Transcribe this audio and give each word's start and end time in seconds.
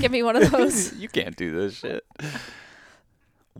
give 0.00 0.10
me 0.12 0.22
one 0.22 0.36
of 0.36 0.50
those. 0.52 0.92
you 0.94 1.08
can't 1.08 1.36
do 1.36 1.50
this 1.52 1.74
shit. 1.74 2.04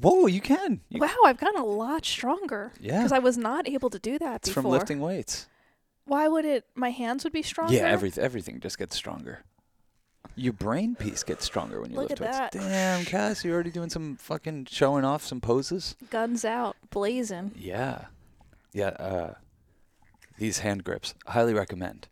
Whoa, 0.00 0.26
you 0.26 0.40
can. 0.40 0.80
You, 0.88 1.00
wow, 1.00 1.14
I've 1.26 1.38
gotten 1.38 1.60
a 1.60 1.64
lot 1.64 2.04
stronger. 2.06 2.72
Yeah. 2.80 2.98
Because 2.98 3.12
I 3.12 3.18
was 3.18 3.36
not 3.36 3.68
able 3.68 3.90
to 3.90 3.98
do 3.98 4.18
that 4.18 4.36
It's 4.36 4.48
before. 4.48 4.62
from 4.62 4.70
lifting 4.70 5.00
weights. 5.00 5.46
Why 6.06 6.26
would 6.28 6.44
it? 6.44 6.64
My 6.74 6.90
hands 6.90 7.24
would 7.24 7.32
be 7.32 7.42
stronger. 7.42 7.74
Yeah, 7.74 7.82
everything 7.82 8.24
everything 8.24 8.60
just 8.60 8.78
gets 8.78 8.96
stronger. 8.96 9.40
Your 10.36 10.52
brain 10.52 10.94
piece 10.94 11.22
gets 11.22 11.44
stronger 11.44 11.80
when 11.80 11.90
you 11.90 11.96
Look 11.96 12.10
lift 12.10 12.22
at 12.22 12.54
weights. 12.54 12.64
that. 12.66 12.70
Damn, 12.70 13.04
Cass, 13.04 13.44
you're 13.44 13.54
already 13.54 13.70
doing 13.70 13.90
some 13.90 14.16
fucking 14.16 14.66
showing 14.70 15.04
off 15.04 15.24
some 15.24 15.40
poses? 15.40 15.96
Guns 16.10 16.44
out, 16.44 16.76
blazing. 16.90 17.52
Yeah. 17.56 18.06
Yeah, 18.72 18.88
uh 18.90 19.34
these 20.38 20.60
hand 20.60 20.84
grips, 20.84 21.14
highly 21.26 21.52
recommend. 21.52 22.08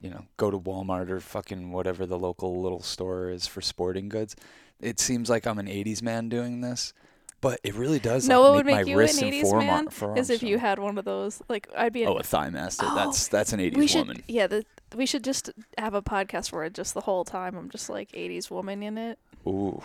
You 0.00 0.10
know, 0.10 0.24
go 0.36 0.50
to 0.50 0.58
Walmart 0.58 1.10
or 1.10 1.20
fucking 1.20 1.72
whatever 1.72 2.06
the 2.06 2.18
local 2.18 2.62
little 2.62 2.80
store 2.82 3.28
is 3.30 3.46
for 3.46 3.60
sporting 3.60 4.08
goods. 4.08 4.34
It 4.80 4.98
seems 4.98 5.28
like 5.28 5.46
I'm 5.46 5.58
an 5.58 5.66
80s 5.66 6.00
man 6.02 6.30
doing 6.30 6.62
this, 6.62 6.94
but 7.42 7.60
it 7.62 7.74
really 7.74 7.98
does 7.98 8.26
No, 8.26 8.40
like, 8.40 8.48
what 8.48 8.56
would 8.56 8.66
make 8.66 8.86
you 8.86 8.98
an 8.98 9.06
80s 9.06 9.42
forearm, 9.42 9.66
man 9.66 9.88
forearms 9.90 10.20
is 10.20 10.30
if 10.30 10.42
you 10.42 10.58
had 10.58 10.78
one 10.78 10.96
of 10.96 11.04
those. 11.04 11.42
Like 11.50 11.68
I'd 11.76 11.92
be. 11.92 12.04
An, 12.04 12.08
Oh, 12.08 12.16
a 12.16 12.22
thigh 12.22 12.48
master. 12.48 12.86
Oh, 12.88 12.94
that's 12.94 13.28
that's 13.28 13.52
an 13.52 13.60
80s 13.60 13.76
we 13.76 13.86
should. 13.86 13.98
woman. 14.08 14.22
Yeah, 14.26 14.46
the, 14.46 14.64
we 14.96 15.04
should 15.04 15.22
just 15.22 15.50
have 15.76 15.92
a 15.92 16.00
podcast 16.02 16.50
where 16.50 16.68
just 16.70 16.94
the 16.94 17.02
whole 17.02 17.24
time 17.24 17.54
I'm 17.56 17.68
just 17.68 17.90
like 17.90 18.10
80s 18.12 18.50
woman 18.50 18.82
in 18.82 18.96
it. 18.96 19.18
Ooh. 19.46 19.82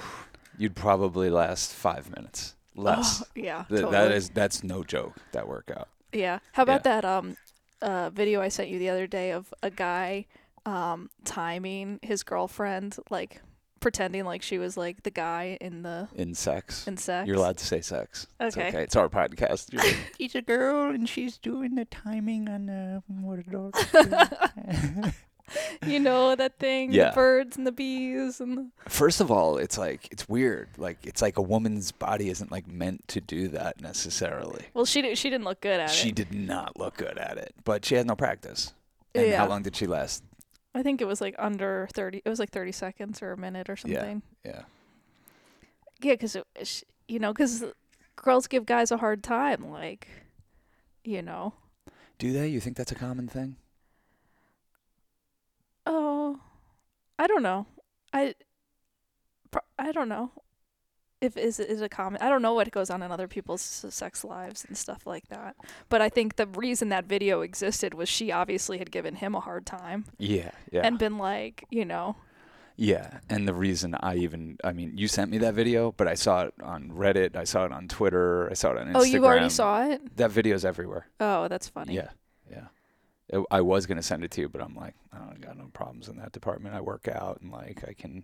You'd 0.57 0.75
probably 0.75 1.29
last 1.29 1.73
5 1.73 2.15
minutes. 2.15 2.55
Less. 2.77 3.21
Oh, 3.21 3.25
yeah. 3.35 3.65
Th- 3.67 3.81
totally. 3.81 3.91
That 3.91 4.11
is 4.13 4.29
that's 4.29 4.63
no 4.63 4.83
joke. 4.83 5.13
That 5.33 5.47
workout. 5.49 5.89
Yeah. 6.13 6.39
How 6.53 6.63
about 6.63 6.83
that 6.85 7.03
um 7.03 7.35
uh 7.85 8.09
video 8.09 8.41
I 8.41 8.49
sent 8.49 8.67
you 8.69 8.79
the 8.79 8.89
other 8.89 9.07
day 9.07 9.31
of 9.31 9.53
a 9.63 9.69
guy 9.69 10.25
um 10.65 11.09
timing 11.23 11.99
his 12.01 12.23
girlfriend 12.23 12.97
like 13.09 13.41
pretending 13.79 14.25
like 14.25 14.41
she 14.41 14.57
was 14.57 14.75
like 14.75 15.03
the 15.03 15.11
guy 15.11 15.57
in 15.61 15.83
the 15.83 16.07
In 16.15 16.33
sex, 16.33 16.87
in 16.87 16.97
sex. 16.97 17.27
you're 17.27 17.37
allowed 17.37 17.57
to 17.57 17.65
say 17.65 17.81
sex. 17.81 18.25
It's 18.39 18.57
Okay. 18.57 18.69
okay. 18.69 18.81
It's 18.83 18.95
our 18.95 19.09
podcast. 19.09 19.71
You're 19.71 19.83
like, 19.89 19.97
He's 20.17 20.33
a 20.33 20.41
girl 20.41 20.89
and 20.89 21.07
she's 21.07 21.37
doing 21.37 21.75
the 21.75 21.85
timing 21.85 22.49
on 22.49 22.67
uh, 22.67 23.01
what 23.07 23.37
a 23.39 23.43
dog. 23.43 23.75
you 25.85 25.99
know 25.99 26.35
that 26.35 26.57
thing, 26.59 26.91
Yeah. 26.91 27.09
the 27.09 27.15
birds 27.15 27.57
and 27.57 27.65
the 27.67 27.71
bees 27.71 28.39
and 28.41 28.57
the, 28.57 28.67
First 28.89 29.21
of 29.21 29.29
all, 29.31 29.57
it's 29.57 29.77
like 29.77 30.07
it's 30.11 30.27
weird. 30.27 30.69
Like 30.77 31.05
it's 31.05 31.21
like 31.21 31.37
a 31.37 31.41
woman's 31.41 31.91
body 31.91 32.29
isn't 32.29 32.51
like 32.51 32.67
meant 32.67 33.07
to 33.09 33.21
do 33.21 33.47
that 33.49 33.81
necessarily. 33.81 34.65
Well, 34.73 34.85
she 34.85 35.13
she 35.15 35.29
didn't 35.29 35.45
look 35.45 35.61
good 35.61 35.79
at 35.79 35.89
it. 35.89 35.93
She 35.93 36.11
did 36.11 36.33
not 36.33 36.77
look 36.79 36.97
good 36.97 37.17
at 37.17 37.37
it, 37.37 37.53
but 37.63 37.85
she 37.85 37.95
had 37.95 38.07
no 38.07 38.15
practice. 38.15 38.73
And 39.13 39.27
Yeah. 39.27 39.37
how 39.37 39.47
long 39.47 39.61
did 39.63 39.75
she 39.75 39.85
last? 39.87 40.23
I 40.73 40.83
think 40.83 40.99
it 40.99 41.05
was 41.05 41.21
like 41.21 41.35
under 41.37 41.87
30 41.93 42.21
it 42.25 42.29
was 42.29 42.39
like 42.39 42.49
30 42.51 42.71
seconds 42.73 43.21
or 43.21 43.31
a 43.31 43.37
minute 43.37 43.69
or 43.69 43.77
Yeah. 43.85 43.99
something. 43.99 44.21
Yeah. 44.43 44.61
Yeah, 46.01 46.15
cuz 46.15 46.35
you 47.07 47.19
know 47.19 47.33
cuz 47.33 47.63
girls 48.15 48.47
give 48.47 48.65
guys 48.65 48.91
a 48.91 48.97
hard 48.97 49.23
time 49.23 49.69
like 49.69 50.07
you 51.03 51.21
know. 51.21 51.53
Do 52.17 52.33
they? 52.33 52.47
You 52.47 52.59
think 52.59 52.77
that's 52.77 52.91
a 52.91 52.95
common 52.95 53.27
thing? 53.27 53.57
Oh, 55.85 56.39
I 57.19 57.27
don't 57.27 57.43
know. 57.43 57.65
I, 58.13 58.35
I 59.77 59.91
don't 59.91 60.09
know. 60.09 60.31
If 61.21 61.37
is 61.37 61.59
is 61.59 61.81
a 61.81 61.89
common. 61.89 62.21
I 62.21 62.29
don't 62.29 62.41
know 62.41 62.53
what 62.53 62.69
goes 62.71 62.89
on 62.89 63.01
in 63.01 63.09
other 63.11 63.27
people's 63.27 63.61
sex 63.61 64.23
lives 64.23 64.65
and 64.67 64.77
stuff 64.77 65.07
like 65.07 65.27
that. 65.29 65.55
But 65.89 66.01
I 66.01 66.09
think 66.09 66.35
the 66.35 66.45
reason 66.45 66.89
that 66.89 67.05
video 67.05 67.41
existed 67.41 67.93
was 67.93 68.09
she 68.09 68.31
obviously 68.31 68.77
had 68.77 68.91
given 68.91 69.15
him 69.15 69.33
a 69.33 69.39
hard 69.39 69.65
time 69.65 70.05
Yeah. 70.19 70.51
Yeah. 70.71 70.81
and 70.85 70.99
been 70.99 71.17
like, 71.17 71.63
you 71.71 71.85
know, 71.85 72.17
Yeah, 72.75 73.19
and 73.29 73.47
the 73.47 73.53
reason 73.53 73.95
I 74.01 74.17
even 74.17 74.57
I 74.63 74.73
mean, 74.73 74.97
you 74.97 75.07
sent 75.07 75.31
me 75.31 75.37
that 75.39 75.53
video, 75.55 75.93
but 75.93 76.07
I 76.07 76.15
saw 76.15 76.43
it 76.43 76.53
on 76.61 76.89
Reddit, 76.91 77.35
I 77.37 77.45
saw 77.45 77.63
it 77.65 77.71
on 77.71 77.87
Twitter, 77.87 78.49
I 78.51 78.53
saw 78.53 78.71
it 78.71 78.77
on 78.77 78.87
Instagram. 78.87 78.95
oh, 78.97 79.03
you 79.03 79.25
already 79.25 79.49
saw 79.49 79.87
it. 79.89 80.17
that 80.17 80.31
video's 80.31 80.65
everywhere. 80.65 81.07
Oh, 81.21 81.47
that's 81.47 81.69
funny. 81.69 81.95
Yeah, 81.95 82.09
I 83.51 83.61
was 83.61 83.85
gonna 83.85 84.03
send 84.03 84.23
it 84.23 84.31
to 84.31 84.41
you, 84.41 84.49
but 84.49 84.61
I'm 84.61 84.75
like, 84.75 84.95
oh, 85.13 85.17
I 85.23 85.25
don't 85.27 85.41
got 85.41 85.57
no 85.57 85.69
problems 85.73 86.07
in 86.07 86.17
that 86.17 86.31
department. 86.31 86.75
I 86.75 86.81
work 86.81 87.07
out 87.07 87.41
and 87.41 87.51
like 87.51 87.83
I 87.87 87.93
can. 87.93 88.23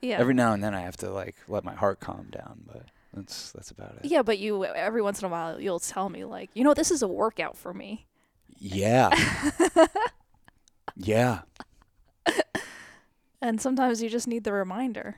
Yeah. 0.00 0.18
Every 0.18 0.34
now 0.34 0.52
and 0.52 0.62
then 0.62 0.74
I 0.74 0.80
have 0.80 0.96
to 0.98 1.10
like 1.10 1.36
let 1.48 1.64
my 1.64 1.74
heart 1.74 2.00
calm 2.00 2.28
down, 2.30 2.62
but 2.66 2.86
that's 3.14 3.52
that's 3.52 3.70
about 3.70 3.96
it. 3.96 4.04
yeah, 4.04 4.22
but 4.22 4.38
you 4.38 4.64
every 4.64 5.02
once 5.02 5.20
in 5.20 5.26
a 5.26 5.28
while 5.28 5.60
you'll 5.60 5.80
tell 5.80 6.08
me 6.08 6.24
like, 6.24 6.50
you 6.54 6.64
know, 6.64 6.74
this 6.74 6.90
is 6.90 7.02
a 7.02 7.08
workout 7.08 7.56
for 7.56 7.74
me. 7.74 8.06
Yeah. 8.58 9.10
yeah. 10.96 11.40
And 13.40 13.60
sometimes 13.60 14.00
you 14.00 14.08
just 14.08 14.28
need 14.28 14.44
the 14.44 14.52
reminder. 14.52 15.16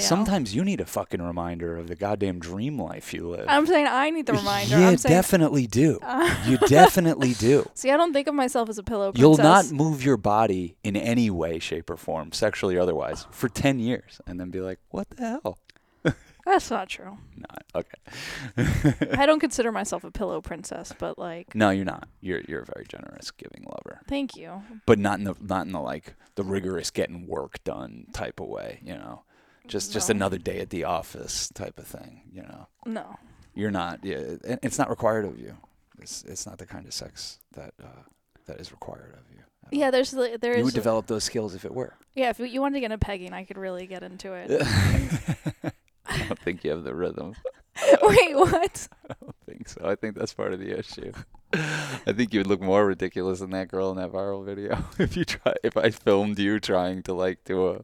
Sometimes 0.00 0.54
you 0.54 0.64
need 0.64 0.80
a 0.80 0.86
fucking 0.86 1.22
reminder 1.22 1.76
of 1.76 1.86
the 1.88 1.96
goddamn 1.96 2.38
dream 2.38 2.78
life 2.80 3.12
you 3.14 3.28
live. 3.28 3.46
I'm 3.48 3.66
saying 3.66 3.86
I 3.88 4.10
need 4.10 4.26
the 4.26 4.34
reminder. 4.34 4.78
You 4.78 4.84
I'm 4.84 4.96
saying 4.96 5.14
definitely 5.14 5.66
do. 5.66 5.98
you 6.46 6.58
definitely 6.58 7.34
do. 7.34 7.68
See, 7.74 7.90
I 7.90 7.96
don't 7.96 8.12
think 8.12 8.28
of 8.28 8.34
myself 8.34 8.68
as 8.68 8.78
a 8.78 8.82
pillow 8.82 9.12
princess. 9.12 9.20
You'll 9.20 9.36
not 9.36 9.70
move 9.70 10.04
your 10.04 10.16
body 10.16 10.76
in 10.82 10.96
any 10.96 11.30
way, 11.30 11.58
shape, 11.58 11.90
or 11.90 11.96
form, 11.96 12.32
sexually 12.32 12.76
or 12.76 12.80
otherwise, 12.80 13.26
for 13.30 13.48
10 13.48 13.78
years 13.78 14.20
and 14.26 14.38
then 14.40 14.50
be 14.50 14.60
like, 14.60 14.78
what 14.90 15.08
the 15.10 15.40
hell? 15.42 15.58
That's 16.46 16.70
not 16.70 16.88
true. 16.88 17.18
Not. 17.36 17.64
Okay. 17.74 19.10
I 19.12 19.26
don't 19.26 19.40
consider 19.46 19.70
myself 19.70 20.04
a 20.04 20.10
pillow 20.10 20.40
princess, 20.40 20.92
but 20.98 21.18
like, 21.18 21.54
No, 21.54 21.70
you're 21.70 21.84
not. 21.84 22.08
You're 22.20 22.40
you're 22.48 22.62
a 22.62 22.64
very 22.64 22.86
generous, 22.88 23.30
giving 23.30 23.64
lover, 23.64 24.00
thank 24.08 24.36
you. 24.36 24.62
but 24.86 24.98
not 24.98 25.18
in 25.18 25.24
the 25.24 25.34
not 25.40 25.66
in 25.66 25.72
the 25.72 25.80
like 25.80 26.14
the 26.36 26.42
rigorous 26.42 26.90
getting 26.90 27.26
work 27.26 27.62
done 27.62 28.06
type 28.14 28.40
of 28.40 28.48
way. 28.48 28.80
You 28.82 28.94
know, 28.94 29.22
just 29.66 29.92
just 29.92 30.10
another 30.10 30.38
day 30.38 30.60
at 30.60 30.70
the 30.70 30.84
office 30.84 31.48
type 31.50 31.78
of 31.78 31.86
thing. 31.86 32.22
You 32.32 32.42
know, 32.42 32.66
No. 32.86 33.16
you're 33.54 33.70
not. 33.70 34.04
Yeah, 34.04 34.36
it's 34.62 34.78
not 34.78 34.90
required 34.90 35.24
of 35.24 35.38
you. 35.38 35.56
It's 36.00 36.22
it's 36.24 36.46
not 36.46 36.58
the 36.58 36.66
kind 36.66 36.86
of 36.86 36.92
sex 36.94 37.38
that 37.52 37.74
uh, 37.82 38.02
that 38.46 38.60
is 38.60 38.72
required 38.72 39.14
of 39.14 39.30
you. 39.34 39.42
Yeah, 39.72 39.90
there's 39.92 40.10
there 40.10 40.54
you 40.54 40.60
is. 40.60 40.64
would 40.64 40.74
develop 40.74 41.06
those 41.06 41.22
skills 41.24 41.54
if 41.54 41.64
it 41.64 41.72
were. 41.72 41.94
yeah, 42.14 42.30
if 42.30 42.38
you- 42.40 42.46
you 42.46 42.60
wanted 42.60 42.74
to 42.74 42.80
get 42.80 42.90
into 42.90 43.04
pegging, 43.04 43.32
I 43.32 43.44
could 43.44 43.58
really 43.58 43.86
get 43.86 44.02
into 44.02 44.32
it. 44.34 44.50
I 46.10 46.26
don't 46.26 46.38
think 46.38 46.64
you 46.64 46.70
have 46.70 46.84
the 46.84 46.94
rhythm. 46.94 47.34
Wait, 48.02 48.36
what? 48.36 48.88
I 49.08 49.14
don't 49.20 49.36
think 49.46 49.68
so. 49.68 49.80
I 49.84 49.94
think 49.94 50.16
that's 50.16 50.34
part 50.34 50.52
of 50.52 50.58
the 50.60 50.78
issue. 50.78 51.12
I 51.52 52.12
think 52.12 52.32
you 52.32 52.40
would 52.40 52.46
look 52.46 52.60
more 52.60 52.86
ridiculous 52.86 53.40
than 53.40 53.50
that 53.50 53.68
girl 53.68 53.90
in 53.90 53.96
that 53.96 54.12
viral 54.12 54.44
video 54.44 54.84
if 54.98 55.16
you 55.16 55.24
try. 55.24 55.54
If 55.62 55.76
I 55.76 55.90
filmed 55.90 56.38
you 56.38 56.60
trying 56.60 57.02
to 57.04 57.14
like 57.14 57.44
do 57.44 57.68
a, 57.68 57.80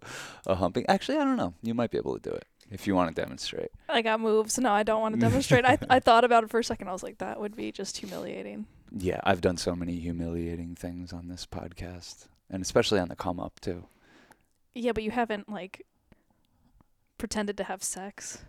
a 0.46 0.54
humping. 0.56 0.84
Actually, 0.88 1.18
I 1.18 1.24
don't 1.24 1.36
know. 1.36 1.54
You 1.62 1.74
might 1.74 1.90
be 1.90 1.98
able 1.98 2.18
to 2.18 2.30
do 2.30 2.34
it 2.34 2.46
if 2.70 2.86
you 2.86 2.94
want 2.94 3.14
to 3.14 3.20
demonstrate. 3.20 3.70
I 3.88 4.02
got 4.02 4.20
moves. 4.20 4.58
No, 4.58 4.72
I 4.72 4.82
don't 4.82 5.00
want 5.00 5.14
to 5.14 5.20
demonstrate. 5.28 5.64
I 5.64 5.78
I 5.88 6.00
thought 6.00 6.24
about 6.24 6.44
it 6.44 6.50
for 6.50 6.60
a 6.60 6.64
second. 6.64 6.88
I 6.88 6.92
was 6.92 7.02
like, 7.02 7.18
that 7.18 7.40
would 7.40 7.56
be 7.56 7.72
just 7.72 7.96
humiliating. 7.98 8.66
Yeah, 8.92 9.20
I've 9.24 9.40
done 9.40 9.56
so 9.56 9.74
many 9.74 9.96
humiliating 9.98 10.76
things 10.76 11.12
on 11.12 11.28
this 11.28 11.46
podcast, 11.46 12.28
and 12.50 12.62
especially 12.62 13.00
on 13.00 13.08
the 13.08 13.16
come 13.16 13.40
up 13.40 13.60
too. 13.60 13.86
Yeah, 14.74 14.92
but 14.92 15.02
you 15.02 15.10
haven't 15.10 15.48
like 15.48 15.86
pretended 17.18 17.56
to 17.58 17.64
have 17.64 17.82
sex. 17.82 18.44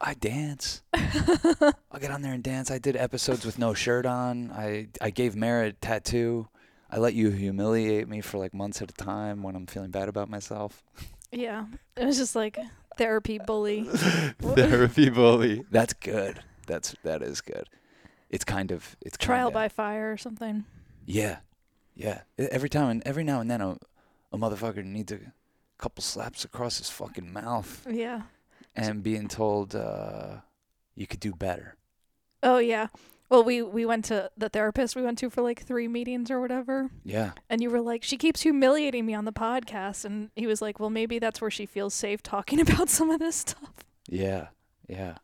I 0.00 0.14
dance. 0.14 0.82
I'll 0.94 2.00
get 2.00 2.10
on 2.10 2.22
there 2.22 2.34
and 2.34 2.42
dance. 2.42 2.70
I 2.70 2.78
did 2.78 2.96
episodes 2.96 3.46
with 3.46 3.58
no 3.58 3.72
shirt 3.72 4.04
on. 4.04 4.50
I 4.52 4.88
I 5.00 5.10
gave 5.10 5.40
a 5.40 5.72
tattoo. 5.72 6.48
I 6.90 6.98
let 6.98 7.14
you 7.14 7.30
humiliate 7.30 8.08
me 8.08 8.20
for 8.20 8.38
like 8.38 8.54
months 8.54 8.80
at 8.82 8.90
a 8.90 8.94
time 8.94 9.42
when 9.42 9.56
I'm 9.56 9.66
feeling 9.66 9.90
bad 9.90 10.08
about 10.08 10.28
myself. 10.28 10.84
Yeah, 11.32 11.66
it 11.96 12.04
was 12.04 12.18
just 12.18 12.36
like 12.36 12.58
therapy 12.96 13.38
bully. 13.38 13.84
Therapy 14.40 15.10
bully. 15.10 15.64
That's 15.70 15.94
good. 15.94 16.40
That's 16.66 16.94
that 17.02 17.22
is 17.22 17.40
good. 17.40 17.68
It's 18.30 18.44
kind 18.44 18.70
of 18.72 18.96
it's 19.00 19.16
Trial 19.16 19.48
kinda, 19.48 19.54
by 19.54 19.68
fire 19.68 20.12
or 20.12 20.16
something. 20.16 20.64
Yeah, 21.04 21.38
yeah. 21.94 22.22
Every 22.38 22.68
time 22.68 22.90
and 22.90 23.02
every 23.06 23.24
now 23.24 23.40
and 23.40 23.50
then 23.50 23.60
a, 23.60 23.78
a 24.32 24.38
motherfucker 24.38 24.84
needs 24.84 25.12
a 25.12 25.18
couple 25.78 26.02
slaps 26.02 26.44
across 26.44 26.78
his 26.78 26.90
fucking 26.90 27.32
mouth 27.32 27.86
Yeah. 27.90 28.22
and 28.74 29.02
being 29.02 29.28
told 29.28 29.74
uh, 29.74 30.36
you 30.94 31.06
could 31.06 31.20
do 31.20 31.32
better. 31.32 31.76
Oh 32.42 32.58
yeah. 32.58 32.88
Well, 33.28 33.42
we 33.42 33.60
we 33.60 33.84
went 33.84 34.04
to 34.06 34.30
the 34.36 34.48
therapist 34.48 34.94
we 34.94 35.02
went 35.02 35.18
to 35.18 35.30
for 35.30 35.42
like 35.42 35.62
three 35.64 35.88
meetings 35.88 36.30
or 36.30 36.40
whatever, 36.40 36.90
Yeah. 37.04 37.32
and 37.50 37.60
you 37.60 37.70
were 37.70 37.80
like, 37.80 38.04
she 38.04 38.16
keeps 38.16 38.42
humiliating 38.42 39.04
me 39.04 39.14
on 39.14 39.24
the 39.24 39.32
podcast, 39.32 40.04
and 40.04 40.30
he 40.36 40.46
was 40.46 40.62
like, 40.62 40.78
well, 40.78 40.90
maybe 40.90 41.18
that's 41.18 41.40
where 41.40 41.50
she 41.50 41.66
feels 41.66 41.92
safe 41.92 42.22
talking 42.22 42.60
about 42.66 42.88
some 42.88 43.10
of 43.10 43.18
this 43.18 43.34
stuff. 43.36 43.72
Yeah, 44.08 44.48
yeah. 44.88 45.16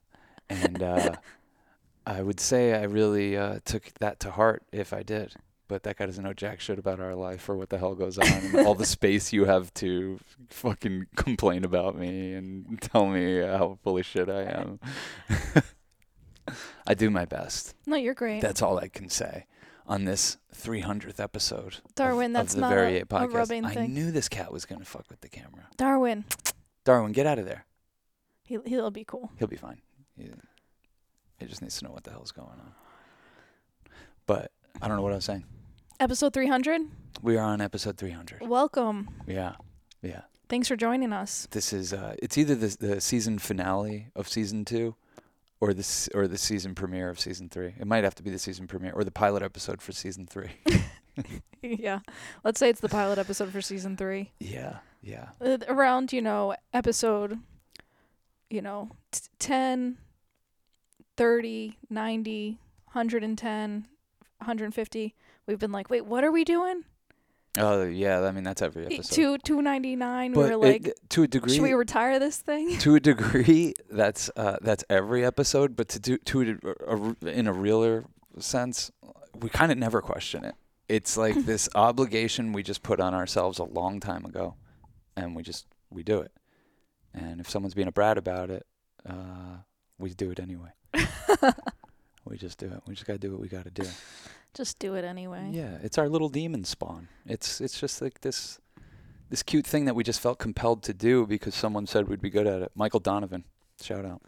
And 0.51 0.83
uh, 0.83 1.15
I 2.07 2.23
would 2.23 2.41
say 2.41 2.75
I 2.75 2.83
really 2.83 3.37
uh, 3.37 3.61
took 3.65 3.85
that 4.01 4.19
to 4.21 4.33
heart 4.33 4.65
if 4.73 4.93
I 4.93 5.05
did. 5.05 5.35
But 5.73 5.85
that 5.85 5.97
guy 5.97 6.05
doesn't 6.05 6.23
know 6.23 6.35
jack 6.35 6.61
shit 6.61 6.79
about 6.79 7.01
our 7.01 7.15
life 7.15 7.49
or 7.49 7.57
what 7.57 7.71
the 7.71 7.79
hell 7.79 7.95
goes 7.95 8.19
on, 8.19 8.27
and 8.27 8.67
all 8.67 8.75
the 8.75 8.85
space 8.99 9.33
you 9.33 9.47
have 9.47 9.73
to 9.73 10.21
fucking 10.51 11.07
complain 11.17 11.65
about 11.65 11.97
me 11.97 12.35
and 12.35 12.79
tell 12.83 13.07
me 13.07 13.41
how 13.41 13.79
full 13.83 13.97
of 13.97 14.05
shit 14.05 14.29
I 14.29 14.43
am. 14.43 14.81
I 16.87 16.93
do 16.93 17.09
my 17.09 17.25
best. 17.25 17.75
No, 17.87 17.97
you're 17.97 18.13
great. 18.13 18.43
That's 18.43 18.61
all 18.61 18.77
I 18.77 18.89
can 18.89 19.09
say 19.09 19.47
on 19.87 20.05
this 20.05 20.37
300th 20.55 21.19
episode. 21.19 21.79
Darwin, 21.95 22.33
of, 22.37 22.43
that's 22.43 22.55
the 22.55 22.61
not 22.61 22.69
Very 22.71 22.97
a- 22.97 22.97
Eight 22.99 23.03
a 23.05 23.07
podcast. 23.07 23.33
rubbing 23.33 23.65
I 23.65 23.73
thing. 23.73 23.95
knew 23.95 24.11
this 24.11 24.29
cat 24.29 24.53
was 24.53 24.67
gonna 24.67 24.85
fuck 24.85 25.07
with 25.09 25.23
the 25.23 25.31
camera. 25.31 25.69
Darwin, 25.79 26.27
Darwin, 26.85 27.13
get 27.13 27.25
out 27.27 27.39
of 27.39 27.47
there. 27.47 27.65
He 28.45 28.59
he'll 28.67 28.91
be 28.91 29.07
cool. 29.07 29.31
He'll 29.39 29.49
be 29.49 29.57
fine. 29.57 29.81
He, 30.19 30.29
he 31.39 31.47
just 31.47 31.63
needs 31.63 31.79
to 31.79 31.87
know 31.87 31.93
what 31.93 32.05
the 32.05 32.11
hell's 32.11 32.31
going 32.31 32.49
on. 32.61 32.75
But 34.27 34.53
I 34.83 34.89
don't 34.89 34.99
know 34.99 35.03
what 35.03 35.13
I 35.13 35.17
was 35.17 35.25
saying. 35.25 35.45
Episode 36.03 36.35
300. 36.35 36.83
We 37.23 37.37
are 37.37 37.45
on 37.45 37.61
episode 37.61 37.97
300. 37.97 38.41
Welcome. 38.43 39.09
Yeah, 39.25 39.53
yeah. 40.03 40.23
Thanks 40.49 40.67
for 40.67 40.75
joining 40.75 41.13
us. 41.13 41.47
This 41.53 41.73
is 41.73 41.93
uh, 41.93 42.17
it's 42.21 42.37
either 42.37 42.57
the 42.57 42.77
the 42.81 43.01
season 43.01 43.39
finale 43.39 44.09
of 44.17 44.29
season 44.29 44.65
two, 44.65 44.97
or 45.61 45.73
the 45.73 45.79
s- 45.79 46.09
or 46.13 46.27
the 46.27 46.39
season 46.39 46.75
premiere 46.75 47.09
of 47.09 47.21
season 47.21 47.49
three. 47.49 47.75
It 47.79 47.87
might 47.87 48.03
have 48.03 48.17
to 48.17 48.25
be 48.25 48.31
the 48.31 48.41
season 48.41 48.67
premiere 48.67 48.91
or 48.95 49.05
the 49.05 49.13
pilot 49.13 49.45
episode 49.45 49.81
for 49.81 49.93
season 49.93 50.27
three. 50.27 50.51
yeah. 51.63 52.01
Let's 52.43 52.59
say 52.59 52.69
it's 52.69 52.81
the 52.81 52.89
pilot 52.89 53.19
episode 53.21 53.53
for 53.53 53.63
season 53.63 53.97
3. 53.97 54.33
yeah, 54.41 54.79
yeah. 55.03 55.29
Uh, 55.41 55.59
around, 55.69 56.13
you 56.13 56.21
know, 56.21 56.57
episode 56.75 57.39
you 58.51 58.61
know, 58.61 58.91
t- 59.13 59.21
10 59.39 59.99
30, 61.17 61.79
90, 61.89 62.59
110, 62.87 63.87
150. 64.39 65.15
We've 65.47 65.59
been 65.59 65.73
like, 65.73 65.91
"Wait, 65.91 66.07
what 66.07 66.25
are 66.25 66.33
we 66.33 66.45
doing?" 66.45 66.85
Oh 67.59 67.83
yeah. 67.85 68.21
I 68.23 68.33
mean 68.33 68.45
that's 68.45 68.63
every 68.63 68.87
episode. 68.87 69.15
Two 69.15 69.39
299. 69.39 70.33
We 70.33 70.35
but 70.35 70.41
were 70.43 70.53
it- 70.53 70.59
like, 70.85 70.95
to 71.11 71.23
a 71.25 71.29
degree, 71.29 71.55
"Should 71.55 71.63
we 71.63 71.73
retire 71.75 72.19
this 72.19 72.39
thing?" 72.39 72.79
to 72.79 72.95
a 72.95 73.01
degree, 73.01 73.75
that's 73.91 74.31
uh, 74.37 74.57
that's 74.63 74.85
every 74.89 75.25
episode. 75.25 75.77
But 75.77 75.89
to 75.91 75.99
do 76.01 76.19
to 76.19 76.59
a, 76.63 76.97
a, 76.97 77.29
in 77.29 77.47
a 77.47 77.53
realer 77.53 78.05
sense, 78.39 78.91
we 79.39 79.49
kind 79.49 79.71
of 79.73 79.79
never 79.79 80.01
question 80.01 80.45
it. 80.45 80.55
It's 80.89 81.17
like 81.17 81.35
this 81.47 81.69
obligation 81.75 82.53
we 82.53 82.63
just 82.63 82.83
put 82.83 83.01
on 83.01 83.15
ourselves 83.15 83.59
a 83.59 83.65
long 83.65 84.01
time 84.01 84.25
ago, 84.25 84.55
and 85.17 85.37
we 85.37 85.43
just 85.43 85.67
we 85.91 86.03
do 86.03 86.21
it. 86.21 86.33
And 87.15 87.41
if 87.41 87.51
someone's 87.51 87.75
being 87.75 87.89
a 87.89 87.93
brat 87.93 88.17
about 88.17 88.49
it, 88.49 88.67
uh, 89.07 89.59
we 89.99 90.15
do 90.15 90.31
it 90.31 90.41
anyway. 90.41 90.71
we 92.25 92.39
just 92.39 92.59
do 92.59 92.67
it. 92.67 92.81
We 92.87 92.95
just 92.95 93.07
gotta 93.07 93.19
do 93.19 93.33
what 93.33 93.41
we 93.41 93.49
gotta 93.49 93.71
do. 93.71 93.85
Just 94.55 94.79
do 94.79 94.95
it 94.95 95.05
anyway. 95.05 95.49
Yeah, 95.51 95.79
it's 95.83 95.97
our 95.99 96.09
little 96.09 96.29
demon 96.29 96.65
spawn. 96.65 97.09
It's 97.27 97.61
it's 97.61 97.81
just 97.81 98.03
like 98.03 98.21
this 98.21 98.59
this 99.31 99.43
cute 99.43 99.67
thing 99.67 99.87
that 99.87 99.95
we 99.95 100.05
just 100.05 100.21
felt 100.21 100.39
compelled 100.39 100.83
to 100.83 100.93
do 100.93 101.27
because 101.27 101.55
someone 101.55 101.87
said 101.87 102.07
we'd 102.09 102.21
be 102.21 102.29
good 102.31 102.47
at 102.47 102.61
it. 102.61 102.71
Michael 102.75 103.01
Donovan, 103.01 103.45
shout 103.81 104.05
out. 104.05 104.21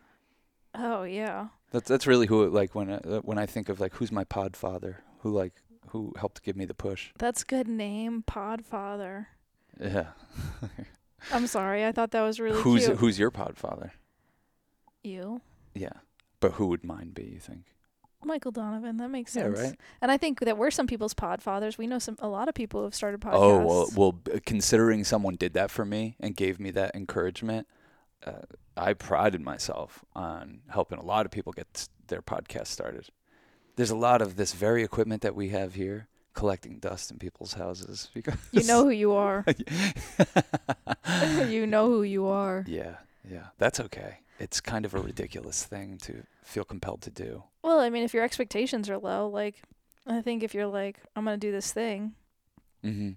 Oh, 0.75 1.03
yeah. 1.03 1.49
That's 1.73 1.89
that's 1.89 2.07
really 2.07 2.27
who 2.27 2.45
it, 2.45 2.53
like 2.53 2.75
when 2.75 2.91
I, 2.91 2.97
uh, 2.97 3.21
when 3.21 3.37
I 3.37 3.47
think 3.47 3.69
of 3.69 3.81
like 3.81 3.95
who's 3.95 4.11
my 4.11 4.25
pod 4.25 4.57
father, 4.57 5.01
who 5.19 5.31
like 5.31 5.53
who 5.89 6.15
helped 6.19 6.43
give 6.43 6.57
me 6.57 6.65
the 6.65 6.75
push. 6.75 7.11
That's 7.19 7.45
good 7.45 7.69
name, 7.69 8.25
Podfather. 8.27 9.27
Yeah. 9.81 10.07
I'm 11.33 11.47
sorry. 11.47 11.85
I 11.85 11.93
thought 11.93 12.13
that 12.13 12.23
was 12.23 12.41
really 12.41 12.61
who's 12.63 12.87
cute. 12.87 12.99
who's 12.99 13.19
your 13.19 13.31
pod 13.31 13.57
father? 13.57 13.93
you, 15.03 15.43
Yeah. 15.75 15.93
But 16.41 16.53
who 16.53 16.67
would 16.69 16.85
mine 16.85 17.11
be, 17.11 17.25
you 17.25 17.41
think? 17.41 17.74
Michael 18.25 18.51
Donovan. 18.51 18.97
That 18.97 19.11
makes 19.11 19.33
sense. 19.33 19.59
Yeah, 19.59 19.65
right. 19.67 19.81
And 20.01 20.11
I 20.11 20.17
think 20.17 20.41
that 20.41 20.57
we're 20.57 20.71
some 20.71 20.87
people's 20.87 21.15
podfathers. 21.15 21.79
We 21.79 21.87
know 21.87 21.99
some 21.99 22.17
a 22.21 22.29
lot 22.29 22.49
of 22.49 22.55
people 22.55 22.81
who 22.81 22.85
have 22.85 22.95
started 22.95 23.21
podcasts. 23.21 23.35
Oh 23.35 23.65
well, 23.65 23.89
well, 23.97 24.21
considering 24.45 25.05
someone 25.05 25.37
did 25.37 25.55
that 25.55 25.71
for 25.71 25.85
me 25.85 26.17
and 26.21 26.37
gave 26.37 26.59
me 26.61 26.71
that 26.73 26.95
encouragement, 26.95 27.67
uh, 28.27 28.43
I 28.77 28.95
prided 28.95 29.41
myself 29.41 30.05
on 30.15 30.61
helping 30.69 30.99
a 30.99 31.05
lot 31.05 31.27
of 31.27 31.33
people 31.33 31.53
get 31.53 31.89
their 32.09 32.23
podcast 32.23 32.69
started. 32.69 33.09
There's 33.77 33.91
a 33.91 33.97
lot 33.97 34.23
of 34.23 34.37
this 34.37 34.53
very 34.53 34.85
equipment 34.85 35.23
that 35.23 35.35
we 35.35 35.49
have 35.51 35.75
here 35.75 36.09
collecting 36.33 36.79
dust 36.79 37.11
in 37.11 37.19
people's 37.19 37.55
houses 37.55 38.11
because 38.15 38.35
you 38.53 38.65
know 38.65 38.85
who 38.85 38.91
you 38.91 39.13
are. 39.13 39.45
you 41.49 41.67
know 41.67 41.87
who 41.87 42.03
you 42.03 42.27
are. 42.27 42.65
yeah, 42.67 42.97
yeah, 43.29 43.47
that's 43.59 43.81
okay. 43.81 44.19
It's 44.39 44.61
kind 44.61 44.85
of 44.85 44.95
a 44.95 45.01
ridiculous 45.01 45.65
thing 45.65 45.99
to 45.99 46.25
feel 46.43 46.65
compelled 46.65 47.03
to 47.03 47.11
do. 47.11 47.45
Well, 47.63 47.79
I 47.81 47.89
mean, 47.91 48.03
if 48.03 48.13
your 48.13 48.25
expectations 48.25 48.91
are 48.91 48.99
low, 48.99 49.29
like 49.29 49.63
I 50.07 50.21
think 50.21 50.43
if 50.43 50.55
you're 50.55 50.67
like, 50.67 50.99
I'm 51.17 51.25
gonna 51.25 51.37
do 51.37 51.53
this 51.53 51.73
thing, 51.73 52.15
hmm 52.83 53.13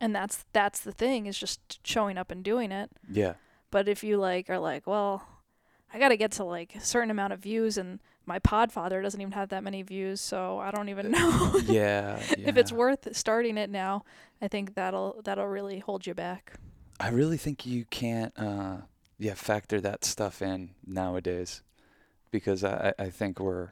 and 0.00 0.14
that's 0.14 0.44
that's 0.52 0.80
the 0.80 0.92
thing 0.92 1.26
is 1.26 1.38
just 1.38 1.86
showing 1.86 2.18
up 2.18 2.30
and 2.30 2.42
doing 2.42 2.72
it. 2.72 2.90
Yeah, 3.10 3.34
But 3.70 3.88
if 3.88 4.02
you 4.02 4.16
like 4.16 4.50
are 4.50 4.58
like, 4.58 4.86
well, 4.86 5.26
I 5.92 5.98
got 6.00 6.08
to 6.08 6.16
get 6.16 6.32
to 6.32 6.44
like 6.44 6.74
a 6.74 6.80
certain 6.80 7.10
amount 7.10 7.32
of 7.32 7.38
views 7.40 7.78
and 7.78 8.00
my 8.26 8.40
podfather 8.40 9.00
doesn't 9.02 9.20
even 9.20 9.32
have 9.32 9.50
that 9.50 9.62
many 9.62 9.82
views, 9.82 10.20
so 10.20 10.58
I 10.58 10.70
don't 10.72 10.88
even 10.88 11.10
know 11.12 11.60
yeah, 11.66 12.18
if 12.38 12.56
it's 12.56 12.72
worth 12.72 13.14
starting 13.16 13.56
it 13.56 13.70
now. 13.70 14.04
I 14.42 14.48
think 14.48 14.74
that'll 14.74 15.20
that'll 15.24 15.46
really 15.46 15.78
hold 15.78 16.06
you 16.06 16.14
back. 16.14 16.54
I 16.98 17.08
really 17.10 17.36
think 17.36 17.64
you 17.66 17.84
can't, 17.84 18.32
uh, 18.36 18.78
yeah, 19.18 19.34
factor 19.34 19.80
that 19.80 20.04
stuff 20.04 20.42
in 20.42 20.70
nowadays, 20.86 21.62
because 22.30 22.64
I, 22.64 22.92
I 22.98 23.10
think 23.10 23.38
we're 23.38 23.70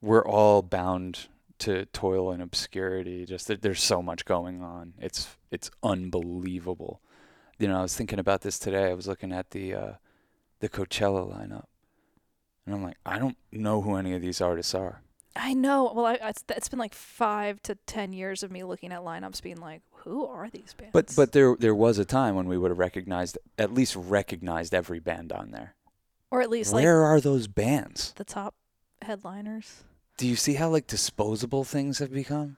we're 0.00 0.26
all 0.26 0.62
bound 0.62 1.28
to 1.58 1.86
toil 1.86 2.30
and 2.30 2.42
obscurity. 2.42 3.24
Just 3.24 3.48
that 3.48 3.62
there's 3.62 3.82
so 3.82 4.02
much 4.02 4.24
going 4.24 4.62
on. 4.62 4.94
It's 4.98 5.36
it's 5.50 5.70
unbelievable. 5.82 7.00
You 7.58 7.68
know, 7.68 7.78
I 7.78 7.82
was 7.82 7.96
thinking 7.96 8.18
about 8.18 8.42
this 8.42 8.58
today. 8.58 8.90
I 8.90 8.94
was 8.94 9.08
looking 9.08 9.32
at 9.32 9.50
the 9.50 9.74
uh, 9.74 9.92
the 10.60 10.68
Coachella 10.68 11.28
lineup, 11.32 11.66
and 12.66 12.74
I'm 12.74 12.82
like, 12.82 12.98
I 13.06 13.18
don't 13.18 13.36
know 13.52 13.82
who 13.82 13.96
any 13.96 14.14
of 14.14 14.22
these 14.22 14.40
artists 14.40 14.74
are. 14.74 15.02
I 15.36 15.54
know. 15.54 15.92
Well, 15.94 16.06
I, 16.06 16.14
it's, 16.22 16.44
it's 16.48 16.68
been 16.68 16.78
like 16.78 16.94
five 16.94 17.62
to 17.62 17.76
ten 17.86 18.12
years 18.12 18.42
of 18.42 18.50
me 18.50 18.64
looking 18.64 18.92
at 18.92 19.00
lineups, 19.00 19.42
being 19.42 19.60
like, 19.60 19.82
who 19.92 20.26
are 20.26 20.48
these 20.50 20.74
bands? 20.76 20.92
But 20.92 21.12
but 21.16 21.32
there 21.32 21.54
there 21.58 21.74
was 21.74 21.98
a 21.98 22.04
time 22.04 22.34
when 22.34 22.48
we 22.48 22.58
would 22.58 22.70
have 22.70 22.78
recognized 22.78 23.38
at 23.58 23.72
least 23.72 23.94
recognized 23.96 24.74
every 24.74 24.98
band 24.98 25.32
on 25.32 25.50
there. 25.50 25.74
or 26.30 26.40
at 26.42 26.50
least 26.50 26.72
like 26.72 26.82
Where 26.84 27.02
are 27.04 27.20
those 27.20 27.46
bands? 27.46 28.12
the 28.16 28.24
top 28.24 28.54
headliners. 29.02 29.84
Do 30.16 30.26
you 30.26 30.34
see 30.36 30.54
how 30.54 30.68
like 30.70 30.86
disposable 30.88 31.62
things 31.64 31.98
have 32.00 32.12
become? 32.12 32.56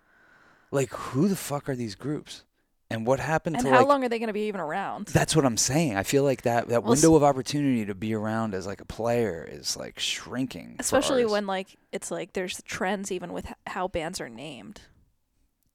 Like 0.70 0.90
who 0.90 1.28
the 1.28 1.36
fuck 1.36 1.68
are 1.68 1.76
these 1.76 1.94
groups? 1.94 2.44
And 2.92 3.06
what 3.06 3.20
happened 3.20 3.54
And 3.56 3.64
to 3.66 3.70
how 3.70 3.78
like 3.78 3.86
long 3.86 4.02
are 4.04 4.08
they 4.08 4.18
going 4.18 4.26
to 4.26 4.32
be 4.32 4.48
even 4.48 4.60
around? 4.60 5.06
That's 5.06 5.36
what 5.36 5.44
I'm 5.44 5.56
saying. 5.56 5.96
I 5.96 6.02
feel 6.02 6.24
like 6.24 6.42
that 6.42 6.68
that 6.68 6.82
Well, 6.82 6.90
window 6.92 7.14
of 7.14 7.22
opportunity 7.22 7.86
to 7.86 7.94
be 7.94 8.14
around 8.14 8.52
as 8.52 8.66
like 8.66 8.80
a 8.80 8.84
player 8.84 9.46
is 9.48 9.76
like 9.76 10.00
shrinking. 10.00 10.76
Especially 10.80 11.24
when 11.24 11.46
like 11.46 11.76
it's 11.92 12.10
like 12.10 12.32
there's 12.32 12.60
trends 12.64 13.12
even 13.12 13.32
with 13.32 13.46
how 13.68 13.86
bands 13.86 14.20
are 14.20 14.28
named. 14.28 14.80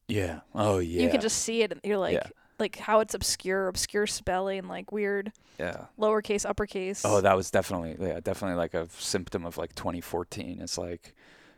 Yeah. 0.07 0.41
Oh 0.53 0.79
yeah. 0.79 1.03
You 1.03 1.09
can 1.09 1.21
just 1.21 1.37
see 1.39 1.61
it 1.63 1.71
and 1.71 1.79
you're 1.83 1.97
like 1.97 2.15
Yeah. 2.15 2.27
like 2.59 2.75
how 2.77 2.99
it's 2.99 3.13
obscure, 3.13 3.69
obscure 3.69 4.07
spelling, 4.07 4.67
like 4.67 4.91
weird 4.91 5.31
Yeah. 5.57 5.85
lowercase, 5.97 6.45
uppercase. 6.47 7.03
Oh, 7.05 7.21
that 7.21 7.37
was 7.37 7.49
definitely 7.49 7.95
yeah, 7.99 8.19
definitely 8.19 8.57
like 8.57 8.73
a 8.73 8.87
symptom 8.89 9.45
of 9.45 9.57
like 9.57 9.73
2014. 9.73 10.59
It's 10.61 10.77
like 10.77 11.15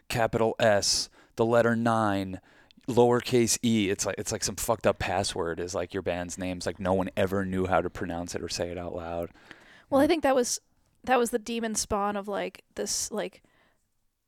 capital 0.08 0.56
S, 0.60 1.10
the 1.36 1.46
letter 1.46 1.76
9, 1.76 2.40
lowercase 2.88 3.58
e. 3.64 3.90
It's 3.90 4.06
like 4.06 4.16
it's 4.18 4.32
like 4.32 4.44
some 4.44 4.56
fucked 4.56 4.88
up 4.88 5.00
password 5.00 5.60
is 5.60 5.76
like 5.76 5.94
your 5.94 6.04
band's 6.04 6.38
names 6.38 6.66
like 6.66 6.80
no 6.80 6.94
one 6.94 7.10
ever 7.18 7.46
knew 7.46 7.66
how 7.66 7.82
to 7.82 7.90
pronounce 7.90 8.36
it 8.36 8.42
or 8.42 8.50
say 8.50 8.70
it 8.70 8.78
out 8.78 8.96
loud. 8.96 9.30
Well, 9.90 10.02
I 10.02 10.08
think 10.08 10.24
that 10.24 10.36
was 10.36 10.60
that 11.04 11.18
was 11.20 11.30
the 11.32 11.40
demon 11.40 11.76
spawn 11.76 12.16
of 12.16 12.28
like 12.28 12.64
this 12.76 13.12
like 13.12 13.42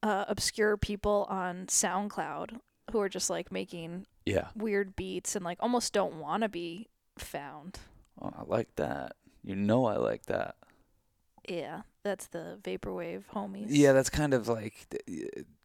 uh, 0.04 0.26
obscure 0.28 0.78
people 0.78 1.26
on 1.30 1.66
SoundCloud 1.68 2.60
who 2.92 3.00
are 3.02 3.10
just 3.10 3.30
like 3.30 3.52
making 3.52 4.06
Yeah. 4.26 4.48
weird 4.56 4.96
beats 4.96 5.36
and 5.36 5.44
like 5.44 5.58
almost 5.62 5.92
don't 5.94 6.16
want 6.16 6.44
to 6.44 6.50
be 6.50 6.88
found. 7.18 7.80
Oh, 8.22 8.32
I 8.38 8.44
like 8.46 8.74
that. 8.78 9.16
You 9.44 9.56
know 9.56 9.86
I 9.86 9.98
like 9.98 10.26
that. 10.28 10.56
Yeah, 11.48 11.82
that's 12.04 12.28
the 12.28 12.60
vaporwave 12.64 13.24
homies. 13.34 13.68
Yeah, 13.70 13.92
that's 13.94 14.10
kind 14.10 14.34
of 14.34 14.48
like 14.48 14.88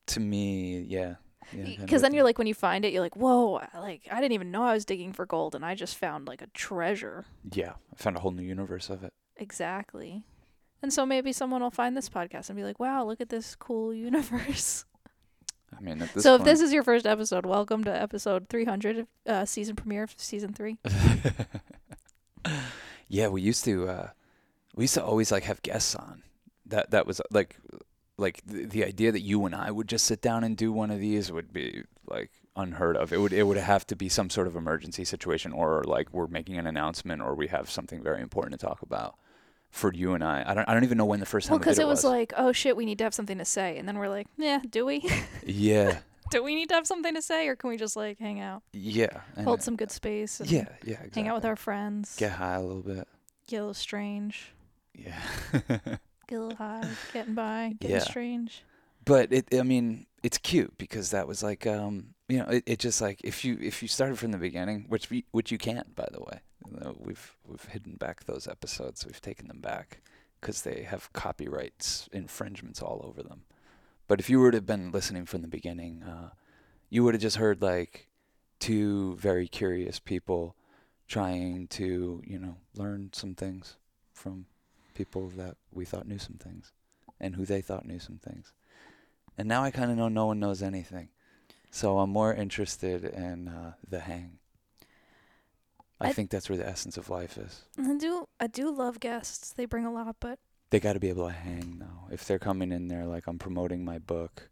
to 0.07 0.21
me, 0.21 0.81
yeah. 0.81 1.15
Yeah 1.53 1.77
Because 1.81 2.03
then 2.03 2.15
you're 2.15 2.25
like, 2.25 2.39
when 2.39 2.47
you 2.47 2.55
find 2.55 2.85
it, 2.85 2.93
you're 2.93 3.03
like, 3.03 3.17
whoa, 3.17 3.63
like 3.75 4.03
I 4.11 4.21
didn't 4.21 4.33
even 4.33 4.51
know 4.51 4.63
I 4.63 4.73
was 4.75 4.85
digging 4.85 5.13
for 5.13 5.27
gold, 5.27 5.55
and 5.55 5.65
I 5.65 5.75
just 5.75 5.97
found 5.97 6.27
like 6.27 6.43
a 6.43 6.47
treasure. 6.49 7.25
Yeah, 7.53 7.73
I 7.93 7.97
found 7.97 8.17
a 8.17 8.21
whole 8.21 8.31
new 8.31 8.43
universe 8.43 8.91
of 8.91 9.05
it. 9.05 9.13
Exactly. 9.37 10.25
And 10.83 10.93
so 10.93 11.07
maybe 11.07 11.33
someone 11.33 11.63
will 11.63 11.71
find 11.71 11.97
this 11.97 12.09
podcast 12.09 12.51
and 12.51 12.57
be 12.57 12.65
like, 12.65 12.79
wow, 12.79 13.05
look 13.05 13.21
at 13.21 13.31
this 13.31 13.55
cool 13.57 13.95
universe. 14.09 14.85
I 15.77 15.81
mean, 15.81 16.09
so 16.19 16.37
if 16.37 16.45
this 16.45 16.61
is 16.61 16.73
your 16.73 16.83
first 16.85 17.07
episode, 17.07 17.47
welcome 17.47 17.83
to 17.85 17.91
episode 17.91 18.49
300, 18.49 19.07
uh, 19.27 19.45
season 19.45 19.75
premiere 19.75 20.05
of 20.05 20.15
season 20.17 20.53
three. 20.53 20.79
yeah, 23.09 23.29
we 23.29 23.43
used 23.43 23.65
to 23.65 23.89
uh 23.89 24.09
we 24.75 24.85
used 24.85 24.95
to 24.95 25.05
always 25.05 25.33
like 25.33 25.45
have 25.45 25.63
guests 25.63 25.95
on. 25.95 26.23
That 26.67 26.91
that 26.93 27.07
was 27.07 27.21
like 27.31 27.57
like 28.17 28.41
the, 28.47 28.65
the 28.67 28.85
idea 28.85 29.11
that 29.13 29.21
you 29.23 29.45
and 29.47 29.55
I 29.55 29.71
would 29.71 29.89
just 29.89 30.05
sit 30.05 30.21
down 30.21 30.45
and 30.45 30.57
do 30.57 30.73
one 30.73 30.91
of 30.91 31.01
these 31.01 31.33
would 31.33 31.53
be 31.53 31.83
like 32.07 32.31
unheard 32.57 32.97
of. 32.97 33.13
It 33.13 33.19
would 33.19 33.33
it 33.33 33.45
would 33.45 33.57
have 33.57 33.87
to 33.89 33.97
be 33.97 34.09
some 34.09 34.31
sort 34.31 34.47
of 34.47 34.55
emergency 34.57 35.05
situation 35.05 35.53
or 35.53 35.83
like 35.85 36.13
we're 36.13 36.27
making 36.29 36.57
an 36.59 36.67
announcement 36.67 37.21
or 37.23 37.35
we 37.35 37.49
have 37.49 37.69
something 37.71 38.03
very 38.03 38.23
important 38.23 38.59
to 38.61 38.67
talk 38.67 38.83
about 38.83 39.17
for 39.71 39.93
you 39.93 40.15
and 40.15 40.23
I. 40.23 40.45
I 40.47 40.55
don't 40.55 40.69
I 40.69 40.75
don't 40.75 40.85
even 40.85 40.99
know 40.99 41.05
when 41.05 41.19
the 41.21 41.27
first 41.27 41.49
time 41.49 41.55
Well, 41.55 41.59
we 41.59 41.63
because 41.65 41.77
did 41.79 41.83
it 41.83 41.89
was 41.89 42.05
like, 42.05 42.33
oh 42.37 42.53
shit, 42.53 42.77
we 42.77 42.85
need 42.85 42.99
to 42.99 43.05
have 43.05 43.15
something 43.15 43.39
to 43.39 43.45
say. 43.45 43.77
And 43.79 43.89
then 43.89 43.99
we're 43.99 44.09
like, 44.09 44.29
yeah, 44.37 44.61
do 44.71 44.87
we? 44.87 45.09
yeah. 45.45 45.99
do 46.31 46.43
we 46.45 46.55
need 46.55 46.69
to 46.69 46.75
have 46.77 46.87
something 46.87 47.15
to 47.15 47.23
say? 47.23 47.49
Or 47.49 47.57
can 47.57 47.71
we 47.71 47.77
just 47.77 47.97
like 47.97 48.19
hang 48.21 48.39
out, 48.39 48.63
Yeah. 48.73 49.23
and 49.37 49.45
hold 49.47 49.63
some 49.63 49.75
good 49.75 49.91
space, 49.91 50.39
and 50.39 50.49
Yeah, 50.51 50.69
yeah, 50.85 50.95
exactly. 50.95 51.23
hang 51.23 51.29
out 51.29 51.35
with 51.35 51.45
our 51.45 51.57
friends? 51.57 52.15
get 52.17 52.31
high 52.33 52.55
a 52.55 52.63
little 52.63 52.83
bit. 52.83 53.09
Get 53.49 53.57
a 53.57 53.61
little 53.61 53.75
strange. 53.75 54.53
Yeah. 54.95 55.19
Get 56.29 56.37
a 56.37 56.41
little 56.41 56.57
high. 56.57 56.99
Getting 57.13 57.35
by. 57.35 57.75
Getting 57.81 57.97
Yeah. 57.97 58.03
strange. 58.05 58.65
but 59.05 59.33
it 59.33 59.47
I 59.55 59.63
mean 59.63 60.07
it's 60.23 60.39
cute 60.39 60.77
because 60.79 61.11
that 61.11 61.29
was 61.29 61.43
like 61.43 61.67
um 61.67 62.15
you 62.29 62.39
know 62.39 62.47
it, 62.47 62.63
it 62.67 62.79
just 62.79 63.01
like 63.03 63.21
if 63.23 63.45
you 63.45 63.59
if 63.61 63.83
you 63.83 63.89
started 63.89 64.19
from 64.19 64.31
the 64.33 64.39
beginning 64.39 64.87
which 64.89 65.11
we, 65.11 65.25
which 65.33 65.53
you 65.53 65.59
can't 65.59 65.95
by 65.95 66.09
the 66.11 66.21
way 66.21 66.41
You 66.71 66.81
know, 66.81 66.97
we've 66.99 67.37
we've 67.47 67.65
hidden 67.65 67.97
back 67.97 68.25
those 68.25 68.49
episodes 68.49 69.05
we've 69.05 69.21
taken 69.21 69.49
them 69.49 69.61
back 69.61 70.01
because 70.41 70.63
they 70.63 70.83
have 70.85 71.13
copyrights 71.13 72.09
infringements 72.13 72.81
all 72.81 73.03
over 73.05 73.23
them 73.23 73.43
but 74.09 74.21
if 74.21 74.31
you 74.31 74.39
were 74.41 74.51
to 74.51 74.57
have 74.59 74.67
been 74.67 74.91
listening 74.91 75.27
from 75.27 75.43
the 75.43 75.49
beginning 75.49 76.03
uh, 76.03 76.31
you 76.89 77.05
would 77.05 77.15
have 77.15 77.23
just 77.23 77.37
heard 77.37 77.61
like 77.61 78.09
two 78.59 79.17
very 79.17 79.47
curious 79.49 79.99
people 79.99 80.57
trying 81.07 81.67
to 81.69 82.23
you 82.27 82.39
know 82.39 82.57
learn 82.75 83.11
some 83.13 83.35
things 83.35 83.77
from 84.15 84.47
people 84.95 85.29
that 85.37 85.57
we 85.73 85.85
thought 85.85 86.07
knew 86.09 86.19
some 86.19 86.37
things 86.37 86.73
and 87.21 87.35
who 87.37 87.45
they 87.45 87.61
thought 87.61 87.85
knew 87.87 87.99
some 87.99 88.19
things 88.19 88.53
and 89.37 89.49
now 89.49 89.63
I 89.65 89.71
kind 89.71 89.91
of 89.91 89.97
know 89.97 90.09
no 90.09 90.27
one 90.27 90.39
knows 90.39 90.63
anything. 90.63 91.09
So 91.73 91.99
I'm 91.99 92.11
more 92.11 92.33
interested 92.33 93.05
in 93.05 93.49
uh, 93.49 93.73
the 93.89 93.99
hang. 93.99 94.39
I, 96.01 96.09
I- 96.09 96.13
think 96.13 96.31
that's 96.31 96.49
where 96.49 96.57
the 96.59 96.67
essence 96.69 96.97
of 96.97 97.11
life 97.11 97.37
is. 97.37 97.63
I 97.79 97.97
do. 97.97 98.29
I 98.39 98.47
do 98.47 98.71
love 98.71 99.01
guests. 99.01 99.53
They 99.53 99.65
bring 99.65 99.85
a 99.85 99.93
lot, 99.93 100.17
but 100.21 100.39
They 100.71 100.79
got 100.79 100.93
to 100.93 101.01
be 101.01 101.09
able 101.09 101.27
to 101.27 101.33
hang 101.35 101.79
though. 101.81 102.13
If 102.15 102.25
they're 102.27 102.39
coming 102.39 102.71
in 102.71 102.87
there 102.89 103.07
like 103.07 103.27
I'm 103.27 103.39
promoting 103.41 103.85
my 103.85 103.99
book, 103.99 104.51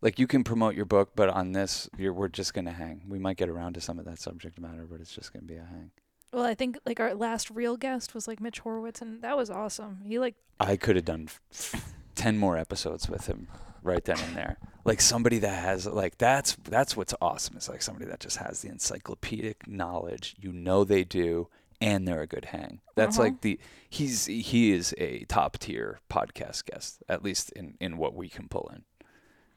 like 0.00 0.20
you 0.20 0.26
can 0.28 0.44
promote 0.44 0.76
your 0.76 0.84
book, 0.86 1.10
but 1.16 1.28
on 1.28 1.50
this, 1.52 1.88
you're, 1.98 2.12
we're 2.12 2.28
just 2.28 2.54
gonna 2.54 2.72
hang. 2.72 3.02
We 3.08 3.18
might 3.18 3.36
get 3.36 3.48
around 3.48 3.74
to 3.74 3.80
some 3.80 3.98
of 3.98 4.04
that 4.04 4.20
subject 4.20 4.60
matter, 4.60 4.86
but 4.88 5.00
it's 5.00 5.12
just 5.14 5.32
gonna 5.32 5.46
be 5.46 5.56
a 5.56 5.64
hang. 5.64 5.90
Well, 6.32 6.44
I 6.44 6.54
think 6.54 6.78
like 6.86 7.00
our 7.00 7.14
last 7.14 7.50
real 7.50 7.76
guest 7.76 8.14
was 8.14 8.26
like 8.28 8.40
Mitch 8.40 8.60
Horowitz, 8.60 9.00
and 9.02 9.22
that 9.22 9.36
was 9.36 9.50
awesome. 9.50 10.00
He 10.06 10.18
like 10.18 10.34
I 10.58 10.76
could 10.76 10.96
have 10.96 11.04
done 11.04 11.28
f- 11.52 11.92
ten 12.14 12.38
more 12.38 12.56
episodes 12.58 13.08
with 13.08 13.26
him 13.26 13.48
right 13.82 14.04
then 14.04 14.18
and 14.20 14.36
there. 14.36 14.58
Like 14.84 15.00
somebody 15.00 15.38
that 15.38 15.62
has 15.62 15.86
like 15.86 16.18
that's 16.18 16.56
that's 16.64 16.96
what's 16.96 17.14
awesome. 17.20 17.56
It's 17.56 17.68
like 17.68 17.82
somebody 17.82 18.06
that 18.06 18.20
just 18.20 18.36
has 18.38 18.62
the 18.62 18.68
encyclopedic 18.68 19.66
knowledge. 19.68 20.36
You 20.38 20.52
know 20.52 20.84
they 20.84 21.04
do, 21.04 21.48
and 21.80 22.06
they're 22.06 22.22
a 22.22 22.26
good 22.26 22.46
hang. 22.46 22.80
That's 22.94 23.16
Uh-huh. 23.18 23.24
like 23.28 23.40
the 23.42 23.58
he's 23.88 24.26
he 24.26 24.72
is 24.72 24.94
a 24.98 25.24
top 25.24 25.58
tier 25.58 26.00
podcast 26.10 26.64
guest, 26.64 27.02
at 27.08 27.22
least 27.24 27.50
in 27.52 27.76
in 27.80 27.96
what 27.96 28.14
we 28.14 28.28
can 28.28 28.48
pull 28.48 28.70
in, 28.74 28.84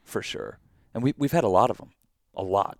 for 0.02 0.22
sure. 0.22 0.58
And 0.92 1.02
we 1.02 1.14
we've 1.16 1.32
had 1.32 1.44
a 1.44 1.48
lot 1.48 1.70
of 1.70 1.78
them, 1.78 1.90
a 2.34 2.42
lot. 2.42 2.78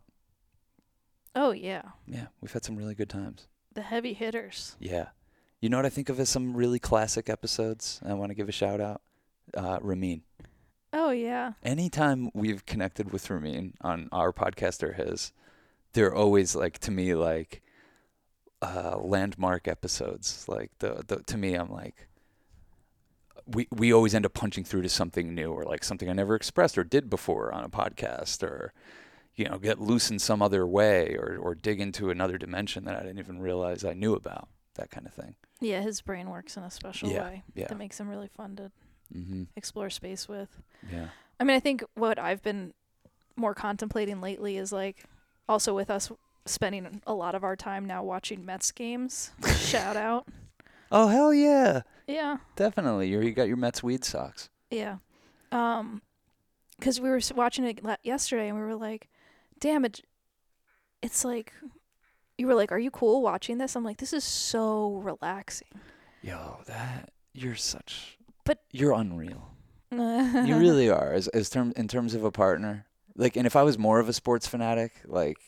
oh 1.35 1.51
yeah, 1.53 1.83
Yeah, 2.07 2.27
we've 2.41 2.53
had 2.53 2.65
some 2.65 2.77
really 2.77 2.95
good 2.95 3.09
times. 3.11 3.47
The 3.75 3.83
heavy 3.83 4.13
hitters. 4.15 4.77
Yeah. 4.79 5.09
You 5.61 5.69
know 5.69 5.79
what 5.79 5.87
I 5.87 5.91
think 5.91 6.09
of 6.09 6.21
as 6.21 6.29
some 6.29 6.57
really 6.57 6.79
classic 6.79 7.29
episodes? 7.29 8.01
I 8.05 8.15
want 8.15 8.31
to 8.31 8.35
give 8.35 8.49
a 8.49 8.53
shout 8.53 8.81
out. 8.81 9.03
Uh, 9.55 9.79
Ramin. 9.81 10.23
Oh 10.93 11.11
yeah, 11.11 11.55
anytime 11.65 12.31
we've 12.35 12.65
connected 12.67 13.13
with 13.13 13.29
Ramin 13.29 13.75
on 13.81 14.09
our 14.13 14.33
podcast 14.33 14.83
or 14.85 14.93
his, 14.93 15.33
they're 15.93 16.15
always 16.15 16.55
like 16.55 16.79
to 16.81 16.93
me 16.93 17.17
like 17.17 17.63
uh, 18.63 18.99
landmark 18.99 19.67
episodes. 19.67 20.45
Like 20.47 20.71
the, 20.79 21.03
the 21.05 21.17
to 21.25 21.37
me, 21.37 21.55
I'm 21.55 21.71
like 21.71 22.09
we 23.47 23.67
we 23.71 23.93
always 23.93 24.15
end 24.15 24.25
up 24.25 24.35
punching 24.35 24.65
through 24.65 24.83
to 24.83 24.89
something 24.89 25.35
new 25.35 25.51
or 25.51 25.65
like 25.65 25.85
something 25.85 26.09
I 26.09 26.13
never 26.13 26.35
expressed 26.35 26.79
or 26.79 26.85
did 26.85 27.11
before 27.11 27.53
on 27.53 27.65
a 27.65 27.69
podcast 27.69 28.43
or 28.43 28.73
you 29.37 29.47
know 29.49 29.59
get 29.59 29.81
loose 29.81 30.11
in 30.11 30.19
some 30.19 30.41
other 30.43 30.67
way 30.67 31.15
or 31.17 31.37
or 31.41 31.55
dig 31.55 31.81
into 31.81 32.11
another 32.11 32.39
dimension 32.39 32.85
that 32.85 32.97
I 32.97 33.03
didn't 33.03 33.19
even 33.19 33.41
realize 33.41 33.85
I 33.85 33.95
knew 33.95 34.15
about. 34.15 34.49
That 34.77 34.91
kind 34.91 35.07
of 35.07 35.15
thing. 35.15 35.37
yeah. 35.61 35.81
His 35.83 36.01
brain 36.01 36.29
works 36.31 36.57
in 36.57 36.65
a 36.65 36.71
special 36.71 37.09
Yeah, 37.09 37.23
way 37.23 37.43
yeah. 37.55 37.69
that 37.69 37.79
makes 37.79 37.99
him 38.01 38.09
really 38.09 38.29
fun 38.29 38.57
to 38.57 38.71
Mm-hmm. 39.15 39.45
explore 39.55 39.91
space 39.91 40.29
with. 40.29 40.49
Yeah. 40.91 41.09
I 41.39 41.45
mean, 41.45 41.55
I 41.55 41.61
think 41.61 41.85
what 41.95 42.19
I've 42.19 42.43
been 42.43 42.73
more 43.37 43.55
contemplating 43.55 44.21
lately 44.21 44.57
is 44.57 44.73
like 44.73 45.05
also 45.49 45.75
with 45.75 45.91
us 45.91 46.11
spending 46.47 47.03
a 47.07 47.15
lot 47.15 47.35
of 47.37 47.45
our 47.45 47.55
time 47.55 47.85
now 47.85 48.03
watching 48.03 48.45
Mets 48.45 48.73
games. 48.73 49.31
Shout 49.59 49.97
out. 49.97 50.27
Oh 50.91 51.07
hell 51.09 51.33
yeah! 51.33 51.83
Yeah. 52.09 52.39
Definitely. 52.57 53.09
You 53.09 53.21
you 53.21 53.33
got 53.33 53.47
your 53.47 53.57
Mets 53.59 53.83
weed 53.83 54.05
socks. 54.05 54.49
Yeah. 54.71 54.97
Um, 55.53 56.03
because 56.79 57.01
we 57.01 57.09
were 57.09 57.19
s- 57.19 57.33
watching 57.33 57.65
it 57.65 57.79
yesterday 58.03 58.49
and 58.49 58.57
we 58.59 58.65
were 58.65 58.75
like, 58.75 59.09
damn 59.61 59.85
it. 59.85 60.03
It's 61.03 61.25
like, 61.25 61.53
you 62.39 62.47
were 62.47 62.55
like, 62.55 62.73
are 62.73 62.79
you 62.79 62.91
cool 62.91 63.23
watching 63.23 63.59
this? 63.59 63.77
I'm 63.77 63.85
like, 63.85 63.99
this 63.99 64.13
is 64.13 64.25
so 64.25 64.97
relaxing. 64.97 65.69
Yo, 66.23 66.59
that 66.67 67.11
you're 67.33 67.55
such. 67.55 68.19
But- 68.45 68.63
you're 68.71 68.93
unreal. 68.93 69.51
you 69.93 70.57
really 70.57 70.91
are. 70.91 71.13
As 71.13 71.29
as 71.29 71.49
term 71.49 71.73
in 71.77 71.87
terms 71.87 72.15
of 72.15 72.25
a 72.25 72.33
partner, 72.33 72.87
like, 73.15 73.37
and 73.37 73.47
if 73.47 73.55
I 73.55 73.63
was 73.63 73.79
more 73.79 74.01
of 74.01 74.09
a 74.09 74.13
sports 74.13 74.47
fanatic, 74.47 74.93
like, 75.07 75.39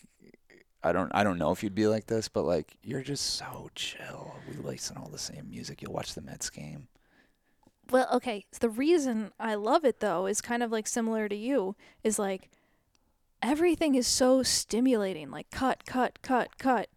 I 0.85 0.93
don't 0.93 1.11
I 1.13 1.25
don't 1.25 1.39
know 1.39 1.51
if 1.51 1.65
you'd 1.65 1.75
be 1.75 1.89
like 1.89 2.07
this, 2.07 2.29
but 2.29 2.45
like, 2.45 2.77
you're 2.83 3.03
just 3.03 3.25
so 3.35 3.71
chill. 3.75 4.37
We 4.49 4.57
listen 4.63 4.97
all 4.99 5.09
the 5.09 5.19
same 5.19 5.51
music. 5.51 5.83
You'll 5.83 5.95
watch 5.95 6.15
the 6.15 6.21
Mets 6.21 6.49
game. 6.51 6.87
Well, 7.91 8.09
okay. 8.13 8.45
The 8.61 8.69
reason 8.69 9.33
I 9.41 9.57
love 9.57 9.85
it 9.85 9.99
though 9.99 10.27
is 10.27 10.41
kind 10.41 10.63
of 10.63 10.71
like 10.71 10.87
similar 10.87 11.29
to 11.29 11.37
you 11.37 11.75
is 12.05 12.19
like 12.19 12.49
everything 13.43 13.95
is 13.95 14.07
so 14.07 14.43
stimulating. 14.43 15.31
Like 15.31 15.51
cut, 15.51 15.85
cut, 15.85 16.21
cut, 16.23 16.59
cut. 16.59 16.89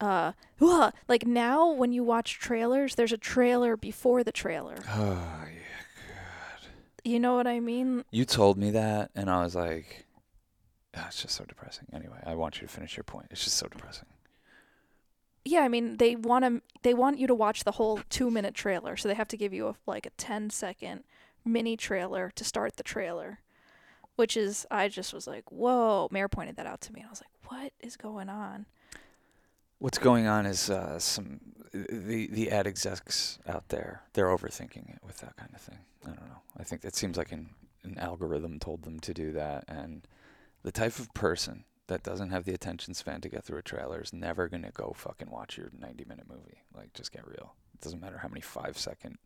Uh, 0.00 0.32
wah. 0.60 0.90
like 1.08 1.26
now 1.26 1.70
when 1.70 1.92
you 1.92 2.02
watch 2.02 2.38
trailers, 2.38 2.94
there's 2.94 3.12
a 3.12 3.18
trailer 3.18 3.76
before 3.76 4.24
the 4.24 4.32
trailer. 4.32 4.76
Oh 4.88 5.44
yeah. 5.46 5.60
god 6.08 6.68
You 7.04 7.20
know 7.20 7.36
what 7.36 7.46
I 7.46 7.60
mean? 7.60 8.04
You 8.10 8.24
told 8.24 8.58
me 8.58 8.70
that, 8.72 9.10
and 9.14 9.30
I 9.30 9.42
was 9.42 9.54
like, 9.54 10.06
"Ah, 10.96 11.06
it's 11.08 11.22
just 11.22 11.34
so 11.34 11.44
depressing. 11.44 11.86
Anyway, 11.92 12.18
I 12.24 12.34
want 12.34 12.60
you 12.60 12.66
to 12.66 12.72
finish 12.72 12.96
your 12.96 13.04
point. 13.04 13.28
It's 13.30 13.44
just 13.44 13.56
so 13.56 13.68
depressing. 13.68 14.06
Yeah, 15.44 15.60
I 15.60 15.68
mean 15.68 15.98
they 15.98 16.16
want 16.16 16.44
to 16.44 16.62
they 16.82 16.94
want 16.94 17.18
you 17.18 17.26
to 17.26 17.34
watch 17.34 17.64
the 17.64 17.72
whole 17.72 17.98
2-minute 18.10 18.54
trailer. 18.54 18.96
So 18.96 19.08
they 19.08 19.14
have 19.14 19.28
to 19.28 19.36
give 19.36 19.52
you 19.52 19.68
a 19.68 19.74
like 19.86 20.06
a 20.06 20.10
10 20.10 20.50
second 20.50 21.04
mini 21.44 21.76
trailer 21.76 22.32
to 22.34 22.44
start 22.44 22.76
the 22.76 22.82
trailer. 22.82 23.40
Which 24.16 24.36
is 24.36 24.66
I 24.70 24.88
just 24.88 25.12
was 25.12 25.26
like, 25.26 25.50
"Whoa." 25.50 26.08
Mare 26.10 26.28
pointed 26.28 26.56
that 26.56 26.66
out 26.66 26.80
to 26.82 26.92
me 26.92 27.00
and 27.00 27.08
I 27.08 27.10
was 27.10 27.20
like, 27.22 27.50
"What 27.52 27.72
is 27.80 27.96
going 27.96 28.28
on?" 28.28 28.66
What's 29.78 29.98
going 29.98 30.26
on 30.26 30.46
is 30.46 30.70
uh, 30.70 30.98
some 30.98 31.40
the 31.72 32.28
the 32.28 32.50
ad 32.50 32.66
execs 32.66 33.38
out 33.46 33.68
there. 33.68 34.02
They're 34.12 34.28
overthinking 34.28 34.94
it 34.94 35.00
with 35.04 35.18
that 35.18 35.36
kind 35.36 35.50
of 35.54 35.60
thing. 35.60 35.78
I 36.04 36.08
don't 36.10 36.28
know. 36.28 36.40
I 36.56 36.62
think 36.62 36.84
it 36.84 36.94
seems 36.94 37.16
like 37.16 37.32
an 37.32 37.50
an 37.82 37.98
algorithm 37.98 38.58
told 38.58 38.82
them 38.82 39.00
to 39.00 39.12
do 39.12 39.32
that, 39.32 39.64
and 39.68 40.06
the 40.62 40.72
type 40.72 40.98
of 40.98 41.12
person 41.12 41.64
that 41.86 42.02
doesn't 42.02 42.30
have 42.30 42.44
the 42.44 42.54
attention 42.54 42.94
span 42.94 43.20
to 43.20 43.28
get 43.28 43.44
through 43.44 43.58
a 43.58 43.62
trailer 43.62 44.00
is 44.00 44.12
never 44.12 44.48
gonna 44.48 44.70
go 44.70 44.94
fucking 44.96 45.30
watch 45.30 45.58
your 45.58 45.70
ninety 45.78 46.04
minute 46.04 46.26
movie. 46.28 46.62
Like, 46.74 46.94
just 46.94 47.12
get 47.12 47.26
real. 47.26 47.54
It 47.74 47.80
doesn't 47.80 48.00
matter 48.00 48.18
how 48.18 48.28
many 48.28 48.40
five 48.40 48.78
second 48.78 49.18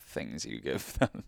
things 0.00 0.46
you 0.46 0.60
give 0.60 0.94
them. 0.98 1.24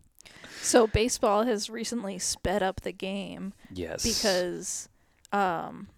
So 0.63 0.87
baseball 0.87 1.45
has 1.45 1.71
recently 1.71 2.19
sped 2.19 2.63
up 2.63 2.83
the 2.83 2.93
game 2.93 3.53
yes. 3.73 4.03
because 4.03 4.89
um 5.33 5.89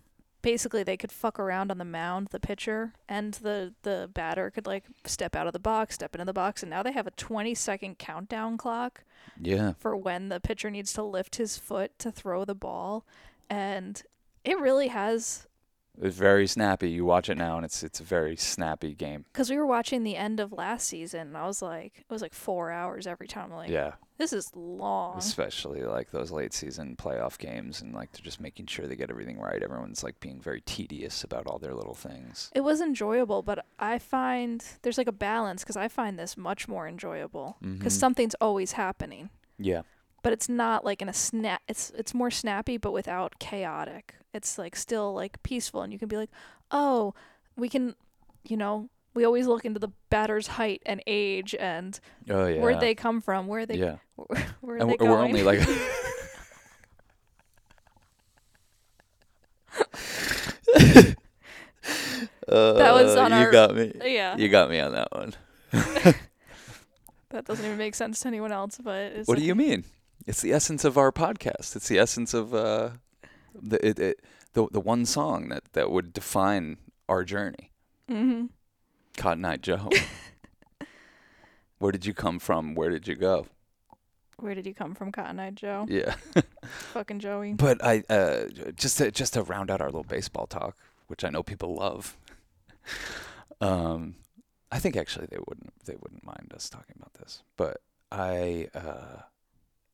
basically 0.42 0.82
they 0.82 0.96
could 0.96 1.12
fuck 1.12 1.38
around 1.38 1.70
on 1.70 1.78
the 1.78 1.84
mound, 1.84 2.28
the 2.28 2.40
pitcher 2.40 2.92
and 3.08 3.34
the 3.34 3.74
the 3.82 4.10
batter 4.12 4.50
could 4.50 4.66
like 4.66 4.84
step 5.04 5.34
out 5.34 5.46
of 5.46 5.52
the 5.52 5.58
box, 5.58 5.94
step 5.94 6.14
into 6.14 6.24
the 6.24 6.32
box 6.32 6.62
and 6.62 6.70
now 6.70 6.82
they 6.82 6.92
have 6.92 7.06
a 7.06 7.12
20 7.12 7.54
second 7.54 7.98
countdown 7.98 8.56
clock 8.56 9.04
yeah. 9.40 9.72
for 9.78 9.96
when 9.96 10.28
the 10.28 10.40
pitcher 10.40 10.70
needs 10.70 10.92
to 10.92 11.02
lift 11.02 11.36
his 11.36 11.56
foot 11.56 11.98
to 11.98 12.10
throw 12.10 12.44
the 12.44 12.54
ball 12.54 13.04
and 13.48 14.02
it 14.44 14.58
really 14.58 14.88
has 14.88 15.46
It's 16.00 16.16
very 16.16 16.46
snappy. 16.46 16.88
You 16.90 17.04
watch 17.04 17.28
it 17.28 17.36
now, 17.36 17.56
and 17.56 17.64
it's 17.64 17.82
it's 17.82 18.00
a 18.00 18.04
very 18.04 18.36
snappy 18.36 18.94
game. 18.94 19.24
cuz 19.32 19.50
we 19.50 19.56
were 19.58 19.66
watching 19.66 20.02
the 20.04 20.16
end 20.16 20.40
of 20.40 20.52
last 20.52 20.86
season 20.88 21.20
and 21.28 21.36
I 21.36 21.46
was 21.46 21.60
like 21.62 21.98
it 21.98 22.10
was 22.10 22.22
like 22.22 22.34
4 22.34 22.70
hours 22.70 23.06
every 23.06 23.28
time 23.28 23.50
I'm 23.52 23.56
like 23.56 23.70
yeah. 23.70 23.92
this 24.16 24.32
is 24.32 24.50
long. 24.54 25.18
especially 25.18 25.82
like 25.82 26.10
those 26.10 26.30
late 26.30 26.54
season 26.54 26.96
playoff 26.96 27.36
games 27.38 27.82
and 27.82 27.92
like 27.94 28.12
they're 28.12 28.24
just 28.24 28.40
making 28.40 28.66
sure 28.66 28.86
they 28.86 28.96
get 28.96 29.10
everything 29.10 29.38
right 29.38 29.62
everyone's 29.62 30.02
like 30.02 30.18
being 30.20 30.40
very 30.40 30.62
tedious 30.62 31.22
about 31.24 31.46
all 31.46 31.58
their 31.58 31.74
little 31.74 31.94
things 31.94 32.50
It 32.54 32.62
was 32.62 32.80
enjoyable, 32.80 33.42
but 33.42 33.64
I 33.78 33.98
find 33.98 34.64
there's 34.82 34.98
like 34.98 35.08
a 35.08 35.12
balance 35.12 35.62
because 35.62 35.76
I 35.76 35.88
find 35.88 36.18
this 36.18 36.36
much 36.36 36.68
more 36.68 36.88
enjoyable 36.88 37.56
because 37.60 37.94
Mhm. 37.96 38.00
something's 38.00 38.34
always 38.40 38.72
happening, 38.72 39.28
yeah 39.58 39.82
but 40.22 40.32
it's 40.32 40.48
not 40.48 40.84
like 40.84 41.02
in 41.02 41.08
a 41.08 41.12
snap. 41.12 41.60
It's 41.66 41.90
it's 41.96 42.14
more 42.14 42.30
snappy, 42.30 42.76
but 42.78 42.92
without 42.92 43.40
chaotic. 43.40 44.14
It's 44.34 44.58
like 44.58 44.76
still 44.76 45.12
like 45.14 45.42
peaceful, 45.42 45.82
and 45.82 45.92
you 45.92 45.98
can 45.98 46.08
be 46.08 46.16
like, 46.16 46.30
oh, 46.70 47.14
we 47.56 47.68
can, 47.68 47.94
you 48.44 48.56
know, 48.56 48.88
we 49.14 49.24
always 49.24 49.46
look 49.46 49.64
into 49.64 49.78
the 49.78 49.90
batter's 50.08 50.46
height 50.46 50.82
and 50.86 51.02
age 51.06 51.54
and 51.60 51.98
oh 52.30 52.46
yeah 52.46 52.60
where'd 52.62 52.80
they 52.80 52.94
come 52.94 53.20
from, 53.20 53.46
where 53.46 53.66
they 53.66 53.76
yeah 53.76 53.96
where 54.60 54.76
and 54.78 54.88
they 54.90 54.96
we're, 54.98 55.06
going. 55.06 55.28
only 55.28 55.42
like 55.42 55.60
Uh, 62.48 62.72
That 62.74 62.92
was 62.94 63.16
on 63.16 63.30
you 63.30 63.36
our- 63.38 63.50
got 63.50 63.74
me. 63.74 63.92
Yeah. 64.04 64.36
You 64.36 64.48
got 64.48 64.68
me 64.70 64.80
on 64.80 64.92
that 64.92 65.08
one. 65.12 65.34
That 67.30 67.46
doesn't 67.46 67.64
even 67.64 67.78
make 67.78 67.94
sense 67.94 68.20
to 68.20 68.28
anyone 68.28 68.52
else, 68.52 68.78
but 68.84 68.94
it's 69.12 69.26
What 69.26 69.38
do 69.38 69.44
you 69.44 69.54
mean? 69.54 69.84
It's 70.26 70.42
the 70.42 70.52
essence 70.52 70.84
of 70.84 70.98
our 70.98 71.10
podcast. 71.10 71.74
It's 71.74 71.88
the 71.88 71.98
essence 71.98 72.34
of 72.34 72.52
uh, 72.52 72.90
the 73.60 73.86
it, 73.86 73.98
it, 73.98 74.20
the 74.52 74.68
the 74.70 74.80
one 74.80 75.04
song 75.06 75.48
that 75.48 75.64
that 75.72 75.90
would 75.90 76.12
define 76.12 76.78
our 77.08 77.24
journey. 77.24 77.70
Mhm. 78.08 78.50
Cotton 79.16 79.44
Eye 79.44 79.56
Joe. 79.56 79.88
Where 81.78 81.92
did 81.92 82.06
you 82.06 82.14
come 82.14 82.38
from? 82.38 82.74
Where 82.74 82.90
did 82.90 83.08
you 83.08 83.16
go? 83.16 83.46
Where 84.38 84.54
did 84.54 84.66
you 84.66 84.74
come 84.74 84.94
from, 84.94 85.12
Cotton 85.12 85.38
Eye 85.38 85.50
Joe? 85.50 85.86
Yeah. 85.88 86.14
Fucking 86.92 87.20
Joey. 87.20 87.52
But 87.54 87.84
I 87.84 88.02
uh, 88.08 88.46
just 88.74 88.98
to, 88.98 89.10
just 89.10 89.34
to 89.34 89.42
round 89.42 89.70
out 89.70 89.80
our 89.80 89.86
little 89.88 90.02
baseball 90.04 90.46
talk, 90.46 90.76
which 91.06 91.24
I 91.24 91.28
know 91.28 91.42
people 91.42 91.74
love. 91.74 92.16
um, 93.60 94.16
I 94.70 94.78
think 94.78 94.96
actually 94.96 95.26
they 95.26 95.38
wouldn't 95.46 95.72
they 95.84 95.94
wouldn't 96.00 96.24
mind 96.24 96.52
us 96.54 96.68
talking 96.68 96.96
about 96.98 97.14
this, 97.14 97.42
but 97.56 97.82
I 98.10 98.68
uh, 98.74 99.22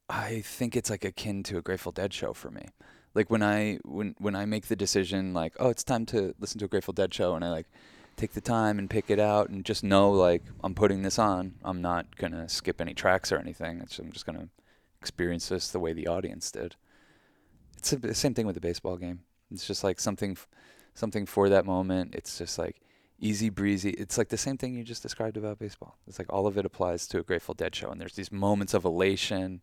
I 0.09 0.41
think 0.41 0.77
it's 0.77 0.89
like 0.89 1.05
akin 1.05 1.43
to 1.45 1.59
a 1.59 1.63
Grateful 1.63 1.93
Dead 1.93 2.15
show 2.15 2.33
for 2.33 2.51
me. 2.51 2.67
Like 3.15 3.31
when 3.31 3.43
I 3.43 3.79
when 3.85 4.15
when 4.19 4.37
I 4.37 4.45
make 4.45 4.67
the 4.67 4.77
decision 4.77 5.35
like 5.35 5.55
oh 5.59 5.69
it's 5.69 5.85
time 5.85 6.07
to 6.07 6.35
listen 6.39 6.59
to 6.61 6.67
a 6.67 6.69
Grateful 6.69 6.95
Dead 6.95 7.13
show 7.13 7.35
and 7.35 7.45
I 7.45 7.51
like 7.51 7.67
take 8.17 8.33
the 8.33 8.41
time 8.41 8.79
and 8.79 8.91
pick 8.91 9.11
it 9.11 9.21
out 9.21 9.49
and 9.49 9.65
just 9.65 9.83
know 9.85 10.11
like 10.11 10.43
I'm 10.63 10.75
putting 10.75 11.03
this 11.03 11.19
on. 11.19 11.55
I'm 11.65 11.81
not 11.83 12.17
gonna 12.17 12.49
skip 12.49 12.81
any 12.81 12.95
tracks 12.95 13.33
or 13.33 13.39
anything. 13.39 13.81
I'm 13.81 14.13
just 14.13 14.27
gonna 14.27 14.49
experience 15.01 15.49
this 15.49 15.71
the 15.71 15.81
way 15.81 15.93
the 15.93 16.09
audience 16.09 16.51
did. 16.51 16.77
It's 17.79 17.91
the 17.91 18.15
same 18.15 18.35
thing 18.35 18.47
with 18.47 18.55
the 18.55 18.61
baseball 18.61 18.97
game. 18.97 19.21
It's 19.51 19.67
just 19.67 19.85
like 19.85 20.01
something, 20.01 20.37
something 20.95 21.27
for 21.27 21.49
that 21.49 21.65
moment. 21.65 22.15
It's 22.15 22.39
just 22.39 22.59
like 22.59 22.81
easy 23.21 23.51
breezy. 23.51 23.91
It's 23.91 24.19
like 24.19 24.29
the 24.29 24.37
same 24.37 24.59
thing 24.59 24.75
you 24.75 24.85
just 24.85 25.03
described 25.03 25.37
about 25.37 25.59
baseball. 25.59 25.97
It's 26.07 26.19
like 26.19 26.33
all 26.33 26.47
of 26.47 26.59
it 26.59 26.67
applies 26.67 27.07
to 27.09 27.19
a 27.19 27.23
Grateful 27.23 27.55
Dead 27.55 27.75
show, 27.75 27.91
and 27.91 28.01
there's 28.01 28.15
these 28.15 28.33
moments 28.33 28.75
of 28.75 28.85
elation, 28.85 29.63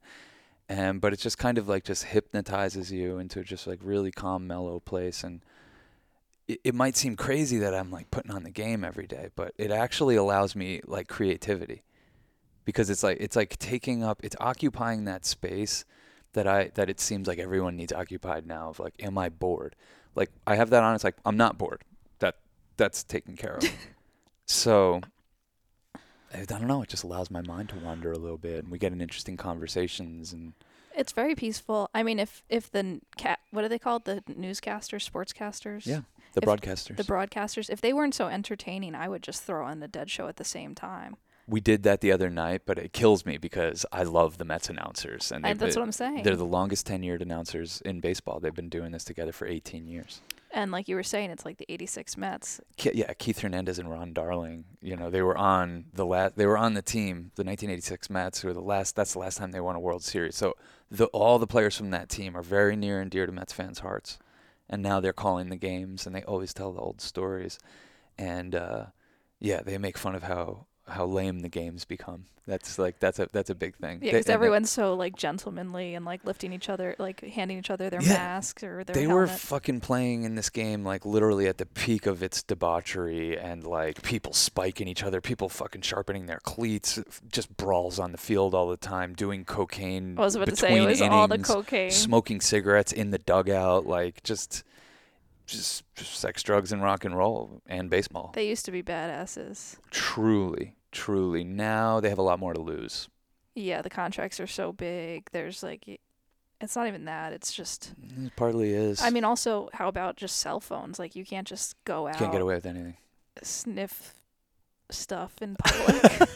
and 0.67 0.99
but 0.99 1.13
it's 1.13 1.21
just 1.21 1.37
kind 1.37 1.57
of 1.57 1.67
like 1.67 1.83
just 1.83 2.05
hypnotizes 2.05 2.91
you 2.91 3.19
into 3.19 3.43
just 3.43 3.67
like 3.67 3.79
really 3.83 4.11
calm, 4.11 4.47
mellow 4.47 4.79
place. 4.79 5.23
And 5.23 5.41
it, 6.47 6.59
it 6.63 6.75
might 6.75 6.95
seem 6.95 7.15
crazy 7.15 7.57
that 7.59 7.73
I'm 7.73 7.91
like 7.91 8.09
putting 8.11 8.31
on 8.31 8.43
the 8.43 8.49
game 8.49 8.83
every 8.83 9.07
day, 9.07 9.29
but 9.35 9.53
it 9.57 9.71
actually 9.71 10.15
allows 10.15 10.55
me 10.55 10.81
like 10.85 11.07
creativity 11.07 11.83
because 12.65 12.89
it's 12.89 13.03
like 13.03 13.17
it's 13.19 13.35
like 13.35 13.57
taking 13.57 14.03
up, 14.03 14.21
it's 14.23 14.35
occupying 14.39 15.05
that 15.05 15.25
space 15.25 15.85
that 16.33 16.47
I 16.47 16.71
that 16.75 16.89
it 16.89 16.99
seems 16.99 17.27
like 17.27 17.37
everyone 17.37 17.75
needs 17.75 17.93
occupied 17.93 18.47
now 18.47 18.69
of 18.69 18.79
like 18.79 18.95
am 18.99 19.17
I 19.17 19.29
bored? 19.29 19.75
Like 20.15 20.31
I 20.47 20.55
have 20.55 20.71
that 20.71 20.83
on 20.83 20.95
it's 20.95 21.03
like 21.03 21.17
I'm 21.25 21.37
not 21.37 21.57
bored. 21.57 21.83
That 22.19 22.37
that's 22.77 23.03
taken 23.03 23.35
care 23.35 23.57
of. 23.57 23.63
so 24.47 25.01
I 26.33 26.45
don't 26.45 26.67
know, 26.67 26.81
it 26.81 26.89
just 26.89 27.03
allows 27.03 27.31
my 27.31 27.41
mind 27.41 27.69
to 27.69 27.75
wander 27.77 28.11
a 28.11 28.17
little 28.17 28.37
bit 28.37 28.63
and 28.63 28.71
we 28.71 28.77
get 28.77 28.91
in 28.91 29.01
interesting 29.01 29.37
conversations 29.37 30.33
and 30.33 30.53
It's 30.95 31.11
very 31.11 31.35
peaceful. 31.35 31.89
I 31.93 32.03
mean, 32.03 32.19
if 32.19 32.43
if 32.49 32.71
the 32.71 33.01
cat, 33.17 33.39
what 33.51 33.63
are 33.63 33.69
they 33.69 33.79
called? 33.79 34.05
The 34.05 34.21
newscasters, 34.29 35.09
sportscasters. 35.09 35.85
Yeah, 35.85 36.01
the 36.33 36.41
If 36.41 36.47
broadcasters. 36.47 36.97
The 36.97 37.03
broadcasters. 37.03 37.69
If 37.69 37.81
they 37.81 37.93
weren't 37.93 38.15
so 38.15 38.27
entertaining, 38.27 38.95
I 38.95 39.07
would 39.09 39.23
just 39.23 39.43
throw 39.43 39.65
on 39.65 39.79
the 39.79 39.87
Dead 39.87 40.09
Show 40.09 40.27
at 40.27 40.37
the 40.37 40.43
same 40.43 40.73
time. 40.75 41.15
we 41.47 41.59
did 41.61 41.83
that 41.83 42.01
the 42.01 42.11
other 42.11 42.29
night, 42.29 42.61
but 42.65 42.79
it 42.79 42.91
kills 42.91 43.23
me 43.25 43.37
because 43.37 43.85
I 43.91 44.01
love 44.03 44.37
the 44.39 44.45
Mets 44.45 44.67
announcers 44.69 45.31
and 45.31 45.45
that's 45.45 45.75
what 45.75 45.83
I'm 45.83 45.91
saying. 45.91 46.23
they're 46.23 46.35
the 46.35 46.43
longest 46.45 46.87
tenured 46.87 47.21
announcers 47.21 47.81
in 47.85 47.99
baseball. 47.99 48.39
They've 48.39 48.53
been 48.55 48.69
doing 48.69 48.91
this 48.91 49.03
together 49.03 49.31
for 49.31 49.45
18 49.45 49.87
years. 49.87 50.21
And 50.55 50.71
like 50.71 50.87
you 50.87 50.95
were 50.95 51.03
saying, 51.03 51.31
it's 51.31 51.45
like 51.45 51.57
the 51.57 51.71
'86 51.71 52.15
Mets. 52.17 52.61
Yeah, 52.81 53.13
Keith 53.13 53.39
Hernandez 53.39 53.77
and 53.77 53.91
Ron 53.91 54.13
Darling. 54.13 54.63
You 54.81 54.95
know, 54.95 55.09
they 55.09 55.21
were 55.21 55.37
on 55.37 55.85
the 55.93 56.05
last. 56.05 56.37
They 56.37 56.45
were 56.45 56.57
on 56.57 56.73
the 56.73 56.81
team, 56.81 57.31
the 57.35 57.43
1986 57.43 58.09
Mets, 58.09 58.39
who 58.39 58.47
were 58.47 58.53
the 58.53 58.61
last. 58.61 58.95
That's 58.95 59.13
the 59.13 59.19
last 59.19 59.37
time 59.37 59.51
they 59.51 59.59
won 59.59 59.75
a 59.75 59.79
World 59.79 60.01
Series. 60.01 60.35
So 60.35 60.55
the 60.89 61.07
all 61.07 61.37
the 61.37 61.45
players 61.45 61.75
from 61.77 61.91
that 61.91 62.07
team 62.07 62.37
are 62.37 62.41
very 62.41 62.77
near 62.77 63.01
and 63.01 63.11
dear 63.11 63.25
to 63.25 63.31
Mets 63.33 63.51
fans' 63.51 63.79
hearts. 63.79 64.17
And 64.69 64.81
now 64.81 64.99
they're 64.99 65.13
calling 65.13 65.49
the 65.49 65.57
games, 65.57 66.07
and 66.07 66.15
they 66.15 66.23
always 66.23 66.53
tell 66.53 66.71
the 66.71 66.81
old 66.81 67.01
stories. 67.01 67.59
And 68.17 68.55
uh, 68.55 68.85
yeah, 69.39 69.61
they 69.61 69.77
make 69.77 69.97
fun 69.97 70.15
of 70.15 70.23
how 70.23 70.67
how 70.87 71.05
lame 71.05 71.39
the 71.39 71.49
games 71.49 71.85
become. 71.85 72.25
That's 72.47 72.77
like 72.77 72.99
that's 72.99 73.17
a 73.17 73.27
that's 73.31 73.49
a 73.49 73.55
big 73.55 73.75
thing. 73.77 74.01
Yeah, 74.03 74.11
because 74.11 74.29
everyone's 74.29 74.69
so 74.69 74.93
like 74.93 75.15
gentlemanly 75.15 75.95
and 75.95 76.05
like 76.05 76.23
lifting 76.25 76.53
each 76.53 76.69
other, 76.69 76.95
like 76.99 77.21
handing 77.21 77.57
each 77.57 77.71
other 77.71 77.89
their 77.89 78.03
Yeah. 78.03 78.09
masks 78.13 78.61
or 78.63 78.83
their 78.83 78.93
they 78.93 79.07
were 79.07 79.25
fucking 79.25 79.79
playing 79.79 80.25
in 80.25 80.35
this 80.35 80.51
game 80.51 80.83
like 80.83 81.07
literally 81.07 81.47
at 81.47 81.57
the 81.57 81.65
peak 81.65 82.05
of 82.05 82.21
its 82.21 82.43
debauchery 82.43 83.35
and 83.35 83.63
like 83.65 84.03
people 84.03 84.31
spiking 84.31 84.87
each 84.87 85.01
other, 85.01 85.21
people 85.21 85.49
fucking 85.49 85.81
sharpening 85.81 86.27
their 86.27 86.39
cleats, 86.43 86.99
just 87.31 87.57
brawls 87.57 87.97
on 87.97 88.11
the 88.11 88.17
field 88.19 88.53
all 88.53 88.67
the 88.67 88.77
time, 88.77 89.15
doing 89.15 89.43
cocaine. 89.43 90.15
I 90.19 90.21
was 90.21 90.35
about 90.35 90.49
to 90.49 90.55
say 90.55 90.77
it 90.77 90.85
was 90.85 91.01
all 91.01 91.27
the 91.27 91.39
cocaine. 91.39 91.89
smoking 91.89 92.41
cigarettes 92.41 92.91
in 92.91 93.09
the 93.09 93.17
dugout, 93.17 93.87
like 93.87 94.21
just, 94.21 94.63
just, 95.45 95.83
sex, 95.97 96.41
drugs, 96.43 96.71
and 96.71 96.81
rock 96.81 97.05
and 97.05 97.15
roll 97.17 97.61
and 97.67 97.89
baseball. 97.89 98.31
They 98.33 98.47
used 98.47 98.65
to 98.65 98.71
be 98.71 98.81
badasses. 98.83 99.77
truly, 99.91 100.75
truly. 100.91 101.43
Now 101.43 101.99
they 101.99 102.09
have 102.09 102.17
a 102.17 102.23
lot 102.23 102.39
more 102.39 102.53
to 102.53 102.61
lose. 102.61 103.07
Yeah, 103.55 103.81
the 103.81 103.89
contracts 103.89 104.39
are 104.39 104.47
so 104.47 104.73
big. 104.73 105.29
There's 105.31 105.63
like, 105.63 105.99
it's 106.59 106.75
not 106.75 106.87
even 106.87 107.05
that. 107.05 107.31
It's 107.33 107.53
just. 107.53 107.93
It 108.17 108.35
partly 108.35 108.73
is. 108.73 109.01
I 109.01 109.09
mean, 109.11 109.23
also, 109.23 109.69
how 109.73 109.87
about 109.87 110.17
just 110.17 110.37
cell 110.37 110.59
phones? 110.59 110.99
Like, 110.99 111.15
you 111.15 111.23
can't 111.25 111.47
just 111.47 111.75
go 111.85 112.07
out 112.07 112.17
can't 112.17 112.31
get 112.31 112.41
away 112.41 112.55
with 112.55 112.65
anything. 112.65 112.97
sniff 113.43 114.13
stuff 114.89 115.35
in 115.41 115.55
public. 115.63 116.29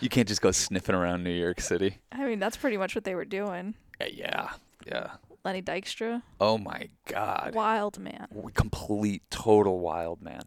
You 0.00 0.08
can't 0.08 0.28
just 0.28 0.42
go 0.42 0.50
sniffing 0.52 0.94
around 0.94 1.24
New 1.24 1.30
York 1.30 1.60
City. 1.60 1.98
I 2.12 2.24
mean, 2.26 2.38
that's 2.38 2.56
pretty 2.56 2.76
much 2.76 2.94
what 2.94 3.04
they 3.04 3.14
were 3.14 3.24
doing. 3.24 3.74
Uh, 4.00 4.04
Yeah, 4.12 4.50
yeah. 4.86 5.12
Lenny 5.46 5.62
Dykstra, 5.62 6.22
Oh 6.40 6.58
my 6.58 6.88
God. 7.06 7.54
wild 7.54 8.00
man. 8.00 8.26
Complete, 8.54 9.22
total 9.30 9.78
wild 9.78 10.20
man. 10.20 10.42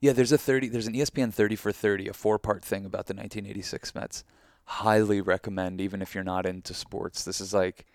Yeah, 0.00 0.12
there's 0.12 0.32
a 0.32 0.36
30. 0.38 0.68
There's 0.68 0.86
an 0.86 0.92
ESPN 0.92 1.32
30 1.32 1.56
for 1.56 1.72
30, 1.72 2.08
a 2.08 2.12
four-part 2.12 2.62
thing 2.62 2.84
about 2.84 3.06
the 3.06 3.14
1986 3.14 3.94
Mets. 3.94 4.22
Highly 4.66 5.22
recommend, 5.22 5.80
even 5.80 6.02
if 6.02 6.14
you're 6.14 6.22
not 6.22 6.44
into 6.44 6.74
sports. 6.74 7.24
This 7.24 7.40
is 7.40 7.54
like 7.54 7.86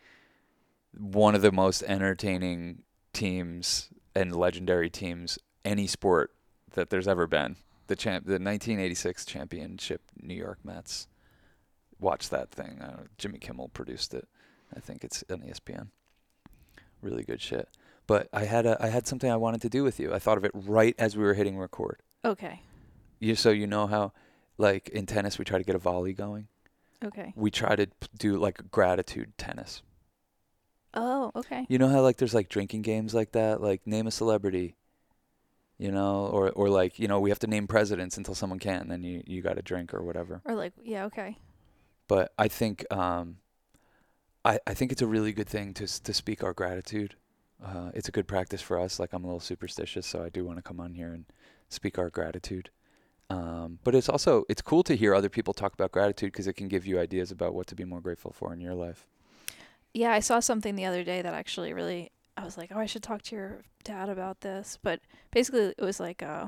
one 0.97 1.35
of 1.35 1.43
the 1.43 1.51
most 1.51 1.83
entertaining 1.83 2.81
teams 3.13 3.89
and 4.15 4.35
legendary 4.35 4.89
teams 4.89 5.37
any 5.63 5.85
sport 5.85 6.31
that 6.73 6.89
there's 6.89 7.07
ever 7.07 7.27
been. 7.27 7.57
The 7.85 7.95
champ, 7.95 8.25
the 8.25 8.33
1986 8.33 9.23
championship 9.25 10.01
New 10.19 10.33
York 10.33 10.57
Mets. 10.63 11.07
Watch 11.99 12.29
that 12.29 12.49
thing. 12.49 12.81
Jimmy 13.19 13.37
Kimmel 13.37 13.69
produced 13.69 14.15
it. 14.15 14.27
I 14.75 14.79
think 14.79 15.03
it's 15.03 15.23
on 15.29 15.41
ESPN. 15.41 15.89
Really 17.01 17.23
good 17.23 17.41
shit. 17.41 17.69
But 18.07 18.27
I 18.33 18.45
had 18.45 18.65
a 18.65 18.81
I 18.83 18.87
had 18.87 19.07
something 19.07 19.29
I 19.29 19.35
wanted 19.35 19.61
to 19.61 19.69
do 19.69 19.83
with 19.83 19.99
you. 19.99 20.13
I 20.13 20.19
thought 20.19 20.37
of 20.37 20.45
it 20.45 20.51
right 20.53 20.95
as 20.97 21.15
we 21.15 21.23
were 21.23 21.35
hitting 21.35 21.57
record. 21.57 22.01
Okay. 22.25 22.61
You 23.19 23.35
so 23.35 23.51
you 23.51 23.67
know 23.67 23.87
how 23.87 24.13
like 24.57 24.89
in 24.89 25.05
tennis 25.05 25.37
we 25.37 25.45
try 25.45 25.57
to 25.57 25.63
get 25.63 25.75
a 25.75 25.79
volley 25.79 26.13
going. 26.13 26.47
Okay. 27.03 27.33
We 27.35 27.51
try 27.51 27.75
to 27.75 27.87
p- 27.87 28.07
do 28.17 28.37
like 28.37 28.71
gratitude 28.71 29.37
tennis. 29.37 29.83
Oh, 30.93 31.31
okay. 31.35 31.65
You 31.69 31.77
know 31.77 31.87
how 31.87 32.01
like 32.01 32.17
there's 32.17 32.33
like 32.33 32.49
drinking 32.49 32.81
games 32.81 33.13
like 33.13 33.33
that, 33.33 33.61
like 33.61 33.85
name 33.85 34.07
a 34.07 34.11
celebrity. 34.11 34.75
You 35.77 35.91
know, 35.91 36.25
or 36.25 36.49
or 36.49 36.67
like, 36.69 36.99
you 36.99 37.07
know, 37.07 37.21
we 37.21 37.29
have 37.29 37.39
to 37.39 37.47
name 37.47 37.67
presidents 37.67 38.17
until 38.17 38.35
someone 38.35 38.59
can, 38.59 38.89
then 38.89 39.03
you 39.03 39.23
you 39.25 39.41
got 39.41 39.55
to 39.55 39.61
drink 39.61 39.93
or 39.93 40.01
whatever. 40.01 40.41
Or 40.43 40.55
like, 40.55 40.73
yeah, 40.83 41.05
okay. 41.05 41.37
But 42.09 42.33
I 42.37 42.47
think 42.49 42.85
um 42.91 43.37
I 44.45 44.59
I 44.65 44.73
think 44.73 44.91
it's 44.91 45.01
a 45.01 45.07
really 45.07 45.33
good 45.33 45.49
thing 45.49 45.73
to 45.75 45.87
to 46.03 46.13
speak 46.13 46.43
our 46.43 46.53
gratitude. 46.53 47.15
Uh, 47.63 47.91
it's 47.93 48.07
a 48.07 48.11
good 48.11 48.27
practice 48.27 48.61
for 48.61 48.79
us. 48.79 48.99
Like 48.99 49.13
I'm 49.13 49.23
a 49.23 49.27
little 49.27 49.39
superstitious, 49.39 50.07
so 50.07 50.23
I 50.23 50.29
do 50.29 50.45
want 50.45 50.57
to 50.57 50.61
come 50.61 50.79
on 50.79 50.93
here 50.93 51.13
and 51.13 51.25
speak 51.67 51.99
our 51.99 52.09
gratitude. 52.09 52.69
Um, 53.29 53.79
but 53.83 53.93
it's 53.93 54.09
also 54.09 54.45
it's 54.49 54.61
cool 54.61 54.83
to 54.83 54.95
hear 54.95 55.13
other 55.13 55.29
people 55.29 55.53
talk 55.53 55.73
about 55.73 55.91
gratitude 55.91 56.31
because 56.31 56.47
it 56.47 56.53
can 56.53 56.67
give 56.67 56.85
you 56.87 56.99
ideas 56.99 57.31
about 57.31 57.53
what 57.53 57.67
to 57.67 57.75
be 57.75 57.85
more 57.85 58.01
grateful 58.01 58.31
for 58.31 58.53
in 58.53 58.61
your 58.61 58.73
life. 58.73 59.05
Yeah, 59.93 60.11
I 60.11 60.19
saw 60.19 60.39
something 60.39 60.75
the 60.75 60.85
other 60.85 61.03
day 61.03 61.21
that 61.21 61.33
actually 61.33 61.73
really 61.73 62.11
I 62.37 62.43
was 62.43 62.57
like, 62.57 62.71
"Oh, 62.73 62.79
I 62.79 62.85
should 62.85 63.03
talk 63.03 63.21
to 63.23 63.35
your 63.35 63.61
dad 63.83 64.09
about 64.09 64.41
this." 64.41 64.79
But 64.81 65.01
basically 65.31 65.73
it 65.77 65.81
was 65.81 65.99
like 65.99 66.23
uh 66.23 66.47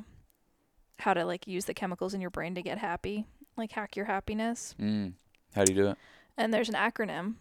how 0.99 1.13
to 1.13 1.25
like 1.25 1.47
use 1.47 1.65
the 1.65 1.73
chemicals 1.73 2.13
in 2.13 2.21
your 2.21 2.29
brain 2.29 2.55
to 2.55 2.61
get 2.61 2.77
happy, 2.77 3.25
like 3.57 3.71
hack 3.73 3.95
your 3.95 4.05
happiness. 4.05 4.75
Mm. 4.79 5.13
How 5.53 5.65
do 5.65 5.73
you 5.73 5.81
do 5.83 5.87
it? 5.89 5.97
And 6.37 6.53
there's 6.53 6.69
an 6.69 6.75
acronym, 6.75 7.35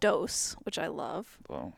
DOSE, 0.00 0.56
which 0.64 0.78
I 0.78 0.86
love, 0.88 1.38
Well, 1.48 1.72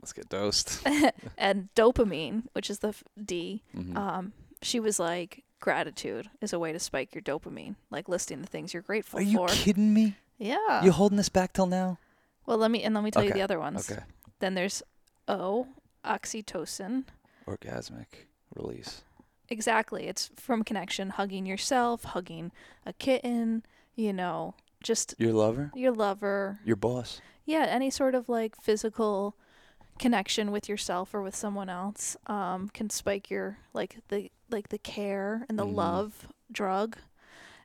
let's 0.00 0.12
get 0.12 0.28
dosed. 0.28 0.86
and 1.38 1.68
dopamine, 1.74 2.44
which 2.52 2.70
is 2.70 2.78
the 2.80 2.88
f- 2.88 3.04
D. 3.22 3.62
Mhm. 3.76 3.96
Um 3.96 4.32
she 4.62 4.78
was 4.80 4.98
like 5.00 5.42
gratitude 5.60 6.28
is 6.40 6.52
a 6.52 6.58
way 6.58 6.72
to 6.72 6.78
spike 6.78 7.14
your 7.14 7.22
dopamine, 7.22 7.76
like 7.90 8.08
listing 8.08 8.40
the 8.40 8.46
things 8.48 8.72
you're 8.74 8.82
grateful 8.82 9.18
for. 9.18 9.22
Are 9.22 9.28
you 9.28 9.46
kidding 9.48 9.92
me? 9.94 10.16
yeah. 10.38 10.82
You 10.84 10.92
holding 10.92 11.16
this 11.16 11.28
back 11.28 11.52
till 11.52 11.66
now? 11.66 11.98
well, 12.46 12.58
let 12.58 12.70
me 12.70 12.82
and 12.82 12.94
let 12.94 13.04
me 13.04 13.10
tell 13.10 13.22
you 13.24 13.32
the 13.32 13.42
other 13.42 13.58
ones. 13.60 13.90
Okay. 13.90 14.02
Then 14.40 14.54
there's 14.54 14.82
O, 15.28 15.68
oxytocin. 16.04 17.04
Orgasmic 17.46 18.26
release. 18.54 19.02
Exactly. 19.48 20.06
It's 20.06 20.30
from 20.36 20.62
connection, 20.64 21.10
hugging 21.10 21.46
yourself, 21.46 22.04
hugging 22.04 22.52
a 22.86 22.92
kitten, 22.92 23.64
you 23.94 24.12
know, 24.12 24.54
just 24.82 25.14
Your 25.18 25.32
lover, 25.32 25.70
your 25.74 25.92
lover. 25.92 26.58
your 26.64 26.76
boss. 26.76 27.20
Yeah, 27.44 27.64
any 27.68 27.90
sort 27.90 28.14
of 28.14 28.28
like 28.28 28.60
physical 28.60 29.36
connection 29.98 30.50
with 30.50 30.68
yourself 30.68 31.14
or 31.14 31.22
with 31.22 31.36
someone 31.36 31.68
else 31.68 32.16
um, 32.26 32.68
can 32.72 32.88
spike 32.90 33.30
your 33.30 33.58
like 33.72 33.98
the 34.08 34.30
like 34.50 34.68
the 34.68 34.78
care 34.78 35.44
and 35.48 35.58
the 35.58 35.66
Mhm. 35.66 35.74
love 35.74 36.28
drug. 36.50 36.96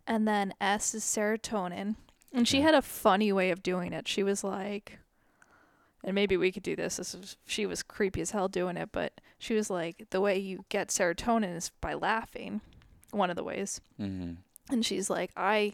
And 0.05 0.27
then 0.27 0.53
S 0.61 0.93
is 0.95 1.03
serotonin. 1.03 1.95
And 2.33 2.47
she 2.47 2.61
had 2.61 2.73
a 2.73 2.81
funny 2.81 3.31
way 3.33 3.49
of 3.51 3.63
doing 3.63 3.93
it. 3.93 4.07
She 4.07 4.23
was 4.23 4.43
like 4.43 4.99
and 6.03 6.13
maybe 6.15 6.37
we 6.37 6.51
could 6.51 6.63
do 6.63 6.75
this. 6.75 6.97
This 6.97 7.15
was, 7.15 7.37
she 7.45 7.65
was 7.65 7.83
creepy 7.83 8.21
as 8.21 8.31
hell 8.31 8.47
doing 8.47 8.77
it, 8.77 8.89
but 8.91 9.19
she 9.39 9.55
was 9.55 9.69
like 9.69 10.07
the 10.11 10.21
way 10.21 10.37
you 10.37 10.63
get 10.69 10.87
serotonin 10.89 11.55
is 11.55 11.71
by 11.81 11.93
laughing. 11.93 12.61
One 13.11 13.29
of 13.29 13.35
the 13.35 13.43
ways 13.43 13.79
Mm-hmm. 13.99 14.33
and 14.69 14.85
she's 14.85 15.09
like 15.09 15.31
i 15.37 15.73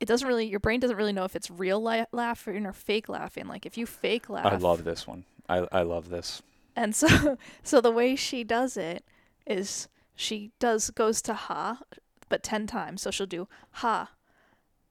it 0.00 0.06
doesn't 0.06 0.26
really 0.28 0.46
your 0.46 0.60
brain 0.60 0.80
doesn't 0.80 0.96
really 0.96 1.12
know 1.12 1.24
if 1.24 1.34
it's 1.36 1.50
real 1.50 1.80
la- 1.80 2.04
laughing 2.12 2.66
or 2.66 2.72
fake 2.72 3.08
laughing 3.08 3.46
like 3.46 3.64
if 3.66 3.76
you 3.78 3.86
fake 3.86 4.28
laugh 4.28 4.46
I 4.46 4.56
love 4.56 4.84
this 4.84 5.06
one. 5.06 5.24
I 5.48 5.66
I 5.72 5.82
love 5.82 6.08
this. 6.10 6.42
and 6.76 6.94
so 6.94 7.36
so 7.62 7.80
the 7.80 7.90
way 7.90 8.16
she 8.16 8.44
does 8.44 8.76
it 8.76 9.04
is 9.46 9.88
she 10.14 10.50
does 10.58 10.90
goes 10.90 11.20
to 11.22 11.34
ha 11.34 11.80
but 12.28 12.42
10 12.42 12.66
times 12.66 13.02
so 13.02 13.10
she'll 13.10 13.26
do 13.26 13.46
ha 13.72 14.10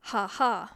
ha 0.02 0.28
ha 0.28 0.72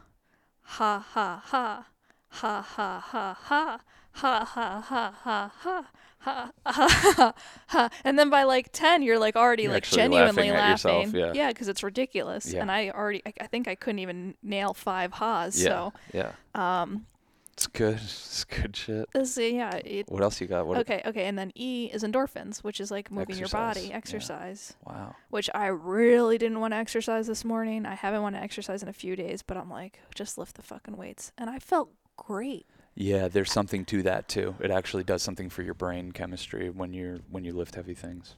ha 0.62 0.98
ha 0.98 1.42
ha 1.42 1.84
ha 2.30 2.60
ha 2.60 3.00
ha 3.00 3.30
ha 3.42 3.80
ha 4.12 4.44
ha 4.44 4.80
ha 4.80 5.12
ha 5.24 5.52
ha 5.62 5.86
ha 6.20 6.50
ha 6.66 6.88
ha 7.16 7.34
ha 7.68 7.90
and 8.04 8.18
then 8.18 8.28
by 8.30 8.42
like 8.42 8.70
10 8.72 9.02
you're 9.02 9.18
like 9.18 9.36
already 9.36 9.64
You're 9.64 9.72
like 9.72 9.84
genuinely 9.84 10.50
laughing 10.50 10.50
at 10.50 10.70
yourself, 10.70 11.06
laughing 11.14 11.34
yeah. 11.34 11.48
because 11.48 11.68
it's 11.68 11.82
ridiculous 11.82 12.52
Yeah. 12.52 12.60
and 12.62 12.70
i 12.72 12.90
already 12.90 13.22
I, 13.24 13.32
I 13.42 13.46
think 13.46 13.68
i 13.68 13.74
couldn't 13.74 14.00
even 14.00 14.34
nail 14.42 14.74
five 14.74 15.12
ha's 15.12 15.62
Yeah. 15.62 15.90
Yeah. 16.12 16.32
um 16.54 17.06
It's 17.52 17.66
good. 17.66 17.94
It's 17.96 18.44
good 18.44 18.76
shit. 18.76 19.08
this, 19.12 19.36
yeah 19.38 19.74
it, 19.84 20.08
What 20.08 20.22
else 20.22 20.40
you 20.40 20.46
got? 20.46 20.66
What? 20.66 20.78
okay 20.78 21.02
okay 21.06 21.26
and 21.26 21.38
then 21.38 21.50
e 21.54 21.90
is 21.92 22.02
endorphins 22.02 22.58
which 22.64 22.80
is 22.80 22.90
like 22.90 23.10
moving 23.10 23.36
your 23.36 23.46
Exercise, 23.46 23.74
body 23.76 23.88
yeah. 23.88 23.96
exercise 23.96 24.74
Wow. 24.86 25.14
which 25.30 25.48
i 25.54 25.66
really 25.66 26.36
didn't 26.38 26.60
want 26.60 26.72
to 26.72 26.78
exercise 26.78 27.26
this 27.28 27.44
morning 27.44 27.86
i 27.86 27.94
haven't 27.94 28.22
wanted 28.22 28.38
to 28.38 28.44
exercise 28.44 28.82
in 28.82 28.88
a 28.88 28.92
few 28.92 29.14
days 29.16 29.42
but 29.42 29.56
i'm 29.56 29.70
like 29.70 29.98
just 30.14 30.36
lift 30.38 30.56
the 30.56 30.62
fucking 30.62 30.96
weights 30.96 31.32
and 31.38 31.48
i 31.50 31.58
felt 31.58 31.90
great 32.16 32.66
Yeah, 33.00 33.28
there's 33.28 33.52
something 33.52 33.84
to 33.86 34.02
that 34.02 34.28
too. 34.28 34.56
It 34.58 34.72
actually 34.72 35.04
does 35.04 35.22
something 35.22 35.48
for 35.50 35.62
your 35.62 35.74
brain 35.74 36.10
chemistry 36.10 36.68
when 36.68 36.92
you're 36.92 37.18
when 37.30 37.44
you 37.44 37.52
lift 37.52 37.76
heavy 37.76 37.94
things. 37.94 38.34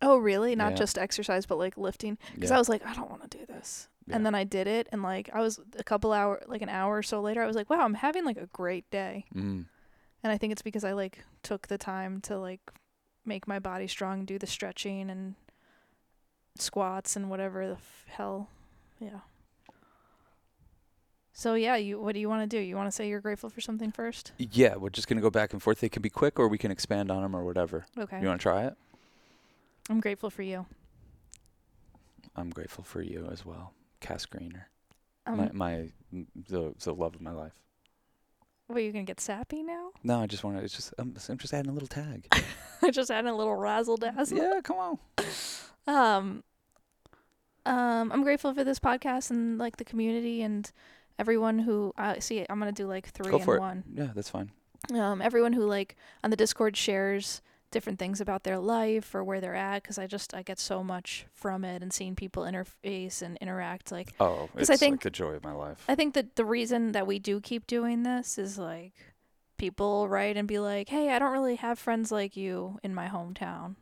oh 0.00 0.16
really 0.16 0.54
not 0.54 0.70
Yeah. 0.72 0.76
just 0.76 0.96
exercise 0.96 1.44
but 1.44 1.58
like 1.58 1.76
lifting 1.76 2.18
because 2.32 2.50
Yeah. 2.50 2.56
i 2.56 2.58
was 2.60 2.68
like 2.68 2.86
i 2.86 2.94
don't 2.94 3.10
want 3.10 3.28
to 3.28 3.38
do 3.38 3.44
this 3.46 3.88
Yeah. 4.06 4.14
and 4.14 4.24
then 4.24 4.32
i 4.32 4.44
did 4.44 4.68
it 4.68 4.86
and 4.92 5.02
like 5.02 5.28
i 5.34 5.40
was 5.40 5.58
a 5.76 5.82
couple 5.82 6.12
hour 6.12 6.40
like 6.46 6.62
an 6.62 6.68
hour 6.68 6.98
or 6.98 7.02
so 7.02 7.20
later 7.20 7.42
i 7.42 7.46
was 7.48 7.56
like 7.56 7.68
wow 7.68 7.80
i'm 7.80 7.94
having 7.94 8.24
like 8.24 8.36
a 8.36 8.46
great 8.46 8.88
day 8.92 9.24
Mm. 9.34 9.64
and 10.22 10.32
i 10.32 10.38
think 10.38 10.52
it's 10.52 10.62
because 10.62 10.84
i 10.84 10.92
like 10.92 11.24
took 11.42 11.66
the 11.66 11.78
time 11.78 12.20
to 12.28 12.38
like 12.38 12.60
make 13.24 13.48
my 13.48 13.58
body 13.58 13.88
strong 13.88 14.24
do 14.24 14.38
the 14.38 14.46
stretching 14.46 15.10
and 15.10 15.34
squats 16.56 17.16
and 17.16 17.28
whatever 17.28 17.66
the 17.66 17.74
f- 17.74 18.04
hell 18.06 18.48
yeah 19.00 19.20
so 21.40 21.54
yeah 21.54 21.76
you 21.76 22.00
what 22.00 22.14
do 22.14 22.20
you 22.20 22.28
want 22.28 22.42
to 22.42 22.48
do 22.48 22.58
you 22.60 22.74
want 22.74 22.88
to 22.88 22.90
say 22.90 23.08
you're 23.08 23.20
grateful 23.20 23.48
for 23.48 23.60
something 23.60 23.92
first 23.92 24.32
Yeah, 24.38 24.74
we're 24.74 24.90
just 24.90 25.06
gonna 25.06 25.20
go 25.20 25.30
back 25.30 25.52
and 25.52 25.62
forth. 25.62 25.78
They 25.80 25.88
can 25.88 26.02
be 26.02 26.10
quick, 26.10 26.38
or 26.40 26.48
we 26.48 26.58
can 26.58 26.72
expand 26.72 27.10
on 27.12 27.22
them, 27.22 27.36
or 27.36 27.44
whatever. 27.44 27.86
okay 27.96 28.20
You 28.20 28.26
want 28.26 28.40
to 28.40 28.42
try 28.42 28.64
it? 28.66 28.74
i'm 29.88 30.00
grateful 30.00 30.30
for 30.30 30.42
you 30.42 30.66
I'm 32.36 32.50
grateful 32.50 32.84
for 32.84 33.02
you 33.02 33.28
as 33.32 33.44
well, 33.44 33.72
Cass 34.00 34.24
Greener, 34.26 34.68
um, 35.26 35.36
my 35.38 35.50
my 35.52 35.74
the 36.48 36.74
the 36.84 36.94
love 36.94 37.14
of 37.16 37.20
my 37.20 37.32
life. 37.32 37.54
what 38.68 38.82
you 38.82 38.92
gonna 38.92 39.04
get 39.04 39.20
sappy 39.20 39.62
now 39.62 39.90
No, 40.04 40.20
I 40.20 40.26
just 40.26 40.42
want 40.44 40.56
to. 40.58 40.62
It's 40.64 40.74
just 40.74 40.92
I'm, 40.98 41.14
I'm 41.28 41.38
just 41.38 41.52
adding 41.54 41.70
a 41.70 41.74
little 41.74 41.88
tag. 41.88 42.28
I 42.82 42.90
just 42.90 43.10
adding 43.10 43.30
a 43.30 43.36
little 43.36 43.54
razzle 43.56 43.96
dazzle 43.96 44.38
yeah, 44.38 44.60
come 44.62 44.76
on. 44.76 44.98
um 45.86 46.42
um 47.66 48.12
i'm 48.12 48.22
grateful 48.22 48.54
for 48.54 48.62
this 48.64 48.78
podcast 48.78 49.30
and 49.30 49.58
like 49.58 49.76
the 49.78 49.84
community 49.84 50.42
and 50.42 50.70
everyone 51.18 51.58
who 51.60 51.92
uh, 51.98 52.14
see 52.20 52.44
i'm 52.48 52.58
gonna 52.58 52.72
do 52.72 52.86
like 52.86 53.06
three 53.08 53.30
Go 53.30 53.38
in 53.38 53.44
for 53.44 53.56
it. 53.56 53.60
one 53.60 53.84
Yeah, 53.94 54.08
that's 54.14 54.30
fine. 54.30 54.50
um 54.94 55.20
everyone 55.22 55.52
who 55.52 55.64
like 55.66 55.96
on 56.24 56.30
the 56.30 56.36
discord 56.36 56.76
shares 56.76 57.42
different 57.70 57.98
things 57.98 58.20
about 58.20 58.44
their 58.44 58.58
life 58.58 59.14
or 59.14 59.22
where 59.22 59.40
they're 59.42 59.54
at 59.54 59.82
because 59.82 59.98
i 59.98 60.06
just 60.06 60.32
i 60.34 60.42
get 60.42 60.58
so 60.58 60.82
much 60.82 61.26
from 61.34 61.64
it 61.64 61.82
and 61.82 61.92
seeing 61.92 62.14
people 62.14 62.44
interface 62.44 63.20
and 63.20 63.36
interact 63.42 63.92
like 63.92 64.14
Oh, 64.20 64.48
it's 64.56 64.70
I 64.70 64.74
like 64.74 64.80
think- 64.80 65.02
the 65.02 65.10
joy 65.10 65.32
of 65.32 65.44
my 65.44 65.52
life. 65.52 65.84
i 65.88 65.94
think 65.94 66.14
that 66.14 66.36
the 66.36 66.44
reason 66.46 66.92
that 66.92 67.06
we 67.06 67.18
do 67.18 67.40
keep 67.40 67.66
doing 67.66 68.04
this 68.04 68.38
is 68.38 68.58
like 68.58 68.94
people 69.58 70.08
write 70.08 70.36
and 70.36 70.46
be 70.48 70.58
like 70.58 70.88
hey 70.88 71.10
i 71.10 71.18
don't 71.18 71.32
really 71.32 71.56
have 71.56 71.78
friends 71.78 72.10
like 72.12 72.36
you 72.36 72.78
in 72.82 72.94
my 72.94 73.08
hometown 73.08 73.74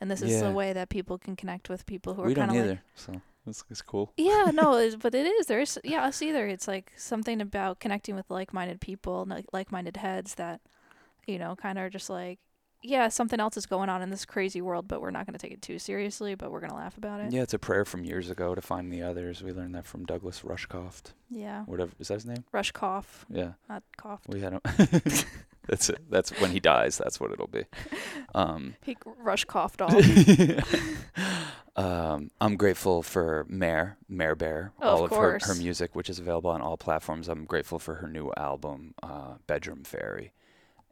and 0.00 0.10
this 0.10 0.20
is 0.22 0.32
Yeah. 0.32 0.42
the 0.48 0.50
way 0.50 0.72
that 0.72 0.88
people 0.88 1.16
can 1.18 1.34
connect 1.34 1.68
with 1.68 1.86
people 1.86 2.14
who 2.14 2.22
we 2.22 2.32
are 2.32 2.34
kind 2.34 2.50
of 2.50 2.56
like 2.56 2.64
either, 2.66 2.82
so 2.94 3.20
it's 3.46 3.64
it's 3.70 3.82
cool. 3.82 4.12
yeah 4.16 4.50
no 4.52 4.76
it's, 4.76 4.96
but 4.96 5.14
it 5.14 5.26
is 5.26 5.46
there's 5.46 5.78
yeah 5.84 6.04
us 6.04 6.22
either 6.22 6.46
it's 6.46 6.68
like 6.68 6.92
something 6.96 7.40
about 7.40 7.80
connecting 7.80 8.14
with 8.14 8.30
like-minded 8.30 8.80
people 8.80 9.26
like 9.28 9.46
like-minded 9.52 9.96
heads 9.96 10.34
that 10.36 10.60
you 11.26 11.38
know 11.38 11.56
kind 11.56 11.78
of 11.78 11.84
are 11.84 11.90
just 11.90 12.10
like 12.10 12.38
yeah 12.82 13.08
something 13.08 13.38
else 13.40 13.56
is 13.56 13.66
going 13.66 13.88
on 13.88 14.02
in 14.02 14.10
this 14.10 14.24
crazy 14.24 14.60
world 14.60 14.86
but 14.88 15.00
we're 15.00 15.10
not 15.10 15.26
going 15.26 15.32
to 15.34 15.38
take 15.38 15.52
it 15.52 15.62
too 15.62 15.78
seriously 15.78 16.34
but 16.34 16.50
we're 16.50 16.60
going 16.60 16.70
to 16.70 16.76
laugh 16.76 16.96
about 16.96 17.20
it 17.20 17.32
Yeah, 17.32 17.42
it's 17.42 17.54
a 17.54 17.58
prayer 17.58 17.84
from 17.84 18.04
years 18.04 18.30
ago 18.30 18.54
to 18.54 18.60
find 18.60 18.92
the 18.92 19.02
others. 19.02 19.42
We 19.42 19.52
learned 19.52 19.74
that 19.74 19.86
from 19.86 20.04
Douglas 20.04 20.40
Rushkoff. 20.42 21.02
yeah 21.30 21.62
Whatever 21.64 21.92
is 21.98 22.08
that 22.08 22.14
his 22.14 22.26
name? 22.26 22.44
Rushkoff. 22.52 23.24
Yeah, 23.30 23.52
not 23.68 23.82
cough 23.96 24.20
we 24.28 24.40
had 24.40 24.52
him. 24.54 24.60
that's 25.68 25.88
it. 25.90 26.00
That's 26.10 26.30
when 26.40 26.50
he 26.50 26.60
dies. 26.60 26.98
That's 26.98 27.20
what 27.20 27.30
it'll 27.32 27.46
be. 27.48 27.64
Um, 28.34 28.76
he 28.82 28.96
rush 29.18 29.44
coughed 29.44 29.82
off 29.82 29.92
um, 31.76 32.30
I'm 32.40 32.56
grateful 32.56 33.02
for 33.02 33.44
Mare, 33.48 33.96
Mare 34.08 34.34
Bear, 34.34 34.72
Oh, 34.80 34.88
all 34.88 35.04
of 35.04 35.12
of, 35.12 35.18
her, 35.18 35.38
her 35.42 35.54
music, 35.54 35.94
which 35.94 36.10
is 36.10 36.18
available 36.18 36.50
on 36.50 36.60
all 36.62 36.76
platforms. 36.76 37.28
I'm 37.28 37.44
grateful 37.44 37.78
for 37.78 37.96
her 37.96 38.08
new 38.08 38.32
album, 38.36 38.94
uh, 39.02 39.34
Bedroom 39.46 39.84
Fairy, 39.84 40.32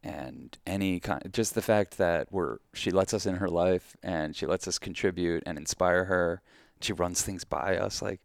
and 0.03 0.57
any 0.67 1.01
kind, 1.01 1.23
just 1.33 1.55
the 1.55 1.63
fact 1.63 1.99
that 1.99 2.33
we're 2.33 2.59
she 2.73 2.91
lets 2.91 3.13
us 3.13 3.27
in 3.27 3.37
her 3.37 3.49
life 3.49 3.97
and 4.03 4.35
she 4.35 4.47
lets 4.47 4.67
us 4.67 4.79
contribute 4.79 5.43
and 5.47 5.59
inspire 5.59 6.05
her. 6.05 6.43
She 6.81 6.93
runs 6.93 7.23
things 7.23 7.45
by 7.45 7.77
us 7.77 8.03
like. 8.03 8.21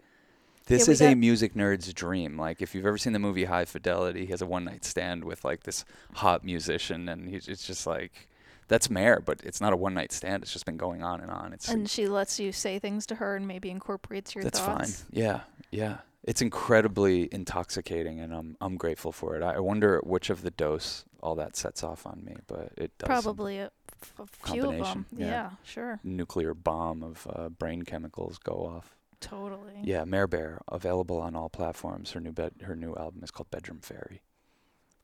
This 0.68 0.88
we 0.88 0.94
is 0.94 1.02
a 1.04 1.14
music 1.14 1.54
nerd's 1.54 1.94
dream. 1.94 2.40
Like, 2.40 2.60
if 2.60 2.74
you've 2.74 2.88
ever 2.88 2.98
seen 2.98 3.14
the 3.14 3.20
movie 3.20 3.46
High 3.46 3.66
Fidelity, 3.66 4.26
he 4.26 4.32
has 4.32 4.42
a 4.42 4.48
one 4.48 4.66
night 4.66 4.84
stand 4.84 5.24
with 5.24 5.46
like 5.46 5.62
this 5.62 5.86
hot 6.16 6.44
musician, 6.44 7.08
and 7.08 7.30
he's 7.30 7.48
it's 7.48 7.68
just 7.68 7.86
like 7.86 8.28
that's 8.68 8.90
Mare, 8.90 9.20
but 9.20 9.42
it's 9.44 9.62
not 9.62 9.74
a 9.74 9.76
one 9.76 9.94
night 9.94 10.12
stand. 10.12 10.44
It's 10.44 10.52
just 10.52 10.66
been 10.66 10.78
going 10.78 11.04
on 11.04 11.22
and 11.22 11.30
on. 11.30 11.54
It's 11.54 11.70
and 11.70 11.90
she 11.90 12.08
lets 12.08 12.40
you 12.40 12.52
say 12.52 12.80
things 12.80 13.06
to 13.08 13.16
her 13.16 13.36
and 13.36 13.48
maybe 13.48 13.70
incorporates 13.70 14.34
your 14.34 14.44
that's 14.44 14.60
thoughts 14.60 15.02
fine. 15.02 15.08
Yeah, 15.12 15.42
yeah. 15.72 15.98
It's 16.26 16.42
incredibly 16.42 17.30
intoxicating, 17.32 18.20
and 18.20 18.34
I'm 18.34 18.58
I'm 18.60 18.78
grateful 18.78 19.12
for 19.12 19.36
it. 19.36 19.44
I 19.44 19.54
I 19.54 19.60
wonder 19.60 20.00
which 20.04 20.30
of 20.30 20.42
the 20.42 20.52
dose 20.52 21.06
all 21.22 21.36
that 21.36 21.56
sets 21.56 21.84
off 21.84 22.06
on 22.06 22.24
me, 22.26 22.36
but 22.48 22.72
it 22.78 22.98
does. 22.98 23.08
probably 23.08 23.60
a, 23.60 23.72
f- 24.02 24.14
a 24.20 24.26
few 24.52 24.64
of 24.66 24.72
them 24.72 24.84
Combination, 24.84 25.06
yeah. 25.16 25.26
yeah. 25.28 25.50
sure 25.64 26.00
nuclear 26.04 26.54
bomb 26.54 27.02
of 27.04 27.28
uh, 27.34 27.50
brain 27.50 27.84
chemicals 27.84 28.38
go 28.38 28.54
off. 28.76 28.96
totally 29.22 29.74
Yeah, 29.84 30.04
Mare 30.06 30.28
Bear 30.28 30.62
available 30.72 31.20
on 31.20 31.36
all 31.36 31.50
platforms. 31.50 32.12
Her 32.12 32.20
new 32.20 32.32
bed, 32.32 32.54
her 32.64 32.76
new 32.76 32.96
album 32.96 33.22
is 33.24 33.32
called 33.32 33.50
Bedroom 33.50 33.80
Fairy. 33.82 34.22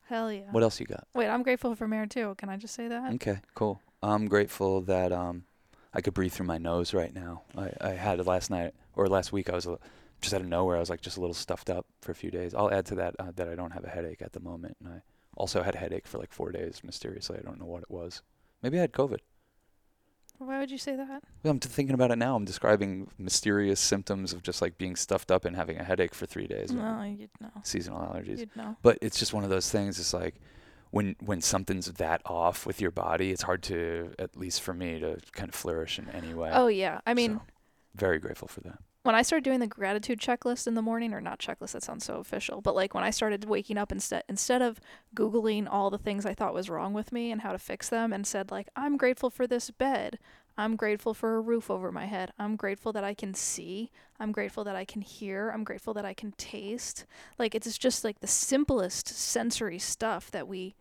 hell 0.10 0.32
yeah 0.32 0.52
What 0.52 0.62
else 0.64 0.80
you 0.80 0.86
got? 0.86 1.08
wait 1.16 1.28
i'm 1.28 1.42
grateful 1.44 1.74
for 1.76 1.88
Mare 1.88 2.06
too 2.06 2.36
can 2.38 2.50
i 2.50 2.58
just 2.58 2.74
say 2.76 2.88
that 2.88 3.14
Okay, 3.14 3.40
cool. 3.56 3.82
I'm 4.04 4.28
grateful 4.28 4.82
that 4.82 5.12
um, 5.12 5.44
I 5.94 6.02
could 6.02 6.14
breathe 6.16 6.34
through 6.34 6.48
my 6.48 6.58
nose 6.58 6.92
right 6.94 7.14
now. 7.14 7.44
I, 7.58 7.70
I 7.80 7.90
had 7.92 8.20
it 8.20 8.26
last 8.26 8.50
night 8.50 8.74
or 8.96 9.08
last 9.08 9.32
week. 9.32 9.48
I 9.50 9.54
was 9.56 9.68
a- 9.68 9.78
just 10.22 10.34
out 10.34 10.42
of 10.42 10.48
nowhere. 10.48 10.78
I 10.78 10.80
was 10.80 10.90
like 10.90 11.02
just 11.02 11.18
a 11.18 11.20
little 11.20 11.34
stuffed 11.34 11.70
up 11.70 11.86
for 12.02 12.12
a 12.12 12.16
few 12.16 12.32
days. 12.32 12.54
I'll 12.54 12.72
add 12.72 12.86
to 12.88 12.96
that 12.96 13.16
uh, 13.20 13.32
that 13.36 13.48
I 13.50 13.56
don't 13.56 13.72
have 13.72 13.84
a 13.84 13.90
headache 13.90 14.22
at 14.22 14.34
the 14.34 14.40
moment, 14.40 14.78
and 14.84 14.94
I 14.94 15.02
also 15.38 15.62
had 15.64 15.76
a 15.76 15.78
headache 15.80 16.08
for 16.08 16.18
like 16.18 16.32
four 16.32 16.52
days 16.52 16.82
mysteriously. 16.84 17.38
I 17.40 17.42
don't 17.42 17.60
know 17.60 17.66
what 17.66 17.84
it 17.84 17.92
was. 17.92 18.22
Maybe 18.62 18.78
I 18.78 18.82
had 18.82 18.92
COVID. 18.94 19.20
why 20.38 20.60
would 20.60 20.72
you 20.72 20.78
say 20.78 20.96
that 20.96 21.08
Well, 21.44 21.52
I'm 21.52 21.60
thinking 21.60 21.94
about 21.94 22.12
it 22.12 22.18
now. 22.18 22.36
I'm 22.36 22.46
describing 22.46 23.10
mysterious 23.18 23.80
symptoms 23.80 24.34
of 24.34 24.42
just 24.44 24.62
like 24.62 24.78
being 24.78 24.96
stuffed 24.96 25.32
up 25.32 25.46
and 25.46 25.56
having 25.56 25.78
a 25.78 25.84
headache 25.84 26.14
for 26.16 26.26
three 26.26 26.48
days. 26.48 26.72
no 26.72 27.04
you'd 27.04 27.30
know 27.40 27.50
Seasonal 27.64 28.00
allergies. 28.02 28.40
you'd 28.40 28.56
know 28.56 28.76
but 28.82 28.98
it's 29.02 29.20
just 29.20 29.34
one 29.34 29.44
of 29.44 29.50
those 29.50 29.70
things 29.70 30.00
it's 30.00 30.14
like 30.14 30.36
when 30.92 31.16
when 31.20 31.42
something's 31.42 31.86
that 31.94 32.22
off 32.26 32.66
with 32.66 32.82
your 32.82 32.92
body 32.92 33.32
it's 33.32 33.44
hard 33.44 33.62
to 33.64 34.14
at 34.20 34.36
least 34.36 34.62
for 34.62 34.74
me 34.74 35.00
to 35.00 35.18
kind 35.32 35.48
of 35.50 35.56
flourish 35.56 35.98
in 36.00 36.10
any 36.10 36.34
way 36.34 36.50
oh 36.54 36.68
yeah 36.68 37.00
i 37.06 37.14
mean 37.14 37.36
So, 37.36 37.42
very 37.96 38.20
grateful 38.20 38.48
for 38.48 38.62
that 38.62 38.80
when 39.04 39.16
I 39.16 39.24
started 39.24 39.44
doing 39.44 39.60
the 39.60 39.68
gratitude 39.68 40.20
checklist 40.20 40.68
in 40.68 40.76
the 40.76 40.82
morning, 40.82 41.14
or 41.14 41.22
not 41.22 41.40
checklist, 41.40 41.72
that 41.72 41.84
sounds 41.84 42.06
so 42.06 42.16
official, 42.18 42.62
but 42.62 42.76
like 42.76 42.94
when 42.94 43.04
I 43.04 43.10
started 43.10 43.46
waking 43.46 43.78
up 43.78 43.92
instead 43.92 44.24
instead 44.30 44.62
of 44.62 44.80
googling 45.16 45.68
all 45.70 45.90
the 45.90 45.98
things 45.98 46.26
I 46.26 46.34
thought 46.34 46.54
was 46.54 46.70
wrong 46.70 46.94
with 46.94 47.12
me 47.12 47.32
and 47.32 47.42
how 47.42 47.52
to 47.52 47.58
fix 47.58 47.90
them, 47.90 48.14
and 48.14 48.28
said 48.28 48.52
like 48.52 48.70
I'm 48.76 48.98
grateful 48.98 49.30
for 49.30 49.48
this 49.48 49.72
bed, 49.72 50.20
I'm 50.58 50.76
grateful 50.76 51.14
for 51.14 51.38
a 51.38 51.42
roof 51.42 51.72
over 51.72 51.92
my 51.92 52.06
head. 52.06 52.32
I'm 52.38 52.56
grateful 52.56 52.94
that 52.94 53.04
I 53.04 53.14
can 53.14 53.34
see. 53.34 53.90
I'm 54.20 54.32
grateful 54.32 54.64
that 54.66 54.76
I 54.76 54.86
can 54.86 55.02
hear. 55.02 55.50
I'm 55.50 55.64
grateful 55.64 55.94
that 55.96 56.06
I 56.06 56.14
can 56.14 56.34
taste. 56.34 57.06
Like 57.40 57.56
it's 57.56 57.78
just 57.78 58.04
like 58.04 58.20
the 58.20 58.28
simplest 58.28 59.08
sensory 59.08 59.80
stuff 59.80 60.30
that 60.32 60.48
we 60.48 60.76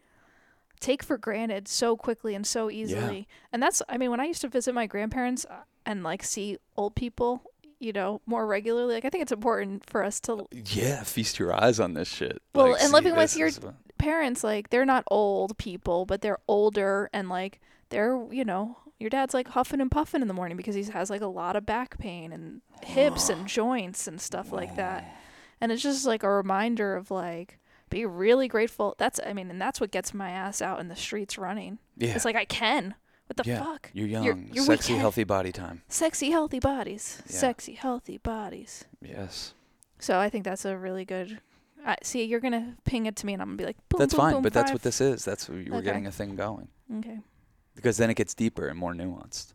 take 0.81 1.03
for 1.03 1.17
granted 1.19 1.69
so 1.69 1.97
quickly 1.97 2.35
and 2.35 2.47
so 2.47 2.71
easily. 2.71 3.29
And 3.53 3.63
that's 3.63 3.81
I 3.89 3.97
mean 3.97 4.11
when 4.11 4.21
I 4.21 4.27
used 4.27 4.41
to 4.43 4.49
visit 4.49 4.75
my 4.75 4.87
grandparents 4.87 5.47
uh, 5.49 5.61
and 5.87 6.03
like 6.03 6.23
see 6.23 6.59
old 6.77 6.95
people, 6.95 7.45
you 7.81 7.93
know, 7.93 8.21
more 8.27 8.47
regularly, 8.47 8.95
like 8.95 9.05
I 9.05 9.09
think 9.11 9.23
it's 9.23 9.33
important 9.33 9.89
for 9.89 10.05
us 10.05 10.21
to 10.21 10.47
Yeah, 10.53 11.03
feast 11.03 11.39
your 11.39 11.53
eyes 11.53 11.81
on 11.81 11.95
this 11.95 12.09
shit. 12.09 12.41
Well, 12.55 12.73
Like, 12.73 12.83
and 12.83 12.93
living 12.93 13.17
with 13.17 13.37
your- 13.37 13.51
what- 13.51 13.75
parents 13.99 14.43
like 14.45 14.71
they're 14.71 14.87
not 14.87 15.05
old 15.11 15.59
people, 15.59 16.07
but 16.07 16.21
they're 16.23 16.39
older 16.49 17.11
and 17.13 17.29
like 17.29 17.61
they're, 17.91 18.25
you 18.31 18.45
know, 18.45 18.77
your 18.99 19.11
dad's 19.11 19.35
like 19.35 19.49
huffing 19.49 19.81
and 19.81 19.91
puffing 19.91 20.23
in 20.23 20.29
the 20.29 20.35
morning 20.35 20.57
because 20.57 20.75
he 20.75 20.83
has 20.85 21.11
like 21.11 21.21
a 21.23 21.27
lot 21.27 21.57
of 21.57 21.65
back 21.67 21.99
pain 21.99 22.33
and 22.33 22.61
hips 22.83 23.29
and 23.29 23.47
joints 23.59 24.07
and 24.07 24.21
stuff 24.21 24.53
like 24.53 24.77
that. 24.77 25.05
And 25.61 25.73
it's 25.73 25.83
just 25.83 26.07
like 26.07 26.23
a 26.23 26.31
reminder 26.31 26.97
of 26.97 27.11
like 27.11 27.59
be 27.89 28.07
really 28.07 28.47
grateful. 28.49 28.95
That's 28.99 29.19
I 29.27 29.33
mean, 29.33 29.51
and 29.51 29.61
that's 29.61 29.81
what 29.81 29.91
gets 29.91 30.15
my 30.15 30.31
ass 30.31 30.63
out 30.63 30.81
in 30.81 30.89
the 30.89 30.97
streets 30.97 31.37
running. 31.39 31.79
Yeah. 31.97 32.15
It's 32.15 32.25
like 32.25 32.37
I 32.37 32.45
can. 32.45 32.95
What 33.31 33.37
the 33.37 33.49
yeah. 33.49 33.63
fuck? 33.63 33.91
You're 33.93 34.09
young, 34.09 34.25
You're- 34.25 34.49
you're 34.53 34.65
sexy, 34.65 34.93
wicked. 34.95 35.01
healthy 35.03 35.23
body 35.23 35.53
time. 35.53 35.83
Sexy 35.89 36.33
healthy 36.33 36.59
bodies. 36.59 37.23
Yeah. 37.29 37.37
Sexy 37.37 37.75
healthy 37.75 38.19
bodies. 38.19 38.87
Yes. 39.01 39.55
So 40.01 40.19
I 40.19 40.29
think 40.29 40.45
that's 40.45 40.65
a 40.65 40.77
really 40.77 41.05
good. 41.05 41.39
I 41.87 41.95
see, 42.03 42.25
you're 42.25 42.41
gonna 42.41 42.77
ping 42.85 43.07
it 43.07 43.15
to 43.15 43.27
me, 43.27 43.35
and 43.35 43.41
I'm 43.41 43.51
gonna 43.51 43.57
be 43.59 43.67
like, 43.67 43.77
boom, 43.89 44.01
that's 44.01 44.15
boom, 44.15 44.19
fine, 44.21 44.33
boom, 44.35 44.43
but 44.43 44.53
that's 44.53 44.73
what 44.73 44.83
this 44.83 45.01
is. 45.01 45.25
That's 45.25 45.49
what 45.49 45.59
we're 45.59 45.77
Okay. 45.77 45.85
getting 45.85 46.09
a 46.09 46.11
thing 46.11 46.35
going. 46.35 46.67
Okay. 46.99 47.21
Because 47.77 47.99
then 47.99 48.11
it 48.11 48.15
gets 48.15 48.35
deeper 48.35 48.67
and 48.67 48.77
more 48.77 48.95
nuanced. 48.95 49.55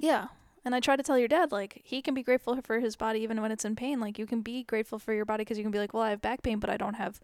Yeah. 0.00 0.26
And 0.64 0.74
I 0.74 0.80
try 0.80 0.96
to 0.96 1.02
tell 1.04 1.16
your 1.16 1.28
dad, 1.28 1.52
like, 1.52 1.80
he 1.84 2.02
can 2.02 2.12
be 2.14 2.24
grateful 2.24 2.60
for 2.62 2.80
his 2.80 2.96
body 2.96 3.20
even 3.20 3.40
when 3.40 3.52
it's 3.52 3.64
in 3.64 3.76
pain. 3.76 4.00
Like, 4.00 4.18
you 4.18 4.26
can 4.26 4.40
be 4.42 4.64
grateful 4.64 4.98
for 4.98 5.14
your 5.14 5.24
body 5.24 5.42
because 5.42 5.58
you 5.58 5.62
can 5.64 5.70
be 5.70 5.78
like, 5.78 5.94
well, 5.94 6.02
I 6.02 6.10
have 6.10 6.20
back 6.20 6.42
pain, 6.42 6.58
but 6.58 6.68
I 6.70 6.76
don't 6.76 6.94
have, 6.94 7.20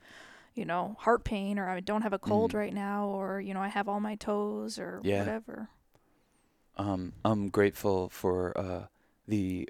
you 0.54 0.64
know, 0.64 0.96
heart 1.00 1.24
pain, 1.24 1.58
or 1.58 1.68
I 1.68 1.80
don't 1.80 2.02
have 2.02 2.12
a 2.12 2.18
cold 2.18 2.52
Mhm. 2.52 2.58
right 2.58 2.74
now, 2.74 3.06
or, 3.08 3.40
you 3.40 3.52
know, 3.54 3.60
I 3.60 3.68
have 3.68 3.88
all 3.88 4.00
my 4.00 4.14
toes, 4.14 4.78
or 4.78 5.00
Yeah. 5.02 5.20
whatever. 5.20 5.68
Um, 6.76 7.12
I'm 7.24 7.48
grateful 7.50 8.08
for 8.08 8.56
uh, 8.58 8.86
the 9.28 9.68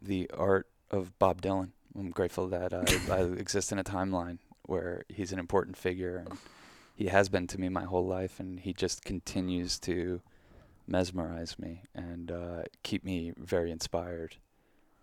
the 0.00 0.30
art 0.30 0.68
of 0.90 1.18
Bob 1.18 1.42
Dylan. 1.42 1.72
I'm 1.98 2.10
grateful 2.10 2.46
that 2.48 2.72
I, 2.72 2.98
I 3.10 3.20
exist 3.38 3.72
in 3.72 3.78
a 3.78 3.84
timeline 3.84 4.38
where 4.62 5.04
he's 5.08 5.32
an 5.32 5.38
important 5.38 5.76
figure 5.76 6.16
and 6.16 6.38
he 6.94 7.06
has 7.06 7.28
been 7.28 7.46
to 7.48 7.60
me 7.60 7.68
my 7.68 7.84
whole 7.84 8.06
life, 8.06 8.40
and 8.40 8.60
he 8.60 8.72
just 8.72 9.04
continues 9.04 9.78
to 9.80 10.22
mesmerize 10.86 11.58
me 11.58 11.82
and 11.94 12.30
uh, 12.30 12.62
keep 12.82 13.04
me 13.04 13.32
very 13.36 13.70
inspired. 13.70 14.36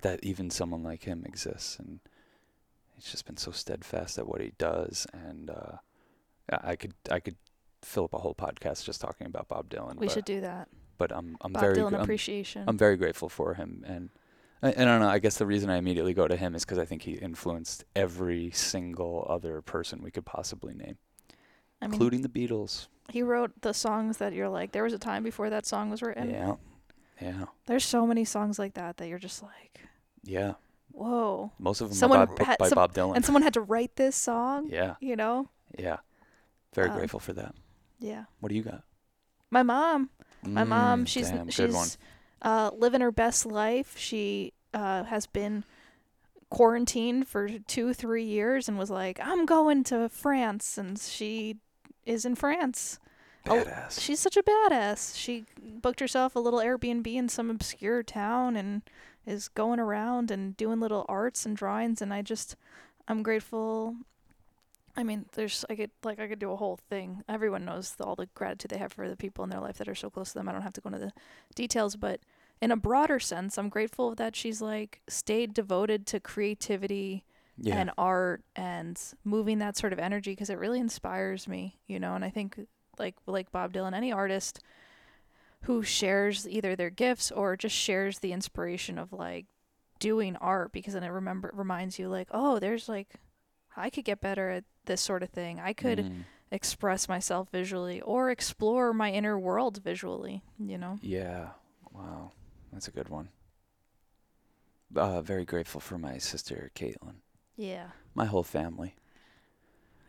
That 0.01 0.19
even 0.23 0.49
someone 0.49 0.83
like 0.83 1.03
him 1.03 1.23
exists, 1.25 1.77
and 1.79 1.99
he's 3.03 3.11
just 3.11 3.25
been 3.25 3.37
so 3.37 3.51
steadfast 3.51 4.17
at 4.17 4.27
what 4.27 4.39
he 4.41 4.53
does, 4.57 5.05
and 5.13 5.49
uh, 5.49 5.77
I 6.49 6.75
could 6.75 6.93
I 7.11 7.19
could 7.19 7.35
fill 7.81 8.05
up 8.05 8.13
a 8.13 8.17
whole 8.19 8.33
podcast 8.35 8.85
just 8.85 9.01
talking 9.01 9.27
about 9.27 9.47
Bob 9.49 9.69
Dylan. 9.69 9.97
We 9.97 10.07
should 10.09 10.25
do 10.25 10.41
that. 10.41 10.69
but 10.97 11.11
I'm 11.11 11.37
I'm 11.41 11.51
Bob 11.53 11.61
very 11.61 11.75
Dylan 11.75 11.89
gr- 11.89 11.95
I'm- 11.95 12.03
appreciation. 12.03 12.63
I'm 12.67 12.77
very 12.77 12.95
grateful 12.97 13.29
for 13.29 13.55
him, 13.55 13.83
and 13.85 14.09
I, 14.61 14.69
I 14.69 14.85
don't 14.85 15.01
know. 15.01 15.09
I 15.09 15.19
guess 15.19 15.37
the 15.37 15.45
reason 15.45 15.69
I 15.69 15.77
immediately 15.77 16.13
go 16.13 16.27
to 16.27 16.35
him 16.37 16.55
is 16.55 16.63
because 16.63 16.79
I 16.79 16.85
think 16.85 17.01
he 17.03 17.13
influenced 17.13 17.83
every 17.95 18.51
single 18.51 19.25
other 19.29 19.61
person 19.61 20.01
we 20.01 20.11
could 20.11 20.25
possibly 20.25 20.73
name, 20.73 20.97
I 21.81 21.87
mean, 21.87 21.93
including 21.93 22.21
the 22.21 22.29
Beatles. 22.29 22.87
he 23.11 23.21
wrote 23.21 23.51
the 23.61 23.73
songs 23.73 24.17
that 24.17 24.31
you're 24.33 24.47
like, 24.49 24.71
there 24.71 24.83
was 24.83 24.93
a 24.93 24.99
time 24.99 25.23
before 25.23 25.49
that 25.49 25.65
song 25.65 25.89
was 25.89 26.01
written. 26.01 26.29
yeah, 26.29 26.55
yeah, 27.21 27.45
There's 27.65 27.83
so 27.85 28.07
many 28.07 28.23
songs 28.23 28.57
like 28.57 28.75
that 28.75 28.95
that 28.97 29.07
you're 29.09 29.19
just 29.19 29.43
like, 29.43 29.81
yeah. 30.23 30.53
Whoa. 30.93 31.51
Most 31.59 31.81
of 31.81 31.89
them 31.89 31.95
Someone 31.97 32.19
are 32.19 32.27
by, 32.27 32.43
had 32.45 32.57
by 32.57 32.69
some- 32.69 32.75
Bob 32.77 32.93
Dylan. 32.93 33.15
And 33.15 33.25
someone 33.25 33.41
had 33.43 33.53
to 33.55 33.61
write 33.61 33.95
this 33.97 34.15
song, 34.15 34.69
yeah, 34.69 34.95
you 35.01 35.15
know? 35.15 35.49
yeah. 35.77 35.97
Very 36.73 36.89
Um, 36.89 36.95
grateful 36.97 37.19
for 37.19 37.33
that. 37.33 37.53
Yeah. 37.99 38.25
What 38.39 38.49
do 38.49 38.55
you 38.55 38.63
got? 38.63 38.83
My 39.51 39.61
mom, 39.63 40.09
my 40.43 40.63
mom, 40.63 41.03
Mm, 41.03 41.07
she's 41.07 41.29
damn, 41.29 41.49
she's 41.49 41.97
uh, 42.41 42.71
living 42.73 43.01
her 43.01 43.11
best 43.11 43.45
life. 43.45 43.97
She 43.97 44.53
uh, 44.73 45.03
has 45.03 45.27
been 45.27 45.63
quarantined 46.49 47.27
for 47.27 47.47
two, 47.67 47.93
three 47.93 48.23
years, 48.23 48.67
and 48.67 48.77
was 48.77 48.89
like, 48.89 49.19
"I'm 49.21 49.45
going 49.45 49.83
to 49.85 50.09
France," 50.09 50.77
and 50.77 50.97
she 50.99 51.57
is 52.05 52.25
in 52.25 52.35
France. 52.35 52.99
oh, 53.47 53.63
Badass. 53.63 53.99
She's 54.01 54.19
such 54.19 54.37
a 54.37 54.43
badass. 54.43 55.15
She 55.17 55.45
booked 55.61 55.99
herself 55.99 56.35
a 56.35 56.39
little 56.39 56.59
Airbnb 56.59 57.07
in 57.13 57.29
some 57.29 57.49
obscure 57.49 58.01
town 58.03 58.55
and 58.55 58.81
is 59.25 59.47
going 59.47 59.79
around 59.79 60.31
and 60.31 60.55
doing 60.57 60.79
little 60.79 61.05
arts 61.07 61.45
and 61.45 61.55
drawings. 61.55 62.01
And 62.01 62.13
I 62.13 62.21
just, 62.21 62.55
I'm 63.07 63.23
grateful. 63.23 63.95
I 64.95 65.03
mean, 65.03 65.25
there's 65.33 65.65
I 65.69 65.75
could 65.75 65.91
like 66.03 66.19
I 66.19 66.27
could 66.27 66.39
do 66.39 66.51
a 66.51 66.55
whole 66.55 66.77
thing. 66.89 67.23
Everyone 67.27 67.65
knows 67.65 67.93
the, 67.95 68.03
all 68.03 68.15
the 68.15 68.27
gratitude 68.35 68.71
they 68.71 68.77
have 68.77 68.93
for 68.93 69.09
the 69.09 69.17
people 69.17 69.43
in 69.43 69.49
their 69.49 69.59
life 69.59 69.77
that 69.77 69.87
are 69.87 69.95
so 69.95 70.09
close 70.09 70.29
to 70.29 70.35
them. 70.35 70.47
I 70.47 70.51
don't 70.51 70.61
have 70.61 70.73
to 70.73 70.81
go 70.81 70.89
into 70.89 70.99
the 70.99 71.13
details, 71.55 71.95
but 71.95 72.19
in 72.61 72.71
a 72.71 72.77
broader 72.77 73.19
sense, 73.19 73.57
I'm 73.57 73.69
grateful 73.69 74.13
that 74.15 74.35
she's 74.35 74.61
like 74.61 75.01
stayed 75.07 75.53
devoted 75.53 76.05
to 76.07 76.19
creativity 76.19 77.25
yeah. 77.57 77.77
and 77.77 77.91
art 77.97 78.43
and 78.55 78.99
moving 79.23 79.59
that 79.59 79.77
sort 79.77 79.93
of 79.93 79.99
energy 79.99 80.31
because 80.31 80.49
it 80.49 80.59
really 80.59 80.79
inspires 80.79 81.47
me, 81.47 81.79
you 81.87 81.99
know. 81.99 82.15
And 82.15 82.23
I 82.23 82.29
think 82.29 82.59
like 82.99 83.15
like 83.25 83.51
Bob 83.51 83.73
Dylan, 83.73 83.95
any 83.95 84.11
artist 84.11 84.59
who 85.63 85.83
shares 85.83 86.47
either 86.47 86.75
their 86.75 86.89
gifts 86.89 87.31
or 87.31 87.57
just 87.57 87.75
shares 87.75 88.19
the 88.19 88.33
inspiration 88.33 88.97
of 88.97 89.13
like 89.13 89.45
doing 89.99 90.35
art 90.37 90.71
because 90.73 90.93
then 90.93 91.03
it 91.03 91.09
remember 91.09 91.51
reminds 91.53 91.97
you 91.99 92.09
like 92.09 92.27
oh 92.31 92.59
there's 92.59 92.89
like 92.89 93.15
I 93.77 93.89
could 93.89 94.05
get 94.05 94.21
better 94.21 94.49
at 94.49 94.65
this 94.85 95.01
sort 95.01 95.23
of 95.23 95.29
thing. 95.29 95.59
I 95.59 95.73
could 95.73 96.05
Mm, 96.05 96.25
express 96.51 97.09
myself 97.09 97.49
visually 97.51 98.01
or 98.01 98.29
explore 98.29 98.93
my 98.93 99.11
inner 99.11 99.39
world 99.39 99.81
visually, 99.83 100.43
you 100.59 100.77
know. 100.77 100.99
yeah. 101.01 101.49
Wow, 101.91 102.31
that's 102.71 102.87
a 102.87 102.91
good 102.91 103.09
one. 103.09 103.29
Uh, 104.95 105.21
very 105.21 105.43
grateful 105.43 105.81
for 105.81 105.97
my 105.97 106.17
sister 106.19 106.71
Caitlin, 106.75 107.21
Yeah. 107.55 107.91
my 108.15 108.25
whole 108.25 108.43
family. 108.43 108.95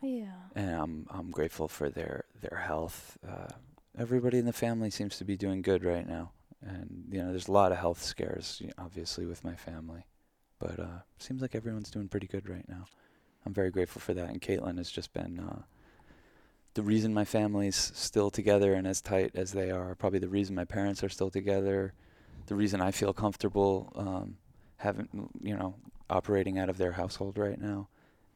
Yeah. 0.01 0.51
and 0.55 0.69
I'm 0.75 1.07
I'm 1.09 1.31
grateful 1.31 1.67
for 1.67 1.89
their 1.89 2.25
their 2.41 2.59
health. 2.59 3.17
Uh, 3.27 3.49
everybody 3.97 4.37
in 4.37 4.45
the 4.45 4.53
family 4.53 4.89
seems 4.89 5.17
to 5.17 5.25
be 5.25 5.37
doing 5.37 5.61
good 5.61 5.83
right 5.83 6.07
now, 6.07 6.31
and 6.61 7.05
you 7.09 7.21
know 7.21 7.31
there's 7.31 7.47
a 7.47 7.51
lot 7.51 7.71
of 7.71 7.77
health 7.77 8.01
scares, 8.01 8.61
obviously 8.77 9.25
with 9.25 9.43
my 9.43 9.55
family, 9.55 10.05
but 10.59 10.79
uh, 10.79 10.99
seems 11.19 11.41
like 11.41 11.55
everyone's 11.55 11.91
doing 11.91 12.07
pretty 12.07 12.27
good 12.27 12.49
right 12.49 12.67
now. 12.67 12.85
I'm 13.45 13.53
very 13.53 13.71
grateful 13.71 14.01
for 14.01 14.13
that, 14.13 14.29
and 14.29 14.41
Caitlin 14.41 14.77
has 14.77 14.89
just 14.89 15.13
been 15.13 15.39
uh, 15.39 15.61
the 16.73 16.83
reason 16.83 17.13
my 17.13 17.25
family's 17.25 17.91
still 17.95 18.29
together 18.29 18.73
and 18.73 18.87
as 18.87 19.01
tight 19.01 19.31
as 19.35 19.51
they 19.51 19.71
are. 19.71 19.95
Probably 19.95 20.19
the 20.19 20.27
reason 20.27 20.55
my 20.55 20.65
parents 20.65 21.03
are 21.03 21.09
still 21.09 21.29
together, 21.29 21.93
the 22.47 22.55
reason 22.55 22.81
I 22.81 22.91
feel 22.91 23.13
comfortable 23.13 23.91
um, 23.95 24.37
having 24.77 25.29
you 25.41 25.55
know 25.55 25.75
operating 26.09 26.59
out 26.59 26.69
of 26.69 26.77
their 26.77 26.91
household 26.91 27.37
right 27.37 27.59
now 27.59 27.87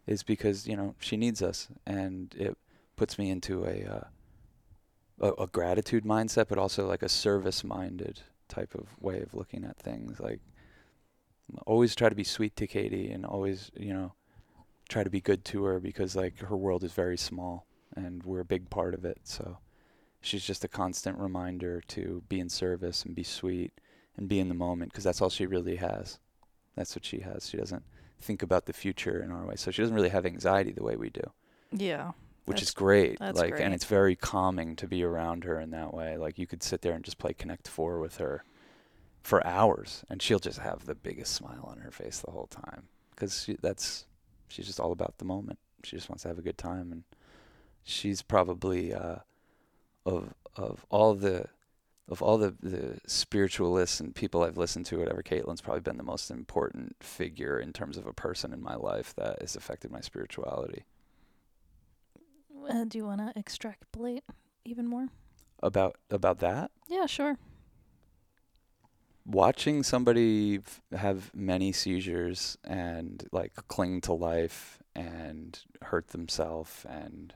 is 0.07 0.23
because 0.23 0.67
you 0.67 0.75
know 0.75 0.95
she 0.99 1.17
needs 1.17 1.41
us, 1.41 1.67
and 1.85 2.33
it 2.37 2.57
puts 2.95 3.17
me 3.17 3.29
into 3.29 3.65
a 3.65 3.85
uh, 3.85 4.07
a, 5.19 5.31
a 5.33 5.47
gratitude 5.47 6.03
mindset, 6.03 6.47
but 6.47 6.57
also 6.57 6.87
like 6.87 7.03
a 7.03 7.09
service-minded 7.09 8.21
type 8.47 8.73
of 8.75 8.87
way 9.01 9.21
of 9.21 9.33
looking 9.33 9.63
at 9.63 9.77
things. 9.77 10.19
Like 10.19 10.39
always 11.65 11.95
try 11.95 12.09
to 12.09 12.15
be 12.15 12.23
sweet 12.23 12.55
to 12.57 12.67
Katie, 12.67 13.11
and 13.11 13.25
always 13.25 13.71
you 13.77 13.93
know 13.93 14.13
try 14.87 15.03
to 15.03 15.09
be 15.09 15.21
good 15.21 15.45
to 15.45 15.63
her 15.65 15.79
because 15.79 16.15
like 16.15 16.39
her 16.39 16.57
world 16.57 16.83
is 16.83 16.93
very 16.93 17.17
small, 17.17 17.65
and 17.95 18.23
we're 18.23 18.41
a 18.41 18.45
big 18.45 18.69
part 18.69 18.93
of 18.93 19.05
it. 19.05 19.19
So 19.23 19.57
she's 20.21 20.43
just 20.43 20.63
a 20.63 20.67
constant 20.67 21.17
reminder 21.17 21.81
to 21.89 22.23
be 22.29 22.39
in 22.39 22.49
service 22.49 23.03
and 23.03 23.15
be 23.15 23.23
sweet 23.23 23.71
and 24.17 24.27
be 24.27 24.39
in 24.39 24.49
the 24.49 24.55
moment 24.55 24.91
because 24.91 25.03
that's 25.03 25.21
all 25.21 25.29
she 25.29 25.45
really 25.45 25.77
has. 25.77 26.19
That's 26.75 26.95
what 26.95 27.05
she 27.05 27.19
has. 27.21 27.49
She 27.49 27.57
doesn't 27.57 27.83
think 28.19 28.43
about 28.43 28.65
the 28.65 28.73
future 28.73 29.21
in 29.21 29.31
our 29.31 29.45
way. 29.45 29.55
So 29.55 29.71
she 29.71 29.81
doesn't 29.81 29.95
really 29.95 30.09
have 30.09 30.25
anxiety 30.25 30.71
the 30.71 30.83
way 30.83 30.95
we 30.95 31.09
do, 31.09 31.23
Yeah. 31.71 32.11
Which 32.49 32.61
is 32.61 32.71
great. 32.71 33.19
that's 33.19 33.37
like 33.37 33.51
great. 33.51 33.63
and 33.63 33.73
it's 33.73 33.85
very 33.85 34.15
calming 34.15 34.75
to 34.75 34.87
be 34.87 35.03
around 35.03 35.43
her 35.43 35.59
in 35.59 35.71
that 35.71 35.93
way. 35.93 36.17
Like 36.17 36.37
you 36.37 36.47
could 36.47 36.63
sit 36.63 36.81
there 36.81 36.93
and 36.93 37.03
just 37.03 37.17
play 37.17 37.33
Connect 37.33 37.67
4 37.67 37.99
with 37.99 38.17
her 38.17 38.43
for 39.21 39.45
hours 39.45 40.03
and 40.09 40.21
she'll 40.21 40.39
just 40.39 40.59
have 40.59 40.85
the 40.85 40.95
biggest 40.95 41.33
smile 41.33 41.67
on 41.69 41.79
her 41.79 41.91
face 41.91 42.19
the 42.19 42.31
whole 42.31 42.47
time 42.47 42.87
cuz 43.15 43.43
she, 43.43 43.57
that's 43.61 44.05
she's 44.47 44.65
just 44.65 44.79
all 44.79 44.91
about 44.91 45.17
the 45.17 45.25
moment. 45.25 45.59
She 45.83 45.95
just 45.95 46.09
wants 46.09 46.23
to 46.23 46.29
have 46.29 46.39
a 46.39 46.41
good 46.43 46.57
time 46.57 46.91
and 46.91 47.03
she's 47.83 48.21
probably 48.21 48.93
uh 48.93 49.19
of 50.05 50.33
of 50.55 50.85
all 50.89 51.15
the 51.15 51.47
of 52.09 52.23
all 52.23 52.39
the, 52.39 52.55
the 52.61 52.99
spiritualists 53.05 53.99
and 53.99 54.15
people 54.15 54.43
I've 54.43 54.57
listened 54.57 54.87
to, 54.87 54.97
whatever, 54.97 55.21
Caitlin's 55.21 55.61
probably 55.61 55.81
been 55.81 55.97
the 55.97 56.03
most 56.03 56.31
important 56.31 56.95
figure 57.01 57.59
in 57.59 57.71
terms 57.71 57.97
of 57.97 58.07
a 58.07 58.13
person 58.13 58.51
in 58.51 58.63
my 58.63 58.75
life 58.75 59.13
that 59.15 59.39
has 59.41 59.55
affected 59.55 59.91
my 59.91 60.01
spirituality. 60.01 60.85
Uh, 62.67 62.85
do 62.85 62.97
you 62.97 63.05
want 63.05 63.19
to 63.21 63.39
extrapolate 63.39 64.23
even 64.65 64.87
more? 64.87 65.07
About 65.61 65.97
about 66.09 66.39
that, 66.39 66.71
Yeah, 66.87 67.05
sure. 67.05 67.37
watching 69.25 69.83
somebody 69.83 70.57
f- 70.57 70.81
have 70.97 71.31
many 71.35 71.71
seizures 71.71 72.57
and 72.63 73.27
like 73.31 73.53
cling 73.67 74.01
to 74.01 74.13
life 74.13 74.79
and 74.95 75.59
hurt 75.83 76.07
themselves 76.09 76.85
and 76.89 77.33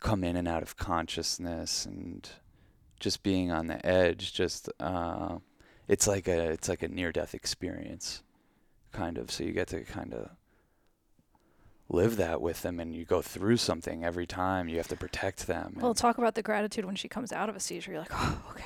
come 0.00 0.22
in 0.24 0.36
and 0.36 0.46
out 0.48 0.62
of 0.62 0.76
consciousness 0.76 1.86
and 1.86 2.28
just 3.00 3.22
being 3.22 3.50
on 3.50 3.66
the 3.68 3.84
edge 3.86 4.34
just 4.34 4.68
uh, 4.80 5.38
it's 5.88 6.06
like 6.06 6.28
a 6.28 6.50
it's 6.50 6.68
like 6.68 6.82
a 6.82 6.88
near 6.88 7.10
death 7.12 7.34
experience 7.34 8.22
kind 8.92 9.16
of 9.16 9.30
so 9.30 9.44
you 9.44 9.52
get 9.52 9.68
to 9.68 9.80
kind 9.84 10.12
of 10.12 10.28
live 11.88 12.16
that 12.16 12.40
with 12.40 12.62
them 12.62 12.80
and 12.80 12.94
you 12.94 13.04
go 13.04 13.20
through 13.20 13.56
something 13.58 14.04
every 14.04 14.26
time 14.26 14.68
you 14.68 14.76
have 14.78 14.88
to 14.88 14.96
protect 14.96 15.46
them 15.46 15.76
Well, 15.80 15.94
talk 15.94 16.18
about 16.18 16.34
the 16.34 16.42
gratitude 16.42 16.84
when 16.84 16.96
she 16.96 17.08
comes 17.08 17.32
out 17.32 17.48
of 17.48 17.56
a 17.56 17.60
seizure. 17.60 17.92
You're 17.92 18.00
like, 18.00 18.10
oh, 18.12 18.42
okay. 18.52 18.64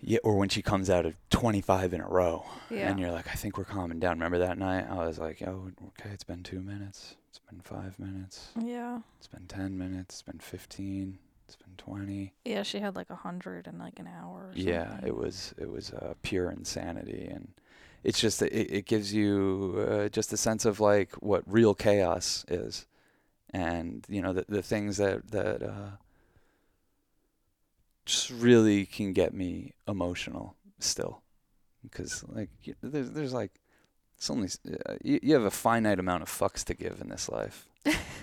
yeah 0.00 0.18
or 0.22 0.36
when 0.36 0.48
she 0.48 0.62
comes 0.62 0.88
out 0.88 1.04
of 1.04 1.16
25 1.30 1.92
in 1.94 2.00
a 2.00 2.08
row 2.08 2.44
Yeah. 2.70 2.88
and 2.88 2.98
you're 3.00 3.10
like 3.10 3.26
i 3.28 3.32
think 3.34 3.58
we're 3.58 3.64
calming 3.64 3.98
down 3.98 4.12
remember 4.18 4.38
that 4.38 4.56
night 4.58 4.86
i 4.88 4.94
was 5.06 5.18
like 5.18 5.42
oh 5.46 5.70
okay 5.98 6.10
it's 6.12 6.24
been 6.24 6.42
two 6.42 6.60
minutes 6.60 7.16
it's 7.28 7.40
been 7.50 7.60
five 7.60 7.98
minutes 7.98 8.48
yeah. 8.60 9.00
it's 9.18 9.26
been 9.28 9.46
10 9.46 9.76
minutes 9.76 10.14
it's 10.16 10.22
been 10.22 10.38
15 10.38 11.18
it's 11.46 11.56
been 11.56 11.74
20 11.76 12.32
Yeah, 12.44 12.62
she 12.62 12.78
had 12.78 12.94
like 12.94 13.10
a 13.10 13.16
hundred 13.16 13.66
in 13.66 13.76
like 13.78 13.98
an 13.98 14.06
hour. 14.06 14.50
Or 14.50 14.52
yeah 14.54 15.00
it 15.04 15.16
was 15.16 15.52
it 15.58 15.68
was 15.68 15.92
uh, 15.92 16.14
pure 16.22 16.48
insanity 16.50 17.26
and 17.28 17.48
it's 18.02 18.20
just 18.20 18.40
that 18.40 18.52
it, 18.52 18.72
it 18.72 18.86
gives 18.86 19.12
you 19.12 19.86
uh, 19.88 20.08
just 20.08 20.32
a 20.32 20.36
sense 20.36 20.64
of 20.64 20.80
like 20.80 21.12
what 21.14 21.42
real 21.46 21.74
chaos 21.74 22.44
is 22.48 22.86
and 23.52 24.06
you 24.08 24.22
know 24.22 24.32
the, 24.32 24.44
the 24.48 24.62
things 24.62 24.96
that 24.96 25.30
that 25.30 25.62
uh, 25.62 25.90
just 28.04 28.30
really 28.30 28.86
can 28.86 29.12
get 29.12 29.34
me 29.34 29.72
emotional 29.86 30.54
still 30.78 31.22
because 31.82 32.24
like 32.28 32.50
there's 32.82 33.10
there's 33.10 33.32
like 33.32 33.60
it's 34.16 34.30
only 34.30 34.48
uh, 34.86 34.94
you, 35.02 35.18
you 35.22 35.34
have 35.34 35.44
a 35.44 35.50
finite 35.50 35.98
amount 35.98 36.22
of 36.22 36.28
fucks 36.28 36.64
to 36.64 36.74
give 36.74 37.00
in 37.00 37.08
this 37.08 37.28
life 37.28 37.68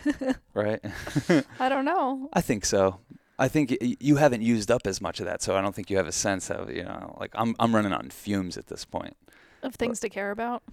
right 0.53 0.79
I 1.59 1.69
don't 1.69 1.85
know. 1.85 2.29
I 2.33 2.41
think 2.41 2.65
so. 2.65 2.99
I 3.39 3.47
think 3.47 3.75
you 3.81 4.15
haven't 4.15 4.41
used 4.41 4.71
up 4.71 4.87
as 4.87 4.99
much 4.99 5.19
of 5.19 5.27
that, 5.27 5.43
so 5.43 5.55
I 5.55 5.61
don't 5.61 5.75
think 5.75 5.89
you 5.91 5.97
have 5.97 6.07
a 6.07 6.11
sense 6.11 6.49
of 6.49 6.71
you 6.71 6.83
know, 6.83 7.15
like 7.19 7.31
I'm 7.35 7.55
I'm 7.59 7.75
running 7.75 7.93
on 7.93 8.09
fumes 8.09 8.57
at 8.57 8.67
this 8.67 8.85
point. 8.85 9.15
Of 9.63 9.75
things 9.75 9.99
to 10.01 10.09
care 10.09 10.31
about. 10.31 10.63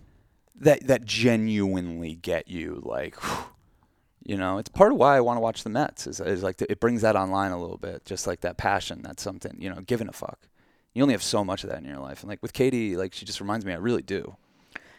That 0.56 0.86
that 0.86 1.04
genuinely 1.04 2.14
get 2.14 2.48
you 2.48 2.82
like, 2.84 3.16
you 4.24 4.36
know, 4.36 4.58
it's 4.58 4.68
part 4.68 4.92
of 4.92 4.98
why 4.98 5.16
I 5.16 5.20
want 5.20 5.36
to 5.36 5.40
watch 5.40 5.64
the 5.64 5.70
Mets. 5.70 6.06
Is 6.06 6.20
is 6.20 6.42
like 6.42 6.60
it 6.62 6.80
brings 6.80 7.02
that 7.02 7.16
online 7.16 7.52
a 7.52 7.60
little 7.60 7.78
bit, 7.78 8.04
just 8.04 8.26
like 8.26 8.40
that 8.40 8.56
passion. 8.56 9.02
That's 9.02 9.22
something 9.22 9.56
you 9.58 9.70
know, 9.70 9.80
giving 9.80 10.08
a 10.08 10.12
fuck. 10.12 10.48
You 10.92 11.02
only 11.02 11.14
have 11.14 11.22
so 11.22 11.44
much 11.44 11.64
of 11.64 11.70
that 11.70 11.78
in 11.78 11.84
your 11.84 11.98
life, 11.98 12.20
and 12.22 12.28
like 12.28 12.40
with 12.42 12.52
Katie, 12.52 12.96
like 12.96 13.12
she 13.12 13.24
just 13.24 13.40
reminds 13.40 13.64
me, 13.66 13.72
I 13.72 13.76
really 13.76 14.02
do. 14.02 14.36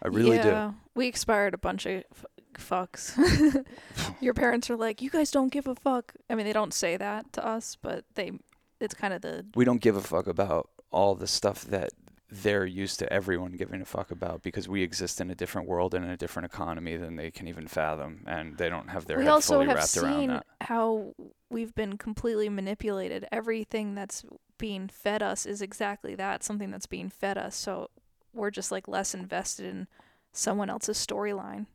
I 0.02 0.08
really 0.10 0.38
yeah, 0.38 0.74
We 0.94 1.08
expired 1.08 1.54
a 1.54 1.58
bunch 1.58 1.86
of 1.86 2.04
f- 2.12 2.26
fucks. 2.60 3.66
Your 4.22 4.34
parents 4.34 4.70
are 4.70 4.76
like, 4.76 5.02
you 5.02 5.10
guys 5.10 5.32
don't 5.32 5.52
give 5.52 5.68
a 5.68 5.74
fuck. 5.74 6.14
I 6.30 6.36
mean, 6.36 6.46
they 6.46 6.54
don't 6.54 6.74
say 6.74 6.96
that 6.98 7.34
to 7.34 7.46
us, 7.46 7.78
but 7.82 8.06
they, 8.14 8.34
it's 8.80 8.94
kind 8.94 9.14
of 9.14 9.22
the. 9.22 9.46
We 9.56 9.66
don't 9.66 9.82
give 9.82 9.96
a 9.96 10.02
fuck 10.02 10.28
about 10.28 10.70
all 10.92 11.16
the 11.16 11.28
stuff 11.28 11.64
that 11.66 11.90
they're 12.32 12.66
used 12.66 13.00
to 13.00 13.14
everyone 13.14 13.52
giving 13.54 13.82
a 13.82 13.86
fuck 13.86 14.10
about 14.10 14.42
because 14.42 14.68
we 14.68 14.82
exist 14.82 15.22
in 15.22 15.30
a 15.30 15.36
different 15.36 15.68
world 15.68 15.94
and 15.94 16.04
in 16.04 16.12
a 16.12 16.18
different 16.18 16.46
economy 16.46 16.98
than 16.98 17.16
they 17.16 17.30
can 17.30 17.48
even 17.48 17.68
fathom, 17.68 18.24
and 18.26 18.58
they 18.58 18.70
don't 18.70 18.90
have 18.90 19.06
their 19.06 19.18
we 19.18 19.26
head 19.26 19.32
also 19.32 19.56
fully 19.56 19.68
have 19.68 19.76
wrapped 19.78 19.98
around 19.98 20.20
seen 20.20 20.30
that. 20.30 20.46
how 20.62 21.14
we've 21.50 21.76
been 21.76 21.98
completely 21.98 22.50
manipulated. 22.50 23.28
Everything 23.32 23.94
that's 23.94 24.26
being 24.58 24.88
fed 24.88 25.22
us 25.22 25.46
is 25.46 25.62
exactly 25.62 26.16
that, 26.16 26.44
something 26.44 26.72
that's 26.72 26.88
being 26.88 27.10
fed 27.10 27.38
us. 27.38 27.56
So 27.56 27.90
we're 28.34 28.52
just 28.52 28.72
like 28.72 28.88
less 28.88 29.14
invested 29.14 29.68
in 29.68 29.88
someone 30.32 30.70
else's 30.70 30.98
storyline. 30.98 31.68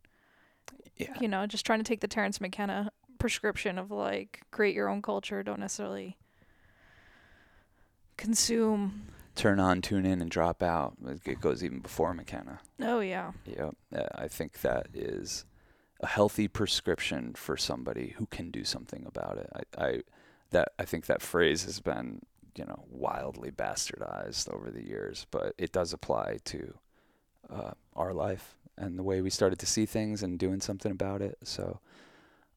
Yeah, 0.97 1.15
You 1.21 1.29
know, 1.29 1.47
just 1.47 1.65
trying 1.65 1.79
to 1.79 1.85
take 1.85 2.01
the 2.01 2.09
Terence 2.09 2.41
McKenna 2.41 2.91
prescription 3.19 3.79
of 3.79 3.91
like 3.91 4.43
create 4.51 4.75
your 4.75 4.89
own 4.89 5.01
culture, 5.01 5.43
don't 5.43 5.61
necessarily 5.61 6.17
consume. 8.17 9.07
Turn 9.35 9.61
on, 9.61 9.81
tune 9.83 10.07
in, 10.07 10.21
and 10.21 10.31
drop 10.31 10.63
out. 10.63 10.95
It- 11.25 11.41
goes 11.41 11.63
even 11.65 11.81
before 11.81 12.15
McKenna. 12.15 12.61
Oh 12.81 13.01
yeah. 13.01 13.33
Yep, 13.47 13.77
uh, 13.95 14.03
I 14.15 14.29
think 14.29 14.61
that 14.63 14.89
is 14.95 15.45
a 16.01 16.07
healthy 16.07 16.49
prescription 16.49 17.35
for 17.35 17.57
somebody 17.57 18.15
who 18.17 18.27
can 18.27 18.51
do 18.51 18.65
something 18.65 19.05
about 19.07 19.39
it. 19.39 19.51
I, 19.79 19.85
I 19.85 20.03
that 20.51 20.73
I 20.79 20.85
think 20.85 21.07
that 21.07 21.23
phrase 21.23 21.65
has 21.65 21.81
been 21.81 22.23
you 22.57 22.65
know 22.65 22.85
wildly 22.89 23.51
bastardized 23.51 24.53
over 24.53 24.71
the 24.71 24.87
years, 24.87 25.27
but 25.31 25.55
it 25.59 25.73
does 25.73 25.93
apply 25.93 26.39
to 26.47 26.75
uh, 27.49 27.73
our 27.95 28.13
life 28.13 28.57
and 28.77 28.99
the 28.99 29.03
way 29.03 29.21
we 29.21 29.31
started 29.31 29.59
to 29.59 29.67
see 29.67 29.87
things 29.87 30.23
and 30.23 30.39
doing 30.39 30.61
something 30.61 30.93
about 30.93 31.23
it. 31.23 31.39
So. 31.45 31.81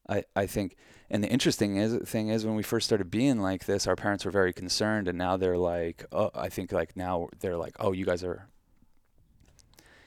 I, 0.08 0.24
I 0.36 0.46
think, 0.46 0.76
and 1.10 1.24
the 1.24 1.28
interesting 1.28 1.76
is, 1.76 1.96
thing 2.08 2.28
is, 2.28 2.44
when 2.44 2.54
we 2.54 2.62
first 2.62 2.86
started 2.86 3.10
being 3.10 3.40
like 3.40 3.64
this, 3.64 3.86
our 3.86 3.96
parents 3.96 4.24
were 4.24 4.30
very 4.30 4.52
concerned, 4.52 5.08
and 5.08 5.16
now 5.16 5.36
they're 5.36 5.58
like, 5.58 6.04
oh, 6.12 6.30
I 6.34 6.48
think 6.48 6.72
like 6.72 6.96
now 6.96 7.28
they're 7.40 7.56
like, 7.56 7.76
oh, 7.80 7.92
you 7.92 8.04
guys 8.04 8.22
are 8.22 8.48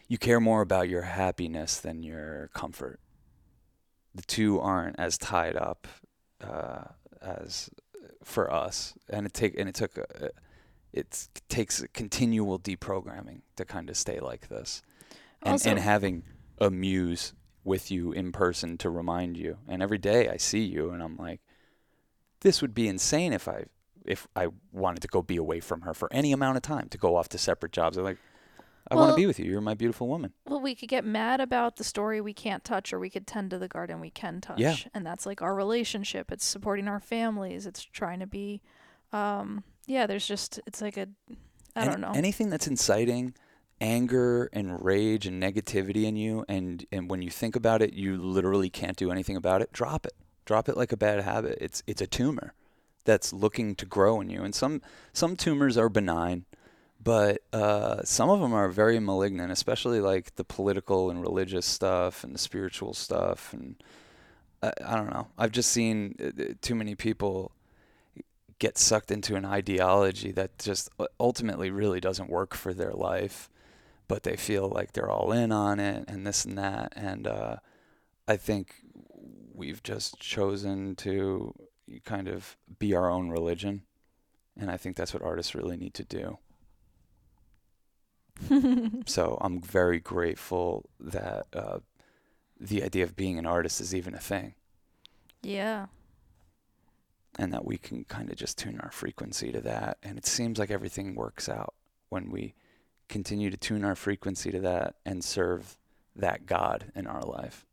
you 0.07 0.17
care 0.17 0.39
more 0.39 0.61
about 0.61 0.87
your 0.87 1.01
happiness 1.01 1.79
than 1.79 2.01
your 2.01 2.49
comfort. 2.53 2.99
The 4.15 4.21
two 4.21 4.59
aren't 4.59 4.99
as 4.99 5.17
tied 5.17 5.55
up 5.55 5.87
uh, 6.41 6.85
as 7.21 7.69
for 8.23 8.51
us, 8.51 8.93
and 9.09 9.25
it 9.25 9.33
take 9.33 9.59
and 9.59 9.67
it 9.67 9.75
took 9.75 9.97
a, 9.97 10.29
it 10.93 11.27
takes 11.49 11.83
continual 11.93 12.57
deprogramming 12.59 13.41
to 13.57 13.65
kind 13.65 13.89
of 13.89 13.97
stay 13.97 14.19
like 14.19 14.47
this, 14.47 14.81
and 15.41 15.53
Also- 15.53 15.69
and 15.69 15.79
having 15.79 16.23
a 16.59 16.71
muse 16.71 17.33
with 17.67 17.91
you 17.91 18.11
in 18.11 18.31
person 18.31 18.77
to 18.79 18.89
remind 18.89 19.37
you. 19.37 19.57
And 19.67 19.83
every 19.83 19.97
day 19.99 20.29
I 20.29 20.37
see 20.37 20.63
you, 20.63 20.89
and 20.89 21.03
I'm 21.03 21.17
like, 21.17 21.41
this 22.41 22.61
would 22.61 22.73
be 22.73 22.87
insane 22.87 23.33
if 23.33 23.47
I 23.47 23.65
if 24.05 24.25
I 24.35 24.47
wanted 24.71 25.01
to 25.01 25.07
go 25.09 25.21
be 25.21 25.35
away 25.35 25.59
from 25.59 25.81
her 25.81 25.93
for 25.93 26.11
any 26.13 26.31
amount 26.31 26.55
of 26.55 26.63
time 26.63 26.87
to 26.89 26.97
go 26.97 27.17
off 27.17 27.27
to 27.29 27.37
separate 27.37 27.73
jobs. 27.73 27.97
I'm 27.97 28.03
like. 28.05 28.17
I 28.89 28.95
want 28.95 29.09
to 29.09 29.17
be 29.17 29.25
with 29.25 29.37
you. 29.37 29.51
You're 29.51 29.59
my 29.59 29.73
beautiful 29.73 30.07
woman. 30.07 30.31
Well, 30.45 30.61
we 30.61 30.73
could 30.73 30.87
get 30.87 31.03
mad 31.03 31.41
about 31.41 31.75
the 31.75 31.83
story 31.83 32.21
we 32.21 32.33
can't 32.33 32.63
touch, 32.63 32.93
or 32.93 32.99
we 32.99 33.09
could 33.09 33.27
tend 33.27 33.49
to 33.49 33.57
the 33.57 33.67
garden 33.67 33.99
we 33.99 34.11
can 34.11 34.39
touch. 34.39 34.59
Yeah. 34.59 34.77
And 34.93 35.05
that's 35.05 35.25
like 35.25 35.41
our 35.41 35.53
relationship. 35.53 36.31
It's 36.31 36.45
supporting 36.45 36.87
our 36.87 37.01
families. 37.01 37.65
It's 37.65 37.83
trying 37.83 38.21
to 38.21 38.27
be, 38.27 38.61
um, 39.11 39.65
yeah, 39.87 40.07
there's 40.07 40.25
just, 40.25 40.61
it's 40.65 40.81
like 40.81 40.95
a, 40.95 41.09
I 41.75 41.81
Any- 41.81 41.89
don't 41.91 41.99
know. 41.99 42.13
Anything 42.15 42.49
that's 42.49 42.65
inciting 42.65 43.33
anger 43.79 44.49
and 44.53 44.83
rage 44.83 45.25
and 45.25 45.41
negativity 45.41 46.05
in 46.05 46.15
you, 46.15 46.45
and 46.47 46.85
and 46.91 47.09
when 47.09 47.21
you 47.21 47.29
think 47.29 47.55
about 47.55 47.81
it, 47.81 47.93
you 47.93 48.17
literally 48.17 48.69
can't 48.69 48.97
do 48.97 49.11
anything 49.11 49.35
about 49.35 49.61
it. 49.61 49.71
Drop 49.71 50.05
it. 50.05 50.13
Drop 50.45 50.69
it 50.69 50.77
like 50.77 50.91
a 50.91 50.97
bad 50.97 51.23
habit. 51.23 51.57
It's 51.61 51.83
it's 51.87 52.01
a 52.01 52.07
tumor 52.07 52.53
that's 53.05 53.31
looking 53.33 53.75
to 53.75 53.85
grow 53.85 54.21
in 54.21 54.29
you, 54.29 54.43
and 54.43 54.53
some 54.53 54.81
some 55.13 55.35
tumors 55.35 55.77
are 55.77 55.89
benign. 55.89 56.45
But 57.03 57.41
uh, 57.53 58.03
some 58.03 58.29
of 58.29 58.39
them 58.41 58.53
are 58.53 58.69
very 58.69 58.99
malignant, 58.99 59.51
especially 59.51 60.01
like 60.01 60.35
the 60.35 60.43
political 60.43 61.09
and 61.09 61.21
religious 61.21 61.65
stuff 61.65 62.23
and 62.23 62.33
the 62.33 62.39
spiritual 62.39 62.93
stuff. 62.93 63.53
And 63.53 63.75
I, 64.63 64.73
I 64.85 64.95
don't 64.95 65.11
know. 65.11 65.27
I've 65.37 65.51
just 65.51 65.71
seen 65.71 66.15
uh, 66.19 66.27
uh, 66.41 66.45
too 66.61 66.75
many 66.75 66.95
people 66.95 67.51
get 68.59 68.77
sucked 68.77 69.11
into 69.11 69.35
an 69.35 69.45
ideology 69.45 70.31
that 70.31 70.57
just 70.57 70.89
ultimately 71.19 71.69
really 71.69 71.99
doesn't 71.99 72.29
work 72.29 72.55
for 72.55 72.73
their 72.73 72.93
life, 72.93 73.49
but 74.07 74.23
they 74.23 74.35
feel 74.35 74.69
like 74.69 74.93
they're 74.93 75.09
all 75.09 75.31
in 75.31 75.51
on 75.51 75.79
it 75.79 76.05
and 76.07 76.25
this 76.25 76.45
and 76.45 76.57
that. 76.57 76.93
And 76.95 77.27
uh, 77.27 77.57
I 78.27 78.37
think 78.37 78.75
we've 79.53 79.83
just 79.83 80.19
chosen 80.19 80.95
to 80.97 81.53
kind 82.05 82.27
of 82.27 82.55
be 82.79 82.93
our 82.95 83.09
own 83.09 83.29
religion. 83.29 83.83
And 84.59 84.71
I 84.71 84.77
think 84.77 84.95
that's 84.95 85.13
what 85.13 85.23
artists 85.23 85.55
really 85.55 85.77
need 85.77 85.93
to 85.95 86.03
do. 86.03 86.37
So 89.07 89.37
I'm 89.41 89.61
very 89.61 89.99
grateful 89.99 90.89
that 90.99 91.47
uh, 91.53 91.79
the 92.59 92.83
idea 92.83 93.03
of 93.03 93.15
being 93.15 93.39
an 93.39 93.45
artist 93.45 93.81
is 93.81 93.95
even 93.95 94.13
a 94.13 94.19
thing. 94.19 94.53
yeah. 95.43 95.87
and 97.39 97.53
that 97.53 97.65
we 97.65 97.77
can 97.77 98.03
kind 98.05 98.29
of 98.31 98.35
just 98.35 98.57
tune 98.57 98.79
our 98.81 98.91
frequency 98.91 99.51
to 99.51 99.61
that. 99.61 99.97
And 100.03 100.17
it 100.17 100.25
seems 100.25 100.57
like 100.59 100.71
everything 100.71 101.13
works 101.15 101.47
out 101.49 101.73
when 102.09 102.31
we 102.31 102.53
continue 103.09 103.49
to 103.49 103.57
tune 103.57 103.83
our 103.85 103.95
frequency 103.95 104.51
to 104.51 104.59
that 104.61 104.95
and 105.05 105.23
serve 105.23 105.77
that 106.15 106.45
God 106.45 106.91
in 106.95 107.07
our 107.07 107.21
life. 107.21 107.65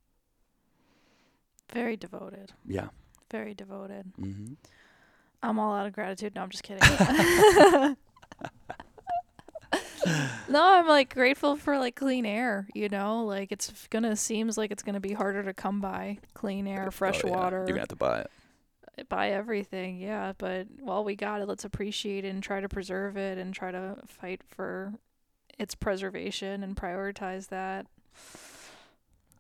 Very 1.73 1.97
devoted. 1.97 2.53
Yeah. 2.67 2.89
Very 3.31 3.55
devoted. 3.55 4.13
hmm 4.17 4.55
I'm 5.43 5.59
all 5.59 5.75
out 5.75 5.87
of 5.87 5.93
gratitude. 5.93 6.35
No, 6.35 6.43
I'm 6.43 6.49
just 6.51 6.63
kidding. 6.63 6.81
no, 10.49 10.63
I'm 10.63 10.87
like 10.87 11.13
grateful 11.13 11.57
for 11.57 11.79
like 11.79 11.97
clean 11.97 12.25
air, 12.27 12.67
you 12.75 12.89
know? 12.89 13.25
Like 13.25 13.51
it's 13.53 13.87
gonna 13.89 14.17
seems 14.17 14.57
like 14.57 14.71
it's 14.71 14.83
gonna 14.83 15.01
be 15.01 15.13
harder 15.13 15.43
to 15.43 15.53
come 15.55 15.81
by 15.81 16.19
clean 16.35 16.67
air, 16.67 16.91
fresh 16.91 17.21
Oh, 17.25 17.29
yeah. 17.29 17.35
water, 17.37 17.65
You're 17.67 17.77
to 17.77 17.81
have 17.81 17.89
to 17.89 17.97
buy 17.97 18.21
it. 18.97 19.09
buy 19.09 19.31
everything. 19.31 19.99
Yeah, 19.99 20.33
but 20.39 20.67
while 20.81 21.05
we 21.05 21.17
got 21.17 21.41
it, 21.43 21.49
let's 21.49 21.65
appreciate 21.65 22.25
it 22.25 22.29
and 22.29 22.43
try 22.43 22.61
to 22.61 22.69
preserve 22.69 23.17
it 23.17 23.37
and 23.39 23.53
try 23.53 23.71
to 23.71 23.97
fight 24.07 24.43
for 24.49 24.93
its 25.59 25.75
preservation 25.75 26.63
and 26.63 26.77
prioritize 26.77 27.49
that. 27.49 27.87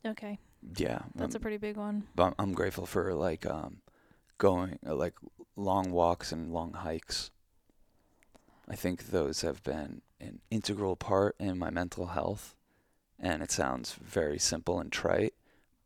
Okay, 0.06 0.38
Yeah, 0.76 1.00
that's 1.14 1.34
a 1.34 1.38
um, 1.38 1.42
pretty 1.42 1.56
big 1.56 1.76
one. 1.76 2.04
I'm, 2.18 2.34
I'm 2.38 2.52
grateful 2.52 2.86
for 2.86 3.14
like 3.14 3.46
um, 3.46 3.78
going 4.38 4.78
uh, 4.86 4.94
like 4.94 5.14
long 5.56 5.90
walks 5.90 6.32
and 6.32 6.52
long 6.52 6.72
hikes. 6.72 7.30
I 8.68 8.76
think 8.76 9.08
those 9.08 9.42
have 9.42 9.62
been 9.62 10.02
an 10.20 10.40
integral 10.50 10.96
part 10.96 11.36
in 11.38 11.58
my 11.58 11.70
mental 11.70 12.08
health, 12.08 12.54
and 13.18 13.42
it 13.42 13.50
sounds 13.50 13.94
very 13.94 14.38
simple 14.38 14.78
and 14.78 14.90
trite, 14.90 15.34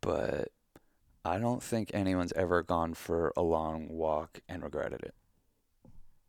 but 0.01 0.51
I 1.25 1.39
don't 1.39 1.61
think 1.61 1.91
anyone's 1.93 2.33
ever 2.33 2.63
gone 2.63 2.93
for 2.93 3.33
a 3.35 3.41
long 3.41 3.87
walk 3.89 4.39
and 4.47 4.63
regretted 4.63 5.03
it. 5.03 5.13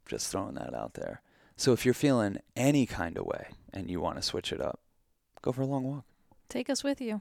Just 0.07 0.31
throwing 0.31 0.55
that 0.55 0.75
out 0.75 0.95
there. 0.95 1.23
So 1.61 1.75
if 1.75 1.85
you're 1.85 1.93
feeling 1.93 2.39
any 2.57 2.87
kind 2.87 3.19
of 3.19 3.27
way 3.27 3.49
and 3.71 3.91
you 3.91 4.01
want 4.01 4.17
to 4.17 4.23
switch 4.23 4.51
it 4.51 4.63
up, 4.63 4.81
go 5.43 5.53
for 5.53 5.61
a 5.61 5.67
long 5.67 5.85
walk. 5.85 6.07
Take 6.49 6.71
us 6.71 6.83
with 6.83 7.03
you. 7.03 7.21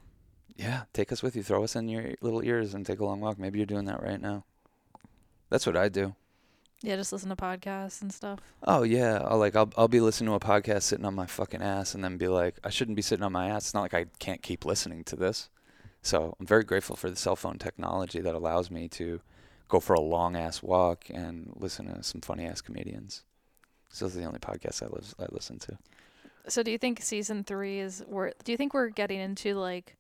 Yeah, 0.55 0.83
take 0.93 1.11
us 1.11 1.21
with 1.21 1.35
you. 1.35 1.43
Throw 1.43 1.65
us 1.65 1.75
in 1.75 1.89
your 1.89 2.13
little 2.21 2.41
ears 2.41 2.73
and 2.73 2.85
take 2.85 3.01
a 3.01 3.05
long 3.05 3.19
walk. 3.19 3.37
Maybe 3.37 3.59
you're 3.59 3.65
doing 3.65 3.83
that 3.87 4.01
right 4.01 4.21
now. 4.21 4.45
That's 5.49 5.65
what 5.65 5.75
I 5.75 5.89
do. 5.89 6.15
Yeah, 6.81 6.95
just 6.95 7.11
listen 7.11 7.27
to 7.27 7.35
podcasts 7.35 8.01
and 8.01 8.13
stuff. 8.13 8.39
Oh 8.63 8.83
yeah, 8.83 9.21
I'll 9.25 9.39
like 9.39 9.57
I'll 9.57 9.73
I'll 9.75 9.89
be 9.89 9.99
listening 9.99 10.29
to 10.29 10.35
a 10.35 10.39
podcast 10.39 10.83
sitting 10.83 11.03
on 11.03 11.15
my 11.15 11.25
fucking 11.25 11.61
ass 11.61 11.93
and 11.93 12.01
then 12.01 12.15
be 12.15 12.29
like, 12.29 12.59
I 12.63 12.69
shouldn't 12.69 12.95
be 12.95 13.01
sitting 13.01 13.25
on 13.25 13.33
my 13.33 13.49
ass. 13.49 13.65
It's 13.65 13.73
not 13.73 13.81
like 13.81 13.93
I 13.93 14.05
can't 14.19 14.41
keep 14.41 14.63
listening 14.63 15.03
to 15.03 15.17
this. 15.17 15.49
So 16.01 16.37
I'm 16.39 16.45
very 16.45 16.63
grateful 16.63 16.95
for 16.95 17.09
the 17.09 17.17
cell 17.17 17.35
phone 17.35 17.57
technology 17.57 18.21
that 18.21 18.35
allows 18.35 18.71
me 18.71 18.87
to 18.87 19.19
go 19.67 19.81
for 19.81 19.95
a 19.95 19.99
long 19.99 20.37
ass 20.37 20.63
walk 20.63 21.07
and 21.09 21.51
listen 21.57 21.93
to 21.93 22.03
some 22.03 22.21
funny 22.21 22.45
ass 22.45 22.61
comedians. 22.61 23.25
So 23.89 24.05
those 24.05 24.15
are 24.15 24.19
the 24.19 24.25
only 24.25 24.39
podcast 24.39 24.83
I 24.83 24.87
lis- 24.87 25.15
I 25.19 25.25
listen 25.31 25.59
to. 25.59 25.77
So 26.47 26.63
do 26.63 26.71
you 26.71 26.77
think 26.77 27.01
season 27.01 27.43
three 27.43 27.79
is 27.79 28.03
where 28.07 28.33
do 28.43 28.51
you 28.51 28.57
think 28.57 28.73
we're 28.73 28.89
getting 28.89 29.19
into 29.19 29.55
like 29.55 29.97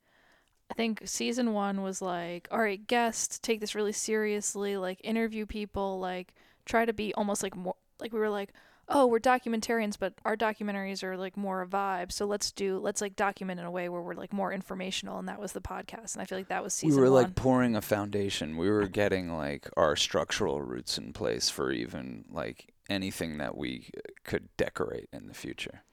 I 0.71 0.75
think 0.75 1.01
season 1.05 1.53
one 1.53 1.81
was 1.81 2.01
like, 2.01 2.47
all 2.51 2.59
right, 2.59 2.85
guests, 2.85 3.39
take 3.39 3.59
this 3.59 3.73
really 3.73 3.91
seriously, 3.91 4.77
like 4.77 4.99
interview 5.03 5.45
people, 5.45 5.99
like 5.99 6.35
try 6.65 6.85
to 6.85 6.93
be 6.93 7.13
almost 7.15 7.41
like 7.41 7.55
more 7.55 7.75
like 7.99 8.13
we 8.13 8.19
were 8.19 8.29
like, 8.29 8.53
oh, 8.87 9.05
we're 9.05 9.19
documentarians, 9.19 9.97
but 9.99 10.13
our 10.25 10.35
documentaries 10.35 11.03
are 11.03 11.17
like 11.17 11.37
more 11.37 11.61
a 11.61 11.67
vibe. 11.67 12.11
So 12.11 12.25
let's 12.25 12.51
do 12.51 12.79
let's 12.79 13.01
like 13.01 13.15
document 13.15 13.59
in 13.59 13.65
a 13.65 13.71
way 13.71 13.89
where 13.89 14.01
we're 14.01 14.15
like 14.15 14.33
more 14.33 14.53
informational 14.53 15.19
and 15.19 15.27
that 15.27 15.39
was 15.39 15.53
the 15.53 15.61
podcast. 15.61 16.13
And 16.13 16.21
I 16.21 16.25
feel 16.25 16.37
like 16.37 16.49
that 16.49 16.63
was 16.63 16.73
season 16.73 16.95
we 16.95 17.01
were 17.01 17.13
one. 17.13 17.23
like 17.23 17.35
pouring 17.35 17.75
a 17.75 17.81
foundation. 17.81 18.57
We 18.57 18.69
were 18.69 18.87
getting 18.87 19.35
like 19.35 19.69
our 19.75 19.95
structural 19.95 20.61
roots 20.61 20.97
in 20.97 21.13
place 21.13 21.49
for 21.49 21.71
even 21.71 22.25
like 22.31 22.73
anything 22.89 23.37
that 23.37 23.55
we 23.57 23.89
could 24.23 24.49
decorate 24.57 25.09
in 25.13 25.27
the 25.27 25.33
future. 25.33 25.83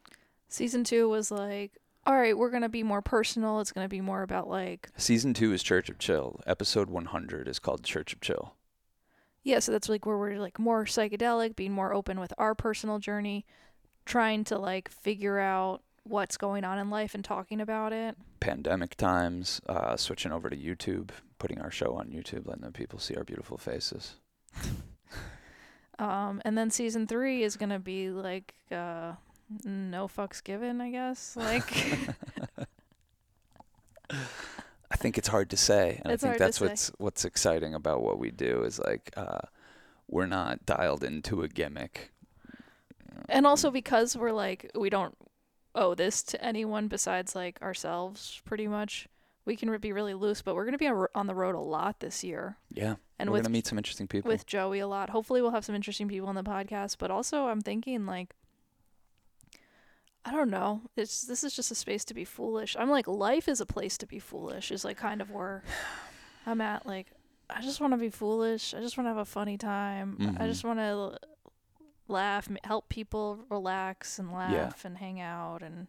season 0.49 0.85
two 0.85 1.09
was 1.09 1.31
like, 1.31 1.73
all 2.07 2.15
right, 2.17 2.37
we're 2.39 2.51
gonna 2.51 2.69
be 2.69 2.83
more 2.83 3.03
personal. 3.03 3.61
It's 3.61 3.73
gonna 3.73 3.89
be 3.89 4.01
more 4.01 4.23
about 4.23 4.49
like 4.49 4.89
Season 4.97 5.35
two 5.35 5.53
is 5.53 5.63
Church 5.63 5.89
of 5.89 5.99
Chill. 5.99 6.41
Episode 6.47 6.89
100 6.89 7.49
is 7.49 7.59
called 7.59 7.83
Church 7.85 8.13
of 8.13 8.21
Chill. 8.21 8.55
yeah, 9.43 9.59
so 9.59 9.73
that's 9.73 9.89
like 9.89 10.07
where 10.07 10.17
we're 10.19 10.39
like 10.39 10.59
more 10.59 10.85
psychedelic, 10.85 11.57
being 11.57 11.73
more 11.73 11.93
open 11.93 12.21
with 12.21 12.33
our 12.39 12.55
personal 12.55 12.99
journey, 12.99 13.45
trying 14.05 14.45
to 14.45 14.59
like 14.59 14.89
figure 14.89 15.39
out 15.39 15.83
what's 16.05 16.37
going 16.37 16.63
on 16.63 16.79
in 16.79 16.89
life 16.91 17.15
and 17.15 17.25
talking 17.25 17.61
about 17.61 17.93
it. 17.93 18.17
Pandemic 18.39 18.95
times, 18.97 19.61
uh, 19.69 19.97
switching 19.97 20.31
over 20.31 20.49
to 20.49 20.57
YouTube, 20.57 21.11
putting 21.41 21.61
our 21.61 21.71
show 21.73 21.95
on 21.95 22.09
YouTube, 22.11 22.47
letting 22.47 22.63
the 22.65 22.71
people 22.71 23.01
see 23.01 23.17
our 23.17 23.25
beautiful 23.25 23.59
faces. 23.59 24.15
Um, 25.99 26.43
and 26.45 26.57
then 26.59 26.71
season 26.71 27.07
three 27.07 27.43
is 27.43 27.57
gonna 27.57 27.79
be 27.79 28.11
like 28.11 28.55
uh, 28.71 29.13
no 29.65 30.09
fucks 30.09 30.43
given, 30.43 30.81
I 30.81 30.91
guess. 30.91 31.37
Like 31.37 31.73
I 34.91 34.97
think 34.97 35.19
it's 35.19 35.29
hard 35.29 35.51
to 35.51 35.57
say, 35.57 36.01
and 36.05 36.13
It's 36.13 36.23
I 36.23 36.29
think 36.29 36.39
that's 36.39 36.61
what's 36.61 36.89
what's 36.99 37.25
exciting 37.25 37.75
about 37.75 38.03
what 38.03 38.19
we 38.19 38.31
do 38.31 38.63
is 38.63 38.79
like 38.79 39.13
uh, 39.17 39.39
we're 40.09 40.27
not 40.27 40.65
dialed 40.67 41.03
into 41.03 41.43
a 41.43 41.49
gimmick. 41.49 42.13
and 43.29 43.47
also 43.47 43.71
because 43.71 44.17
we're 44.17 44.33
like 44.33 44.71
we 44.75 44.91
don't 44.91 45.17
owe 45.75 45.95
this 45.95 46.23
to 46.23 46.43
anyone 46.45 46.89
besides 46.89 47.35
like 47.35 47.61
ourselves 47.63 48.41
pretty 48.45 48.67
much 48.69 49.09
we 49.47 49.57
can 49.57 49.75
be 49.79 49.93
really 49.93 50.13
loose 50.15 50.43
but 50.43 50.55
we're 50.55 50.65
going 50.65 50.73
to 50.73 50.79
be 50.79 50.89
on 51.15 51.27
the 51.27 51.35
road 51.35 51.55
a 51.55 51.61
lot 51.61 52.01
this 52.01 52.23
year. 52.23 52.59
Yeah, 52.71 52.97
and 53.19 53.31
we're 53.31 53.39
gonna 53.39 53.49
meet 53.51 53.67
some 53.67 53.79
interesting 53.79 54.07
people. 54.09 54.29
with 54.31 54.45
joey 54.47 54.81
a 54.81 54.87
lot. 54.89 55.09
Hopefully 55.11 55.41
we'll 55.41 55.53
have 55.53 55.65
some 55.65 55.75
interesting 55.75 56.09
people 56.09 56.29
on 56.29 56.35
the 56.35 56.43
podcast 56.43 56.97
but 56.99 57.11
also 57.11 57.47
i'm 57.47 57.61
thinking 57.63 58.05
like 58.07 58.35
i 60.25 60.33
don't 60.33 60.51
know. 60.51 60.83
It's 60.97 61.23
this 61.23 61.45
is 61.45 61.55
just 61.55 61.71
a 61.71 61.75
space 61.75 62.05
to 62.07 62.15
be 62.15 62.25
foolish. 62.25 62.77
I'm 62.79 62.91
like 62.91 63.07
life 63.07 63.49
is 63.49 63.61
a 63.61 63.67
place 63.67 63.97
to 63.99 64.07
be 64.07 64.19
foolish 64.19 64.71
is 64.73 64.85
like 64.85 64.97
kind 64.97 65.21
of 65.23 65.31
where 65.31 65.63
i'm 66.47 66.61
at. 66.61 66.85
Like 66.87 67.07
i 67.49 67.61
just 67.63 67.81
want 67.81 67.93
to 67.93 67.97
be 67.99 68.11
foolish. 68.11 68.75
I 68.75 68.81
just 68.81 68.97
want 68.99 69.07
to 69.07 69.11
have 69.11 69.19
a 69.19 69.25
funny 69.25 69.57
time. 69.57 70.17
I 70.21 70.25
Mhm. 70.25 70.47
just 70.49 70.65
want 70.65 70.81
to 70.81 71.19
laugh 72.09 72.49
help 72.65 72.89
people 72.89 73.45
relax 73.51 74.19
and 74.19 74.33
laugh 74.33 74.85
and 74.85 74.99
hang 74.99 75.21
out 75.21 75.63
and 75.63 75.87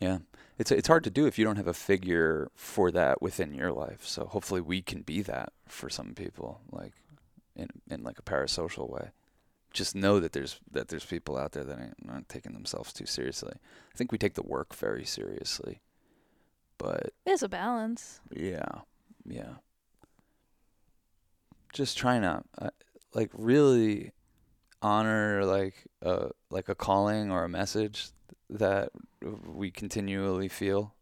Yeah, 0.00 0.18
it's 0.58 0.70
it's 0.70 0.88
hard 0.88 1.04
to 1.04 1.10
do 1.10 1.26
if 1.26 1.38
you 1.38 1.44
don't 1.44 1.56
have 1.56 1.66
a 1.66 1.74
figure 1.74 2.50
for 2.54 2.90
that 2.92 3.20
within 3.20 3.54
your 3.54 3.72
life. 3.72 4.04
So 4.06 4.26
hopefully 4.26 4.60
we 4.60 4.82
can 4.82 5.02
be 5.02 5.22
that 5.22 5.52
for 5.66 5.90
some 5.90 6.14
people, 6.14 6.60
like 6.70 6.92
in 7.56 7.68
in 7.90 8.02
like 8.04 8.18
a 8.18 8.22
parasocial 8.22 8.88
way. 8.88 9.10
Just 9.72 9.94
know 9.94 10.18
that 10.18 10.32
there's 10.32 10.60
that 10.70 10.88
there's 10.88 11.04
people 11.04 11.36
out 11.36 11.52
there 11.52 11.64
that 11.64 11.78
are 11.78 11.94
not 12.02 12.28
taking 12.28 12.52
themselves 12.52 12.92
too 12.92 13.06
seriously. 13.06 13.52
I 13.54 13.96
think 13.96 14.12
we 14.12 14.18
take 14.18 14.34
the 14.34 14.42
work 14.42 14.74
very 14.74 15.04
seriously, 15.04 15.80
but 16.78 17.12
there's 17.26 17.42
a 17.42 17.48
balance 17.48 18.20
yeah, 18.34 18.80
yeah. 19.26 19.54
Just 21.72 21.98
trying 21.98 22.22
to 22.22 22.42
uh, 22.58 22.70
like 23.14 23.30
really 23.34 24.12
honor 24.80 25.44
like 25.44 25.86
a 26.02 26.30
like 26.50 26.68
a 26.68 26.74
calling 26.74 27.30
or 27.30 27.44
a 27.44 27.48
message 27.48 28.10
that 28.50 28.90
we 29.46 29.70
continually 29.70 30.48
feel. 30.48 30.94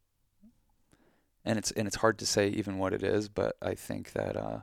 And 1.44 1.58
it's 1.58 1.70
and 1.72 1.86
it's 1.86 1.96
hard 1.96 2.18
to 2.18 2.26
say 2.26 2.48
even 2.48 2.78
what 2.78 2.92
it 2.92 3.02
is, 3.02 3.28
but 3.28 3.56
I 3.62 3.74
think 3.74 4.12
that 4.12 4.36
uh 4.36 4.60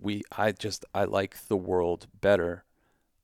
we 0.00 0.22
I 0.36 0.52
just 0.52 0.84
I 0.94 1.04
like 1.04 1.48
the 1.48 1.56
world 1.56 2.06
better 2.20 2.64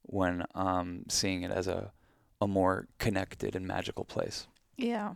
when 0.02 0.44
um 0.54 1.04
seeing 1.08 1.42
it 1.42 1.50
as 1.50 1.66
a 1.66 1.92
a 2.40 2.46
more 2.48 2.88
connected 2.98 3.54
and 3.54 3.66
magical 3.66 4.04
place. 4.04 4.48
yeah 4.76 5.14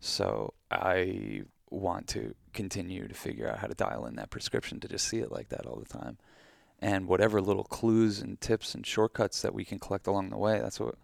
So 0.00 0.54
I 0.70 1.44
want 1.70 2.08
to 2.08 2.34
continue 2.52 3.06
to 3.08 3.14
figure 3.14 3.48
out 3.48 3.58
how 3.58 3.66
to 3.68 3.74
dial 3.74 4.06
in 4.06 4.16
that 4.16 4.30
prescription 4.30 4.80
to 4.80 4.88
just 4.88 5.06
see 5.06 5.18
it 5.18 5.32
like 5.32 5.48
that 5.50 5.66
all 5.66 5.76
the 5.76 5.98
time. 5.98 6.18
And 6.80 7.06
whatever 7.08 7.40
little 7.40 7.64
clues 7.64 8.20
and 8.20 8.40
tips 8.40 8.74
and 8.74 8.86
shortcuts 8.86 9.42
that 9.42 9.54
we 9.54 9.64
can 9.64 9.78
collect 9.78 10.06
along 10.06 10.30
the 10.30 10.36
way, 10.36 10.60
that's 10.60 10.80
what 10.80 10.96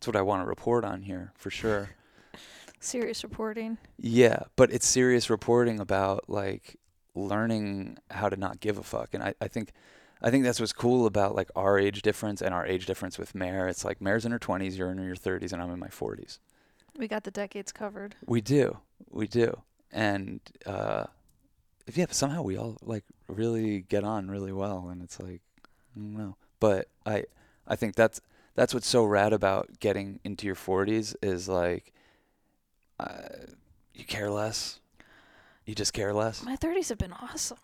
that's 0.00 0.06
what 0.06 0.16
I 0.16 0.22
want 0.22 0.42
to 0.42 0.46
report 0.46 0.82
on 0.82 1.02
here 1.02 1.30
for 1.36 1.50
sure. 1.50 1.90
serious 2.80 3.22
reporting 3.22 3.76
yeah, 3.98 4.44
but 4.56 4.72
it's 4.72 4.86
serious 4.86 5.28
reporting 5.28 5.78
about 5.78 6.30
like 6.30 6.76
learning 7.14 7.98
how 8.10 8.30
to 8.30 8.36
not 8.36 8.60
give 8.60 8.78
a 8.78 8.82
fuck. 8.82 9.12
And 9.12 9.22
I, 9.22 9.34
I 9.42 9.48
think 9.48 9.72
I 10.22 10.30
think 10.30 10.44
that's 10.44 10.58
what's 10.58 10.72
cool 10.72 11.04
about 11.04 11.34
like 11.34 11.50
our 11.54 11.78
age 11.78 12.00
difference 12.00 12.40
and 12.40 12.54
our 12.54 12.64
age 12.64 12.86
difference 12.86 13.18
with 13.18 13.34
Mare. 13.34 13.68
It's 13.68 13.84
like 13.84 14.00
Mare's 14.00 14.24
in 14.24 14.32
her 14.32 14.38
twenties, 14.38 14.78
you're 14.78 14.90
in 14.90 15.04
your 15.04 15.16
thirties, 15.16 15.52
and 15.52 15.60
I'm 15.60 15.70
in 15.70 15.78
my 15.78 15.88
forties. 15.88 16.40
we 16.98 17.06
got 17.06 17.24
the 17.24 17.30
decades 17.30 17.70
covered 17.70 18.16
We 18.24 18.40
do, 18.40 18.78
we 19.10 19.28
do, 19.28 19.60
and 19.92 20.40
uh, 20.64 21.04
if 21.86 21.98
yeah, 21.98 22.06
somehow 22.10 22.40
we 22.40 22.56
all 22.56 22.78
like 22.80 23.04
really 23.28 23.82
get 23.82 24.02
on 24.02 24.30
really 24.30 24.52
well, 24.52 24.88
and 24.88 25.02
it's 25.02 25.20
like 25.20 25.42
I 25.94 25.98
don't 25.98 26.16
know, 26.16 26.36
but 26.58 26.88
I 27.04 27.24
I 27.68 27.76
think 27.76 27.96
that's 27.96 28.22
that's 28.54 28.74
what's 28.74 28.86
so 28.88 29.04
rad 29.04 29.32
about 29.32 29.68
getting 29.80 30.20
into 30.24 30.46
your 30.46 30.54
forties 30.54 31.14
is 31.22 31.48
like 31.48 31.92
uh, 32.98 33.28
you 33.94 34.04
care 34.04 34.30
less, 34.30 34.80
you 35.64 35.74
just 35.74 35.92
care 35.92 36.12
less. 36.12 36.42
my 36.44 36.56
30s 36.56 36.88
have 36.90 36.98
been 36.98 37.12
awesome 37.14 37.58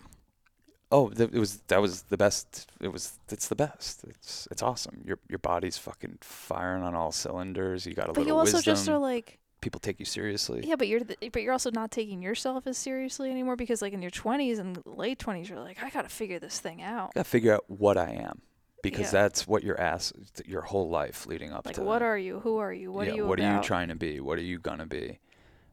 Oh, 0.93 1.09
th- 1.11 1.30
it 1.32 1.39
was 1.41 1.57
that 1.66 1.82
was 1.82 2.03
the 2.03 2.16
best. 2.16 2.70
It 2.80 2.93
was 2.93 3.18
it's 3.28 3.49
the 3.49 3.57
best. 3.57 4.05
It's 4.05 4.47
it's 4.53 4.62
awesome. 4.62 5.03
Your 5.05 5.18
your 5.28 5.41
body's 5.41 5.76
fucking 5.76 6.18
firing 6.20 6.84
on 6.84 6.95
all 6.95 7.11
cylinders. 7.11 7.87
You 7.87 7.95
got 7.95 8.07
a 8.07 8.12
little 8.12 8.22
wisdom. 8.22 8.24
but 8.24 8.28
you 8.32 8.39
also 8.39 8.57
wisdom. 8.59 8.72
just 8.74 8.89
are 8.89 8.99
like 8.99 9.41
People 9.62 9.80
take 9.80 9.99
you 9.99 10.05
seriously. 10.07 10.62
yeah 10.64 10.76
but 10.76 10.87
you're 10.87 11.01
the, 11.01 11.16
but 11.32 11.43
you're 11.43 11.53
also 11.53 11.72
not 11.72 11.91
taking 11.91 12.22
yourself 12.22 12.68
as 12.68 12.78
seriously 12.78 13.32
anymore 13.32 13.57
because 13.57 13.82
like 13.82 13.95
in 13.95 14.01
your 14.03 14.12
20s 14.12 14.61
and 14.61 14.80
late 14.87 15.18
20s 15.18 15.49
you're 15.49 15.59
like 15.59 15.82
i 15.82 15.91
gotta 15.91 16.09
figure 16.11 16.39
this 16.39 16.61
thing 16.61 16.82
out 16.82 17.12
gotta 17.14 17.24
figure 17.24 17.53
out 17.55 17.64
what 17.66 17.97
I 17.97 18.11
am 18.11 18.43
because 18.83 19.12
Yeah. 19.12 19.22
that's 19.22 19.47
what 19.47 19.62
you're 19.64 19.81
asked 19.81 20.43
your 20.47 20.62
whole 20.62 20.89
life 20.89 21.27
leading 21.27 21.53
up 21.53 21.66
like 21.66 21.74
to 21.77 21.83
what 21.83 22.03
are 22.03 22.16
you? 22.18 22.41
Who 22.41 22.59
are 22.59 22.72
you? 22.72 22.93
What 22.93 23.07
yeah, 23.07 23.12
are 23.12 23.16
you 23.16 23.27
what 23.27 23.41
are 23.41 23.57
you 23.57 23.62
trying 23.62 23.89
to 23.89 23.97
be? 23.97 24.20
What 24.20 24.39
are 24.39 24.43
you 24.43 24.59
gonna 24.59 24.87
be? 24.87 25.18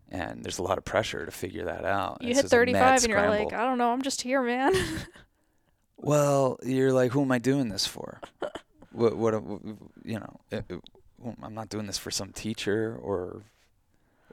And 0.09 0.43
there's 0.43 0.59
a 0.59 0.63
lot 0.63 0.77
of 0.77 0.85
pressure 0.85 1.25
to 1.25 1.31
figure 1.31 1.65
that 1.65 1.85
out. 1.85 2.19
You 2.21 2.29
hit 2.35 2.43
just 2.43 2.53
a 2.53 2.57
mad 2.57 2.99
35 2.99 3.03
and 3.03 3.07
you're 3.09 3.29
like 3.29 3.53
i 3.53 3.65
don't 3.65 3.77
know 3.79 3.91
i'm 3.91 4.01
just 4.03 4.21
here 4.21 4.41
man. 4.41 4.73
Well 5.97 6.59
you're 6.63 6.93
like 6.93 7.11
who 7.11 7.21
am 7.21 7.31
I 7.31 7.39
doing 7.39 7.69
this 7.69 7.85
for? 7.85 8.19
What 8.91 9.17
what 9.17 9.33
you 10.05 10.19
know 10.19 10.39
eh, 10.51 10.57
eh, 10.57 10.61
it- 10.69 10.75
it- 10.75 11.35
I'm 11.41 11.55
not 11.55 11.69
doing 11.69 11.87
this 11.87 11.97
for 11.97 12.11
some 12.11 12.31
teacher 12.31 12.95
or 13.01 13.41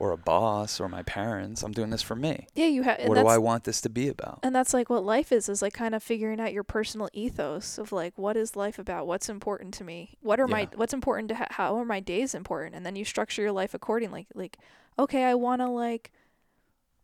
or 0.01 0.11
a 0.13 0.17
boss 0.17 0.81
or 0.81 0.89
my 0.89 1.03
parents. 1.03 1.63
I'm 1.63 1.73
doing 1.73 1.91
this 1.91 2.03
for 2.03 2.17
me. 2.17 2.47
Yeah, 2.55 2.67
you 2.67 2.83
have. 2.83 3.01
What 3.07 3.17
do 3.19 3.27
I 3.29 3.39
want 3.39 3.65
this 3.65 3.81
to 3.83 3.89
be 3.91 4.09
about? 4.09 4.41
And 4.43 4.55
that's 4.57 4.73
like 4.75 4.89
what 4.91 5.05
life 5.05 5.31
is 5.31 5.49
is 5.49 5.61
like 5.63 5.75
kind 5.75 5.95
of 5.95 6.03
figuring 6.03 6.41
out 6.41 6.53
your 6.53 6.65
personal 6.65 7.09
ethos 7.13 7.79
of 7.79 7.93
like 7.93 8.17
what 8.17 8.37
is 8.37 8.57
life 8.57 8.79
about? 8.79 9.07
What's 9.07 9.29
important 9.29 9.75
to 9.75 9.85
me? 9.85 10.17
What 10.23 10.41
are 10.41 10.49
my 10.49 10.69
what's 10.75 10.95
important 10.95 11.29
to 11.29 11.35
ha- 11.37 11.47
how 11.51 11.77
are 11.77 11.85
my 11.85 12.01
days 12.01 12.35
important? 12.35 12.75
And 12.75 12.85
then 12.85 12.97
you 12.97 13.05
structure 13.05 13.43
your 13.43 13.53
life 13.53 13.75
accordingly. 13.75 14.27
Like, 14.35 14.57
okay, 14.99 15.25
I 15.25 15.35
want 15.35 15.61
to 15.61 15.69
like 15.69 16.11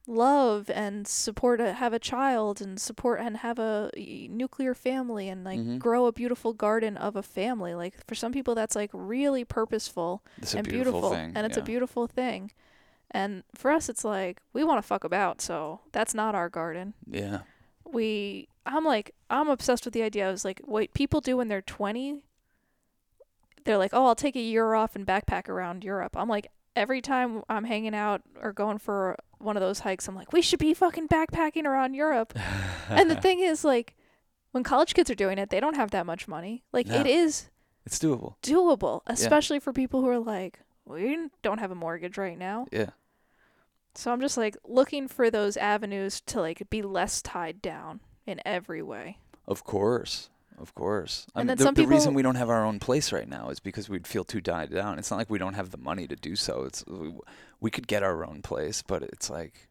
love 0.09 0.71
and 0.71 1.07
support 1.07 1.61
a, 1.61 1.73
have 1.73 1.93
a 1.93 1.99
child 1.99 2.61
and 2.61 2.81
support 2.81 3.21
and 3.21 3.39
have 3.39 3.59
a 3.59 3.91
nuclear 4.31 4.73
family 4.73 5.29
and 5.29 5.43
like 5.45 5.59
Mhm. 5.59 5.81
grow 5.81 6.07
a 6.07 6.13
beautiful 6.13 6.53
garden 6.53 6.97
of 6.97 7.17
a 7.17 7.23
family. 7.25 7.75
Like 7.75 7.95
for 8.07 8.15
some 8.15 8.31
people 8.33 8.55
that's 8.55 8.77
like 8.77 8.91
really 8.93 9.45
purposeful 9.45 10.23
It's 10.39 10.55
and 10.55 10.67
beautiful, 10.67 11.01
beautiful, 11.01 11.11
thing. 11.11 11.33
and 11.35 11.45
it's 11.45 11.57
a 11.57 11.63
beautiful 11.63 12.07
thing. 12.07 12.53
And 13.11 13.45
for 13.55 13.71
us 13.71 13.89
it's 13.89 14.05
like 14.05 14.41
we 14.53 14.65
want 14.65 14.79
to 14.79 14.87
fuck 14.87 15.05
about, 15.05 15.41
so 15.41 15.81
that's 15.93 16.15
not 16.15 16.35
our 16.35 16.49
garden 16.49 16.95
Yeah. 17.07 17.41
we 17.85 18.49
I'm 18.67 18.85
like 18.85 19.15
I'm 19.31 19.49
obsessed 19.49 19.85
with 19.85 19.95
the 19.95 20.03
idea. 20.03 20.29
I 20.29 20.31
was 20.31 20.45
like, 20.45 20.61
what 20.65 20.93
people 20.95 21.21
do 21.21 21.37
when 21.37 21.49
they're 21.49 21.63
20, 21.63 22.23
they're 23.65 23.79
like, 23.79 23.91
oh, 23.93 24.07
I'll 24.07 24.15
take 24.15 24.37
a 24.37 24.41
year 24.41 24.75
off 24.75 24.95
and 24.95 25.07
backpack 25.07 25.49
around 25.49 25.83
Europe. 25.85 26.17
I'm 26.17 26.29
like, 26.29 26.49
every 26.77 27.01
time 27.01 27.43
I'm 27.49 27.65
hanging 27.65 27.95
out 27.95 28.23
or 28.41 28.53
going 28.53 28.79
for 28.79 29.17
one 29.39 29.57
of 29.57 29.61
those 29.61 29.81
hikes, 29.81 30.07
I'm 30.09 30.15
like, 30.15 30.33
we 30.33 30.43
should 30.43 30.59
be 30.61 30.73
fucking 30.75 31.09
backpacking 31.09 31.65
around 31.65 31.95
Europe. 31.95 32.33
and 32.89 33.11
the 33.11 33.17
thing 33.21 33.41
is, 33.41 33.65
like, 33.65 33.97
when 34.53 34.63
college 34.63 34.95
kids 34.95 35.11
are 35.11 35.15
doing 35.17 35.39
it, 35.39 35.51
they 35.51 35.59
don't 35.61 35.75
have 35.77 35.91
that 35.91 36.07
much 36.07 36.29
money. 36.29 36.63
Like, 36.73 36.87
No. 36.87 37.01
it 37.01 37.07
is 37.07 37.51
it's 37.85 37.99
doable. 37.99 38.35
doable, 38.43 39.01
especially 39.07 39.59
for 39.59 39.73
people 39.73 40.01
who 40.01 40.09
are 40.09 40.19
like, 40.19 40.61
we 40.87 41.29
don't 41.43 41.59
have 41.59 41.71
a 41.71 41.75
mortgage 41.75 42.17
right 42.17 42.39
now. 42.39 42.67
Yeah. 42.73 42.91
So 43.95 44.13
I'm 44.13 44.21
just 44.21 44.37
like 44.37 44.57
looking 44.65 45.09
for 45.09 45.31
those 45.31 45.57
avenues 45.57 46.21
to 46.23 46.41
like 46.41 46.69
be 46.71 46.83
less 46.83 47.23
tied 47.23 47.63
down 47.63 48.01
in 48.27 48.41
every 48.45 48.83
way. 48.83 49.19
Of 49.47 49.65
course. 49.65 50.29
Of 50.59 50.75
course. 50.75 51.27
I 51.35 51.41
And 51.41 51.49
mean, 51.49 51.57
then 51.59 51.75
the, 51.75 51.83
the 51.83 51.89
reason 51.89 52.15
we 52.15 52.23
don't 52.23 52.37
have 52.37 52.49
our 52.49 52.65
own 52.65 52.79
place 52.79 53.13
right 53.13 53.29
now 53.29 53.51
is 53.51 53.61
because 53.61 53.89
we'd 53.89 54.07
feel 54.07 54.25
too 54.25 54.41
tied 54.41 54.71
down. 54.71 54.99
It's 54.99 55.11
not 55.11 55.19
like 55.19 55.29
we 55.29 55.39
don't 55.39 55.55
have 55.55 55.71
the 55.71 55.77
money 55.77 56.07
to 56.07 56.17
do 56.17 56.35
so. 56.35 56.65
It's 56.65 56.85
we, 56.87 57.13
we 57.61 57.71
could 57.71 57.87
get 57.87 58.03
our 58.03 58.25
own 58.25 58.43
place, 58.43 58.83
but 58.83 59.03
it's 59.03 59.29
like 59.29 59.69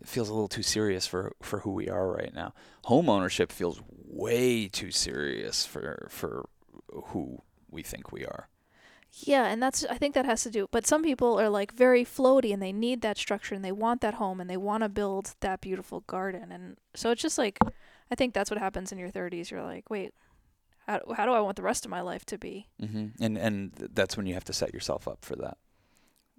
it 0.00 0.06
feels 0.06 0.28
a 0.28 0.32
little 0.32 0.48
too 0.48 0.62
serious 0.62 1.06
for 1.06 1.32
for 1.42 1.60
who 1.60 1.72
we 1.72 1.88
are 1.88 2.12
right 2.12 2.32
now. 2.32 2.54
Home 2.84 3.08
ownership 3.08 3.50
feels 3.50 3.80
way 3.90 4.68
too 4.68 4.92
serious 4.92 5.66
for 5.66 6.06
for 6.10 6.48
who 6.92 7.42
we 7.70 7.82
think 7.82 8.12
we 8.12 8.24
are. 8.24 8.48
Yeah, 9.10 9.46
and 9.46 9.62
that's 9.62 9.84
I 9.86 9.96
think 9.96 10.14
that 10.14 10.24
has 10.26 10.42
to 10.44 10.50
do. 10.50 10.68
But 10.70 10.86
some 10.86 11.02
people 11.02 11.40
are 11.40 11.48
like 11.48 11.72
very 11.72 12.04
floaty 12.04 12.52
and 12.52 12.62
they 12.62 12.72
need 12.72 13.00
that 13.02 13.18
structure 13.18 13.54
and 13.54 13.64
they 13.64 13.72
want 13.72 14.00
that 14.02 14.14
home 14.14 14.40
and 14.40 14.48
they 14.48 14.56
want 14.56 14.82
to 14.82 14.88
build 14.88 15.34
that 15.40 15.60
beautiful 15.60 16.00
garden. 16.06 16.52
And 16.52 16.76
so 16.94 17.10
it's 17.10 17.22
just 17.22 17.38
like 17.38 17.58
I 18.10 18.14
think 18.14 18.34
that's 18.34 18.50
what 18.50 18.58
happens 18.58 18.92
in 18.92 18.98
your 18.98 19.10
30s. 19.10 19.50
You're 19.50 19.62
like, 19.62 19.90
wait, 19.90 20.14
how 20.86 21.00
how 21.16 21.26
do 21.26 21.32
I 21.32 21.40
want 21.40 21.56
the 21.56 21.62
rest 21.62 21.84
of 21.84 21.90
my 21.90 22.00
life 22.00 22.24
to 22.26 22.38
be? 22.38 22.68
Mm-hmm. 22.80 23.22
And 23.22 23.38
and 23.38 23.90
that's 23.94 24.16
when 24.16 24.26
you 24.26 24.34
have 24.34 24.44
to 24.44 24.52
set 24.52 24.72
yourself 24.74 25.08
up 25.08 25.24
for 25.24 25.36
that. 25.36 25.56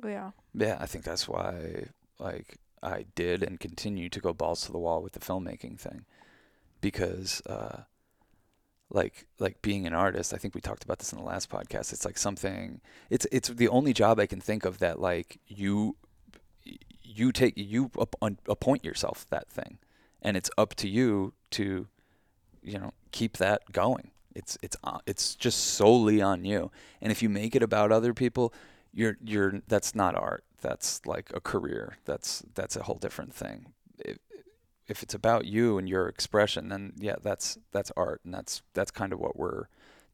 Yeah. 0.03 0.31
Yeah, 0.53 0.77
I 0.79 0.85
think 0.85 1.03
that's 1.03 1.27
why 1.27 1.85
like 2.19 2.57
I 2.81 3.05
did 3.15 3.43
and 3.43 3.59
continue 3.59 4.09
to 4.09 4.19
go 4.19 4.33
balls 4.33 4.65
to 4.65 4.71
the 4.71 4.79
wall 4.79 5.01
with 5.01 5.13
the 5.13 5.19
filmmaking 5.19 5.79
thing 5.79 6.05
because 6.81 7.41
uh 7.45 7.81
like 8.91 9.27
like 9.39 9.61
being 9.61 9.85
an 9.85 9.93
artist, 9.93 10.33
I 10.33 10.37
think 10.37 10.55
we 10.55 10.61
talked 10.61 10.83
about 10.83 10.99
this 10.99 11.11
in 11.11 11.19
the 11.19 11.25
last 11.25 11.49
podcast. 11.49 11.93
It's 11.93 12.05
like 12.05 12.17
something 12.17 12.81
it's 13.09 13.27
it's 13.31 13.49
the 13.49 13.67
only 13.67 13.93
job 13.93 14.19
I 14.19 14.25
can 14.25 14.41
think 14.41 14.65
of 14.65 14.79
that 14.79 14.99
like 14.99 15.39
you 15.47 15.95
you 17.03 17.31
take 17.31 17.53
you 17.55 17.91
appoint 18.47 18.83
yourself 18.83 19.25
that 19.29 19.49
thing 19.49 19.79
and 20.21 20.37
it's 20.37 20.49
up 20.57 20.75
to 20.75 20.87
you 20.87 21.33
to 21.51 21.87
you 22.61 22.79
know 22.79 22.93
keep 23.11 23.37
that 23.37 23.71
going. 23.71 24.11
It's 24.35 24.57
it's 24.61 24.77
uh, 24.83 24.99
it's 25.05 25.35
just 25.35 25.59
solely 25.59 26.21
on 26.21 26.45
you. 26.45 26.71
And 27.01 27.11
if 27.11 27.21
you 27.21 27.29
make 27.29 27.55
it 27.55 27.63
about 27.63 27.91
other 27.91 28.13
people, 28.13 28.53
you're 28.93 29.17
you're 29.23 29.61
that's 29.67 29.95
not 29.95 30.15
art. 30.15 30.43
That's 30.61 31.05
like 31.05 31.31
a 31.33 31.39
career. 31.39 31.97
That's 32.05 32.43
that's 32.53 32.75
a 32.75 32.83
whole 32.83 32.97
different 32.97 33.33
thing. 33.33 33.73
If, 33.99 34.17
if 34.89 35.03
it's 35.03 35.13
about 35.13 35.45
you 35.45 35.77
and 35.77 35.87
your 35.87 36.07
expression, 36.07 36.69
then 36.69 36.93
yeah, 36.97 37.15
that's 37.21 37.57
that's 37.71 37.91
art, 37.95 38.21
and 38.25 38.33
that's 38.33 38.63
that's 38.73 38.91
kind 38.91 39.13
of 39.13 39.19
what 39.19 39.37
we're 39.37 39.65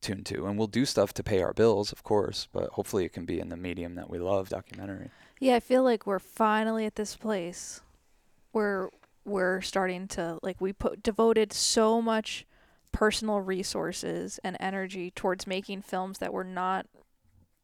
tuned 0.02 0.26
to. 0.28 0.46
And 0.46 0.58
we'll 0.58 0.68
do 0.68 0.86
stuff 0.86 1.14
to 1.14 1.24
pay 1.24 1.42
our 1.42 1.54
bills, 1.54 1.92
of 1.92 2.04
course, 2.04 2.48
but 2.52 2.70
hopefully 2.72 3.06
it 3.06 3.14
can 3.14 3.26
be 3.26 3.40
in 3.40 3.50
the 3.50 3.58
medium 3.58 3.96
that 3.96 4.10
we 4.10 4.20
love, 4.20 4.50
documentary. 4.50 5.10
Yeah, 5.40 5.56
I 5.56 5.60
feel 5.60 5.84
like 5.84 6.06
we're 6.06 6.20
finally 6.20 6.86
at 6.86 6.96
this 6.96 7.16
place 7.16 7.82
where 8.52 8.90
we're 9.24 9.62
starting 9.62 10.08
to 10.08 10.38
like 10.44 10.62
we 10.62 10.72
put 10.72 11.02
devoted 11.02 11.52
so 11.52 12.02
much 12.02 12.46
personal 12.92 13.42
resources 13.42 14.40
and 14.44 14.56
energy 14.60 15.12
towards 15.12 15.48
making 15.48 15.82
films 15.82 16.20
that 16.20 16.32
were 16.32 16.44
not 16.44 16.86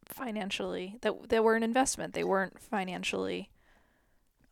financially 0.06 0.98
that 1.02 1.30
that 1.30 1.44
were 1.44 1.56
an 1.56 1.64
investment. 1.64 2.14
They 2.14 2.24
weren't 2.24 2.60
financially 2.60 3.50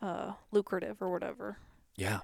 uh 0.01 0.33
lucrative 0.51 1.01
or 1.01 1.09
whatever. 1.09 1.57
Yeah. 1.95 2.19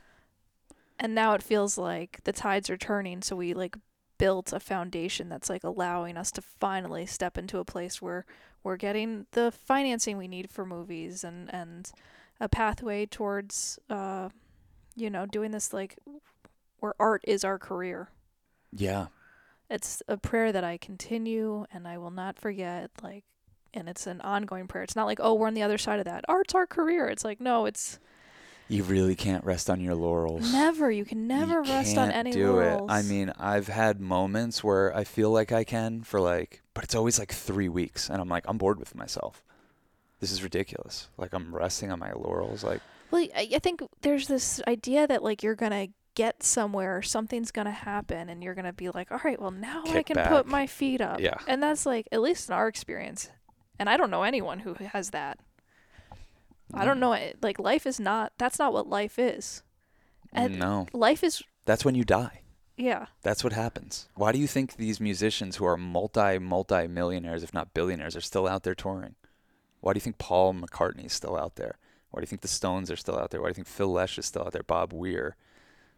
And 1.00 1.14
now 1.14 1.34
it 1.34 1.44
feels 1.44 1.78
like 1.78 2.22
the 2.24 2.32
tides 2.32 2.70
are 2.70 2.78
turning, 2.78 3.22
so 3.22 3.36
we 3.36 3.54
like 3.54 3.76
built 4.18 4.54
a 4.54 4.60
foundation 4.60 5.28
that's 5.30 5.50
like 5.50 5.64
allowing 5.64 6.16
us 6.18 6.32
to 6.32 6.42
finally 6.42 7.06
step 7.06 7.38
into 7.38 7.60
a 7.60 7.66
place 7.66 8.02
where 8.02 8.26
we're 8.64 8.78
getting 8.78 9.26
the 9.32 9.52
financing 9.52 10.18
we 10.18 10.28
need 10.28 10.50
for 10.50 10.66
movies 10.66 11.24
and 11.24 11.54
and 11.54 11.92
a 12.40 12.48
pathway 12.48 13.06
towards 13.06 13.78
uh 13.90 14.30
you 14.96 15.10
know 15.10 15.26
doing 15.26 15.52
this 15.52 15.74
like 15.74 15.98
where 16.80 16.94
art 17.00 17.22
is 17.28 17.44
our 17.44 17.60
career. 17.60 18.10
Yeah. 18.72 19.08
it's 19.70 20.02
a 20.08 20.18
prayer 20.18 20.52
that 20.52 20.64
i 20.64 20.78
continue 20.78 21.66
and 21.72 21.88
i 21.88 21.98
will 21.98 22.12
not 22.12 22.38
forget 22.38 22.92
like 23.02 23.24
and 23.76 23.90
it's 23.90 24.08
an 24.08 24.22
ongoing 24.22 24.68
prayer. 24.68 24.84
It's 24.84 24.96
not 24.96 25.06
like 25.06 25.20
oh 25.22 25.34
we're 25.34 25.48
on 25.48 25.54
the 25.54 25.64
other 25.64 25.78
side 25.78 26.00
of 26.00 26.06
that. 26.06 26.24
Art's 26.28 26.56
our 26.56 26.66
career. 26.66 27.08
It's 27.08 27.26
like 27.26 27.42
no 27.42 27.66
it's 27.66 28.00
You 28.68 28.84
really 28.84 29.16
can't 29.16 29.44
rest 29.46 29.70
on 29.70 29.80
your 29.80 29.96
laurels. 29.96 30.52
never 30.52 30.90
you 30.90 31.06
can 31.06 31.28
never 31.28 31.62
you 31.64 31.72
rest 31.72 31.98
on 31.98 32.12
any 32.12 32.32
do 32.32 32.54
laurels 32.54 32.90
it. 32.90 32.94
I 32.94 33.02
mean, 33.04 33.32
I've 33.38 33.68
had 33.68 34.00
moments 34.02 34.64
where 34.64 34.96
I 34.96 35.04
feel 35.04 35.30
like 35.30 35.52
I 35.52 35.64
can 35.64 36.02
for 36.04 36.20
like, 36.20 36.62
but 36.74 36.84
it's 36.84 36.96
always 36.96 37.20
like 37.20 37.32
three 37.32 37.70
weeks, 37.70 38.10
and 38.10 38.20
I'm 38.20 38.30
like, 38.30 38.46
I'm 38.48 38.58
bored 38.58 38.80
with 38.80 38.96
myself. 38.96 39.44
This 40.20 40.32
is 40.32 40.42
ridiculous. 40.44 41.10
Like 41.18 41.34
I'm 41.34 41.54
resting 41.56 41.92
on 41.92 42.00
my 42.00 42.12
laurels. 42.14 42.64
Like 42.64 42.82
Well, 43.12 43.28
I, 43.36 43.50
I 43.56 43.60
think 43.60 43.84
there's 44.02 44.28
this 44.28 44.62
idea 44.68 45.06
that 45.06 45.22
like 45.22 45.44
you're 45.44 45.56
gonna 45.56 45.90
get 46.16 46.42
somewhere, 46.42 47.02
something's 47.02 47.52
gonna 47.52 47.72
happen, 47.72 48.30
and 48.30 48.44
you're 48.44 48.56
gonna 48.56 48.74
be 48.74 48.90
like, 48.90 49.12
all 49.12 49.22
right, 49.24 49.40
well 49.40 49.52
now 49.52 49.84
I 49.88 50.02
can 50.02 50.16
back. 50.16 50.30
put 50.30 50.48
my 50.48 50.66
feet 50.66 51.02
up. 51.02 51.20
Yeah. 51.20 51.38
And 51.48 51.62
that's 51.62 51.86
like 51.86 52.08
at 52.12 52.22
least 52.22 52.50
in 52.50 52.56
our 52.56 52.68
experience, 52.68 53.30
and 53.78 53.88
I 53.90 53.98
don't 53.98 54.10
know 54.10 54.24
anyone 54.24 54.60
who 54.60 54.74
has 54.74 55.12
that. 55.12 55.38
I 56.76 56.86
don't 56.86 57.00
know. 57.00 57.14
it- 57.14 57.38
Like 57.42 57.60
life 57.60 57.86
is 57.86 58.00
not. 58.00 58.34
That's 58.38 58.60
not 58.60 58.74
what 58.74 58.88
life 58.88 59.18
is. 59.20 59.64
And 60.34 60.60
no, 60.60 60.88
life 60.94 61.24
is. 61.24 61.42
that's 61.66 61.86
when 61.86 61.96
you 61.96 62.04
die. 62.04 62.42
Yeah. 62.78 63.06
That's 63.22 63.42
what 63.44 63.54
happens. 63.54 64.10
Why 64.16 64.34
do 64.34 64.38
you 64.40 64.48
think 64.48 64.76
these 64.76 65.00
musicians 65.00 65.56
who 65.56 65.66
are 65.66 65.78
multi 65.78 66.38
multi 66.40 66.88
millionaires, 66.88 67.42
if 67.44 67.54
not 67.54 67.74
billionaires, 67.74 68.16
are 68.18 68.22
still 68.22 68.48
out 68.48 68.64
there 68.64 68.76
touring? 68.76 69.16
Why 69.80 69.94
do 69.94 69.98
you 69.98 70.02
think 70.02 70.18
Paul 70.18 70.54
McCartney 70.54 71.06
is 71.06 71.14
still 71.14 71.38
out 71.38 71.56
there? 71.56 71.78
Why 72.12 72.20
do 72.20 72.24
you 72.24 72.28
think 72.28 72.42
the 72.42 72.48
Stones 72.50 72.92
are 72.92 72.96
still 72.98 73.18
out 73.18 73.30
there? 73.32 73.42
Why 73.42 73.48
do 73.48 73.52
you 73.52 73.56
think 73.56 73.68
Phil 73.68 73.92
Lesh 73.92 74.18
is 74.18 74.26
still 74.26 74.42
out 74.44 74.52
there? 74.52 74.64
Bob 74.64 74.92
Weir. 74.92 75.38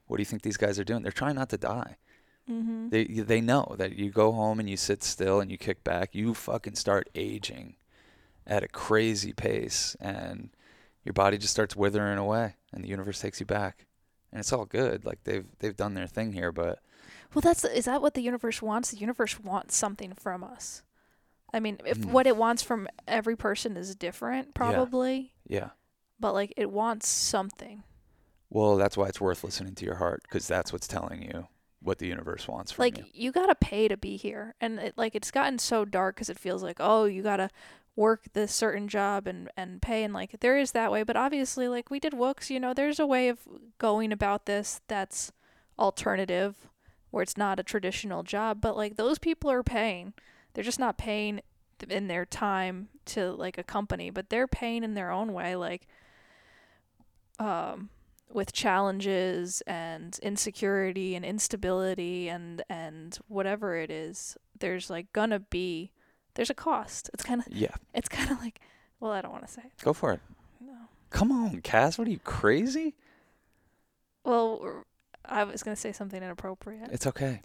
What 0.05 0.17
do 0.17 0.21
you 0.21 0.25
think 0.25 0.43
these 0.43 0.57
guys 0.57 0.77
are 0.77 0.83
doing? 0.83 1.01
They're 1.03 1.11
trying 1.11 1.35
not 1.35 1.49
to 1.49 1.57
die. 1.57 1.95
Mm-hmm. 2.49 2.89
They 2.89 3.03
they 3.05 3.41
know 3.41 3.75
that 3.77 3.97
you 3.97 4.11
go 4.11 4.31
home 4.31 4.59
and 4.59 4.69
you 4.69 4.77
sit 4.77 5.03
still 5.03 5.39
and 5.41 5.49
you 5.51 5.57
kick 5.57 5.83
back, 5.83 6.13
you 6.13 6.33
fucking 6.35 6.75
start 6.75 7.09
aging 7.15 7.75
at 8.45 8.63
a 8.63 8.67
crazy 8.67 9.33
pace 9.33 9.95
and 9.99 10.49
your 11.07 11.13
body 11.13 11.37
just 11.37 11.53
starts 11.53 11.75
withering 11.75 12.17
away 12.17 12.55
and 12.73 12.83
the 12.83 12.89
universe 12.89 13.21
takes 13.21 13.39
you 13.39 13.45
back. 13.45 13.85
And 14.31 14.39
it's 14.41 14.51
all 14.51 14.65
good. 14.65 15.05
Like 15.05 15.23
they've 15.23 15.45
they've 15.59 15.75
done 15.75 15.93
their 15.93 16.05
thing 16.07 16.33
here, 16.33 16.51
but 16.51 16.79
Well, 17.33 17.41
that's 17.41 17.63
is 17.63 17.85
that 17.85 18.01
what 18.01 18.13
the 18.13 18.21
universe 18.21 18.61
wants? 18.61 18.91
The 18.91 18.97
universe 18.97 19.39
wants 19.39 19.75
something 19.75 20.13
from 20.13 20.43
us. 20.43 20.83
I 21.53 21.61
mean, 21.61 21.79
if 21.85 21.97
Hmm. 22.03 22.11
what 22.11 22.27
it 22.27 22.35
wants 22.35 22.61
from 22.61 22.89
every 23.07 23.37
person 23.37 23.77
is 23.77 23.95
different, 23.95 24.53
probably, 24.53 25.31
yeah. 25.47 25.69
but 26.19 26.33
like 26.33 26.53
it 26.57 26.69
wants 26.69 27.07
something. 27.07 27.83
Well, 28.49 28.75
that's 28.75 28.97
why 28.97 29.07
it's 29.07 29.21
worth 29.21 29.43
listening 29.45 29.75
to 29.75 29.85
your 29.85 29.95
heart 29.95 30.23
because 30.23 30.45
that's 30.45 30.73
what's 30.73 30.87
telling 30.87 31.21
you 31.21 31.47
what 31.81 31.99
the 31.99 32.07
universe 32.07 32.47
wants 32.49 32.71
from 32.73 32.83
like 32.83 32.97
you. 32.97 33.05
you 33.13 33.31
gotta 33.31 33.55
pay 33.55 33.87
to 33.87 33.95
be 33.95 34.17
here 34.17 34.55
and 34.59 34.79
it, 34.79 34.93
like 34.97 35.15
it's 35.15 35.31
gotten 35.31 35.59
so 35.59 35.85
dark 35.85 36.15
because 36.15 36.29
it 36.29 36.39
feels 36.39 36.63
like 36.63 36.77
oh 36.79 37.05
you 37.05 37.21
gotta 37.21 37.49
work 37.97 38.25
this 38.33 38.53
certain 38.53 38.87
job 38.87 39.27
and 39.27 39.49
and 39.57 39.81
pay 39.81 40.03
and 40.03 40.13
like 40.13 40.39
there 40.39 40.57
is 40.57 40.71
that 40.71 40.91
way 40.91 41.03
but 41.03 41.17
obviously 41.17 41.67
like 41.67 41.89
we 41.89 41.99
did 41.99 42.13
wooks 42.13 42.49
you 42.49 42.59
know 42.59 42.73
there's 42.73 42.99
a 42.99 43.07
way 43.07 43.27
of 43.27 43.39
going 43.77 44.13
about 44.13 44.45
this 44.45 44.79
that's 44.87 45.33
alternative 45.77 46.69
where 47.11 47.23
it's 47.23 47.35
not 47.35 47.59
a 47.59 47.63
traditional 47.63 48.23
job 48.23 48.61
but 48.61 48.77
like 48.77 48.95
those 48.95 49.17
people 49.17 49.51
are 49.51 49.63
paying 49.63 50.13
they're 50.53 50.63
just 50.63 50.79
not 50.79 50.97
paying 50.97 51.41
in 51.89 52.07
their 52.07 52.25
time 52.25 52.89
to 53.05 53.31
like 53.31 53.57
a 53.57 53.63
company, 53.63 54.09
but 54.09 54.29
they're 54.29 54.47
paying 54.47 54.83
in 54.83 54.93
their 54.93 55.11
own 55.11 55.33
way, 55.33 55.55
like 55.55 55.87
um, 57.39 57.89
with 58.31 58.51
challenges 58.53 59.61
and 59.67 60.17
insecurity 60.21 61.15
and 61.15 61.23
instability 61.23 62.27
and 62.29 62.63
and 62.69 63.19
whatever 63.27 63.75
it 63.75 63.91
is. 63.91 64.37
There's 64.59 64.89
like 64.89 65.13
gonna 65.13 65.39
be 65.39 65.91
there's 66.37 66.49
a 66.49 66.53
cost. 66.53 67.09
It's 67.13 67.23
kind 67.23 67.41
of 67.41 67.47
Yeah. 67.51 67.75
it's 67.93 68.07
kind 68.07 68.31
of 68.31 68.39
like 68.39 68.61
well, 68.99 69.11
I 69.11 69.21
don't 69.21 69.31
want 69.33 69.45
to 69.45 69.51
say 69.51 69.61
it. 69.65 69.71
Go 69.83 69.91
for 69.93 70.13
it. 70.13 70.21
No. 70.59 70.73
Come 71.11 71.31
on, 71.31 71.61
Cass. 71.61 71.97
What 71.99 72.07
are 72.07 72.11
you 72.11 72.19
crazy? 72.19 72.95
Well, 74.23 74.83
I 75.25 75.43
was 75.43 75.61
gonna 75.63 75.75
say 75.75 75.91
something 75.91 76.21
inappropriate. 76.23 76.89
It's 76.91 77.05
okay. 77.07 77.41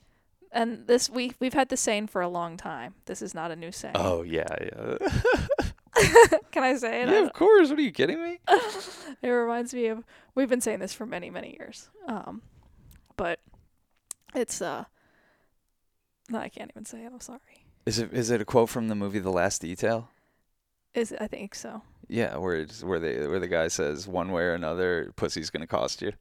and 0.53 0.87
this 0.87 1.11
we 1.11 1.33
we've 1.41 1.55
had 1.55 1.69
the 1.69 1.77
saying 1.77 2.07
for 2.09 2.21
a 2.23 2.29
long 2.29 2.57
time. 2.57 2.95
This 3.07 3.23
is 3.23 3.35
not 3.35 3.51
a 3.51 3.57
new 3.57 3.73
saying. 3.73 3.95
Oh 3.97 4.23
yeah, 4.23 4.47
yeah. 4.61 5.09
Can 6.53 6.63
I 6.63 6.77
say 6.77 7.03
it? 7.03 7.09
Yeah, 7.09 7.19
of 7.25 7.33
course. 7.35 7.69
What 7.71 7.79
are 7.79 7.83
you 7.83 7.93
kidding 7.93 8.23
me? 8.23 8.39
it 9.23 9.29
reminds 9.29 9.75
me 9.75 9.87
of 9.89 10.05
we've 10.35 10.49
been 10.49 10.61
saying 10.61 10.79
this 10.81 10.95
for 10.95 11.07
many 11.07 11.31
many 11.31 11.57
years. 11.59 11.89
Um, 12.07 12.43
but 13.17 13.41
it's 14.35 14.63
uh, 14.63 14.85
no, 16.31 16.39
I 16.39 16.49
can't 16.49 16.71
even 16.73 16.85
say 16.87 17.05
it. 17.05 17.11
I'm 17.13 17.21
sorry. 17.21 17.62
Is 17.87 17.99
it 17.99 18.13
is 18.13 18.31
it 18.31 18.41
a 18.41 18.45
quote 18.45 18.69
from 18.69 18.89
the 18.89 18.95
movie 18.95 19.19
The 19.19 19.31
Last 19.31 19.61
Detail? 19.63 20.09
Is 20.95 21.13
I 21.21 21.27
think 21.27 21.55
so. 21.55 21.83
Yeah, 22.09 22.37
where 22.37 22.55
it's 22.57 22.83
where 22.85 22.99
they 23.01 23.27
where 23.27 23.41
the 23.41 23.49
guy 23.49 23.69
says 23.69 24.07
one 24.07 24.31
way 24.33 24.43
or 24.43 24.55
another, 24.55 25.13
pussy's 25.17 25.51
gonna 25.51 25.67
cost 25.67 26.03
you. 26.03 26.13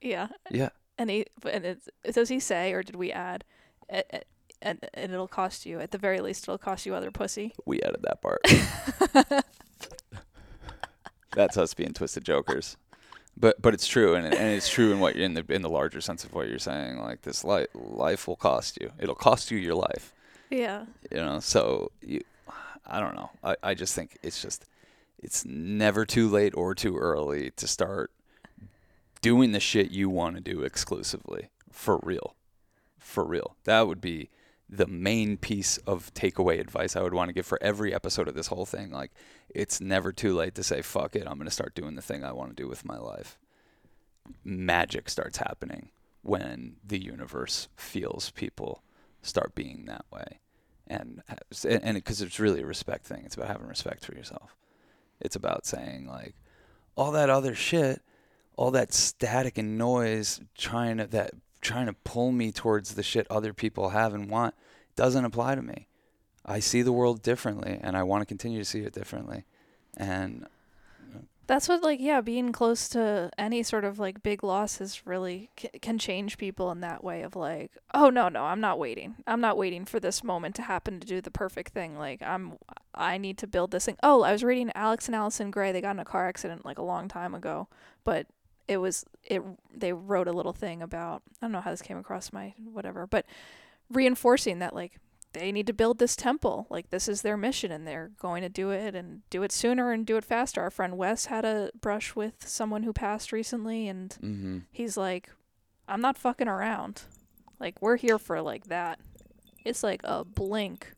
Yeah, 0.00 0.28
Yeah. 0.50 0.70
and 0.98 1.08
he 1.10 1.26
and 1.50 1.64
it's, 1.64 1.88
does 2.12 2.28
he 2.28 2.40
say 2.40 2.72
or 2.72 2.82
did 2.82 2.96
we 2.96 3.10
add? 3.12 3.44
"A- 3.90 4.04
a- 4.16 4.22
And, 4.60 4.84
and 4.92 5.12
it'll 5.12 5.28
cost 5.28 5.66
you 5.66 5.78
at 5.78 5.92
the 5.92 5.98
very 5.98 6.20
least. 6.20 6.44
It'll 6.44 6.58
cost 6.58 6.84
you 6.84 6.92
other 6.96 7.12
pussy. 7.12 7.52
We 7.64 7.80
added 7.82 8.02
that 8.02 8.20
part. 8.20 8.40
That's 11.34 11.56
us 11.56 11.74
being 11.74 11.92
twisted 11.92 12.24
jokers. 12.24 12.76
But 13.36 13.62
but 13.62 13.72
it's 13.72 13.86
true, 13.86 14.14
and 14.16 14.26
and 14.26 14.56
it's 14.56 14.68
true 14.68 14.90
in 14.92 14.98
what 14.98 15.14
in 15.14 15.34
the 15.34 15.44
in 15.48 15.62
the 15.62 15.68
larger 15.70 16.00
sense 16.00 16.24
of 16.24 16.32
what 16.34 16.48
you're 16.48 16.58
saying. 16.58 16.98
Like 16.98 17.22
this 17.22 17.44
life 17.44 17.68
life 17.74 18.26
will 18.26 18.34
cost 18.36 18.78
you. 18.80 18.90
It'll 18.98 19.14
cost 19.14 19.50
you 19.52 19.58
your 19.58 19.76
life. 19.76 20.12
Yeah. 20.50 20.86
You 21.10 21.18
know. 21.18 21.40
So 21.40 21.90
you, 22.00 22.22
I 22.86 23.00
don't 23.00 23.14
know. 23.14 23.30
I 23.42 23.56
I 23.62 23.74
just 23.74 23.94
think 23.94 24.18
it's 24.22 24.40
just 24.40 24.64
it's 25.18 25.44
never 25.44 26.04
too 26.04 26.28
late 26.28 26.54
or 26.56 26.74
too 26.74 26.96
early 26.96 27.50
to 27.52 27.66
start 27.66 28.10
doing 29.20 29.52
the 29.52 29.60
shit 29.60 29.90
you 29.90 30.08
want 30.08 30.36
to 30.36 30.40
do 30.40 30.62
exclusively 30.62 31.50
for 31.72 31.98
real, 32.02 32.34
for 32.98 33.24
real. 33.24 33.56
That 33.64 33.86
would 33.86 34.00
be 34.00 34.30
the 34.68 34.86
main 34.86 35.36
piece 35.36 35.78
of 35.78 36.12
takeaway 36.14 36.60
advice 36.60 36.94
I 36.94 37.02
would 37.02 37.14
want 37.14 37.28
to 37.30 37.32
give 37.32 37.46
for 37.46 37.58
every 37.62 37.94
episode 37.94 38.28
of 38.28 38.34
this 38.34 38.48
whole 38.48 38.66
thing. 38.66 38.90
Like, 38.90 39.12
it's 39.48 39.80
never 39.80 40.12
too 40.12 40.34
late 40.34 40.54
to 40.56 40.62
say, 40.62 40.82
fuck 40.82 41.16
it, 41.16 41.26
I'm 41.26 41.38
going 41.38 41.46
to 41.46 41.50
start 41.50 41.74
doing 41.74 41.94
the 41.94 42.02
thing 42.02 42.22
I 42.22 42.32
want 42.32 42.54
to 42.54 42.62
do 42.62 42.68
with 42.68 42.84
my 42.84 42.98
life. 42.98 43.38
Magic 44.44 45.08
starts 45.08 45.38
happening 45.38 45.88
when 46.22 46.76
the 46.86 47.02
universe 47.02 47.68
feels 47.76 48.30
people 48.30 48.82
start 49.22 49.54
being 49.54 49.86
that 49.86 50.04
way. 50.12 50.40
And 50.86 51.22
and 51.64 51.94
because 51.94 52.22
it's 52.22 52.40
really 52.40 52.62
a 52.62 52.66
respect 52.66 53.04
thing, 53.04 53.22
it's 53.24 53.34
about 53.34 53.48
having 53.48 53.66
respect 53.66 54.04
for 54.04 54.14
yourself. 54.14 54.56
It's 55.20 55.36
about 55.36 55.66
saying 55.66 56.06
like 56.06 56.34
all 56.96 57.12
that 57.12 57.28
other 57.28 57.54
shit, 57.54 58.00
all 58.56 58.70
that 58.70 58.94
static 58.94 59.58
and 59.58 59.76
noise 59.76 60.40
trying 60.56 60.96
to 60.96 61.06
that 61.08 61.32
trying 61.60 61.86
to 61.86 61.92
pull 61.92 62.32
me 62.32 62.52
towards 62.52 62.94
the 62.94 63.02
shit 63.02 63.26
other 63.28 63.52
people 63.52 63.90
have 63.90 64.14
and 64.14 64.30
want 64.30 64.54
doesn't 64.96 65.24
apply 65.24 65.54
to 65.54 65.62
me. 65.62 65.88
I 66.46 66.60
see 66.60 66.82
the 66.82 66.92
world 66.92 67.22
differently 67.22 67.78
and 67.82 67.96
I 67.96 68.02
want 68.02 68.22
to 68.22 68.26
continue 68.26 68.58
to 68.58 68.64
see 68.64 68.80
it 68.80 68.94
differently. 68.94 69.44
And 69.96 70.46
That's 71.48 71.66
what 71.66 71.82
like 71.82 71.98
yeah, 71.98 72.20
being 72.20 72.52
close 72.52 72.90
to 72.90 73.30
any 73.38 73.62
sort 73.62 73.86
of 73.86 73.98
like 73.98 74.22
big 74.22 74.44
losses 74.44 75.06
really 75.06 75.48
c- 75.58 75.70
can 75.80 75.98
change 75.98 76.36
people 76.36 76.70
in 76.70 76.80
that 76.80 77.02
way 77.02 77.22
of 77.22 77.34
like, 77.34 77.72
oh 77.94 78.10
no, 78.10 78.28
no, 78.28 78.44
I'm 78.44 78.60
not 78.60 78.78
waiting. 78.78 79.16
I'm 79.26 79.40
not 79.40 79.56
waiting 79.56 79.86
for 79.86 79.98
this 79.98 80.22
moment 80.22 80.54
to 80.56 80.62
happen 80.62 81.00
to 81.00 81.06
do 81.06 81.22
the 81.22 81.30
perfect 81.30 81.72
thing. 81.72 81.96
Like 81.96 82.22
I'm 82.22 82.58
I 82.94 83.16
need 83.16 83.38
to 83.38 83.46
build 83.46 83.70
this 83.70 83.86
thing. 83.86 83.96
Oh, 84.02 84.22
I 84.22 84.32
was 84.32 84.44
reading 84.44 84.70
Alex 84.74 85.06
and 85.06 85.16
Allyson 85.16 85.50
Grey. 85.50 85.72
They 85.72 85.80
got 85.80 85.92
in 85.92 86.00
a 86.00 86.04
car 86.04 86.28
accident 86.28 86.66
like 86.66 86.76
a 86.76 86.82
long 86.82 87.08
time 87.08 87.34
ago, 87.34 87.66
but 88.04 88.26
it 88.68 88.76
was 88.76 89.06
it 89.24 89.42
they 89.74 89.94
wrote 89.94 90.28
a 90.28 90.32
little 90.32 90.52
thing 90.52 90.82
about 90.82 91.22
I 91.40 91.46
don't 91.46 91.52
know 91.52 91.62
how 91.62 91.70
this 91.70 91.80
came 91.80 91.96
across 91.96 92.30
my 92.30 92.52
whatever, 92.62 93.06
but 93.06 93.24
reinforcing 93.90 94.58
that 94.58 94.74
like 94.74 95.00
they 95.32 95.52
need 95.52 95.66
to 95.66 95.72
build 95.72 95.98
this 95.98 96.16
temple. 96.16 96.66
Like 96.70 96.90
this 96.90 97.08
is 97.08 97.22
their 97.22 97.36
mission 97.36 97.70
and 97.70 97.86
they're 97.86 98.10
going 98.20 98.42
to 98.42 98.48
do 98.48 98.70
it 98.70 98.94
and 98.94 99.22
do 99.30 99.42
it 99.42 99.52
sooner 99.52 99.92
and 99.92 100.06
do 100.06 100.16
it 100.16 100.24
faster. 100.24 100.60
Our 100.60 100.70
friend 100.70 100.96
Wes 100.96 101.26
had 101.26 101.44
a 101.44 101.70
brush 101.80 102.16
with 102.16 102.48
someone 102.48 102.82
who 102.82 102.92
passed 102.92 103.32
recently 103.32 103.88
and 103.88 104.10
mm-hmm. 104.22 104.58
he's 104.70 104.96
like, 104.96 105.30
I'm 105.86 106.00
not 106.00 106.18
fucking 106.18 106.48
around. 106.48 107.02
Like 107.60 107.80
we're 107.82 107.96
here 107.96 108.18
for 108.18 108.40
like 108.40 108.66
that. 108.66 109.00
It's 109.64 109.82
like 109.82 110.00
a 110.04 110.24
blink. 110.24 110.92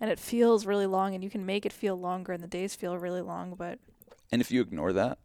And 0.00 0.10
it 0.10 0.18
feels 0.18 0.66
really 0.66 0.86
long 0.86 1.14
and 1.14 1.22
you 1.22 1.30
can 1.30 1.46
make 1.46 1.64
it 1.64 1.72
feel 1.72 1.96
longer 1.96 2.32
and 2.32 2.42
the 2.42 2.48
days 2.48 2.74
feel 2.74 2.98
really 2.98 3.22
long, 3.22 3.54
but 3.54 3.78
And 4.32 4.42
if 4.42 4.50
you 4.50 4.60
ignore 4.60 4.92
that, 4.92 5.18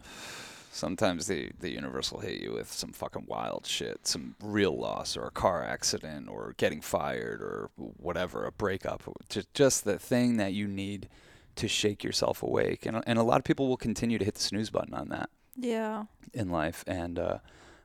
sometimes 0.72 1.28
the 1.28 1.52
the 1.60 1.72
universe 1.72 2.12
will 2.12 2.20
hit 2.20 2.42
you 2.42 2.54
with 2.54 2.72
some 2.72 2.92
fucking 2.92 3.26
wild 3.28 3.66
shit, 3.66 4.08
some 4.08 4.36
real 4.42 4.78
loss 4.78 5.18
or 5.18 5.26
a 5.26 5.32
car 5.32 5.64
accident 5.64 6.30
or 6.30 6.54
getting 6.58 6.82
fired 6.82 7.42
or 7.42 7.70
whatever, 7.76 8.46
a 8.46 8.52
breakup, 8.52 9.04
just 9.30 9.54
just 9.54 9.84
the 9.84 10.00
thing 10.00 10.38
that 10.38 10.54
you 10.54 10.68
need 10.68 11.10
to 11.56 11.68
shake 11.68 12.04
yourself 12.04 12.44
awake. 12.44 12.86
And 12.86 13.04
and 13.06 13.20
a 13.20 13.24
lot 13.24 13.38
of 13.38 13.44
people 13.44 13.68
will 13.68 13.78
continue 13.78 14.18
to 14.18 14.26
hit 14.26 14.36
the 14.36 14.42
snooze 14.42 14.70
button 14.70 14.94
on 14.94 15.10
that 15.10 15.30
yeah. 15.60 16.06
in 16.34 16.50
life. 16.50 16.84
And 16.88 17.20
uh, 17.20 17.38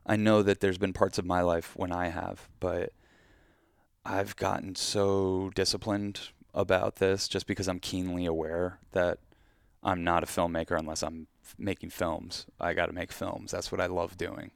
I 0.07 0.17
know 0.17 0.43
that 0.43 0.61
there's 0.61 0.79
been 0.79 0.93
parts 0.93 1.19
of 1.19 1.25
my 1.25 1.41
life 1.41 1.75
when 1.77 1.93
I 1.93 2.09
have, 2.09 2.49
but 2.61 2.93
I've 4.05 4.37
gotten 4.37 4.75
so 4.75 5.51
disciplined 5.55 6.21
about 6.53 6.97
this 6.97 7.27
just 7.27 7.47
because 7.47 7.69
I'm 7.69 7.81
keenly 7.81 8.27
aware 8.27 8.79
that 8.93 9.19
I'm 9.83 10.05
not 10.05 10.23
a 10.23 10.27
filmmaker 10.27 10.79
unless 10.79 11.03
I'm 11.03 11.27
making 11.59 11.91
films. 11.91 12.47
I 12.61 12.75
got 12.75 12.87
to 12.87 12.93
make 12.93 13.13
films. 13.13 13.51
That's 13.51 13.71
what 13.71 13.81
I 13.81 13.87
love 13.87 14.17
doing. 14.17 14.51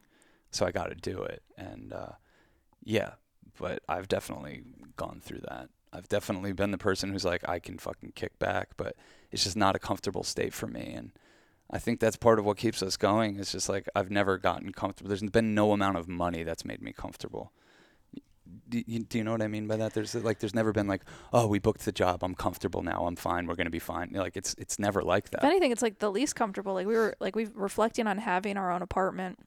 So 0.51 0.65
I 0.65 0.71
got 0.71 0.87
to 0.87 0.95
do 0.95 1.21
it. 1.21 1.43
And 1.57 1.93
uh, 1.93 2.13
yeah, 2.83 3.13
but 3.59 3.83
I've 3.87 4.07
definitely 4.07 4.63
gone 4.95 5.21
through 5.23 5.41
that. 5.49 5.69
I've 5.91 6.07
definitely 6.07 6.53
been 6.53 6.71
the 6.71 6.77
person 6.77 7.11
who's 7.11 7.25
like, 7.25 7.47
I 7.47 7.59
can 7.59 7.77
fucking 7.77 8.13
kick 8.15 8.37
back, 8.39 8.69
but 8.77 8.95
it's 9.31 9.43
just 9.43 9.57
not 9.57 9.75
a 9.75 9.79
comfortable 9.79 10.23
state 10.23 10.53
for 10.53 10.67
me. 10.67 10.93
And 10.95 11.11
I 11.71 11.79
think 11.79 11.99
that's 11.99 12.15
part 12.17 12.39
of 12.39 12.45
what 12.45 12.57
keeps 12.57 12.81
us 12.81 12.97
going. 12.97 13.39
It's 13.39 13.51
just 13.51 13.69
like 13.69 13.87
I've 13.95 14.11
never 14.11 14.37
gotten 14.37 14.71
comfortable. 14.71 15.09
There's 15.09 15.23
been 15.23 15.55
no 15.55 15.71
amount 15.71 15.97
of 15.97 16.07
money 16.07 16.43
that's 16.43 16.65
made 16.65 16.81
me 16.81 16.93
comfortable. 16.93 17.51
Do 18.69 18.83
you, 18.85 18.99
do 18.99 19.17
you 19.17 19.23
know 19.23 19.31
what 19.31 19.41
I 19.41 19.47
mean 19.47 19.67
by 19.67 19.77
that? 19.77 19.93
There's 19.93 20.13
like 20.15 20.39
there's 20.39 20.53
never 20.53 20.71
been 20.71 20.87
like, 20.87 21.01
oh, 21.33 21.47
we 21.47 21.59
booked 21.59 21.85
the 21.85 21.91
job. 21.91 22.23
I'm 22.23 22.35
comfortable 22.35 22.81
now. 22.83 23.05
I'm 23.05 23.15
fine. 23.15 23.47
We're 23.47 23.55
gonna 23.55 23.69
be 23.69 23.79
fine. 23.79 24.11
Like 24.13 24.37
it's 24.37 24.53
it's 24.57 24.77
never 24.79 25.01
like 25.01 25.29
that. 25.31 25.39
If 25.39 25.43
anything, 25.45 25.71
it's 25.71 25.81
like 25.81 25.99
the 25.99 26.11
least 26.11 26.35
comfortable. 26.35 26.73
Like 26.73 26.87
we 26.87 26.95
were 26.95 27.15
like 27.19 27.35
we 27.35 27.47
reflecting 27.53 28.07
on 28.07 28.17
having 28.19 28.57
our 28.57 28.71
own 28.71 28.81
apartment 28.81 29.39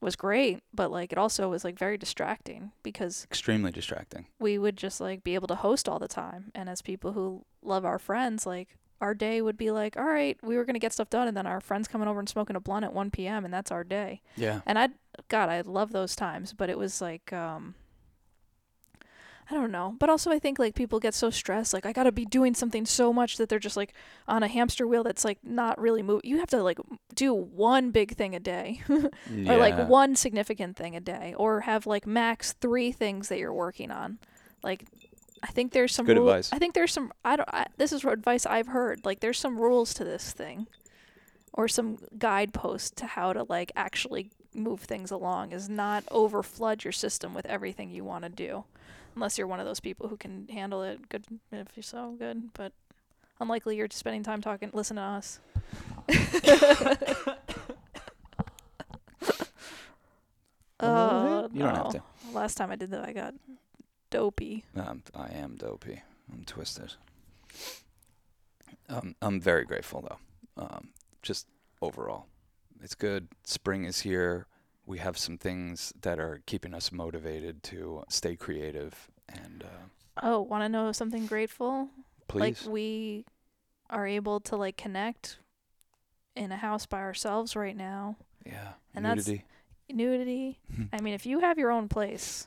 was 0.00 0.16
great, 0.16 0.60
but 0.72 0.90
like 0.90 1.12
it 1.12 1.18
also 1.18 1.48
was 1.50 1.62
like 1.62 1.78
very 1.78 1.98
distracting 1.98 2.72
because 2.82 3.24
Extremely 3.24 3.70
distracting. 3.70 4.26
we 4.38 4.56
would 4.58 4.76
just 4.76 5.00
like 5.00 5.22
be 5.22 5.34
able 5.34 5.48
to 5.48 5.54
host 5.56 5.88
all 5.88 5.98
the 5.98 6.08
time. 6.08 6.50
And 6.54 6.68
as 6.70 6.80
people 6.82 7.12
who 7.12 7.44
love 7.62 7.84
our 7.84 7.98
friends, 7.98 8.46
like 8.46 8.76
our 9.02 9.14
day 9.14 9.40
would 9.42 9.56
be 9.58 9.70
like, 9.70 9.96
all 9.96 10.04
right, 10.04 10.38
we 10.42 10.56
were 10.56 10.64
gonna 10.64 10.78
get 10.78 10.92
stuff 10.92 11.10
done, 11.10 11.28
and 11.28 11.36
then 11.36 11.46
our 11.46 11.60
friends 11.60 11.86
coming 11.86 12.08
over 12.08 12.18
and 12.18 12.28
smoking 12.28 12.56
a 12.56 12.60
blunt 12.60 12.84
at 12.84 12.92
1 12.94 13.10
p.m. 13.10 13.44
and 13.44 13.52
that's 13.52 13.70
our 13.70 13.84
day. 13.84 14.22
Yeah. 14.36 14.60
And 14.66 14.78
I, 14.78 14.88
God, 15.28 15.48
I 15.50 15.60
love 15.62 15.92
those 15.92 16.16
times, 16.16 16.52
but 16.54 16.68
it 16.70 16.78
was 16.78 17.00
like, 17.00 17.32
um, 17.32 17.74
I 19.50 19.54
don't 19.54 19.72
know. 19.72 19.96
But 19.98 20.08
also, 20.08 20.30
I 20.30 20.38
think 20.38 20.58
like 20.58 20.74
people 20.74 21.00
get 21.00 21.12
so 21.14 21.28
stressed, 21.30 21.72
like 21.74 21.84
I 21.84 21.92
gotta 21.92 22.12
be 22.12 22.24
doing 22.24 22.54
something 22.54 22.86
so 22.86 23.12
much 23.12 23.36
that 23.38 23.48
they're 23.48 23.58
just 23.58 23.76
like 23.76 23.92
on 24.28 24.42
a 24.42 24.48
hamster 24.48 24.86
wheel 24.86 25.02
that's 25.02 25.24
like 25.24 25.38
not 25.42 25.80
really 25.80 26.02
move. 26.02 26.20
You 26.24 26.38
have 26.38 26.50
to 26.50 26.62
like 26.62 26.78
do 27.14 27.34
one 27.34 27.90
big 27.90 28.16
thing 28.16 28.34
a 28.34 28.40
day, 28.40 28.82
or 28.88 29.56
like 29.56 29.88
one 29.88 30.14
significant 30.14 30.76
thing 30.76 30.94
a 30.94 31.00
day, 31.00 31.34
or 31.36 31.62
have 31.62 31.86
like 31.86 32.06
max 32.06 32.52
three 32.52 32.92
things 32.92 33.28
that 33.28 33.38
you're 33.38 33.52
working 33.52 33.90
on. 33.90 34.18
Like, 34.62 34.84
I 35.42 35.48
think 35.48 35.72
there's 35.72 35.92
some 35.94 36.06
Good 36.06 36.18
rule- 36.18 36.28
advice. 36.28 36.50
I 36.52 36.58
think 36.58 36.74
there's 36.74 36.92
some. 36.92 37.12
I 37.24 37.36
don't. 37.36 37.48
I, 37.52 37.66
this 37.76 37.92
is 37.92 38.04
advice 38.04 38.46
I've 38.46 38.68
heard. 38.68 39.04
Like, 39.04 39.20
there's 39.20 39.38
some 39.38 39.58
rules 39.58 39.94
to 39.94 40.04
this 40.04 40.32
thing, 40.32 40.68
or 41.52 41.66
some 41.66 41.98
guidepost 42.18 42.96
to 42.98 43.06
how 43.06 43.32
to 43.32 43.42
like 43.44 43.72
actually 43.74 44.30
move 44.54 44.80
things 44.80 45.10
along. 45.10 45.52
Is 45.52 45.68
not 45.68 46.04
over 46.10 46.42
flood 46.42 46.84
your 46.84 46.92
system 46.92 47.34
with 47.34 47.46
everything 47.46 47.90
you 47.90 48.04
want 48.04 48.24
to 48.24 48.30
do, 48.30 48.64
unless 49.14 49.38
you're 49.38 49.46
one 49.46 49.60
of 49.60 49.66
those 49.66 49.80
people 49.80 50.08
who 50.08 50.16
can 50.16 50.48
handle 50.48 50.82
it. 50.82 51.08
Good 51.08 51.24
if 51.52 51.68
you're 51.76 51.82
so 51.82 52.14
good, 52.18 52.52
but 52.54 52.72
unlikely 53.40 53.76
you're 53.76 53.88
spending 53.90 54.22
time 54.22 54.40
talking. 54.40 54.70
Listen 54.72 54.96
to 54.96 55.02
us. 55.02 55.40
Oh, 60.82 61.48
you 61.52 61.60
don't 61.60 61.74
have 61.74 61.84
no. 61.86 61.90
to. 61.92 62.02
Last 62.32 62.54
time 62.56 62.70
I 62.70 62.76
did 62.76 62.90
that, 62.90 63.06
I 63.06 63.12
got 63.12 63.34
dopey. 64.10 64.64
Um, 64.74 65.02
I 65.14 65.28
am 65.34 65.56
dopey. 65.56 66.00
I'm 66.32 66.44
twisted. 66.44 66.94
Um, 68.88 69.14
I'm 69.20 69.40
very 69.40 69.64
grateful 69.64 70.00
though. 70.00 70.62
Um, 70.62 70.88
just 71.22 71.46
overall, 71.82 72.26
it's 72.82 72.94
good. 72.94 73.28
Spring 73.44 73.84
is 73.84 74.00
here. 74.00 74.46
We 74.86 74.98
have 74.98 75.16
some 75.18 75.38
things 75.38 75.92
that 76.02 76.18
are 76.18 76.40
keeping 76.46 76.74
us 76.74 76.90
motivated 76.90 77.62
to 77.64 78.04
stay 78.08 78.36
creative. 78.36 79.08
And 79.28 79.62
uh, 79.64 80.20
Oh, 80.22 80.40
want 80.40 80.64
to 80.64 80.68
know 80.68 80.90
something 80.92 81.26
grateful? 81.26 81.88
please, 82.28 82.64
Like 82.64 82.72
we 82.72 83.24
are 83.88 84.06
able 84.06 84.40
to 84.40 84.56
like 84.56 84.76
connect 84.76 85.38
in 86.36 86.50
a 86.52 86.56
house 86.56 86.86
by 86.86 87.00
ourselves 87.00 87.54
right 87.56 87.76
now. 87.76 88.16
yeah, 88.46 88.72
and 88.94 89.04
that's- 89.04 89.26
nudity. 89.26 89.44
Nudity. 89.92 90.58
I 90.92 91.00
mean, 91.00 91.14
if 91.14 91.26
you 91.26 91.40
have 91.40 91.58
your 91.58 91.70
own 91.72 91.88
place, 91.88 92.46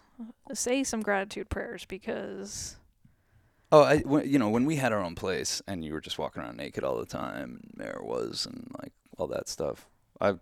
say 0.54 0.84
some 0.86 1.02
gratitude 1.02 1.50
prayers 1.50 1.84
because 1.86 2.78
Oh, 3.72 3.82
I, 3.82 3.98
when, 4.00 4.30
you 4.30 4.38
know, 4.40 4.50
when 4.50 4.66
we 4.66 4.76
had 4.78 4.94
our 4.94 5.02
own 5.04 5.16
place 5.16 5.62
and 5.68 5.84
you 5.84 5.92
were 5.94 6.00
just 6.02 6.18
walking 6.20 6.42
around 6.44 6.58
naked 6.58 6.84
all 6.84 6.98
the 6.98 7.06
time, 7.08 7.60
and 7.64 7.72
Mare 7.76 8.00
was, 8.02 8.46
and 8.46 8.72
like 8.82 8.94
all 9.18 9.28
that 9.28 9.50
stuff, 9.50 9.88
I, 10.24 10.34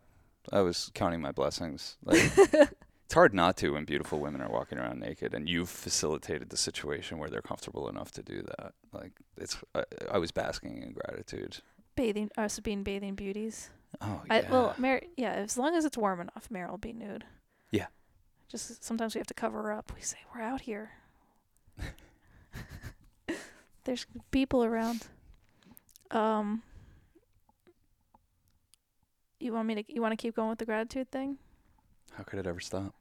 I 0.52 0.62
was 0.62 0.92
counting 0.94 1.22
my 1.22 1.32
blessings. 1.32 1.98
Like, 2.06 2.22
it's 2.38 3.14
hard 3.14 3.34
not 3.34 3.58
to 3.58 3.72
when 3.72 3.86
beautiful 3.86 4.20
women 4.20 4.42
are 4.42 4.50
walking 4.50 4.78
around 4.78 5.00
naked, 5.00 5.34
and 5.34 5.50
you've 5.50 5.70
facilitated 5.70 6.50
the 6.50 6.58
situation 6.58 7.18
where 7.18 7.30
they're 7.30 7.42
comfortable 7.42 7.90
enough 7.90 8.12
to 8.14 8.24
do 8.24 8.44
that. 8.44 8.74
Like, 8.94 9.12
it's, 9.38 9.58
I, 9.76 9.84
I 10.14 10.18
was 10.18 10.32
basking 10.32 10.82
in 10.82 10.94
gratitude. 10.94 11.58
bathing 11.96 12.30
us 12.38 12.60
being 12.60 12.84
bathing 12.84 13.16
beauties. 13.16 13.70
Oh 14.00 14.22
I, 14.30 14.40
yeah. 14.42 14.52
well, 14.52 14.74
Mar- 14.78 15.02
yeah, 15.18 15.34
as 15.34 15.58
long 15.58 15.76
as 15.76 15.84
it's 15.84 15.98
warm 15.98 16.22
enough, 16.22 16.48
Meryl 16.50 16.72
will 16.72 16.78
be 16.78 16.94
nude. 16.94 17.26
Yeah. 17.72 17.88
Just 18.48 18.84
sometimes 18.84 19.16
we 19.16 19.20
have 19.20 19.28
to 19.28 19.34
cover 19.34 19.62
her 19.64 19.74
up. 19.74 19.92
We 19.96 20.02
say 20.02 20.18
we're 20.34 20.42
out 20.42 20.62
here. 20.62 20.92
There's 23.84 24.06
people 24.32 24.64
around. 24.64 25.08
Um. 26.12 26.64
You 29.42 29.54
want 29.54 29.68
me 29.68 29.76
to? 29.76 29.94
You 29.94 30.02
want 30.02 30.12
to 30.12 30.18
keep 30.22 30.36
going 30.36 30.50
with 30.50 30.60
the 30.60 30.66
gratitude 30.66 31.10
thing? 31.12 31.38
How 32.14 32.24
could 32.24 32.40
it 32.40 32.48
ever 32.48 32.60
stop? 32.60 32.94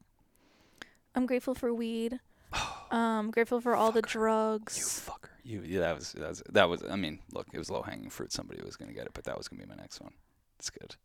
I'm 1.14 1.26
grateful 1.26 1.54
for 1.54 1.72
weed. 1.72 2.20
Um, 2.90 3.30
grateful 3.30 3.60
for 3.60 3.76
all 3.76 3.92
the 3.92 4.02
Fucker. 4.02 4.06
You 4.06 4.20
drugs. 4.20 5.04
fucker. 5.08 5.28
You. 5.44 5.62
Yeah, 5.64 5.78
that 5.78 5.94
was 5.94 6.12
that 6.14 6.28
was 6.28 6.42
that 6.48 6.68
was. 6.68 6.82
I 6.90 6.96
mean, 6.96 7.20
look, 7.32 7.46
it 7.52 7.58
was 7.58 7.70
low 7.70 7.82
hanging 7.82 8.10
fruit. 8.10 8.32
Somebody 8.32 8.60
was 8.64 8.74
gonna 8.74 8.92
get 8.92 9.06
it, 9.06 9.12
but 9.14 9.22
that 9.26 9.38
was 9.38 9.46
gonna 9.46 9.62
be 9.62 9.68
my 9.68 9.76
next 9.76 10.00
one. 10.00 10.10
It's 10.58 10.70
good. 10.70 10.96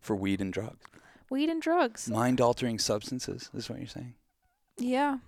For 0.00 0.14
weed 0.14 0.40
and 0.40 0.52
drugs. 0.52 0.86
Weed 1.30 1.48
and 1.50 1.60
drugs. 1.60 2.08
Mind 2.08 2.40
altering 2.40 2.78
substances. 2.78 3.50
Is 3.54 3.68
what 3.68 3.80
you're 3.80 3.88
saying? 3.88 4.14
Yeah. 4.78 5.18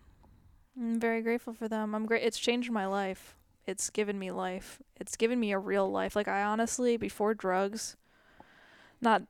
I'm 0.80 1.00
very 1.00 1.20
grateful 1.20 1.52
for 1.52 1.66
them. 1.66 1.96
I'm 1.96 2.06
great. 2.06 2.22
It's 2.22 2.38
changed 2.38 2.70
my 2.70 2.86
life. 2.86 3.34
It's 3.66 3.90
given 3.90 4.16
me 4.16 4.30
life. 4.30 4.80
It's 4.94 5.16
given 5.16 5.40
me 5.40 5.50
a 5.50 5.58
real 5.58 5.90
life. 5.90 6.14
Like 6.14 6.28
I 6.28 6.44
honestly, 6.44 6.96
before 6.96 7.34
drugs, 7.34 7.96
not 9.00 9.22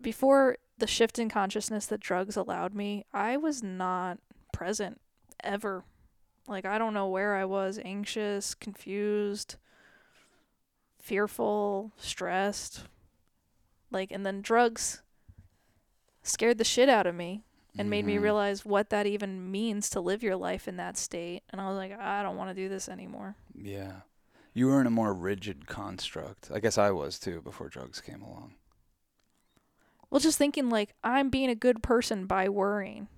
before 0.00 0.56
the 0.78 0.86
shift 0.86 1.18
in 1.18 1.28
consciousness 1.28 1.86
that 1.86 2.00
drugs 2.00 2.36
allowed 2.36 2.74
me, 2.74 3.04
I 3.12 3.36
was 3.36 3.62
not 3.62 4.18
present 4.52 5.00
ever. 5.42 5.84
Like 6.46 6.64
I 6.64 6.78
don't 6.78 6.94
know 6.94 7.08
where 7.08 7.34
I 7.36 7.44
was, 7.44 7.78
anxious, 7.84 8.54
confused, 8.54 9.56
fearful, 10.98 11.92
stressed. 11.96 12.84
Like 13.90 14.10
and 14.10 14.24
then 14.24 14.42
drugs 14.42 15.02
scared 16.22 16.58
the 16.58 16.64
shit 16.64 16.88
out 16.88 17.06
of 17.06 17.14
me 17.14 17.42
and 17.78 17.88
made 17.88 18.04
me 18.04 18.16
Mhm. 18.16 18.22
realize 18.22 18.64
what 18.64 18.90
that 18.90 19.06
even 19.06 19.50
means 19.50 19.88
to 19.90 20.00
live 20.00 20.22
your 20.22 20.36
life 20.36 20.66
in 20.66 20.76
that 20.76 20.96
state. 20.96 21.42
And 21.50 21.60
I 21.60 21.68
was 21.68 21.76
like, 21.76 21.92
I 21.92 22.22
don't 22.22 22.36
want 22.36 22.50
to 22.50 22.54
do 22.54 22.68
this 22.68 22.88
anymore. 22.88 23.36
Yeah. 23.54 24.00
You 24.52 24.66
were 24.66 24.80
in 24.80 24.86
a 24.86 24.90
more 24.90 25.14
rigid 25.14 25.66
construct. 25.68 26.50
I 26.52 26.58
guess 26.60 26.76
I 26.76 26.90
was 26.90 27.18
too 27.18 27.40
before 27.40 27.68
drugs 27.68 28.00
came 28.00 28.20
along. 28.22 28.56
Well, 30.10 30.20
just 30.20 30.38
thinking 30.38 30.70
like 30.70 30.94
I'm 31.04 31.30
being 31.30 31.50
a 31.50 31.54
good 31.54 31.82
person 31.82 32.26
by 32.26 32.48
worrying. 32.48 33.08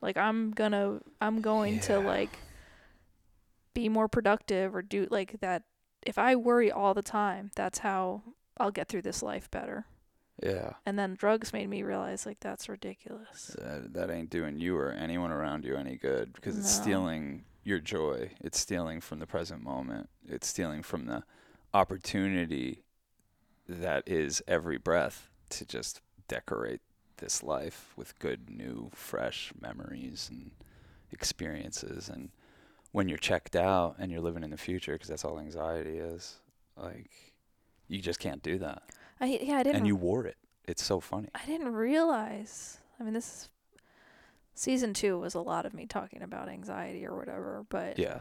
Like 0.00 0.16
I'm 0.16 0.50
gonna, 0.50 1.00
I'm 1.20 1.40
going 1.40 1.80
to 1.80 1.98
like 2.00 2.38
be 3.74 3.88
more 3.88 4.08
productive 4.08 4.74
or 4.74 4.82
do 4.82 5.06
like 5.10 5.40
that. 5.40 5.62
If 6.02 6.18
I 6.18 6.34
worry 6.36 6.72
all 6.72 6.94
the 6.94 7.02
time, 7.02 7.50
that's 7.54 7.80
how 7.80 8.22
I'll 8.58 8.70
get 8.70 8.88
through 8.88 9.02
this 9.02 9.22
life 9.22 9.50
better. 9.50 9.86
Yeah. 10.42 10.72
And 10.86 10.98
then 10.98 11.14
drugs 11.14 11.52
made 11.52 11.68
me 11.68 11.82
realize 11.82 12.24
like 12.24 12.40
that's 12.40 12.68
ridiculous. 12.68 13.54
That, 13.58 13.92
that 13.92 14.10
ain't 14.10 14.30
doing 14.30 14.58
you 14.58 14.76
or 14.76 14.90
anyone 14.90 15.30
around 15.30 15.64
you 15.64 15.76
any 15.76 15.96
good 15.96 16.32
because 16.32 16.58
it's 16.58 16.70
stealing 16.70 17.44
your 17.62 17.78
joy. 17.78 18.30
It's 18.40 18.58
stealing 18.58 19.00
from 19.00 19.18
the 19.18 19.26
present 19.26 19.62
moment. 19.62 20.08
It's 20.26 20.46
stealing 20.46 20.82
from 20.82 21.06
the 21.06 21.24
opportunity 21.74 22.84
that 23.68 24.02
is 24.06 24.42
every 24.48 24.78
breath 24.78 25.28
to 25.50 25.66
just 25.66 26.00
decorate 26.30 26.80
this 27.16 27.42
life 27.42 27.92
with 27.96 28.18
good, 28.20 28.48
new, 28.48 28.88
fresh 28.94 29.52
memories 29.60 30.28
and 30.30 30.52
experiences. 31.10 32.08
And 32.08 32.30
when 32.92 33.08
you're 33.08 33.18
checked 33.18 33.56
out 33.56 33.96
and 33.98 34.10
you're 34.12 34.20
living 34.20 34.44
in 34.44 34.50
the 34.50 34.56
future, 34.56 34.92
because 34.92 35.08
that's 35.08 35.24
all 35.24 35.38
anxiety 35.40 35.98
is, 35.98 36.36
like, 36.76 37.10
you 37.88 38.00
just 38.00 38.20
can't 38.20 38.42
do 38.42 38.58
that. 38.58 38.82
I 39.20 39.26
yeah, 39.42 39.56
I 39.56 39.62
didn't 39.64 39.76
And 39.78 39.86
you 39.86 39.96
wore 39.96 40.24
it. 40.24 40.36
It's 40.66 40.84
so 40.84 41.00
funny. 41.00 41.28
I 41.34 41.44
didn't 41.46 41.72
realize. 41.74 42.78
I 42.98 43.02
mean, 43.02 43.12
this 43.14 43.26
is 43.26 43.48
season 44.54 44.94
two 44.94 45.18
was 45.18 45.34
a 45.34 45.40
lot 45.40 45.66
of 45.66 45.74
me 45.74 45.86
talking 45.86 46.22
about 46.22 46.48
anxiety 46.48 47.04
or 47.04 47.16
whatever, 47.16 47.66
but 47.68 47.98
Yeah. 47.98 48.20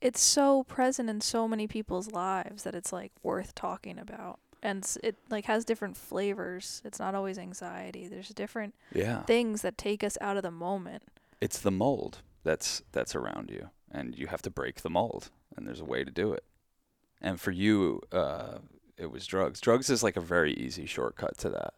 it's 0.00 0.20
so 0.20 0.62
present 0.64 1.10
in 1.10 1.20
so 1.20 1.48
many 1.48 1.66
people's 1.66 2.12
lives 2.12 2.62
that 2.62 2.74
it's 2.74 2.92
like 2.92 3.12
worth 3.22 3.54
talking 3.54 3.98
about. 3.98 4.38
And 4.62 4.84
s- 4.84 4.98
it 5.02 5.16
like 5.30 5.46
has 5.46 5.64
different 5.64 5.96
flavors. 5.96 6.82
It's 6.84 6.98
not 6.98 7.14
always 7.14 7.38
anxiety. 7.38 8.06
There's 8.08 8.28
different 8.30 8.74
Yeah. 8.92 9.22
things 9.22 9.62
that 9.62 9.78
take 9.78 10.04
us 10.04 10.18
out 10.20 10.36
of 10.36 10.42
the 10.42 10.50
moment. 10.50 11.02
it's 11.40 11.58
the 11.58 11.70
mold 11.70 12.18
that's 12.42 12.82
that's 12.92 13.14
around 13.14 13.50
you 13.50 13.70
and 13.90 14.14
you 14.14 14.26
have 14.26 14.42
to 14.42 14.50
break 14.50 14.82
the 14.82 14.90
mold 14.90 15.30
and 15.56 15.66
there's 15.66 15.80
a 15.80 15.84
way 15.86 16.04
to 16.04 16.10
do 16.10 16.32
it 16.34 16.44
and 17.20 17.40
for 17.40 17.50
you 17.50 18.00
uh, 18.12 18.58
it 18.98 19.10
was 19.10 19.26
drugs 19.26 19.58
drugs 19.60 19.88
is 19.88 20.02
like 20.02 20.16
a 20.16 20.20
very 20.20 20.52
easy 20.52 20.84
shortcut 20.86 21.36
to 21.38 21.48
that 21.48 21.72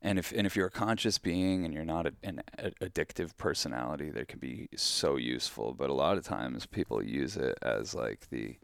and 0.00 0.16
if 0.18 0.30
and 0.32 0.46
if 0.46 0.54
you're 0.54 0.68
a 0.68 0.70
conscious 0.86 1.18
being 1.18 1.64
and 1.64 1.74
you're 1.74 1.84
not 1.84 2.06
a, 2.06 2.12
an 2.22 2.40
a, 2.58 2.70
addictive 2.86 3.36
personality 3.36 4.10
that 4.10 4.28
can 4.28 4.38
be 4.38 4.68
so 4.76 5.16
useful 5.16 5.74
but 5.74 5.90
a 5.90 5.94
lot 5.94 6.16
of 6.16 6.22
times 6.24 6.66
people 6.66 7.02
use 7.02 7.36
it 7.36 7.58
as 7.62 7.94
like 7.94 8.28
the 8.30 8.56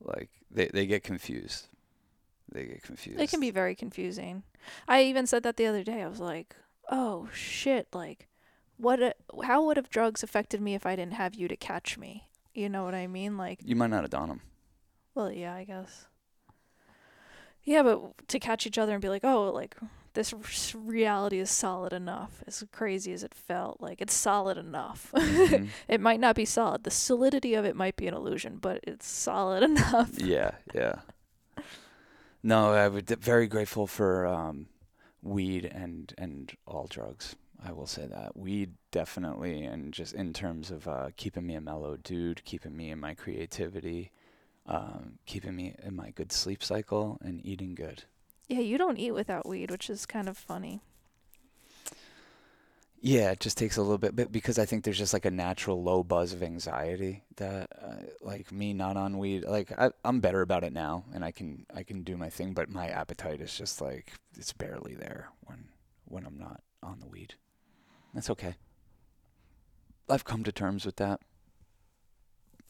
like 0.00 0.30
they, 0.50 0.66
they 0.68 0.86
get 0.86 1.02
confused 1.02 1.66
they 2.52 2.64
get 2.66 2.82
confused 2.82 3.20
It 3.20 3.30
can 3.30 3.40
be 3.40 3.50
very 3.50 3.74
confusing. 3.74 4.42
I 4.86 5.02
even 5.04 5.26
said 5.26 5.42
that 5.42 5.56
the 5.56 5.66
other 5.66 5.82
day. 5.82 6.02
I 6.02 6.08
was 6.08 6.20
like, 6.20 6.54
"Oh 6.90 7.28
shit! 7.32 7.88
Like, 7.92 8.28
what? 8.76 9.02
A, 9.02 9.14
how 9.44 9.64
would 9.64 9.76
have 9.76 9.90
drugs 9.90 10.22
affected 10.22 10.60
me 10.60 10.74
if 10.74 10.86
I 10.86 10.96
didn't 10.96 11.14
have 11.14 11.34
you 11.34 11.48
to 11.48 11.56
catch 11.56 11.98
me? 11.98 12.28
You 12.54 12.68
know 12.68 12.84
what 12.84 12.94
I 12.94 13.06
mean? 13.06 13.36
Like, 13.36 13.60
you 13.64 13.74
might 13.76 13.90
not 13.90 14.02
have 14.02 14.10
done 14.10 14.28
them 14.28 14.40
well, 15.14 15.30
yeah, 15.30 15.54
I 15.54 15.64
guess. 15.64 16.06
Yeah, 17.64 17.82
but 17.82 18.26
to 18.28 18.38
catch 18.38 18.66
each 18.66 18.78
other 18.78 18.92
and 18.92 19.00
be 19.02 19.08
like, 19.08 19.24
"Oh, 19.24 19.50
like 19.52 19.76
this 20.14 20.34
reality 20.74 21.38
is 21.38 21.50
solid 21.50 21.92
enough." 21.92 22.42
As 22.46 22.64
crazy 22.72 23.12
as 23.12 23.22
it 23.22 23.34
felt, 23.34 23.80
like 23.80 24.00
it's 24.00 24.14
solid 24.14 24.58
enough. 24.58 25.12
Mhm. 25.14 25.68
it 25.88 26.00
might 26.00 26.18
not 26.18 26.34
be 26.34 26.44
solid. 26.44 26.82
The 26.84 26.90
solidity 26.90 27.54
of 27.54 27.64
it 27.64 27.76
might 27.76 27.96
be 27.96 28.08
an 28.08 28.14
illusion, 28.14 28.56
but 28.60 28.80
it's 28.82 29.06
solid 29.06 29.62
enough. 29.70 30.10
yeah, 30.18 30.52
yeah. 30.74 30.96
No, 32.42 32.72
I 32.72 32.88
would 32.88 33.08
very 33.08 33.46
grateful 33.46 33.86
for 33.86 34.26
um, 34.26 34.66
weed 35.22 35.64
and 35.64 36.12
and 36.18 36.52
all 36.66 36.86
drugs. 36.88 37.36
I 37.64 37.72
will 37.72 37.86
say 37.86 38.06
that 38.06 38.36
weed 38.36 38.72
definitely, 38.90 39.62
and 39.62 39.94
just 39.94 40.14
in 40.14 40.32
terms 40.32 40.70
of 40.70 40.88
uh, 40.88 41.10
keeping 41.16 41.46
me 41.46 41.54
a 41.54 41.60
mellow 41.60 41.96
dude, 41.96 42.44
keeping 42.44 42.76
me 42.76 42.90
in 42.90 42.98
my 42.98 43.14
creativity, 43.14 44.10
um, 44.66 45.18
keeping 45.26 45.54
me 45.54 45.76
in 45.80 45.94
my 45.94 46.10
good 46.10 46.32
sleep 46.32 46.64
cycle, 46.64 47.18
and 47.22 47.44
eating 47.46 47.76
good. 47.76 48.02
Yeah, 48.48 48.60
you 48.60 48.78
don't 48.78 48.98
eat 48.98 49.12
without 49.12 49.48
weed, 49.48 49.70
which 49.70 49.88
is 49.88 50.06
kind 50.06 50.28
of 50.28 50.36
funny. 50.36 50.80
Yeah, 53.04 53.32
it 53.32 53.40
just 53.40 53.58
takes 53.58 53.78
a 53.78 53.82
little 53.82 53.98
bit, 53.98 54.14
but 54.14 54.30
because 54.30 54.60
I 54.60 54.64
think 54.64 54.84
there's 54.84 54.96
just 54.96 55.12
like 55.12 55.24
a 55.24 55.30
natural 55.30 55.82
low 55.82 56.04
buzz 56.04 56.32
of 56.32 56.40
anxiety 56.40 57.24
that, 57.34 57.68
uh, 57.82 57.96
like 58.20 58.52
me 58.52 58.72
not 58.72 58.96
on 58.96 59.18
weed, 59.18 59.44
like 59.44 59.72
I, 59.76 59.90
I'm 60.04 60.20
better 60.20 60.40
about 60.40 60.62
it 60.62 60.72
now, 60.72 61.02
and 61.12 61.24
I 61.24 61.32
can 61.32 61.66
I 61.74 61.82
can 61.82 62.04
do 62.04 62.16
my 62.16 62.30
thing, 62.30 62.52
but 62.54 62.68
my 62.68 62.86
appetite 62.86 63.40
is 63.40 63.58
just 63.58 63.80
like 63.80 64.12
it's 64.38 64.52
barely 64.52 64.94
there 64.94 65.30
when 65.46 65.64
when 66.04 66.24
I'm 66.24 66.38
not 66.38 66.62
on 66.80 67.00
the 67.00 67.08
weed. 67.08 67.34
That's 68.14 68.30
okay. 68.30 68.54
I've 70.08 70.24
come 70.24 70.44
to 70.44 70.52
terms 70.52 70.86
with 70.86 70.96
that. 70.96 71.18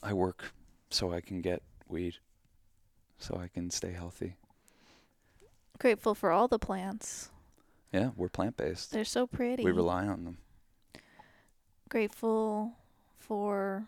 I 0.03 0.15
work 0.15 0.55
so 0.89 1.13
I 1.13 1.21
can 1.21 1.43
get 1.43 1.63
weed, 1.89 2.17
so 3.19 3.37
I 3.37 3.49
can 3.49 3.71
stay 3.71 3.93
healthy. 3.93 4.37
Grateful 5.79 6.15
for 6.15 6.31
all 6.31 6.49
the 6.49 6.59
plants. 6.59 7.32
Yeah, 7.93 8.11
we're 8.17 8.29
plant 8.29 8.57
based. 8.57 8.91
They're 8.93 9.05
so 9.05 9.27
pretty. 9.27 9.65
We 9.65 9.71
rely 9.73 10.07
on 10.07 10.25
them. 10.25 10.39
Grateful 11.89 12.73
for 13.19 13.85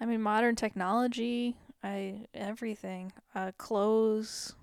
I 0.00 0.06
mean 0.06 0.22
modern 0.22 0.56
technology. 0.56 1.56
I 1.84 2.26
everything. 2.34 3.12
Uh, 3.34 3.52
clothes, 3.58 4.54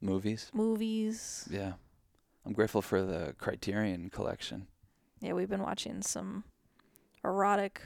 Movies. 0.00 0.50
movies. 0.52 1.48
Yeah. 1.50 1.72
I'm 2.46 2.52
grateful 2.52 2.82
for 2.82 3.02
the 3.02 3.34
Criterion 3.38 4.10
collection. 4.10 4.66
Yeah, 5.20 5.32
we've 5.32 5.48
been 5.48 5.62
watching 5.62 6.02
some 6.02 6.44
erotic 7.24 7.80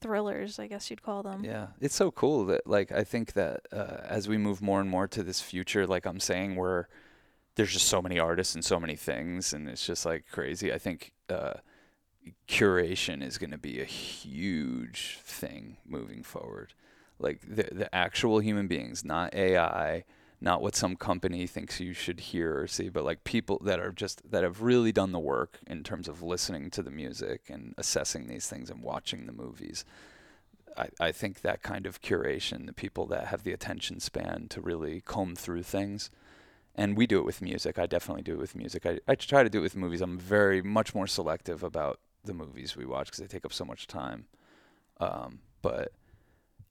thrillers, 0.00 0.58
I 0.58 0.66
guess 0.66 0.88
you'd 0.88 1.02
call 1.02 1.22
them. 1.22 1.44
Yeah, 1.44 1.68
it's 1.78 1.94
so 1.94 2.10
cool 2.10 2.46
that 2.46 2.66
like 2.66 2.90
I 2.90 3.04
think 3.04 3.34
that 3.34 3.60
uh, 3.70 3.98
as 4.04 4.26
we 4.26 4.38
move 4.38 4.62
more 4.62 4.80
and 4.80 4.88
more 4.88 5.06
to 5.08 5.22
this 5.22 5.42
future, 5.42 5.86
like 5.86 6.06
I'm 6.06 6.20
saying, 6.20 6.56
where 6.56 6.88
there's 7.58 7.72
just 7.72 7.88
so 7.88 8.00
many 8.00 8.20
artists 8.20 8.54
and 8.54 8.64
so 8.64 8.78
many 8.78 8.94
things, 8.94 9.52
and 9.52 9.68
it's 9.68 9.84
just 9.84 10.06
like 10.06 10.26
crazy. 10.30 10.72
I 10.72 10.78
think 10.78 11.12
uh, 11.28 11.54
curation 12.46 13.20
is 13.20 13.36
going 13.36 13.50
to 13.50 13.58
be 13.58 13.80
a 13.80 13.84
huge 13.84 15.18
thing 15.24 15.76
moving 15.84 16.22
forward. 16.22 16.72
Like 17.18 17.40
the 17.40 17.68
the 17.72 17.92
actual 17.92 18.38
human 18.38 18.68
beings, 18.68 19.04
not 19.04 19.34
AI, 19.34 20.04
not 20.40 20.62
what 20.62 20.76
some 20.76 20.94
company 20.94 21.48
thinks 21.48 21.80
you 21.80 21.94
should 21.94 22.20
hear 22.20 22.60
or 22.60 22.68
see, 22.68 22.90
but 22.90 23.04
like 23.04 23.24
people 23.24 23.60
that 23.64 23.80
are 23.80 23.90
just 23.90 24.30
that 24.30 24.44
have 24.44 24.62
really 24.62 24.92
done 24.92 25.10
the 25.10 25.18
work 25.18 25.58
in 25.66 25.82
terms 25.82 26.06
of 26.06 26.22
listening 26.22 26.70
to 26.70 26.82
the 26.84 26.92
music 26.92 27.50
and 27.50 27.74
assessing 27.76 28.28
these 28.28 28.46
things 28.46 28.70
and 28.70 28.84
watching 28.84 29.26
the 29.26 29.32
movies. 29.32 29.84
I, 30.76 30.90
I 31.00 31.10
think 31.10 31.40
that 31.40 31.64
kind 31.64 31.86
of 31.86 32.02
curation, 32.02 32.66
the 32.66 32.72
people 32.72 33.06
that 33.06 33.26
have 33.26 33.42
the 33.42 33.52
attention 33.52 33.98
span 33.98 34.46
to 34.50 34.60
really 34.60 35.00
comb 35.00 35.34
through 35.34 35.64
things, 35.64 36.08
and 36.78 36.96
we 36.96 37.08
do 37.08 37.18
it 37.18 37.24
with 37.24 37.42
music. 37.42 37.76
I 37.78 37.86
definitely 37.86 38.22
do 38.22 38.34
it 38.34 38.38
with 38.38 38.54
music. 38.54 38.86
I, 38.86 39.00
I 39.08 39.16
try 39.16 39.42
to 39.42 39.50
do 39.50 39.58
it 39.58 39.62
with 39.62 39.76
movies. 39.76 40.00
I'm 40.00 40.16
very 40.16 40.62
much 40.62 40.94
more 40.94 41.08
selective 41.08 41.64
about 41.64 41.98
the 42.24 42.32
movies 42.32 42.76
we 42.76 42.86
watch 42.86 43.08
because 43.08 43.18
they 43.18 43.26
take 43.26 43.44
up 43.44 43.52
so 43.52 43.64
much 43.64 43.88
time. 43.88 44.26
Um, 45.00 45.40
but 45.60 45.92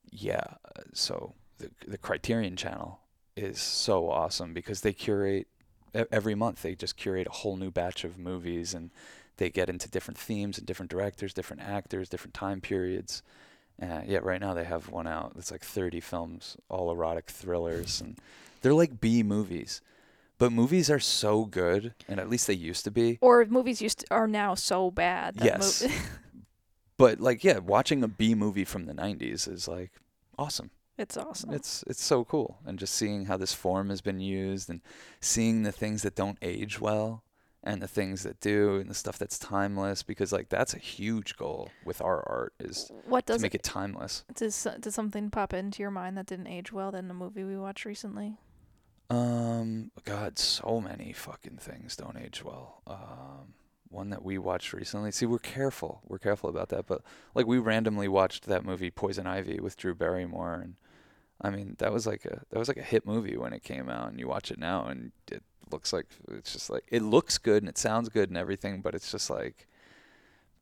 yeah, 0.10 0.46
so 0.94 1.34
the 1.58 1.70
the 1.86 1.98
Criterion 1.98 2.56
Channel 2.56 3.00
is 3.36 3.60
so 3.60 4.10
awesome 4.10 4.54
because 4.54 4.82
they 4.82 4.94
curate 4.94 5.48
every 5.94 6.36
month. 6.36 6.62
They 6.62 6.74
just 6.74 6.96
curate 6.96 7.28
a 7.28 7.32
whole 7.32 7.58
new 7.58 7.70
batch 7.70 8.06
of 8.06 8.18
movies 8.18 8.74
and 8.74 8.92
they 9.36 9.50
get 9.50 9.70
into 9.70 9.90
different 9.90 10.18
themes 10.18 10.58
and 10.58 10.66
different 10.66 10.90
directors, 10.90 11.34
different 11.34 11.64
actors, 11.64 12.10
different 12.10 12.34
time 12.34 12.62
periods. 12.62 13.22
Uh, 13.80 14.02
yeah, 14.06 14.20
right 14.24 14.42
now 14.42 14.54
they 14.54 14.64
have 14.64 14.90
one 14.90 15.06
out 15.06 15.36
that's 15.36 15.52
like 15.52 15.64
30 15.64 16.00
films, 16.00 16.58
all 16.70 16.90
erotic 16.92 17.30
thrillers, 17.30 18.02
and 18.02 18.18
they're 18.62 18.74
like 18.74 19.00
B 19.00 19.22
movies. 19.22 19.82
But 20.40 20.52
movies 20.52 20.90
are 20.92 21.00
so 21.00 21.46
good, 21.46 21.94
and 22.08 22.20
at 22.20 22.30
least 22.30 22.46
they 22.48 22.54
used 22.54 22.84
to 22.84 22.92
be. 22.92 23.18
Or 23.22 23.44
movies 23.46 23.82
used 23.82 24.00
to, 24.00 24.06
are 24.12 24.28
now 24.28 24.54
so 24.54 24.92
bad. 24.92 25.36
Yes. 25.42 25.84
mo- 25.84 25.90
But 26.98 27.20
like, 27.20 27.44
yeah, 27.44 27.60
watching 27.60 28.04
a 28.04 28.08
B 28.08 28.34
movie 28.34 28.66
from 28.66 28.86
the 28.86 28.94
90s 28.94 29.48
is 29.52 29.68
like 29.68 29.92
awesome. 30.38 30.72
it's 30.98 31.16
awesome. 31.16 31.52
It's 31.54 31.84
it's 31.88 32.04
so 32.04 32.26
cool, 32.26 32.58
and 32.66 32.80
just 32.80 32.96
seeing 32.96 33.26
how 33.26 33.38
this 33.38 33.54
form 33.54 33.90
has 33.90 34.02
been 34.02 34.20
used, 34.20 34.68
and 34.70 34.82
seeing 35.22 35.62
the 35.64 35.72
things 35.72 36.02
that 36.02 36.16
don't 36.16 36.40
age 36.42 36.82
well, 36.82 37.24
and 37.64 37.84
the 37.84 37.88
things 37.88 38.24
that 38.24 38.40
do, 38.40 38.78
and 38.78 38.90
the 38.90 38.96
stuff 38.96 39.20
that's 39.20 39.38
timeless. 39.38 40.02
Because 40.02 40.32
like 40.32 40.50
that's 40.50 40.74
a 40.74 40.80
huge 40.80 41.36
goal 41.38 41.70
with 41.86 42.02
our 42.02 42.28
art 42.28 42.54
is 42.60 42.92
what 43.06 43.28
to 43.28 43.34
does 43.34 43.42
make 43.44 43.54
it 43.54 43.62
timeless. 43.64 44.24
does 44.34 44.68
does 44.80 44.96
something 44.96 45.30
pop 45.30 45.54
into 45.54 45.84
your 45.84 45.92
mind 45.92 46.18
that 46.18 46.26
didn't 46.26 46.48
age 46.48 46.72
well 46.72 46.96
in 46.96 47.12
a 47.12 47.14
movie 47.14 47.44
we 47.44 47.58
watched 47.58 47.86
recently? 47.86 48.38
Um, 49.10 49.92
God, 50.04 50.38
so 50.38 50.82
many 50.82 51.14
fucking 51.14 51.58
things 51.58 51.96
don't 51.96 52.18
age 52.18 52.44
well. 52.44 52.82
Um, 52.86 53.54
one 53.90 54.10
that 54.10 54.24
we 54.24 54.38
watched 54.38 54.74
recently. 54.74 55.12
See, 55.12 55.26
we're 55.26 55.40
careful. 55.40 56.02
We're 56.06 56.18
careful 56.18 56.50
about 56.50 56.70
that. 56.70 56.88
But 56.88 57.02
like, 57.34 57.48
we 57.48 57.58
randomly 57.58 58.08
watched 58.08 58.46
that 58.46 58.66
movie 58.66 58.92
Poison 58.92 59.26
Ivy 59.26 59.60
with 59.60 59.78
Drew 59.78 59.96
Barrymore, 59.96 60.56
and 60.56 60.76
I 61.42 61.50
mean, 61.50 61.76
that 61.80 61.94
was 61.94 62.06
like 62.06 62.26
a 62.26 62.42
that 62.50 62.60
was 62.60 62.68
like 62.68 62.78
a 62.78 62.82
hit 62.84 63.06
movie 63.06 63.38
when 63.38 63.54
it 63.54 63.64
came 63.64 63.90
out. 63.90 64.10
And 64.10 64.20
you 64.20 64.28
watch 64.28 64.52
it 64.52 64.60
now, 64.60 64.86
and 64.86 65.12
it 65.32 65.44
looks 65.72 65.94
like 65.94 66.08
it's 66.30 66.52
just 66.52 66.70
like 66.70 66.84
it 66.90 67.02
looks 67.02 67.38
good 67.38 67.64
and 67.64 67.70
it 67.70 67.78
sounds 67.78 68.10
good 68.10 68.30
and 68.30 68.38
everything, 68.38 68.82
but 68.82 68.94
it's 68.94 69.12
just 69.12 69.30
like, 69.30 69.68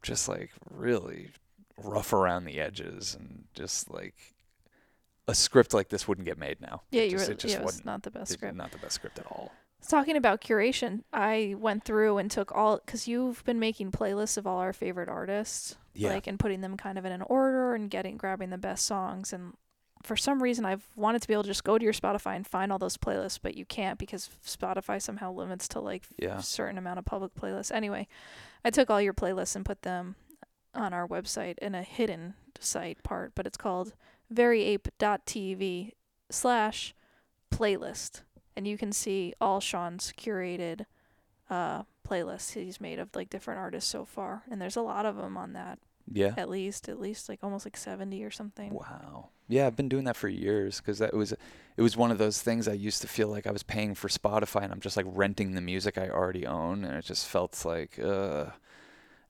just 0.03 0.27
like 0.29 0.51
really 0.69 1.31
rough 1.83 2.13
around 2.13 2.45
the 2.45 2.59
edges 2.59 3.15
and 3.19 3.45
just 3.55 3.89
like. 3.91 4.34
A 5.27 5.33
script 5.35 5.73
like 5.73 5.89
this 5.89 6.07
wouldn't 6.07 6.25
get 6.25 6.37
made 6.37 6.61
now. 6.61 6.83
Yeah, 6.91 7.01
It 7.01 7.05
you 7.11 7.17
just- 7.17 7.27
were. 7.27 7.33
it 7.33 7.39
just 7.39 7.53
yeah, 7.53 7.61
it's 7.63 7.77
wouldn't. 7.83 8.03
the 8.03 8.11
best 8.11 8.33
script. 8.33 8.55
Not 8.55 8.71
the 8.71 8.77
best 8.77 8.95
script 8.95 9.17
at 9.19 9.25
all. 9.27 9.51
Talking 9.87 10.17
about 10.17 10.41
curation, 10.41 11.03
I 11.13 11.55
went 11.59 11.83
through 11.83 12.17
and 12.17 12.29
took 12.31 12.51
all 12.55 12.77
because 12.83 13.07
you've 13.07 13.43
been 13.43 13.59
making 13.59 13.91
playlists 13.91 14.37
of 14.37 14.47
all 14.47 14.57
our 14.59 14.73
favorite 14.73 15.09
artists, 15.09 15.75
Yeah. 15.93 16.09
like 16.09 16.25
and 16.27 16.39
putting 16.39 16.61
them 16.61 16.75
kind 16.77 16.97
of 16.97 17.05
in 17.05 17.11
an 17.11 17.21
order 17.23 17.75
and 17.75 17.89
getting 17.89 18.17
grabbing 18.17 18.49
the 18.49 18.57
best 18.57 18.85
songs. 18.85 19.31
And 19.31 19.53
for 20.01 20.15
some 20.15 20.41
reason, 20.41 20.65
I've 20.65 20.83
wanted 20.95 21.21
to 21.21 21.27
be 21.27 21.33
able 21.33 21.43
to 21.43 21.49
just 21.49 21.63
go 21.63 21.77
to 21.77 21.83
your 21.83 21.93
Spotify 21.93 22.35
and 22.35 22.47
find 22.47 22.71
all 22.71 22.79
those 22.79 22.97
playlists, 22.97 23.39
but 23.41 23.55
you 23.55 23.65
can't 23.65 23.99
because 23.99 24.29
Spotify 24.43 24.99
somehow 25.01 25.31
limits 25.31 25.67
to 25.69 25.79
like 25.79 26.03
yeah. 26.17 26.37
a 26.39 26.43
certain 26.43 26.77
amount 26.79 26.97
of 26.99 27.05
public 27.05 27.35
playlists. 27.35 27.71
Anyway, 27.71 28.07
I 28.63 28.71
took 28.71 28.89
all 28.89 29.01
your 29.01 29.13
playlists 29.13 29.55
and 29.55 29.65
put 29.65 29.83
them 29.83 30.15
on 30.73 30.93
our 30.93 31.07
website 31.07 31.57
in 31.59 31.75
a 31.75 31.83
hidden 31.83 32.33
site 32.61 33.03
part, 33.03 33.33
but 33.35 33.45
it's 33.47 33.57
called 33.57 33.93
veryape.tv 34.33 35.91
slash 36.29 36.93
playlist. 37.51 38.21
And 38.55 38.67
you 38.67 38.77
can 38.77 38.91
see 38.91 39.33
all 39.41 39.59
Sean's 39.59 40.13
curated 40.17 40.85
uh, 41.49 41.83
playlists 42.07 42.53
he's 42.53 42.79
made 42.81 42.99
of 42.99 43.09
like 43.15 43.29
different 43.29 43.59
artists 43.59 43.89
so 43.89 44.05
far. 44.05 44.43
And 44.49 44.61
there's 44.61 44.75
a 44.77 44.81
lot 44.81 45.05
of 45.05 45.17
them 45.17 45.35
on 45.37 45.53
that, 45.53 45.79
Yeah. 46.11 46.33
at 46.37 46.49
least, 46.49 46.87
at 46.89 46.99
least 46.99 47.27
like 47.29 47.39
almost 47.43 47.65
like 47.65 47.77
70 47.77 48.23
or 48.23 48.31
something. 48.31 48.73
Wow. 48.73 49.29
Yeah, 49.47 49.67
I've 49.67 49.75
been 49.75 49.89
doing 49.89 50.05
that 50.05 50.15
for 50.15 50.27
years 50.29 50.77
because 50.79 50.97
that 50.99 51.13
was 51.13 51.31
it 51.77 51.81
was 51.81 51.95
one 51.97 52.09
of 52.09 52.17
those 52.17 52.41
things 52.41 52.67
I 52.67 52.73
used 52.73 53.01
to 53.01 53.07
feel 53.07 53.27
like 53.27 53.45
I 53.45 53.51
was 53.51 53.61
paying 53.61 53.93
for 53.93 54.07
Spotify 54.07 54.63
and 54.63 54.71
I'm 54.71 54.79
just 54.79 54.97
like 54.97 55.05
renting 55.09 55.53
the 55.53 55.61
music 55.61 55.97
I 55.99 56.09
already 56.09 56.47
own 56.47 56.83
and 56.85 56.95
it 56.97 57.05
just 57.05 57.27
felt 57.27 57.63
like 57.65 57.99
uh 57.99 58.45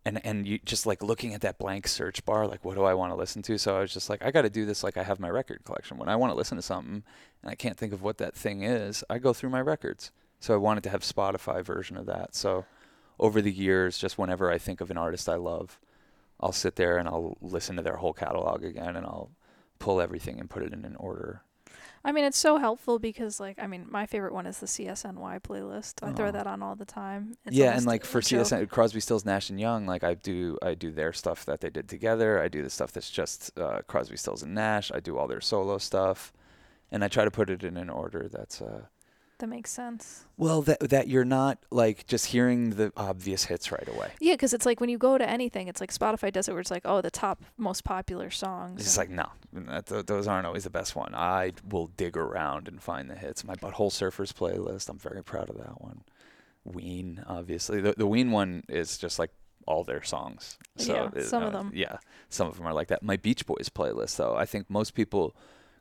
and 0.05 0.23
and 0.25 0.47
you 0.47 0.59
just 0.63 0.85
like 0.85 1.01
looking 1.01 1.33
at 1.33 1.41
that 1.41 1.57
blank 1.57 1.87
search 1.87 2.23
bar 2.25 2.47
like 2.47 2.63
what 2.63 2.75
do 2.75 2.83
I 2.83 2.93
want 2.93 3.11
to 3.11 3.15
listen 3.15 3.41
to? 3.43 3.57
So 3.57 3.75
I 3.75 3.81
was 3.81 3.93
just 3.93 4.09
like 4.09 4.23
I 4.23 4.31
got 4.31 4.43
to 4.43 4.49
do 4.49 4.65
this 4.65 4.83
like 4.83 4.97
I 4.97 5.03
have 5.03 5.19
my 5.19 5.29
record 5.29 5.63
collection. 5.65 5.97
When 5.97 6.09
I 6.09 6.15
want 6.15 6.31
to 6.31 6.37
listen 6.37 6.57
to 6.57 6.61
something 6.61 7.03
and 7.41 7.51
I 7.51 7.55
can't 7.55 7.77
think 7.77 7.91
of 7.91 8.01
what 8.01 8.17
that 8.19 8.35
thing 8.35 8.63
is 8.63 9.03
I 9.09 9.17
go 9.17 9.33
through 9.33 9.49
my 9.49 9.61
records. 9.61 10.11
So 10.39 10.53
I 10.53 10.57
wanted 10.57 10.83
to 10.83 10.89
have 10.89 11.01
Spotify 11.01 11.63
version 11.63 11.97
of 11.97 12.05
that. 12.05 12.35
So 12.35 12.65
over 13.19 13.41
the 13.41 13.51
years 13.51 13.97
just 13.97 14.17
whenever 14.17 14.51
I 14.51 14.57
think 14.57 14.79
of 14.79 14.91
an 14.91 14.97
artist 14.97 15.27
I 15.27 15.35
love 15.35 15.79
I'll 16.39 16.51
sit 16.51 16.75
there 16.75 16.97
and 16.97 17.07
I'll 17.07 17.37
listen 17.41 17.75
to 17.77 17.81
their 17.81 17.97
whole 17.97 18.13
catalog 18.13 18.63
again 18.63 18.95
and 18.95 19.05
I'll 19.05 19.31
pull 19.79 20.01
everything 20.01 20.39
and 20.39 20.49
put 20.49 20.63
it 20.63 20.73
in 20.73 20.85
an 20.85 20.95
order. 20.97 21.41
I 22.05 22.11
mean, 22.11 22.23
it's 22.23 22.37
so 22.37 22.57
helpful 22.57 22.99
because, 22.99 23.39
like, 23.39 23.57
I 23.59 23.65
mean, 23.65 23.87
my 23.89 24.05
favorite 24.05 24.31
one 24.33 24.45
is 24.45 24.59
the 24.59 24.67
CSNY 24.67 25.39
playlist. 25.41 25.95
I 26.07 26.13
throw 26.13 26.27
Oh. 26.27 26.31
that 26.31 26.45
on 26.45 26.61
all 26.61 26.75
the 26.75 26.85
time. 26.85 27.35
It's 27.45 27.55
yeah, 27.55 27.65
and 27.65 27.71
almost 27.73 27.87
like 27.87 28.03
a 28.03 28.07
for 28.07 28.21
joke. 28.21 28.45
CSN, 28.47 28.69
Crosby, 28.69 28.99
Stills, 28.99 29.25
Nash 29.25 29.49
and 29.49 29.59
Young, 29.59 29.87
like 29.87 30.03
I 30.03 30.13
do, 30.13 30.57
I 30.61 30.75
do 30.75 30.91
their 30.91 31.11
stuff 31.13 31.45
that 31.45 31.61
they 31.61 31.69
did 31.71 31.89
together. 31.89 32.39
I 32.41 32.47
do 32.47 32.61
the 32.61 32.69
stuff 32.69 32.91
that's 32.91 33.09
just 33.09 33.57
uh, 33.57 33.81
Crosby, 33.87 34.17
Stills, 34.17 34.43
and 34.43 34.53
Nash. 34.53 34.91
I 34.93 34.99
do 34.99 35.17
all 35.17 35.27
their 35.27 35.41
solo 35.41 35.79
stuff, 35.79 36.31
and 36.91 37.03
I 37.03 37.07
try 37.07 37.25
to 37.25 37.31
put 37.31 37.49
it 37.49 37.63
in 37.63 37.75
an 37.75 37.89
order 37.89 38.29
that's 38.31 38.61
uh, 38.61 38.83
That 39.39 39.47
makes 39.47 39.69
sense. 39.69 40.25
well 40.37 40.61
that 40.61 40.79
that 40.89 41.09
you're 41.09 41.25
not 41.25 41.57
like 41.69 42.07
just 42.07 42.27
hearing 42.27 42.69
the 42.71 42.93
obvious 42.95 43.43
hits 43.45 43.69
right 43.71 43.87
away. 43.87 44.11
Yeah, 44.21 44.33
because 44.33 44.53
it's 44.53 44.65
like 44.65 44.79
when 44.79 44.89
you 44.89 44.97
go 44.97 45.17
to 45.17 45.29
anything, 45.29 45.67
it's 45.67 45.81
like 45.81 45.91
Spotify 45.91 46.31
does 46.31 46.47
it 46.47 46.51
where 46.51 46.61
it's 46.61 46.71
like, 46.71 46.83
oh, 46.85 47.01
the 47.01 47.11
top 47.11 47.43
most 47.57 47.83
popular 47.83 48.29
songs. 48.29 48.81
It's 48.81 48.97
like 48.97 49.09
no, 49.09 49.27
that, 49.51 50.07
those 50.07 50.27
aren't 50.27 50.47
always 50.47 50.63
the 50.63 50.69
best 50.69 50.95
one. 50.95 51.13
I 51.13 51.51
will 51.69 51.87
dig 51.97 52.15
around 52.15 52.67
and 52.69 52.81
find 52.81 53.09
the 53.09 53.15
hits. 53.15 53.43
My 53.43 53.55
Butthole 53.55 53.91
Surfers 53.91 54.31
playlist. 54.33 54.87
I'm 54.87 54.99
very 54.99 55.21
proud 55.23 55.49
of 55.49 55.57
that 55.57 55.81
one. 55.81 56.03
Ween, 56.63 57.23
obviously, 57.27 57.81
the 57.81 57.93
the 57.97 58.07
Ween 58.07 58.31
one 58.31 58.63
is 58.69 58.97
just 58.97 59.19
like 59.19 59.31
all 59.67 59.83
their 59.83 60.03
songs. 60.03 60.57
So 60.77 60.93
Yeah, 60.93 61.09
it- 61.19 61.25
some 61.25 61.43
of 61.43 61.53
uh, 61.53 61.57
them. 61.57 61.71
Yeah, 61.73 61.97
some 62.29 62.47
of 62.47 62.55
them 62.57 62.65
are 62.67 62.73
like 62.73 62.87
that. 62.87 63.03
My 63.03 63.17
Beach 63.17 63.45
Boys 63.45 63.67
playlist, 63.69 64.15
though, 64.17 64.35
I 64.35 64.45
think 64.45 64.69
most 64.69 64.93
people 64.93 65.35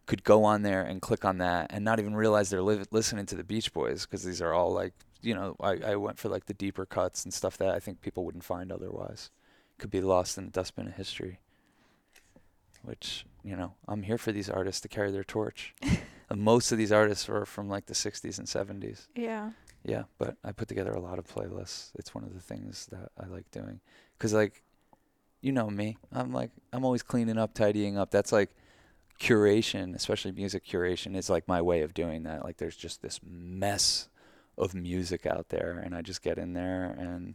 could 0.07 0.23
go 0.25 0.45
on 0.45 0.63
there 0.63 0.83
and 0.83 1.01
click 1.01 1.25
on 1.25 1.39
that 1.39 1.69
and 1.71 1.85
not 1.85 1.99
even 1.99 2.15
realize 2.15 2.51
they're 2.51 2.63
li- 2.63 2.85
listening 2.91 3.27
to 3.27 3.35
the 3.35 3.45
Beach 3.45 3.73
Boys 3.73 4.05
because 4.05 4.23
these 4.25 4.43
are 4.43 4.53
all 4.53 4.73
like 4.73 4.93
you 5.23 5.35
know 5.35 5.57
I, 5.61 5.79
I 5.93 5.97
went 5.97 6.19
for 6.19 6.29
like 6.29 6.47
the 6.47 6.55
deeper 6.55 6.85
cuts 6.85 7.25
and 7.25 7.33
stuff 7.33 7.57
that 7.59 7.71
I 7.71 7.81
think 7.81 8.01
people 8.01 8.25
wouldn't 8.25 8.45
find 8.45 8.71
otherwise. 8.71 9.31
Could 9.79 9.91
be 9.91 10.01
lost 10.01 10.39
in 10.39 10.45
the 10.47 10.51
dustbin 10.51 10.87
of 10.89 10.95
history. 10.95 11.39
Which 12.83 13.25
you 13.43 13.57
know 13.57 13.75
I'm 13.89 14.03
here 14.03 14.19
for 14.19 14.33
these 14.33 14.51
artists 14.51 14.81
to 14.83 14.89
carry 14.89 15.11
their 15.11 15.25
torch. 15.25 15.75
and 15.83 15.99
uh, 16.31 16.37
most 16.37 16.71
of 16.71 16.79
these 16.79 16.93
artists 16.93 17.29
are 17.29 17.47
from 17.47 17.69
like 17.69 17.87
the 17.87 17.95
60s 17.95 18.39
and 18.39 18.47
70s. 18.47 19.07
yeah. 19.15 19.51
Yeah, 19.87 20.05
but 20.17 20.39
I 20.43 20.53
put 20.53 20.69
together 20.69 20.93
a 20.93 21.01
lot 21.01 21.19
of 21.19 21.27
playlists. 21.27 21.91
It's 21.97 22.15
one 22.15 22.25
of 22.25 22.33
the 22.33 22.41
things 22.41 22.87
that 22.87 23.11
I 23.23 23.27
like 23.27 23.51
doing. 23.51 23.81
Cause 24.19 24.33
like, 24.33 24.63
you 25.43 25.53
know 25.53 25.69
me, 25.69 25.99
I'm 26.11 26.33
like 26.33 26.51
I'm 26.73 26.85
always 26.87 27.03
cleaning 27.03 27.37
up, 27.37 27.53
tidying 27.53 27.99
up. 27.99 28.11
That's 28.11 28.33
like 28.33 28.51
curation, 29.21 29.95
especially 29.95 30.33
music 30.33 30.65
curation, 30.67 31.17
is 31.17 31.31
like 31.31 31.47
my 31.49 31.61
way 31.63 31.83
of 31.83 31.95
doing 31.95 32.25
that. 32.25 32.45
Like 32.45 32.57
there's 32.59 32.77
just 32.77 33.03
this 33.03 33.21
mess 33.25 34.09
of 34.59 34.75
music 34.75 35.27
out 35.27 35.49
there, 35.49 35.81
and 35.85 35.95
I 35.95 36.03
just 36.03 36.23
get 36.23 36.39
in 36.39 36.53
there 36.53 36.95
and 36.99 37.35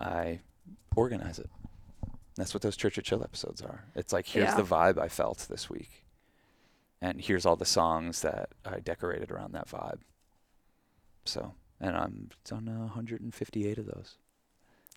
I 0.00 0.40
organize 0.96 1.38
it. 1.38 1.50
That's 2.36 2.54
what 2.54 2.62
those 2.62 2.76
Church 2.76 2.98
of 2.98 3.04
Chill 3.04 3.22
episodes 3.24 3.60
are. 3.62 3.84
It's 3.94 4.12
like 4.12 4.26
here's 4.26 4.48
Yeah. 4.50 4.56
the 4.56 4.62
vibe 4.62 4.98
I 4.98 5.08
felt 5.08 5.46
this 5.50 5.68
week. 5.70 6.04
and 7.00 7.20
here's 7.20 7.46
all 7.46 7.54
the 7.54 7.64
songs 7.64 8.22
that 8.22 8.50
I 8.64 8.80
decorated 8.80 9.30
around 9.30 9.52
that 9.52 9.68
vibe. 9.68 10.00
So, 11.24 11.54
and 11.80 11.96
I'm 11.96 12.30
done 12.44 12.68
uh, 12.68 12.80
158 12.86 13.78
of 13.78 13.86
those. 13.86 14.16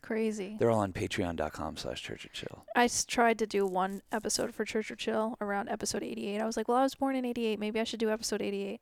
Crazy. 0.01 0.55
They're 0.59 0.71
all 0.71 0.79
on 0.79 0.93
patreon.com 0.93 1.77
slash 1.77 2.01
church 2.01 2.25
of 2.25 2.33
chill. 2.33 2.65
I 2.75 2.85
s- 2.85 3.05
tried 3.05 3.37
to 3.39 3.45
do 3.45 3.65
one 3.65 4.01
episode 4.11 4.53
for 4.53 4.65
Church 4.65 4.89
of 4.91 4.97
Chill 4.97 5.37
around 5.39 5.69
episode 5.69 6.01
88. 6.03 6.41
I 6.41 6.45
was 6.45 6.57
like, 6.57 6.67
well, 6.67 6.77
I 6.77 6.83
was 6.83 6.95
born 6.95 7.15
in 7.15 7.23
88. 7.25 7.59
Maybe 7.59 7.79
I 7.79 7.83
should 7.83 7.99
do 7.99 8.09
episode 8.09 8.41
88. 8.41 8.81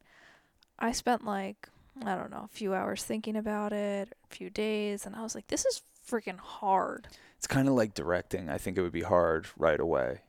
I 0.80 0.91
spent 0.93 1.26
like, 1.26 1.67
I 2.05 2.15
don't 2.15 2.32
know, 2.32 2.43
a 2.45 2.55
few 2.55 2.74
hours 2.74 3.03
thinking 3.03 3.36
about 3.36 3.74
it, 3.74 4.15
a 4.32 4.34
few 4.34 4.49
days, 4.49 5.05
and 5.05 5.15
I 5.15 5.22
was 5.24 5.36
like, 5.36 5.47
this 5.47 5.65
is 5.65 5.82
freaking 6.09 6.38
hard. 6.39 7.07
It's 7.38 7.47
kind 7.47 7.67
of 7.67 7.74
like 7.74 7.93
directing. 7.93 8.49
I 8.49 8.57
think 8.57 8.78
it 8.78 8.82
would 8.82 8.91
be 8.93 9.01
hard 9.01 9.47
right 9.57 9.80
away. 9.80 10.22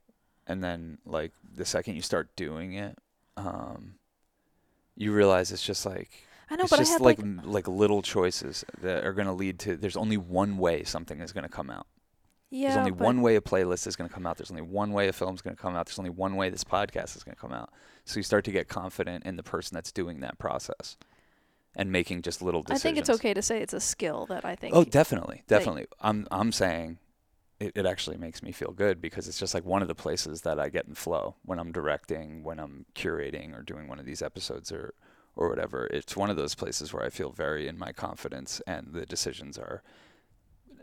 And 0.47 0.62
then, 0.64 0.99
like, 1.07 1.30
the 1.55 1.64
second 1.64 1.95
you 1.95 2.03
start 2.03 2.34
doing 2.34 2.72
it, 2.72 2.99
um, 3.36 3.95
you 4.97 5.12
realize 5.12 5.53
it's 5.53 5.64
just 5.64 5.86
like, 5.86 6.24
I 6.51 6.57
know, 6.57 6.63
it's 6.63 6.71
but 6.71 6.81
I 6.81 6.83
just 6.83 6.93
had 6.93 7.01
like 7.01 7.19
like, 7.19 7.45
like 7.45 7.69
little 7.69 8.03
choices 8.03 8.65
that 8.83 9.05
are 9.05 9.13
going 9.13 9.29
to 9.29 9.33
lead 9.33 9.59
to. 9.61 9.77
There's 9.77 9.97
only 9.97 10.17
one 10.17 10.59
way 10.59 10.83
something 10.83 11.21
is 11.21 11.33
going 11.33 11.45
to 11.45 11.51
come 11.51 11.71
out. 11.71 11.87
yeah, 12.51 12.69
There's 12.71 12.79
only 12.79 12.93
one 12.93 13.23
way 13.23 13.37
a 13.37 13.41
playlist 13.41 13.87
is 13.87 13.95
going 13.95 14.09
to 14.09 14.15
come 14.15 14.27
out. 14.27 14.37
There's 14.37 14.51
only 14.51 14.63
one 14.63 14.93
way 14.93 15.09
a 15.09 15.13
film's 15.13 15.43
going 15.43 15.55
to 15.55 15.63
come 15.63 15.77
out. 15.77 15.87
There's 15.87 15.99
only 15.99 16.11
one 16.11 16.35
way 16.35 16.51
this 16.51 16.65
podcast 16.65 17.17
is 17.17 17.23
going 17.23 17.37
to 17.37 17.41
come 17.41 17.53
out. 17.53 17.71
So 18.05 18.19
you 18.19 18.25
start 18.25 18.45
to 18.47 18.53
get 18.53 18.69
confident 18.69 19.25
in 19.25 19.37
the 19.37 19.43
person 19.45 19.75
that's 19.77 19.93
doing 19.93 20.21
that 20.21 20.39
process 20.39 20.97
and 21.77 21.93
making 21.93 22.23
just 22.23 22.43
little 22.43 22.63
decisions. 22.63 22.81
I 22.81 22.83
think 22.83 22.99
it's 22.99 23.11
okay 23.11 23.33
to 23.33 23.43
say 23.43 23.63
it's 23.63 23.73
a 23.75 23.81
skill 23.81 24.27
that 24.27 24.45
I 24.45 24.57
think. 24.57 24.75
Oh, 24.75 24.83
definitely, 24.83 25.45
definitely. 25.47 25.87
I'm 26.01 26.27
I'm 26.33 26.51
saying 26.51 26.99
it, 27.61 27.73
it 27.77 27.87
actually 27.87 28.17
makes 28.17 28.43
me 28.43 28.51
feel 28.51 28.73
good 28.73 29.01
because 29.01 29.29
it's 29.29 29.39
just 29.39 29.55
like 29.55 29.65
one 29.65 29.83
of 29.83 29.89
the 29.89 29.95
places 29.95 30.41
that 30.43 30.59
I 30.59 30.69
get 30.69 30.87
in 30.87 30.95
flow 30.95 31.37
when 31.45 31.61
I'm 31.61 31.71
directing, 31.71 32.43
when 32.43 32.59
I'm 32.59 32.87
curating 32.97 33.57
or 33.57 33.63
doing 33.63 33.87
one 33.87 34.01
of 34.01 34.07
these 34.07 34.23
episodes 34.23 34.73
or 34.73 34.95
or 35.41 35.49
whatever. 35.49 35.88
It's 35.91 36.16
one 36.16 36.28
of 36.28 36.36
those 36.36 36.55
places 36.55 36.93
where 36.93 37.03
I 37.03 37.09
feel 37.09 37.30
very 37.30 37.66
in 37.66 37.78
my 37.78 37.93
confidence 37.93 38.61
and 38.66 38.93
the 38.93 39.07
decisions 39.07 39.57
are 39.57 39.82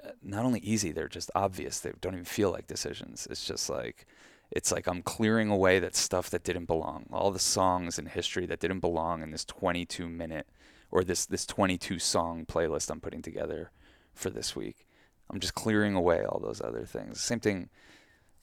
uh, 0.03 0.09
not 0.23 0.45
only 0.45 0.59
easy, 0.61 0.91
they're 0.91 1.07
just 1.07 1.29
obvious. 1.35 1.79
They 1.79 1.91
don't 2.01 2.15
even 2.15 2.25
feel 2.25 2.51
like 2.51 2.65
decisions. 2.65 3.27
It's 3.29 3.45
just 3.45 3.69
like 3.69 4.07
it's 4.49 4.71
like 4.71 4.87
I'm 4.87 5.03
clearing 5.03 5.49
away 5.49 5.77
that 5.79 5.95
stuff 5.95 6.29
that 6.31 6.43
didn't 6.43 6.65
belong. 6.65 7.05
All 7.11 7.31
the 7.31 7.39
songs 7.39 7.99
in 7.99 8.07
history 8.07 8.47
that 8.47 8.59
didn't 8.59 8.79
belong 8.79 9.21
in 9.21 9.29
this 9.29 9.45
22 9.45 10.09
minute 10.09 10.47
or 10.89 11.03
this 11.03 11.27
this 11.27 11.45
22 11.45 11.99
song 11.99 12.45
playlist 12.45 12.89
I'm 12.89 12.99
putting 12.99 13.21
together 13.21 13.69
for 14.15 14.31
this 14.31 14.55
week. 14.55 14.87
I'm 15.29 15.39
just 15.39 15.53
clearing 15.53 15.93
away 15.93 16.23
all 16.23 16.39
those 16.39 16.61
other 16.61 16.83
things. 16.83 17.21
Same 17.21 17.39
thing 17.39 17.69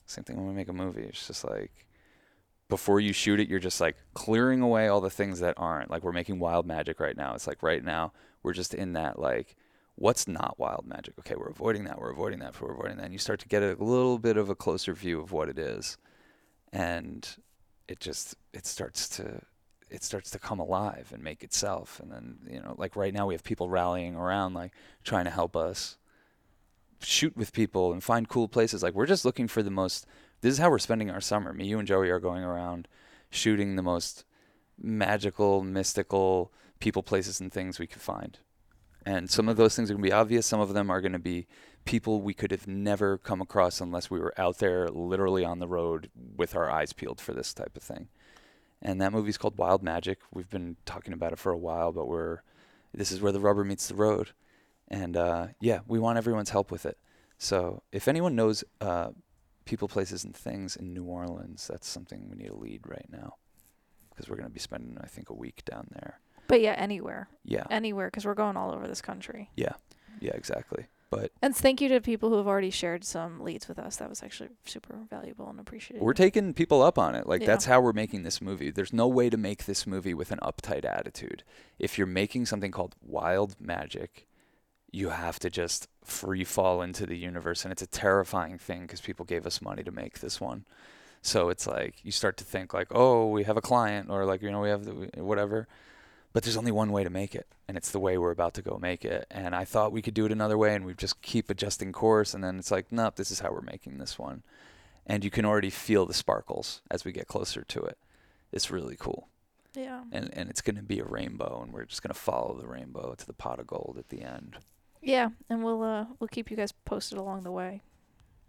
same 0.05 0.23
thing 0.23 0.37
when 0.37 0.47
we 0.47 0.53
make 0.53 0.69
a 0.69 0.73
movie. 0.73 1.03
It's 1.03 1.27
just 1.27 1.43
like 1.43 1.84
before 2.67 2.99
you 2.99 3.13
shoot 3.13 3.39
it, 3.39 3.47
you're 3.47 3.59
just 3.59 3.79
like 3.79 3.95
clearing 4.13 4.61
away 4.61 4.87
all 4.87 5.01
the 5.01 5.09
things 5.09 5.39
that 5.39 5.53
aren't. 5.57 5.91
Like 5.91 6.03
we're 6.03 6.11
making 6.11 6.39
wild 6.39 6.65
magic 6.65 6.99
right 6.99 7.15
now. 7.15 7.35
It's 7.35 7.47
like 7.47 7.61
right 7.61 7.83
now 7.83 8.13
we're 8.43 8.53
just 8.53 8.73
in 8.73 8.93
that 8.93 9.19
like 9.19 9.55
what's 9.95 10.27
not 10.27 10.59
wild 10.59 10.85
magic? 10.85 11.13
Okay, 11.19 11.35
we're 11.35 11.47
avoiding 11.47 11.85
that, 11.85 11.99
we're 11.99 12.11
avoiding 12.11 12.39
that, 12.39 12.59
we're 12.59 12.73
avoiding 12.73 12.97
that. 12.97 13.05
And 13.05 13.13
you 13.13 13.19
start 13.19 13.39
to 13.41 13.47
get 13.47 13.63
a 13.63 13.75
little 13.75 14.19
bit 14.19 14.37
of 14.37 14.49
a 14.49 14.55
closer 14.55 14.93
view 14.93 15.21
of 15.21 15.31
what 15.31 15.49
it 15.49 15.57
is. 15.57 15.97
And 16.73 17.27
it 17.87 17.99
just 17.99 18.35
it 18.53 18.65
starts 18.65 19.07
to 19.09 19.41
it 19.89 20.03
starts 20.03 20.31
to 20.31 20.39
come 20.39 20.59
alive 20.59 21.11
and 21.13 21.23
make 21.23 21.43
itself. 21.43 21.99
And 22.01 22.11
then, 22.11 22.37
you 22.49 22.59
know, 22.59 22.75
like 22.77 22.95
right 22.95 23.13
now 23.13 23.27
we 23.27 23.35
have 23.35 23.43
people 23.43 23.69
rallying 23.69 24.15
around 24.15 24.53
like 24.53 24.73
trying 25.03 25.25
to 25.25 25.31
help 25.31 25.55
us 25.55 25.97
shoot 27.01 27.37
with 27.37 27.53
people 27.53 27.93
and 27.93 28.03
find 28.03 28.27
cool 28.27 28.47
places. 28.47 28.81
Like 28.81 28.95
we're 28.95 29.05
just 29.05 29.25
looking 29.25 29.47
for 29.47 29.61
the 29.61 29.71
most 29.71 30.05
this 30.45 30.53
is 30.53 30.59
how 30.59 30.69
we're 30.69 30.77
spending 30.77 31.09
our 31.09 31.21
summer. 31.21 31.53
Me, 31.53 31.65
you 31.65 31.79
and 31.79 31.87
Joey 31.87 32.11
are 32.11 32.19
going 32.19 32.43
around 32.43 32.87
shooting 33.31 33.75
the 33.75 33.81
most 33.81 34.25
magical, 34.79 35.63
mystical 35.63 36.53
people, 36.79 37.01
places 37.01 37.41
and 37.41 37.51
things 37.51 37.79
we 37.79 37.87
could 37.87 38.01
find. 38.01 38.37
And 39.07 39.27
some 39.27 39.49
of 39.49 39.57
those 39.57 39.75
things 39.75 39.89
are 39.89 39.95
going 39.95 40.03
to 40.03 40.07
be 40.07 40.13
obvious. 40.13 40.45
Some 40.45 40.59
of 40.59 40.75
them 40.75 40.91
are 40.91 41.01
going 41.01 41.13
to 41.13 41.19
be 41.19 41.47
people 41.83 42.21
we 42.21 42.35
could 42.35 42.51
have 42.51 42.67
never 42.67 43.17
come 43.17 43.41
across 43.41 43.81
unless 43.81 44.11
we 44.11 44.19
were 44.19 44.39
out 44.39 44.59
there 44.59 44.87
literally 44.87 45.43
on 45.43 45.57
the 45.57 45.67
road 45.67 46.11
with 46.37 46.55
our 46.55 46.69
eyes 46.69 46.93
peeled 46.93 47.19
for 47.19 47.33
this 47.33 47.51
type 47.51 47.75
of 47.75 47.81
thing. 47.81 48.07
And 48.83 49.01
that 49.01 49.13
movie's 49.13 49.39
called 49.39 49.57
Wild 49.57 49.81
Magic. 49.81 50.19
We've 50.31 50.49
been 50.49 50.77
talking 50.85 51.13
about 51.13 51.33
it 51.33 51.39
for 51.39 51.51
a 51.51 51.57
while, 51.57 51.91
but 51.91 52.07
we're 52.07 52.41
this 52.93 53.11
is 53.11 53.19
where 53.19 53.31
the 53.31 53.39
rubber 53.39 53.63
meets 53.63 53.87
the 53.87 53.95
road. 53.95 54.29
And 54.89 55.17
uh, 55.17 55.47
yeah, 55.59 55.79
we 55.87 55.97
want 55.97 56.19
everyone's 56.19 56.51
help 56.51 56.69
with 56.69 56.85
it. 56.85 56.99
So 57.39 57.81
if 57.91 58.07
anyone 58.07 58.35
knows 58.35 58.63
uh, 58.79 59.09
people, 59.65 59.87
places, 59.87 60.23
and 60.23 60.35
things 60.35 60.75
in 60.75 60.93
New 60.93 61.03
Orleans, 61.05 61.67
that's 61.67 61.87
something 61.87 62.29
we 62.29 62.37
need 62.37 62.47
to 62.49 62.55
lead 62.55 62.81
right 62.87 63.07
now 63.11 63.35
because 64.09 64.29
we're 64.29 64.37
going 64.37 64.47
to 64.47 64.53
be 64.53 64.59
spending, 64.59 64.97
I 65.03 65.07
think, 65.07 65.29
a 65.29 65.33
week 65.33 65.63
down 65.65 65.87
there. 65.91 66.19
But 66.47 66.61
yeah, 66.61 66.73
anywhere, 66.73 67.27
Yeah, 67.43 67.65
anywhere, 67.71 68.07
because 68.07 68.25
we're 68.25 68.35
going 68.35 68.55
all 68.55 68.71
over 68.71 68.87
this 68.87 69.01
country. 69.01 69.49
yeah, 69.55 69.73
yeah, 70.21 70.31
exactly. 70.33 70.85
But 71.11 71.31
And 71.41 71.55
thank 71.55 71.81
you 71.81 71.89
to 71.89 72.01
people 72.01 72.29
who 72.29 72.37
have 72.37 72.47
already 72.47 72.71
shared 72.71 73.03
some 73.03 73.39
leads 73.39 73.67
with 73.67 73.77
us. 73.79 73.97
That 73.97 74.09
was 74.09 74.23
actually 74.23 74.49
super 74.65 74.95
valuable 75.09 75.47
and 75.49 75.59
appreciated. 75.59 76.03
we're 76.03 76.13
taking 76.13 76.53
people 76.53 76.81
up 76.81 76.97
on 76.97 77.13
it. 77.15 77.27
Like 77.27 77.41
Yeah. 77.41 77.47
that's 77.47 77.65
how 77.65 77.79
we're 77.79 77.93
making 77.93 78.23
this 78.23 78.41
movie. 78.41 78.71
There's 78.71 78.91
no 78.93 79.07
way 79.07 79.29
to 79.29 79.37
make 79.37 79.65
this 79.65 79.85
movie 79.85 80.13
with 80.15 80.31
an 80.31 80.39
uptight 80.41 80.83
attitude. 80.83 81.43
If 81.79 81.97
you're 81.97 82.07
making 82.07 82.47
something 82.47 82.71
called 82.71 82.95
Wild 83.01 83.55
Magic, 83.61 84.27
you 84.95 85.09
have 85.09 85.39
to 85.39 85.49
just 85.49 85.89
free 86.05 86.45
fall 86.45 86.81
into 86.81 87.05
the 87.05 87.17
universe, 87.17 87.65
and 87.65 87.71
it's 87.71 87.81
a 87.81 87.87
terrifying 87.87 88.57
thing 88.57 88.83
because 88.83 89.01
people 89.01 89.25
gave 89.25 89.45
us 89.45 89.61
money 89.61 89.83
to 89.83 89.91
make 89.91 90.19
this 90.19 90.39
one. 90.39 90.63
So 91.21 91.49
it's 91.49 91.67
like 91.67 91.95
you 92.03 92.11
start 92.11 92.37
to 92.37 92.45
think 92.45 92.73
like, 92.73 92.87
oh, 92.91 93.27
we 93.27 93.43
have 93.43 93.57
a 93.57 93.61
client, 93.61 94.09
or 94.09 94.25
like 94.25 94.41
you 94.41 94.49
know 94.49 94.61
we 94.61 94.69
have 94.69 94.85
the, 94.85 95.21
whatever. 95.21 95.67
But 96.31 96.43
there's 96.43 96.57
only 96.57 96.71
one 96.71 96.91
way 96.91 97.03
to 97.03 97.09
make 97.09 97.35
it, 97.35 97.47
and 97.67 97.75
it's 97.75 97.91
the 97.91 97.99
way 97.99 98.17
we're 98.17 98.31
about 98.31 98.53
to 98.55 98.61
go 98.61 98.77
make 98.81 99.03
it. 99.03 99.27
And 99.29 99.53
I 99.53 99.65
thought 99.65 99.91
we 99.91 100.01
could 100.01 100.13
do 100.13 100.25
it 100.25 100.31
another 100.31 100.57
way, 100.57 100.75
and 100.75 100.85
we 100.85 100.93
just 100.93 101.21
keep 101.21 101.49
adjusting 101.49 101.91
course. 101.91 102.33
And 102.33 102.43
then 102.43 102.57
it's 102.57 102.71
like, 102.71 102.91
nope, 102.91 103.15
this 103.15 103.31
is 103.31 103.41
how 103.41 103.51
we're 103.51 103.61
making 103.61 103.97
this 103.97 104.17
one. 104.17 104.43
And 105.05 105.23
you 105.23 105.29
can 105.29 105.45
already 105.45 105.69
feel 105.69 106.05
the 106.05 106.13
sparkles 106.13 106.81
as 106.89 107.03
we 107.03 107.11
get 107.11 107.27
closer 107.27 107.63
to 107.63 107.81
it. 107.83 107.97
It's 108.51 108.71
really 108.71 108.95
cool, 108.97 109.27
yeah. 109.75 110.03
and 110.11 110.29
and 110.33 110.49
it's 110.49 110.61
going 110.61 110.77
to 110.77 110.83
be 110.83 110.99
a 110.99 111.05
rainbow, 111.05 111.61
and 111.63 111.73
we're 111.73 111.85
just 111.85 112.01
going 112.01 112.13
to 112.13 112.19
follow 112.19 112.57
the 112.57 112.67
rainbow 112.67 113.13
to 113.17 113.25
the 113.25 113.33
pot 113.33 113.59
of 113.59 113.67
gold 113.67 113.97
at 113.99 114.07
the 114.09 114.21
end. 114.21 114.57
Yeah, 115.05 115.29
and 115.49 115.63
we'll 115.63 115.83
uh 115.83 116.05
we'll 116.19 116.27
keep 116.27 116.49
you 116.49 116.57
guys 116.57 116.71
posted 116.71 117.17
along 117.19 117.43
the 117.43 117.51
way. 117.51 117.83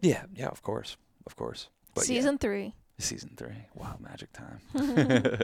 Yeah, 0.00 0.24
yeah, 0.34 0.48
of 0.48 0.62
course, 0.62 0.96
of 1.26 1.36
course. 1.36 1.68
But 1.94 2.08
yeah, 2.08 2.16
Season 2.16 2.38
three. 2.38 2.74
season 2.98 3.32
three. 3.36 3.66
Wow, 3.74 3.96
magic 4.00 4.30
time. 4.32 4.60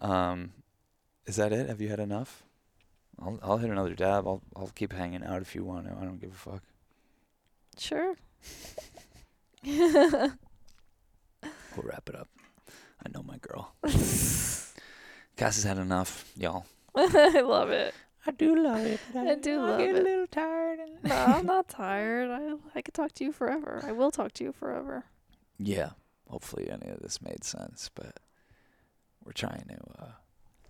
um, 0.00 0.52
is 1.26 1.36
that 1.36 1.52
it? 1.52 1.68
Have 1.68 1.80
you 1.80 1.88
had 1.88 2.00
enough? 2.00 2.42
I'll 3.22 3.38
I'll 3.40 3.58
hit 3.58 3.70
another 3.70 3.94
dab. 3.94 4.26
I'll 4.26 4.42
I'll 4.56 4.72
keep 4.74 4.92
hanging 4.92 5.22
out 5.22 5.42
if 5.42 5.54
you 5.54 5.62
want 5.64 5.86
to. 5.86 5.92
I 5.96 6.04
don't 6.04 6.20
give 6.20 6.32
a 6.32 6.34
fuck. 6.34 6.62
Sure. 7.78 8.16
We'll 11.76 11.88
wrap 11.92 12.08
it 12.08 12.14
up. 12.16 12.28
I 13.04 13.10
know 13.12 13.22
my 13.22 13.36
girl. 13.36 13.74
Cass 13.84 14.72
has 15.36 15.62
had 15.64 15.76
enough, 15.76 16.32
y'all. 16.34 16.64
I 16.94 17.40
love 17.42 17.68
it. 17.68 17.94
I 18.26 18.30
do 18.32 18.56
love 18.62 18.84
it. 18.84 19.00
I 19.14 19.34
do 19.36 19.60
love 19.60 19.78
get 19.78 19.94
it. 19.94 20.00
a 20.00 20.02
little 20.02 20.26
tired. 20.26 20.80
No, 21.02 21.14
I'm 21.14 21.46
not 21.46 21.68
tired. 21.68 22.30
I 22.30 22.54
I 22.74 22.82
could 22.82 22.94
talk 22.94 23.12
to 23.12 23.24
you 23.24 23.32
forever. 23.32 23.82
I 23.84 23.92
will 23.92 24.10
talk 24.10 24.32
to 24.34 24.44
you 24.44 24.52
forever. 24.52 25.04
Yeah. 25.58 25.90
Hopefully 26.28 26.68
any 26.70 26.88
of 26.90 27.00
this 27.00 27.22
made 27.22 27.44
sense, 27.44 27.90
but 27.94 28.18
we're 29.24 29.32
trying 29.32 29.64
to 29.68 30.02
uh 30.02 30.12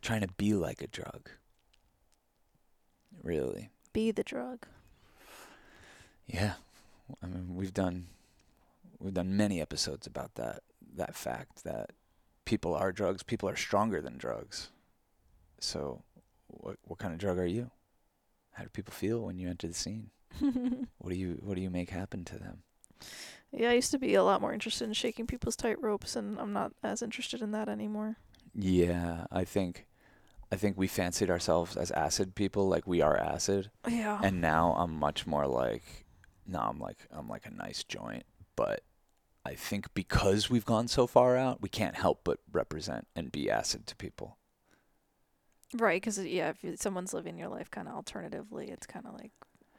trying 0.03 0.21
to 0.21 0.29
be 0.37 0.53
like 0.55 0.83
a 0.83 0.87
drug. 0.87 1.31
Really. 3.23 3.71
Be 3.93 4.11
the 4.11 4.23
drug. 4.23 4.67
Yeah. 6.27 6.55
I 7.23 7.27
mean, 7.27 7.55
we've 7.57 7.75
done 7.75 8.09
we've 8.99 9.15
done 9.15 9.37
many 9.37 9.61
episodes 9.61 10.07
about 10.07 10.35
that 10.35 10.63
that 10.97 11.15
fact 11.15 11.65
that 11.65 11.91
people 12.45 12.75
are 12.75 12.93
drugs, 12.93 13.23
people 13.23 13.49
are 13.49 13.57
stronger 13.57 14.01
than 14.01 14.17
drugs. 14.17 14.71
So, 15.61 16.03
what 16.61 16.77
what 16.83 16.99
kind 16.99 17.13
of 17.13 17.19
drug 17.19 17.39
are 17.39 17.47
you? 17.47 17.71
How 18.53 18.63
do 18.65 18.69
people 18.71 18.93
feel 18.93 19.21
when 19.21 19.39
you 19.39 19.49
enter 19.49 19.67
the 19.69 19.75
scene? 19.75 20.11
What 20.99 21.11
do 21.11 21.17
you 21.17 21.39
what 21.43 21.55
do 21.57 21.63
you 21.63 21.71
make 21.71 21.91
happen 21.91 22.25
to 22.27 22.39
them? 22.39 22.63
yeah, 23.53 23.71
I 23.71 23.75
used 23.75 23.91
to 23.93 23.99
be 23.99 24.15
a 24.15 24.25
lot 24.25 24.41
more 24.41 24.53
interested 24.53 24.85
in 24.85 24.93
shaking 24.93 25.27
people's 25.27 25.57
tight 25.57 25.81
ropes, 25.81 26.17
and 26.17 26.39
I'm 26.39 26.53
not 26.53 26.73
as 26.83 27.03
interested 27.03 27.41
in 27.43 27.53
that 27.53 27.69
anymore. 27.69 28.17
Yeah, 28.55 29.27
I 29.31 29.45
think 29.45 29.87
I 30.51 30.57
think 30.57 30.77
we 30.77 30.87
fancied 30.89 31.31
ourselves 31.31 31.77
as 31.77 31.91
acid 31.93 32.35
people, 32.35 32.69
like 32.69 32.87
we 32.87 33.01
are 33.01 33.17
acid. 33.17 33.71
Yeah. 33.89 34.21
and 34.23 34.41
now 34.41 34.75
I'm 34.79 34.95
much 34.95 35.27
more 35.27 35.47
like 35.47 36.07
no, 36.47 36.61
I'm 36.61 36.79
like 36.79 37.07
I'm 37.11 37.29
like 37.29 37.47
a 37.47 37.51
nice 37.51 37.85
joint, 37.85 38.25
but 38.57 38.83
I 39.45 39.55
think 39.55 39.95
because 39.95 40.51
we've 40.51 40.65
gone 40.65 40.89
so 40.89 41.07
far 41.07 41.37
out, 41.37 41.63
we 41.63 41.69
can't 41.69 41.97
help 41.97 42.23
but 42.25 42.41
represent 42.53 43.07
and 43.15 43.31
be 43.31 43.49
acid 43.51 43.87
to 43.87 43.97
people. 43.97 44.39
Right, 45.75 46.01
because 46.01 46.19
uh, 46.19 46.23
yeah, 46.23 46.53
if 46.63 46.81
someone's 46.81 47.13
living 47.13 47.39
your 47.39 47.49
life 47.49 47.71
kind 47.71 47.89
of 47.89 47.95
alternatively, 47.95 48.71
it's 48.71 48.87
kind 48.87 49.07
of 49.07 49.15
like, 49.15 49.33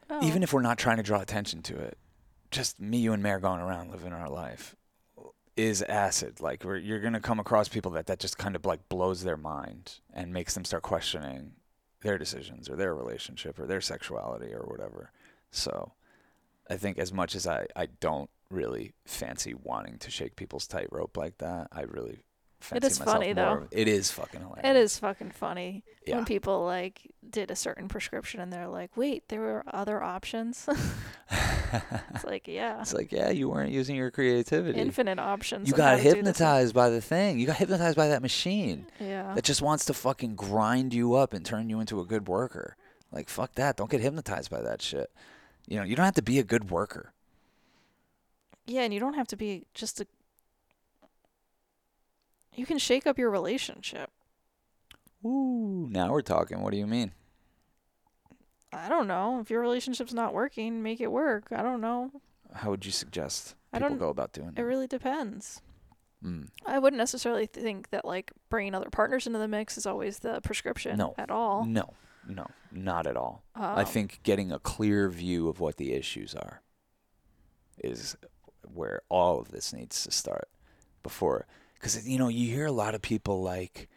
oh, 0.09 0.25
Even 0.25 0.43
if 0.43 0.53
we're 0.53 0.61
not 0.61 0.77
trying 0.77 0.97
to 0.97 1.03
draw 1.03 1.21
attention 1.21 1.61
to 1.63 1.77
it, 1.77 1.97
just 2.51 2.79
me, 2.79 2.97
you, 2.97 3.13
and 3.13 3.23
Mare 3.23 3.39
going 3.39 3.61
around 3.61 3.91
living 3.91 4.13
our 4.13 4.29
life. 4.29 4.75
Uh, 5.17 5.29
is 5.55 5.81
acid. 5.83 6.39
Like 6.39 6.63
you're 6.63 6.99
gonna 6.99 7.19
come 7.19 7.39
across 7.39 7.67
people 7.67 7.91
that 7.91 8.07
that 8.07 8.19
just 8.19 8.38
kind 8.38 8.55
of 8.55 8.65
like 8.65 8.88
blows 8.89 9.23
their 9.23 9.38
mind 9.38 9.99
and 10.13 10.31
makes 10.31 10.53
them 10.53 10.65
start 10.65 10.83
questioning 10.83 11.53
their 12.01 12.17
decisions 12.17 12.69
or 12.69 12.75
their 12.75 12.93
relationship 12.93 13.57
or 13.57 13.65
their 13.65 13.81
sexuality 13.81 14.53
or 14.53 14.65
whatever. 14.67 15.11
So 15.51 15.93
I 16.69 16.77
think 16.77 16.99
as 16.99 17.11
much 17.11 17.35
as 17.35 17.47
I, 17.47 17.65
I 17.75 17.88
don't 17.99 18.29
really 18.49 18.93
fancy 19.05 19.53
wanting 19.53 19.97
to 19.99 20.11
shake 20.11 20.35
people's 20.35 20.67
tightrope 20.67 21.17
like 21.17 21.38
that, 21.39 21.67
I 21.71 21.81
really 21.81 22.19
fancy 22.60 22.88
is 22.88 22.97
funny, 22.97 23.34
more 23.34 23.36
though. 23.36 23.68
It 23.72 23.88
is 23.88 24.12
fucking 24.12 24.41
hilarious. 24.41 24.66
It 24.70 24.76
is 24.76 24.99
fucking 24.99 25.32
funny 25.32 25.84
Yeah. 26.05 26.16
when 26.16 26.26
people 26.26 26.64
like 26.66 27.12
did 27.30 27.51
a 27.51 27.55
certain 27.55 27.88
prescription 27.88 28.39
and 28.39 28.51
they're 28.51 28.68
like, 28.68 28.95
"Wait, 28.97 29.28
there 29.30 29.41
were 29.41 29.64
other 29.72 30.01
options." 30.01 30.68
it's 31.32 32.24
like, 32.24 32.47
yeah, 32.47 32.82
it's 32.82 32.93
like, 32.93 33.12
yeah, 33.12 33.30
you 33.30 33.49
weren't 33.49 33.72
using 33.72 33.95
your 33.95 34.12
creativity. 34.12 34.80
infinite 34.80 35.20
options. 35.20 35.68
you 35.68 35.74
got 35.76 35.91
to 35.91 35.97
do 35.97 36.03
this. 36.03 36.14
hypnotized 36.14 36.74
by 36.74 36.89
the 36.89 37.01
thing. 37.01 37.39
You 37.39 37.47
got 37.47 37.58
hypnotized 37.58 37.97
by 37.97 38.08
that 38.08 38.22
machine. 38.22 38.88
Yeah. 38.99 39.34
that 39.36 39.43
just 39.43 39.62
wants 39.62 39.86
to 39.86 39.93
fucking 39.93 40.36
grind 40.36 40.93
you 40.93 41.14
up 41.16 41.34
and 41.34 41.45
turn 41.45 41.70
you 41.70 41.80
into 41.80 41.99
a 41.99 42.05
good 42.05 42.28
worker. 42.28 42.76
Like 43.12 43.30
fuck 43.30 43.53
that. 43.55 43.78
Don't 43.78 43.89
get 43.89 44.01
hypnotized 44.01 44.49
by 44.49 44.62
that 44.62 44.82
shit. 44.82 45.12
You 45.68 45.78
know, 45.78 45.84
you 45.84 45.95
don't 45.95 46.05
have 46.05 46.16
to 46.16 46.22
be 46.22 46.39
a 46.39 46.43
good 46.43 46.70
worker. 46.72 47.12
Yeah, 48.66 48.82
and 48.82 48.93
you 48.93 48.99
don't 48.99 49.14
have 49.14 49.28
to 49.28 49.38
be 49.38 49.66
just 49.74 50.01
a. 50.01 50.08
You 52.58 52.66
can 52.66 52.78
shake 52.80 53.08
up 53.08 53.18
your 53.18 53.30
relationship. 53.30 54.10
Ooh, 55.24 55.88
now 55.89 56.12
we're 56.12 56.22
talking. 56.22 56.62
What 56.62 56.72
do 56.72 56.78
you 56.78 56.88
mean? 56.88 57.12
I 58.74 58.89
don't 58.89 59.08
know. 59.08 59.39
If 59.39 59.49
your 59.49 59.62
relationship's 59.62 60.14
not 60.14 60.34
working, 60.34 60.84
make 60.84 60.99
it 60.99 61.12
work. 61.12 61.45
I 61.51 61.62
don't 61.62 61.80
know. 61.82 62.12
How 62.53 62.70
would 62.72 62.86
you 62.86 62.91
suggest 62.91 63.55
I 63.72 63.80
people 63.80 63.95
go 63.95 64.10
about 64.10 64.34
doing 64.34 64.49
It 64.49 64.55
that? 64.55 64.66
really 64.66 64.88
depends. 64.88 65.62
Mm. 66.24 66.47
I 66.66 66.80
wouldn't 66.80 66.97
necessarily 66.97 67.45
think 67.45 67.91
that 67.91 68.03
like 68.03 68.32
bringing 68.49 68.74
other 68.74 68.89
partners 68.89 69.28
into 69.28 69.39
the 69.39 69.47
mix 69.47 69.78
is 69.78 69.86
always 69.86 70.20
the 70.20 70.41
prescription 70.41 70.97
No. 70.97 71.14
at 71.18 71.30
all. 71.30 71.64
No, 71.66 71.93
no, 72.28 72.47
not 72.72 73.05
at 73.05 73.16
all. 73.16 73.43
I 73.55 73.82
Um, 73.82 73.86
think 73.86 74.20
getting 74.24 74.51
a 74.51 74.58
clear 74.60 75.10
view 75.10 75.47
of 75.47 75.60
what 75.60 75.78
the 75.78 75.93
issues 75.93 76.34
are 76.34 76.62
is 77.78 78.18
where 78.74 79.01
all 79.10 79.39
of 79.39 79.49
this 79.51 79.72
needs 79.74 80.03
to 80.03 80.12
start 80.12 80.49
before 81.03 81.45
because 81.80 82.07
you 82.07 82.17
know 82.17 82.28
you 82.28 82.51
hear 82.51 82.65
a 82.65 82.71
lot 82.71 82.95
of 82.95 83.01
people 83.01 83.41
like 83.41 83.88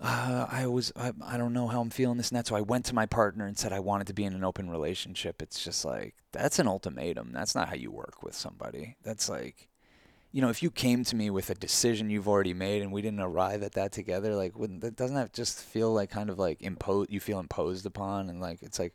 uh, 0.00 0.46
I 0.50 0.66
was 0.66 0.92
I, 0.96 1.12
I 1.24 1.36
don't 1.36 1.52
know 1.52 1.68
how 1.68 1.80
I'm 1.80 1.90
feeling 1.90 2.16
this 2.16 2.30
and 2.30 2.38
that 2.38 2.48
so 2.48 2.56
I 2.56 2.60
went 2.60 2.84
to 2.86 2.94
my 2.94 3.06
partner 3.06 3.46
and 3.46 3.56
said 3.56 3.72
I 3.72 3.78
wanted 3.78 4.08
to 4.08 4.14
be 4.14 4.24
in 4.24 4.34
an 4.34 4.42
open 4.42 4.68
relationship. 4.68 5.40
It's 5.40 5.62
just 5.62 5.84
like 5.84 6.14
that's 6.32 6.58
an 6.58 6.66
ultimatum. 6.66 7.30
That's 7.32 7.54
not 7.54 7.68
how 7.68 7.76
you 7.76 7.90
work 7.92 8.22
with 8.22 8.34
somebody. 8.34 8.96
That's 9.04 9.28
like 9.28 9.68
you 10.32 10.42
know 10.42 10.48
if 10.48 10.62
you 10.62 10.70
came 10.70 11.04
to 11.04 11.14
me 11.14 11.30
with 11.30 11.50
a 11.50 11.54
decision 11.54 12.10
you've 12.10 12.28
already 12.28 12.54
made 12.54 12.82
and 12.82 12.90
we 12.90 13.02
didn't 13.02 13.20
arrive 13.20 13.62
at 13.62 13.72
that 13.72 13.92
together 13.92 14.34
like 14.34 14.58
wouldn't 14.58 14.80
that 14.80 14.96
doesn't 14.96 15.14
that 15.14 15.34
just 15.34 15.60
feel 15.60 15.92
like 15.92 16.10
kind 16.10 16.30
of 16.30 16.38
like 16.38 16.60
impose 16.62 17.06
you 17.08 17.20
feel 17.20 17.38
imposed 17.38 17.86
upon? 17.86 18.28
And 18.28 18.40
like 18.40 18.62
it's 18.62 18.80
like 18.80 18.94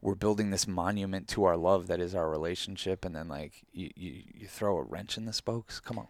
we're 0.00 0.16
building 0.16 0.50
this 0.50 0.66
monument 0.66 1.28
to 1.28 1.44
our 1.44 1.56
love 1.56 1.86
that 1.86 2.00
is 2.00 2.16
our 2.16 2.28
relationship 2.28 3.04
and 3.04 3.14
then 3.14 3.28
like 3.28 3.64
you, 3.72 3.90
you, 3.94 4.22
you 4.34 4.46
throw 4.48 4.76
a 4.78 4.82
wrench 4.82 5.16
in 5.16 5.24
the 5.26 5.32
spokes? 5.32 5.78
Come 5.78 6.00
on 6.00 6.08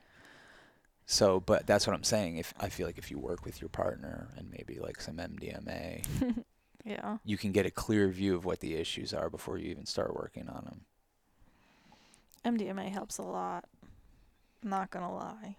so 1.13 1.41
but 1.41 1.67
that's 1.67 1.87
what 1.87 1.95
i'm 1.95 2.05
saying 2.05 2.37
if 2.37 2.55
i 2.61 2.69
feel 2.69 2.87
like 2.87 2.99
if 2.99 3.11
you 3.11 3.19
work 3.19 3.45
with 3.45 3.61
your 3.61 3.69
partner 3.69 4.29
and 4.37 4.51
maybe 4.51 4.81
like 4.81 5.01
some 5.01 5.17
mdma 5.17 6.05
yeah. 6.85 7.19
you 7.25 7.37
can 7.37 7.53
get 7.53 7.67
a 7.67 7.71
clear 7.71 8.09
view 8.09 8.35
of 8.35 8.45
what 8.45 8.61
the 8.61 8.75
issues 8.75 9.13
are 9.13 9.29
before 9.29 9.59
you 9.59 9.71
even 9.71 9.87
start 9.87 10.15
working 10.15 10.49
on 10.49 10.65
them 10.65 10.81
MDMA 12.45 12.91
helps 12.91 13.19
a 13.19 13.23
lot. 13.23 13.65
Not 14.63 14.91
gonna 14.91 15.15
lie. 15.15 15.57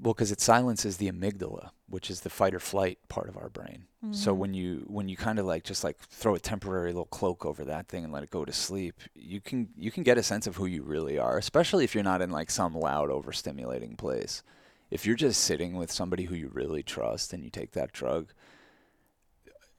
Well 0.00 0.14
because 0.14 0.32
it 0.32 0.40
silences 0.40 0.96
the 0.96 1.10
amygdala 1.10 1.70
which 1.88 2.10
is 2.10 2.20
the 2.20 2.30
fight 2.30 2.54
or 2.54 2.60
flight 2.60 2.98
part 3.08 3.28
of 3.28 3.36
our 3.36 3.48
brain 3.48 3.86
So 4.12 4.32
Mhm. 4.32 4.38
when 4.38 4.54
you 4.54 4.84
when 4.86 5.08
you 5.08 5.16
kind 5.16 5.38
of 5.38 5.46
like 5.46 5.64
just 5.64 5.82
like 5.84 5.98
throw 5.98 6.34
a 6.36 6.40
temporary 6.40 6.92
little 6.92 7.06
cloak 7.18 7.44
over 7.44 7.64
that 7.64 7.88
thing 7.88 8.04
and 8.04 8.12
let 8.12 8.22
it 8.22 8.30
go 8.30 8.44
to 8.44 8.52
sleep, 8.52 8.94
you 9.14 9.40
can 9.40 9.68
you 9.76 9.90
can 9.90 10.04
get 10.04 10.16
a 10.18 10.22
sense 10.22 10.46
of 10.46 10.56
who 10.56 10.66
you 10.66 10.82
really 10.82 11.18
are, 11.18 11.36
especially 11.36 11.84
if 11.84 11.94
you're 11.94 12.04
not 12.12 12.22
in 12.22 12.30
like 12.30 12.50
some 12.50 12.74
loud 12.74 13.10
overstimulating 13.10 13.96
place. 13.98 14.42
If 14.90 15.04
you're 15.04 15.16
just 15.26 15.42
sitting 15.42 15.76
with 15.76 15.90
somebody 15.92 16.24
who 16.24 16.36
you 16.36 16.48
really 16.48 16.82
trust 16.82 17.32
and 17.32 17.42
you 17.44 17.50
take 17.50 17.72
that 17.72 17.92
drug, 17.92 18.32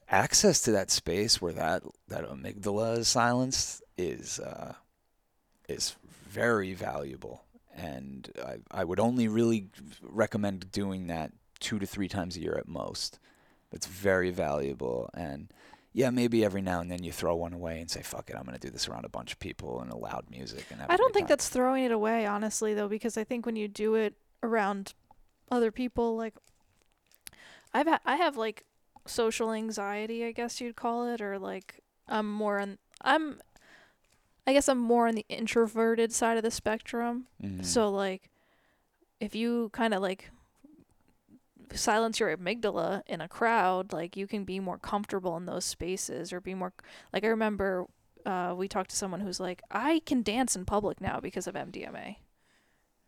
access 0.10 0.60
to 0.62 0.72
that 0.72 0.92
space 0.92 1.42
where 1.42 1.54
that 1.54 1.84
that 2.08 2.28
amygdala 2.30 2.98
is 3.00 3.08
silenced 3.08 3.82
is 3.98 4.40
uh, 4.40 4.74
is 5.68 5.96
very 6.30 6.74
valuable. 6.74 7.44
And 7.76 8.32
I, 8.44 8.58
I 8.72 8.84
would 8.84 9.00
only 9.00 9.28
really 9.28 9.68
recommend 10.02 10.72
doing 10.72 11.08
that 11.08 11.32
two 11.60 11.80
to 11.80 11.86
three 11.86 12.08
times 12.08 12.36
a 12.36 12.42
year 12.42 12.56
at 12.58 12.68
most. 12.68 13.20
It's 13.72 13.86
very 13.86 14.32
valuable. 14.32 15.10
And 15.14 15.52
yeah, 15.94 16.10
maybe 16.10 16.44
every 16.46 16.62
now 16.62 16.82
and 16.82 16.92
then 16.92 17.04
you 17.04 17.12
throw 17.12 17.36
one 17.36 17.54
away 17.54 17.80
and 17.80 17.90
say, 17.90 18.02
fuck 18.02 18.30
it, 18.30 18.36
I'm 18.36 18.44
going 18.44 18.58
to 18.58 18.60
do 18.60 18.72
this 18.72 18.88
around 18.88 19.06
a 19.06 19.10
bunch 19.10 19.32
of 19.32 19.40
people 19.40 19.82
and 19.82 19.92
a 19.92 19.98
loud 19.98 20.26
music. 20.30 20.66
And 20.72 20.82
I 20.88 20.98
don't 20.98 21.14
think 21.14 21.26
time." 21.28 21.30
that's 21.30 21.50
throwing 21.50 21.84
it 21.84 21.92
away, 21.92 22.26
honestly, 22.26 22.74
though, 22.74 22.88
because 22.88 23.18
I 23.18 23.24
think 23.24 23.46
when 23.46 23.56
you 23.56 23.68
do 23.68 23.96
it 23.96 24.16
around 24.44 24.94
other 25.52 25.72
people, 25.72 26.16
like 26.16 26.36
I've 27.74 27.88
ha- 27.88 28.02
I 28.06 28.16
have 28.16 28.38
like 28.38 28.66
social 29.06 29.52
anxiety, 29.52 30.24
I 30.26 30.32
guess 30.32 30.62
you'd 30.62 30.76
call 30.76 31.08
it, 31.08 31.22
or 31.22 31.40
like 31.40 31.82
I'm 32.08 32.32
more 32.32 32.60
on 32.60 32.78
I'm 33.02 33.42
I 34.50 34.54
guess 34.54 34.68
I'm 34.68 34.80
more 34.80 35.08
on 35.08 35.14
the 35.14 35.28
introverted 35.30 36.12
side 36.12 36.38
of 36.38 36.42
the 36.44 36.50
spectrum. 36.50 37.28
Mhm. 37.40 37.64
So 37.64 37.88
like 37.88 38.32
if 39.20 39.36
you 39.36 39.70
kind 39.74 39.94
of 39.94 40.02
like 40.02 40.32
silence 41.72 42.20
your 42.20 42.36
amygdala 42.36 43.04
in 43.06 43.22
a 43.22 43.28
crowd, 43.28 43.94
like 43.94 44.18
you 44.18 44.26
can 44.26 44.46
be 44.46 44.60
more 44.60 44.80
comfortable 44.80 45.38
in 45.38 45.46
those 45.46 45.66
spaces 45.66 46.34
or 46.34 46.42
be 46.42 46.56
more 46.56 46.74
like 47.14 47.24
I 47.24 47.28
remember 47.28 47.86
uh, 48.26 48.56
we 48.58 48.68
talked 48.68 48.90
to 48.90 48.96
someone 48.96 49.20
who's 49.20 49.40
like 49.40 49.62
I 49.70 50.00
can 50.08 50.24
dance 50.24 50.56
in 50.56 50.66
public 50.66 51.00
now 51.00 51.20
because 51.20 51.46
of 51.46 51.54
MDMA. 51.54 52.16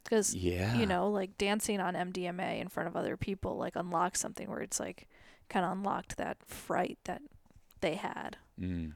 Cuz 0.04 0.36
yeah. 0.36 0.76
you 0.76 0.86
know, 0.86 1.10
like 1.10 1.40
dancing 1.40 1.80
on 1.80 1.96
MDMA 1.96 2.60
in 2.60 2.68
front 2.70 2.88
of 2.88 2.96
other 2.96 3.18
people 3.18 3.58
like 3.58 3.76
unlocks 3.76 4.20
something 4.20 4.48
where 4.48 4.62
it's 4.62 4.80
like 4.80 5.08
kind 5.50 5.66
of 5.66 5.72
unlocked 5.72 6.18
that 6.18 6.38
fright 6.46 7.00
that 7.06 7.24
they 7.80 7.96
had. 7.96 8.38
Mm. 8.60 8.94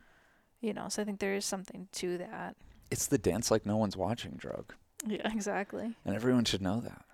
You 0.65 0.73
know, 0.73 0.89
so 0.89 1.03
I 1.03 1.05
think 1.05 1.19
there 1.19 1.35
is 1.35 1.45
something 1.45 1.87
to 1.91 2.17
that. 2.17 2.55
It's 2.89 3.05
the 3.05 3.19
dance 3.19 3.51
like 3.51 3.67
no 3.67 3.77
one's 3.77 3.95
watching 3.95 4.31
drug. 4.31 4.73
Yeah, 5.05 5.31
exactly. 5.31 5.93
And 6.03 6.15
everyone 6.15 6.43
should 6.45 6.63
know 6.63 6.81
that. 6.81 7.05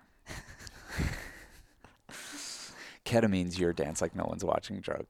Ketamine's 3.04 3.58
your 3.58 3.74
dance 3.74 4.00
like 4.00 4.16
no 4.16 4.24
one's 4.24 4.42
watching 4.42 4.80
drug. 4.80 5.04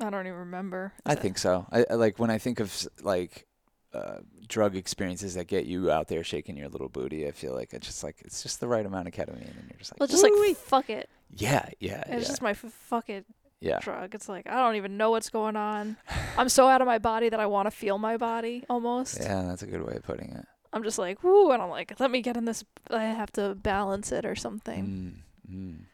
I 0.00 0.10
don't 0.10 0.26
even 0.26 0.36
remember. 0.40 0.92
I 1.06 1.12
Is 1.12 1.20
think 1.20 1.38
so. 1.38 1.64
I, 1.70 1.84
I 1.90 1.94
like 1.94 2.18
when 2.18 2.28
I 2.30 2.38
think 2.38 2.58
of 2.58 2.88
like 3.02 3.46
uh, 3.94 4.16
drug 4.48 4.74
experiences 4.74 5.34
that 5.34 5.46
get 5.46 5.66
you 5.66 5.92
out 5.92 6.08
there 6.08 6.24
shaking 6.24 6.56
your 6.56 6.70
little 6.70 6.88
booty. 6.88 7.28
I 7.28 7.30
feel 7.30 7.54
like 7.54 7.72
it's 7.72 7.86
just 7.86 8.02
like 8.02 8.16
it's 8.24 8.42
just 8.42 8.58
the 8.58 8.66
right 8.66 8.84
amount 8.84 9.06
of 9.06 9.14
ketamine, 9.14 9.46
and 9.46 9.64
you're 9.70 9.78
just 9.78 9.92
like, 9.92 10.00
Well, 10.00 10.08
just 10.08 10.24
like 10.24 10.56
fuck 10.56 10.90
it. 10.90 11.08
yeah, 11.36 11.68
yeah, 11.78 12.00
It's 12.08 12.10
yeah, 12.24 12.28
just 12.28 12.42
my 12.42 12.50
f- 12.50 12.64
fuck 12.88 13.08
it 13.10 13.26
yeah. 13.60 13.78
drug. 13.80 14.14
It's 14.14 14.28
like 14.28 14.48
I 14.48 14.56
don't 14.56 14.76
even 14.76 14.96
know 14.96 15.10
what's 15.10 15.30
going 15.30 15.56
on. 15.56 15.96
I'm 16.36 16.48
so 16.48 16.68
out 16.68 16.80
of 16.80 16.86
my 16.86 16.98
body 16.98 17.28
that 17.28 17.40
I 17.40 17.46
want 17.46 17.66
to 17.66 17.70
feel 17.70 17.98
my 17.98 18.16
body 18.16 18.64
almost. 18.68 19.18
Yeah, 19.20 19.42
that's 19.42 19.62
a 19.62 19.66
good 19.66 19.82
way 19.86 19.94
of 19.94 20.02
putting 20.02 20.30
it. 20.30 20.46
I'm 20.72 20.82
just 20.82 20.98
like 20.98 21.22
woo, 21.24 21.50
and 21.50 21.62
I'm 21.62 21.70
like, 21.70 21.98
let 21.98 22.10
me 22.10 22.22
get 22.22 22.36
in 22.36 22.44
this. 22.44 22.64
I 22.90 23.04
have 23.04 23.32
to 23.32 23.54
balance 23.54 24.12
it 24.12 24.24
or 24.24 24.34
something. 24.34 25.24
Mm, 25.48 25.86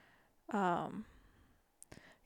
mm. 0.52 0.54
Um. 0.54 1.04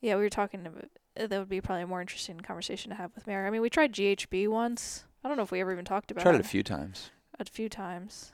Yeah, 0.00 0.16
we 0.16 0.22
were 0.22 0.30
talking 0.30 0.66
about 0.66 0.88
uh, 1.18 1.26
that 1.26 1.38
would 1.38 1.48
be 1.48 1.60
probably 1.60 1.82
a 1.82 1.86
more 1.86 2.00
interesting 2.00 2.40
conversation 2.40 2.90
to 2.90 2.96
have 2.96 3.14
with 3.14 3.26
Mare. 3.26 3.46
I 3.46 3.50
mean, 3.50 3.60
we 3.60 3.70
tried 3.70 3.92
GHB 3.92 4.48
once. 4.48 5.04
I 5.22 5.28
don't 5.28 5.36
know 5.36 5.42
if 5.42 5.50
we 5.50 5.60
ever 5.60 5.72
even 5.72 5.84
talked 5.84 6.10
about 6.10 6.22
Tried 6.22 6.34
it 6.36 6.40
it 6.40 6.46
a 6.46 6.48
few 6.48 6.62
times. 6.62 7.10
a 7.38 7.44
few 7.44 7.68
times. 7.68 8.32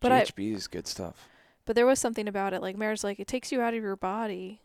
But 0.00 0.12
I 0.12 0.22
GHB 0.22 0.54
is 0.54 0.68
good 0.68 0.86
stuff. 0.86 1.28
but 1.64 1.74
there 1.74 1.86
was 1.86 1.98
something 1.98 2.28
about 2.28 2.52
it 2.52 2.60
like 2.62 2.76
Mare's 2.76 3.02
like 3.02 3.18
it 3.18 3.26
takes 3.26 3.50
you 3.50 3.60
out 3.60 3.74
of 3.74 3.82
your 3.82 3.96
body 3.96 4.60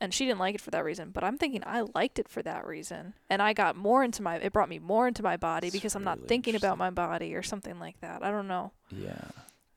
and 0.00 0.14
she 0.14 0.26
didn't 0.26 0.38
like 0.38 0.54
it 0.56 0.60
for 0.60 0.70
that 0.70 0.84
reason, 0.84 1.10
but 1.10 1.24
I'm 1.24 1.38
thinking 1.38 1.62
I 1.66 1.84
liked 1.94 2.18
it 2.18 2.28
for 2.28 2.42
that 2.42 2.66
reason. 2.66 3.14
And 3.28 3.42
I 3.42 3.52
got 3.52 3.76
more 3.76 4.04
into 4.04 4.22
my 4.22 4.36
it 4.36 4.52
brought 4.52 4.68
me 4.68 4.78
more 4.78 5.08
into 5.08 5.22
my 5.22 5.36
body 5.36 5.70
because 5.70 5.94
I'm 5.94 6.04
not 6.04 6.26
thinking 6.26 6.54
about 6.54 6.78
my 6.78 6.90
body 6.90 7.34
or 7.34 7.42
something 7.42 7.78
like 7.78 8.00
that. 8.00 8.22
I 8.22 8.30
don't 8.30 8.48
know. 8.48 8.72
Yeah. 8.90 9.20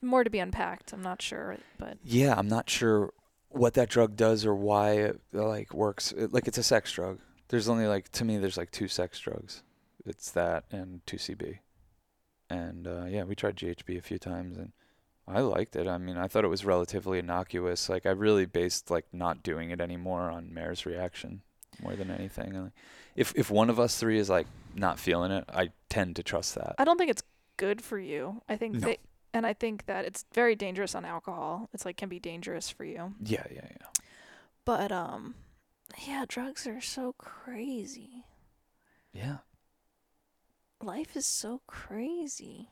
More 0.01 0.23
to 0.23 0.29
be 0.29 0.39
unpacked. 0.39 0.93
I'm 0.93 1.01
not 1.01 1.21
sure, 1.21 1.57
but 1.77 1.97
Yeah, 2.03 2.35
I'm 2.37 2.47
not 2.47 2.69
sure 2.69 3.13
what 3.49 3.73
that 3.73 3.89
drug 3.89 4.15
does 4.15 4.45
or 4.45 4.55
why 4.55 4.91
it 4.93 5.21
like 5.33 5.73
works. 5.73 6.11
It, 6.11 6.33
like 6.33 6.47
it's 6.47 6.57
a 6.57 6.63
sex 6.63 6.91
drug. 6.91 7.19
There's 7.49 7.69
only 7.69 7.87
like 7.87 8.09
to 8.13 8.25
me 8.25 8.37
there's 8.37 8.57
like 8.57 8.71
two 8.71 8.87
sex 8.87 9.19
drugs. 9.19 9.63
It's 10.05 10.31
that 10.31 10.65
and 10.71 11.05
2CB. 11.05 11.59
And 12.49 12.87
uh, 12.87 13.05
yeah, 13.05 13.23
we 13.23 13.35
tried 13.35 13.55
GHB 13.55 13.97
a 13.97 14.01
few 14.01 14.17
times 14.17 14.57
and 14.57 14.71
I 15.27 15.41
liked 15.41 15.75
it. 15.75 15.87
I 15.87 15.97
mean, 15.97 16.17
I 16.17 16.27
thought 16.27 16.43
it 16.43 16.49
was 16.49 16.65
relatively 16.65 17.19
innocuous. 17.19 17.89
Like 17.89 18.05
I 18.05 18.09
really 18.11 18.45
based 18.45 18.89
like 18.89 19.05
not 19.13 19.43
doing 19.43 19.71
it 19.71 19.79
anymore 19.79 20.29
on 20.29 20.53
Mare's 20.53 20.85
reaction 20.85 21.41
more 21.81 21.95
than 21.95 22.11
anything. 22.11 22.53
Like, 22.63 22.71
if 23.15 23.33
if 23.35 23.49
one 23.51 23.69
of 23.69 23.79
us 23.79 23.97
three 23.97 24.17
is 24.19 24.29
like 24.29 24.47
not 24.75 24.99
feeling 24.99 25.31
it, 25.31 25.45
I 25.49 25.69
tend 25.89 26.15
to 26.17 26.23
trust 26.23 26.55
that. 26.55 26.75
I 26.77 26.83
don't 26.85 26.97
think 26.97 27.11
it's 27.11 27.23
good 27.57 27.81
for 27.81 27.99
you. 27.99 28.41
I 28.49 28.57
think 28.57 28.75
No. 28.75 28.79
they 28.79 28.97
and 29.33 29.45
I 29.45 29.53
think 29.53 29.85
that 29.85 30.03
it's 30.05 30.25
very 30.33 30.55
dangerous 30.55 30.95
on 30.95 31.05
alcohol. 31.05 31.69
It's 31.73 31.85
like 31.85 31.97
can 31.97 32.09
be 32.09 32.19
dangerous 32.19 32.69
for 32.69 32.83
you. 32.83 33.13
Yeah, 33.23 33.45
yeah, 33.51 33.67
yeah. 33.69 33.87
But 34.65 34.91
um 34.91 35.35
yeah, 36.07 36.25
drugs 36.27 36.65
are 36.67 36.81
so 36.81 37.13
crazy. 37.17 38.25
Yeah. 39.13 39.37
Life 40.81 41.15
is 41.15 41.25
so 41.27 41.61
crazy. 41.67 42.69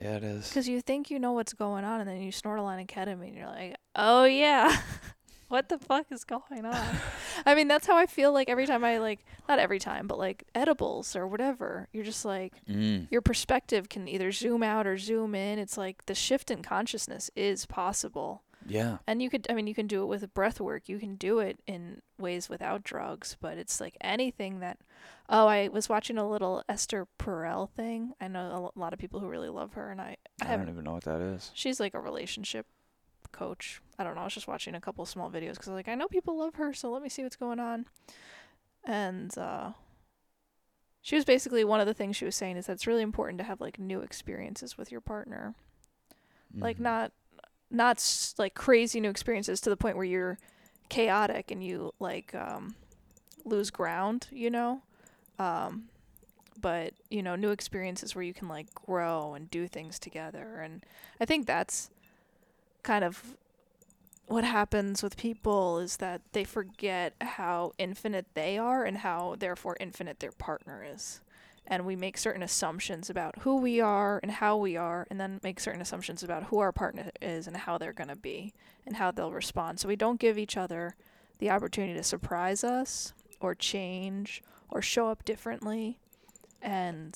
Yeah, 0.00 0.16
it 0.16 0.24
is. 0.24 0.48
Because 0.48 0.68
you 0.68 0.80
think 0.80 1.10
you 1.10 1.18
know 1.18 1.32
what's 1.32 1.52
going 1.52 1.84
on, 1.84 2.00
and 2.00 2.08
then 2.08 2.20
you 2.22 2.32
snort 2.32 2.58
a 2.58 2.62
line 2.62 2.80
of 2.80 2.86
ketamine, 2.86 3.28
and 3.28 3.36
you're 3.36 3.46
like, 3.46 3.76
oh 3.96 4.24
yeah, 4.24 4.80
what 5.48 5.68
the 5.68 5.78
fuck 5.78 6.06
is 6.10 6.24
going 6.24 6.64
on? 6.64 6.96
I 7.46 7.54
mean, 7.54 7.68
that's 7.68 7.86
how 7.86 7.96
I 7.96 8.06
feel 8.06 8.32
like 8.32 8.48
every 8.48 8.66
time 8.66 8.84
I 8.84 8.98
like, 8.98 9.20
not 9.48 9.58
every 9.58 9.78
time, 9.78 10.06
but 10.06 10.18
like 10.18 10.44
edibles 10.54 11.14
or 11.16 11.26
whatever. 11.26 11.88
You're 11.92 12.04
just 12.04 12.24
like, 12.24 12.52
Mm. 12.66 13.08
your 13.10 13.20
perspective 13.20 13.88
can 13.88 14.08
either 14.08 14.32
zoom 14.32 14.62
out 14.62 14.86
or 14.86 14.96
zoom 14.96 15.34
in. 15.34 15.58
It's 15.58 15.76
like 15.76 16.06
the 16.06 16.14
shift 16.14 16.50
in 16.50 16.62
consciousness 16.62 17.30
is 17.36 17.66
possible. 17.66 18.42
Yeah. 18.70 18.98
And 19.06 19.20
you 19.22 19.28
could, 19.30 19.46
I 19.50 19.54
mean, 19.54 19.66
you 19.66 19.74
can 19.74 19.86
do 19.86 20.02
it 20.02 20.06
with 20.06 20.32
breath 20.34 20.60
work. 20.60 20.88
You 20.88 20.98
can 20.98 21.16
do 21.16 21.38
it 21.40 21.58
in 21.66 22.02
ways 22.18 22.48
without 22.48 22.82
drugs, 22.84 23.36
but 23.40 23.58
it's 23.58 23.80
like 23.80 23.96
anything 24.00 24.60
that. 24.60 24.78
Oh, 25.28 25.46
I 25.46 25.68
was 25.68 25.88
watching 25.88 26.18
a 26.18 26.28
little 26.28 26.62
Esther 26.68 27.06
Perel 27.18 27.70
thing. 27.70 28.12
I 28.20 28.28
know 28.28 28.70
a 28.74 28.78
lot 28.78 28.92
of 28.92 28.98
people 28.98 29.20
who 29.20 29.28
really 29.28 29.48
love 29.48 29.72
her, 29.74 29.90
and 29.90 30.00
I, 30.00 30.16
I 30.42 30.54
I 30.54 30.56
don't 30.56 30.68
even 30.68 30.84
know 30.84 30.92
what 30.94 31.04
that 31.04 31.20
is. 31.20 31.50
She's 31.54 31.78
like 31.80 31.94
a 31.94 32.00
relationship 32.00 32.66
coach. 33.32 33.80
I 33.98 34.04
don't 34.04 34.14
know. 34.16 34.22
I 34.22 34.24
was 34.24 34.34
just 34.34 34.48
watching 34.48 34.74
a 34.74 34.80
couple 34.80 35.04
small 35.06 35.30
videos 35.30 35.52
because 35.52 35.68
like 35.68 35.88
I 35.88 35.94
know 35.94 36.08
people 36.08 36.36
love 36.38 36.54
her, 36.56 36.72
so 36.72 36.90
let 36.90 37.02
me 37.02 37.08
see 37.08 37.22
what's 37.22 37.36
going 37.36 37.60
on. 37.60 37.86
And 38.84 39.36
uh, 39.38 39.70
she 41.02 41.16
was 41.16 41.24
basically 41.24 41.64
one 41.64 41.80
of 41.80 41.86
the 41.86 41.94
things 41.94 42.16
she 42.16 42.24
was 42.24 42.36
saying 42.36 42.56
is 42.56 42.66
that 42.66 42.72
it's 42.74 42.86
really 42.86 43.02
important 43.02 43.38
to 43.38 43.44
have 43.44 43.60
like 43.60 43.78
new 43.78 44.00
experiences 44.00 44.76
with 44.76 44.90
your 44.90 45.00
partner, 45.00 45.54
like 46.54 46.78
Mhm. 46.78 46.80
not 46.80 47.12
not 47.70 48.34
like 48.38 48.54
crazy 48.54 49.00
new 49.00 49.10
experiences 49.10 49.60
to 49.62 49.70
the 49.70 49.76
point 49.76 49.96
where 49.96 50.04
you're 50.04 50.38
chaotic 50.88 51.50
and 51.50 51.64
you 51.64 51.92
like 52.00 52.34
um, 52.34 52.74
lose 53.44 53.70
ground, 53.70 54.26
you 54.30 54.50
know. 54.50 54.82
Um, 55.38 55.84
but 56.60 56.92
you 57.08 57.22
know, 57.22 57.36
new 57.36 57.50
experiences 57.50 58.14
where 58.14 58.24
you 58.24 58.34
can 58.34 58.48
like 58.48 58.74
grow 58.74 59.34
and 59.34 59.50
do 59.50 59.66
things 59.66 59.98
together, 59.98 60.60
and 60.62 60.84
I 61.20 61.24
think 61.24 61.46
that's 61.46 61.90
kind 62.82 63.04
of 63.04 63.36
what 64.26 64.44
happens 64.44 65.02
with 65.02 65.16
people 65.16 65.80
is 65.80 65.96
that 65.96 66.20
they 66.32 66.44
forget 66.44 67.14
how 67.20 67.72
infinite 67.78 68.26
they 68.34 68.56
are 68.56 68.84
and 68.84 68.98
how 68.98 69.34
therefore 69.38 69.76
infinite 69.80 70.20
their 70.20 70.30
partner 70.30 70.86
is. 70.88 71.20
And 71.66 71.86
we 71.86 71.94
make 71.94 72.18
certain 72.18 72.42
assumptions 72.42 73.08
about 73.08 73.40
who 73.40 73.56
we 73.58 73.80
are 73.80 74.18
and 74.22 74.32
how 74.32 74.56
we 74.56 74.76
are, 74.76 75.06
and 75.10 75.20
then 75.20 75.40
make 75.42 75.60
certain 75.60 75.80
assumptions 75.80 76.22
about 76.22 76.44
who 76.44 76.58
our 76.58 76.72
partner 76.72 77.10
is 77.22 77.46
and 77.46 77.56
how 77.56 77.78
they're 77.78 77.92
going 77.92 78.08
to 78.08 78.16
be 78.16 78.52
and 78.86 78.96
how 78.96 79.12
they'll 79.12 79.32
respond. 79.32 79.78
So 79.78 79.86
we 79.86 79.94
don't 79.96 80.18
give 80.18 80.36
each 80.36 80.56
other 80.56 80.96
the 81.38 81.50
opportunity 81.50 81.94
to 81.94 82.02
surprise 82.02 82.64
us 82.64 83.12
or 83.40 83.54
change 83.54 84.42
or 84.68 84.82
show 84.82 85.08
up 85.08 85.24
differently. 85.24 85.98
And 86.60 87.14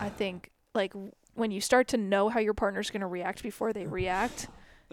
I 0.00 0.08
think, 0.08 0.50
like, 0.74 0.92
w- 0.92 1.12
when 1.34 1.50
you 1.50 1.60
start 1.60 1.88
to 1.88 1.96
know 1.96 2.28
how 2.28 2.40
your 2.40 2.54
partner's 2.54 2.90
going 2.90 3.00
to 3.00 3.06
react 3.06 3.42
before 3.42 3.72
they 3.72 3.86
react, 3.86 4.48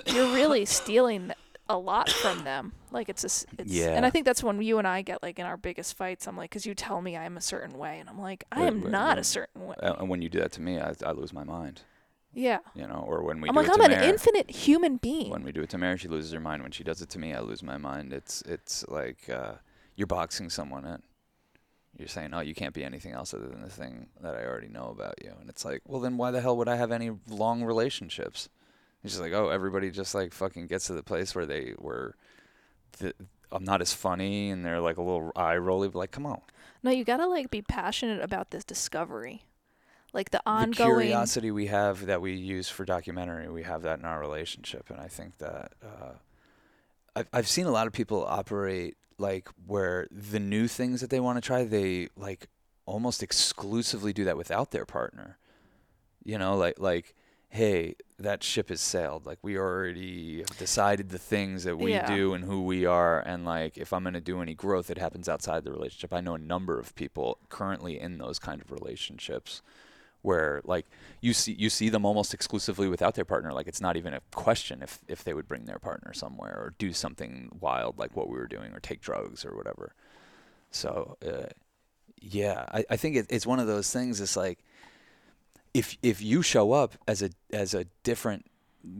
you're 0.05 0.33
really 0.33 0.65
stealing 0.65 1.31
a 1.67 1.77
lot 1.77 2.09
from 2.09 2.43
them. 2.43 2.73
Like 2.91 3.09
it's 3.09 3.23
a, 3.23 3.27
it's, 3.59 3.71
yeah. 3.73 3.89
and 3.95 4.05
I 4.05 4.09
think 4.09 4.25
that's 4.25 4.43
when 4.43 4.61
you 4.61 4.77
and 4.77 4.87
I 4.87 5.01
get 5.01 5.21
like 5.23 5.39
in 5.39 5.45
our 5.45 5.57
biggest 5.57 5.95
fights. 5.97 6.27
I'm 6.27 6.37
like, 6.37 6.49
because 6.51 6.65
you 6.65 6.75
tell 6.75 7.01
me 7.01 7.17
I'm 7.17 7.37
a 7.37 7.41
certain 7.41 7.77
way, 7.77 7.99
and 7.99 8.09
I'm 8.09 8.19
like, 8.21 8.43
I 8.51 8.63
am 8.63 8.89
not 8.91 9.17
a 9.17 9.23
certain 9.23 9.65
way. 9.65 9.75
And 9.81 10.09
when 10.09 10.21
you 10.21 10.29
do 10.29 10.39
that 10.39 10.51
to 10.53 10.61
me, 10.61 10.79
I, 10.79 10.93
I 11.05 11.11
lose 11.11 11.33
my 11.33 11.43
mind. 11.43 11.81
yeah, 12.33 12.59
You 12.75 12.85
know, 12.87 13.03
or 13.07 13.23
when 13.23 13.41
we 13.41 13.49
I'm 13.49 13.55
do 13.55 13.61
like, 13.61 13.69
I'm 13.73 13.81
an 13.81 13.91
Mare, 13.91 14.03
infinite 14.03 14.49
human 14.51 14.97
being. 14.97 15.29
when 15.31 15.43
we 15.43 15.51
do 15.51 15.61
it 15.61 15.69
to 15.71 15.77
Mare, 15.77 15.97
she 15.97 16.07
loses 16.07 16.31
her 16.33 16.39
mind. 16.39 16.61
When 16.61 16.71
she 16.71 16.83
does 16.83 17.01
it 17.01 17.09
to 17.09 17.19
me, 17.19 17.33
I 17.33 17.39
lose 17.39 17.63
my 17.63 17.77
mind. 17.77 18.13
It's 18.13 18.41
it's 18.43 18.85
like 18.87 19.29
uh, 19.29 19.53
you're 19.95 20.07
boxing 20.07 20.49
someone 20.49 20.85
in. 20.85 21.01
You're 21.97 22.09
saying, 22.09 22.33
oh, 22.33 22.41
you 22.41 22.53
can't 22.53 22.73
be 22.73 22.83
anything 22.83 23.13
else 23.13 23.33
other 23.33 23.47
than 23.47 23.61
the 23.61 23.69
thing 23.69 24.07
that 24.21 24.35
I 24.35 24.43
already 24.43 24.67
know 24.67 24.89
about 24.89 25.15
you. 25.23 25.31
And 25.39 25.49
it's 25.49 25.63
like, 25.63 25.81
well, 25.87 26.01
then 26.01 26.17
why 26.17 26.29
the 26.29 26.41
hell 26.41 26.57
would 26.57 26.67
I 26.67 26.75
have 26.75 26.91
any 26.91 27.09
long 27.29 27.63
relationships? 27.63 28.49
It's 29.05 29.13
just 29.13 29.21
like, 29.21 29.33
oh, 29.33 29.49
everybody 29.49 29.91
just 29.91 30.13
like 30.15 30.33
fucking 30.33 30.67
gets 30.67 30.87
to 30.87 30.93
the 30.93 31.03
place 31.03 31.33
where 31.35 31.45
they 31.45 31.73
were, 31.77 32.15
th- 32.99 33.15
I'm 33.51 33.63
not 33.63 33.81
as 33.81 33.93
funny, 33.93 34.49
and 34.49 34.65
they're 34.65 34.81
like 34.81 34.97
a 34.97 35.01
little 35.01 35.31
eye 35.35 35.57
rolly. 35.57 35.87
But 35.87 35.99
like, 35.99 36.11
come 36.11 36.25
on, 36.25 36.41
No, 36.83 36.91
you 36.91 37.03
gotta 37.03 37.27
like 37.27 37.49
be 37.51 37.61
passionate 37.61 38.21
about 38.21 38.51
this 38.51 38.63
discovery, 38.63 39.43
like 40.13 40.31
the 40.31 40.37
the 40.43 40.49
ongoing. 40.49 41.01
curiosity 41.01 41.51
we 41.51 41.67
have 41.67 42.05
that 42.07 42.21
we 42.21 42.33
use 42.33 42.67
for 42.67 42.83
documentary, 42.85 43.47
we 43.49 43.63
have 43.63 43.83
that 43.83 43.99
in 43.99 44.05
our 44.05 44.19
relationship, 44.19 44.89
and 44.89 44.99
I 44.99 45.07
think 45.07 45.37
that 45.37 45.73
uh, 45.83 46.13
I've 47.15 47.27
I've 47.31 47.47
seen 47.47 47.65
a 47.67 47.71
lot 47.71 47.87
of 47.87 47.93
people 47.93 48.25
operate 48.27 48.97
like 49.17 49.47
where 49.65 50.07
the 50.11 50.39
new 50.39 50.67
things 50.67 50.99
that 51.01 51.09
they 51.09 51.19
want 51.19 51.37
to 51.37 51.41
try, 51.41 51.63
they 51.63 52.09
like 52.17 52.47
almost 52.85 53.23
exclusively 53.23 54.13
do 54.13 54.23
that 54.25 54.35
without 54.37 54.71
their 54.71 54.85
partner. 54.85 55.37
You 56.23 56.37
know, 56.39 56.57
like 56.57 56.79
like 56.79 57.13
hey, 57.49 57.95
that 58.17 58.43
ship 58.43 58.69
has 58.69 58.81
sailed. 58.81 59.25
Like 59.25 59.39
we 59.41 59.57
already 59.57 60.43
decided 60.57 61.09
the 61.09 61.17
things 61.19 61.63
that 61.65 61.77
we 61.77 61.91
Yeah. 61.91 62.07
do 62.07 62.33
and 62.33 62.45
who 62.45 62.63
we 62.63 62.85
are, 62.85 63.19
and 63.19 63.45
like 63.45 63.77
if 63.77 63.91
I'm 63.93 64.03
gonna 64.03 64.21
do 64.21 64.41
any 64.41 64.53
growth, 64.53 64.89
it 64.89 64.97
happens 64.97 65.27
outside 65.29 65.63
the 65.63 65.71
relationship. 65.71 66.13
I 66.13 66.21
know 66.21 66.35
a 66.35 66.39
number 66.39 66.79
of 66.79 66.95
people 66.95 67.39
currently 67.49 67.99
in 67.99 68.17
those 68.17 68.39
kind 68.39 68.61
of 68.61 68.71
relationships 68.71 69.61
where 70.21 70.61
like 70.65 70.87
you 71.21 71.33
see 71.33 71.53
you 71.53 71.69
see 71.69 71.89
them 71.89 72.05
almost 72.05 72.33
exclusively 72.33 72.87
without 72.87 73.13
their 73.15 73.25
partner 73.25 73.53
like 73.53 73.67
it's 73.67 73.81
not 73.81 73.95
even 73.95 74.13
a 74.13 74.21
question 74.31 74.81
if 74.81 74.99
if 75.07 75.23
they 75.23 75.33
would 75.33 75.47
bring 75.47 75.65
their 75.65 75.77
partner 75.79 76.13
somewhere 76.13 76.55
or 76.57 76.73
do 76.79 76.91
something 76.91 77.49
wild 77.59 77.99
like 77.99 78.15
what 78.15 78.27
we 78.27 78.35
were 78.37 78.47
doing 78.47 78.73
or 78.73 78.79
take 78.79 79.01
drugs 79.01 79.45
or 79.45 79.55
whatever 79.55 79.93
so 80.71 81.17
uh, 81.25 81.47
yeah 82.21 82.65
I, 82.71 82.85
I 82.91 82.97
think 82.97 83.15
it, 83.17 83.27
it's 83.29 83.45
one 83.47 83.59
of 83.59 83.67
those 83.67 83.91
things 83.91 84.21
it's 84.21 84.37
like 84.37 84.59
if 85.75 85.97
if 86.01 86.21
you 86.21 86.41
show 86.41 86.71
up 86.71 86.91
as 87.07 87.21
a 87.21 87.29
as 87.51 87.73
a 87.73 87.83
different 88.03 88.45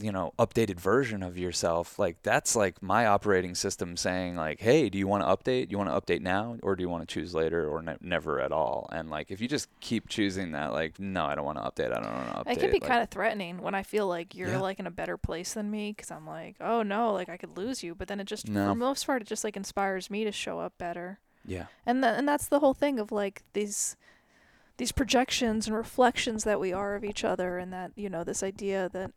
you 0.02 0.12
know 0.12 0.34
updated 0.40 0.80
version 0.80 1.22
of 1.22 1.38
yourself 1.38 2.00
like 2.00 2.16
that's 2.24 2.56
like 2.56 2.82
my 2.82 3.06
operating 3.06 3.54
system 3.54 3.96
saying 3.96 4.36
like 4.36 4.60
hey 4.60 4.90
do 4.90 4.98
you 4.98 5.08
want 5.08 5.22
to 5.24 5.28
update 5.36 5.70
you 5.70 5.78
want 5.78 5.88
to 5.92 5.96
update 6.02 6.22
now 6.22 6.58
or 6.64 6.76
do 6.76 6.82
you 6.82 6.90
want 6.90 7.08
to 7.08 7.14
choose 7.14 7.36
later 7.36 7.70
or 7.70 7.84
ne- 7.84 7.96
never 8.02 8.42
at 8.42 8.52
all 8.52 8.90
and 8.92 9.12
like 9.12 9.30
if 9.30 9.40
you 9.40 9.48
just 9.48 9.70
keep 9.82 10.10
choosing 10.10 10.54
that 10.54 10.74
like 10.74 11.00
no 11.00 11.24
i 11.26 11.36
don't 11.36 11.46
want 11.46 11.60
to 11.60 11.64
update 11.64 11.92
i 11.96 12.02
don't 12.02 12.12
want 12.12 12.28
to 12.32 12.36
update 12.36 12.52
It 12.54 12.60
can 12.62 12.72
be 12.72 12.80
like, 12.80 12.90
kind 12.90 13.04
of 13.04 13.10
threatening 13.10 13.62
when 13.62 13.76
I 13.76 13.84
feel 13.84 14.08
like 14.08 14.34
you're 14.34 14.50
Yeah. 14.50 14.60
like 14.70 14.80
in 14.80 14.88
a 14.88 14.92
better 15.02 15.18
place 15.18 15.54
than 15.54 15.70
me 15.70 15.92
because 15.96 16.10
I'm 16.10 16.26
like, 16.26 16.56
oh 16.60 16.82
no, 16.82 17.14
like 17.14 17.30
I 17.30 17.38
could 17.38 17.56
lose 17.56 17.84
you. 17.84 17.94
But 17.94 18.08
then 18.08 18.20
it 18.20 18.26
just, 18.26 18.48
for 18.48 18.54
No. 18.54 18.70
the 18.70 18.76
most 18.76 19.06
part, 19.06 19.22
it 19.22 19.28
just 19.28 19.44
like 19.44 19.56
inspires 19.56 20.10
me 20.10 20.24
to 20.24 20.32
show 20.32 20.58
up 20.60 20.74
better. 20.80 21.20
yeah 21.46 21.66
And 21.86 22.02
th- 22.02 22.16
and 22.18 22.28
that's 22.28 22.48
the 22.48 22.60
whole 22.60 22.74
thing 22.74 22.98
of 23.00 23.12
like 23.12 23.44
these 23.54 23.96
these 24.78 24.92
projections 24.92 25.68
and 25.68 25.76
reflections 25.76 26.44
that 26.44 26.60
we 26.60 26.74
are 26.74 26.96
of 26.96 27.04
each 27.04 27.24
other, 27.24 27.58
and 27.58 27.72
that 27.74 27.92
you 27.96 28.10
know 28.10 28.24
this 28.24 28.44
idea 28.44 28.90
that 28.94 29.12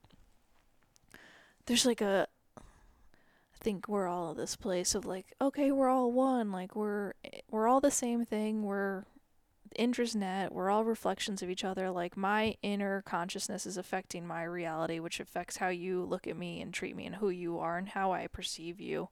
there's 1.66 1.86
like 1.86 2.00
a 2.00 2.28
I 2.56 3.64
think 3.64 3.88
we're 3.88 4.06
all 4.06 4.34
this 4.34 4.54
place 4.54 4.94
of 4.94 5.04
like, 5.04 5.34
okay, 5.40 5.72
we're 5.72 5.88
all 5.88 6.12
one. 6.12 6.52
Like 6.52 6.76
we're 6.76 7.14
we're 7.50 7.66
all 7.66 7.80
the 7.80 7.90
same 7.90 8.24
thing. 8.24 8.62
We're 8.62 9.04
Indra's 9.74 10.14
net. 10.14 10.52
We're 10.52 10.70
all 10.70 10.84
reflections 10.84 11.42
of 11.42 11.50
each 11.50 11.64
other. 11.64 11.90
Like 11.90 12.16
my 12.16 12.56
inner 12.62 13.02
consciousness 13.02 13.66
is 13.66 13.76
affecting 13.76 14.26
my 14.26 14.44
reality, 14.44 15.00
which 15.00 15.20
affects 15.20 15.56
how 15.56 15.68
you 15.68 16.04
look 16.04 16.26
at 16.26 16.36
me 16.36 16.60
and 16.60 16.72
treat 16.72 16.96
me 16.96 17.06
and 17.06 17.16
who 17.16 17.30
you 17.30 17.58
are 17.58 17.76
and 17.76 17.88
how 17.88 18.12
I 18.12 18.28
perceive 18.28 18.80
you. 18.80 19.08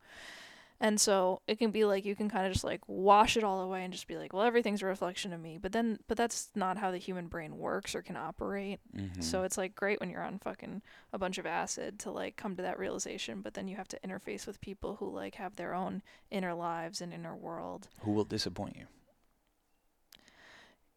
And 0.79 1.01
so 1.01 1.41
it 1.47 1.59
can 1.59 1.71
be 1.71 1.85
like 1.87 2.05
you 2.05 2.15
can 2.15 2.29
kind 2.29 2.47
of 2.47 2.53
just 2.53 2.65
like 2.65 2.83
wash 2.87 3.37
it 3.37 3.45
all 3.45 3.63
away 3.63 3.83
and 3.83 3.93
just 3.93 4.07
be 4.07 4.17
like, 4.17 4.33
well, 4.33 4.43
everything's 4.43 4.83
a 4.83 4.87
reflection 4.87 5.33
of 5.33 5.41
me. 5.41 5.59
But 5.59 5.73
then, 5.73 6.01
but 6.07 6.19
that's 6.19 6.51
not 6.55 6.77
how 6.77 6.91
the 6.91 6.99
human 6.99 7.29
brain 7.29 7.57
works 7.57 7.95
or 7.95 8.03
can 8.03 8.17
operate. 8.17 8.81
mm-hmm. 8.95 9.23
So 9.23 9.43
it's 9.43 9.57
like 9.57 9.75
great 9.75 10.01
when 10.01 10.11
you're 10.11 10.23
on 10.23 10.39
fucking 10.39 10.83
a 11.13 11.19
bunch 11.19 11.39
of 11.39 11.47
acid 11.47 11.99
to 12.01 12.11
like 12.11 12.37
come 12.37 12.57
to 12.57 12.63
that 12.63 12.79
realization, 12.79 13.41
but 13.41 13.55
then 13.55 13.69
you 13.69 13.77
have 13.77 13.89
to 13.89 13.99
interface 14.07 14.47
with 14.47 14.61
people 14.61 14.97
who 14.97 15.11
like 15.11 15.37
have 15.37 15.57
their 15.57 15.75
own 15.75 16.03
inner 16.31 16.53
lives 16.53 17.01
and 17.01 17.13
inner 17.13 17.35
world. 17.35 17.89
who 18.01 18.13
will 18.13 18.25
disappoint 18.25 18.77
you 18.77 18.87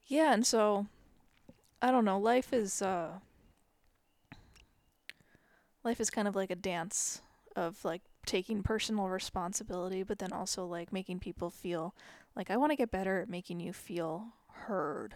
Yeah, 0.08 0.34
and 0.34 0.46
so 0.46 0.88
I 1.82 1.92
don't 1.92 2.06
know, 2.06 2.20
life 2.20 2.52
is 2.52 2.82
uh 2.82 3.20
life 5.84 6.02
is 6.02 6.10
kind 6.10 6.28
of 6.28 6.36
like 6.36 6.52
a 6.52 6.56
dance 6.56 7.22
of 7.56 7.84
like 7.86 8.02
taking 8.30 8.62
personal 8.62 9.10
responsibility, 9.10 10.04
but 10.04 10.20
then 10.20 10.32
also 10.32 10.64
like 10.64 10.94
making 10.94 11.20
people 11.20 11.50
feel 11.50 11.96
like 12.36 12.52
I 12.52 12.58
want 12.58 12.72
to 12.72 12.76
get 12.76 12.92
better 12.92 13.22
at 13.22 13.30
making 13.30 13.60
you 13.60 13.74
feel 13.74 14.28
heard 14.52 15.16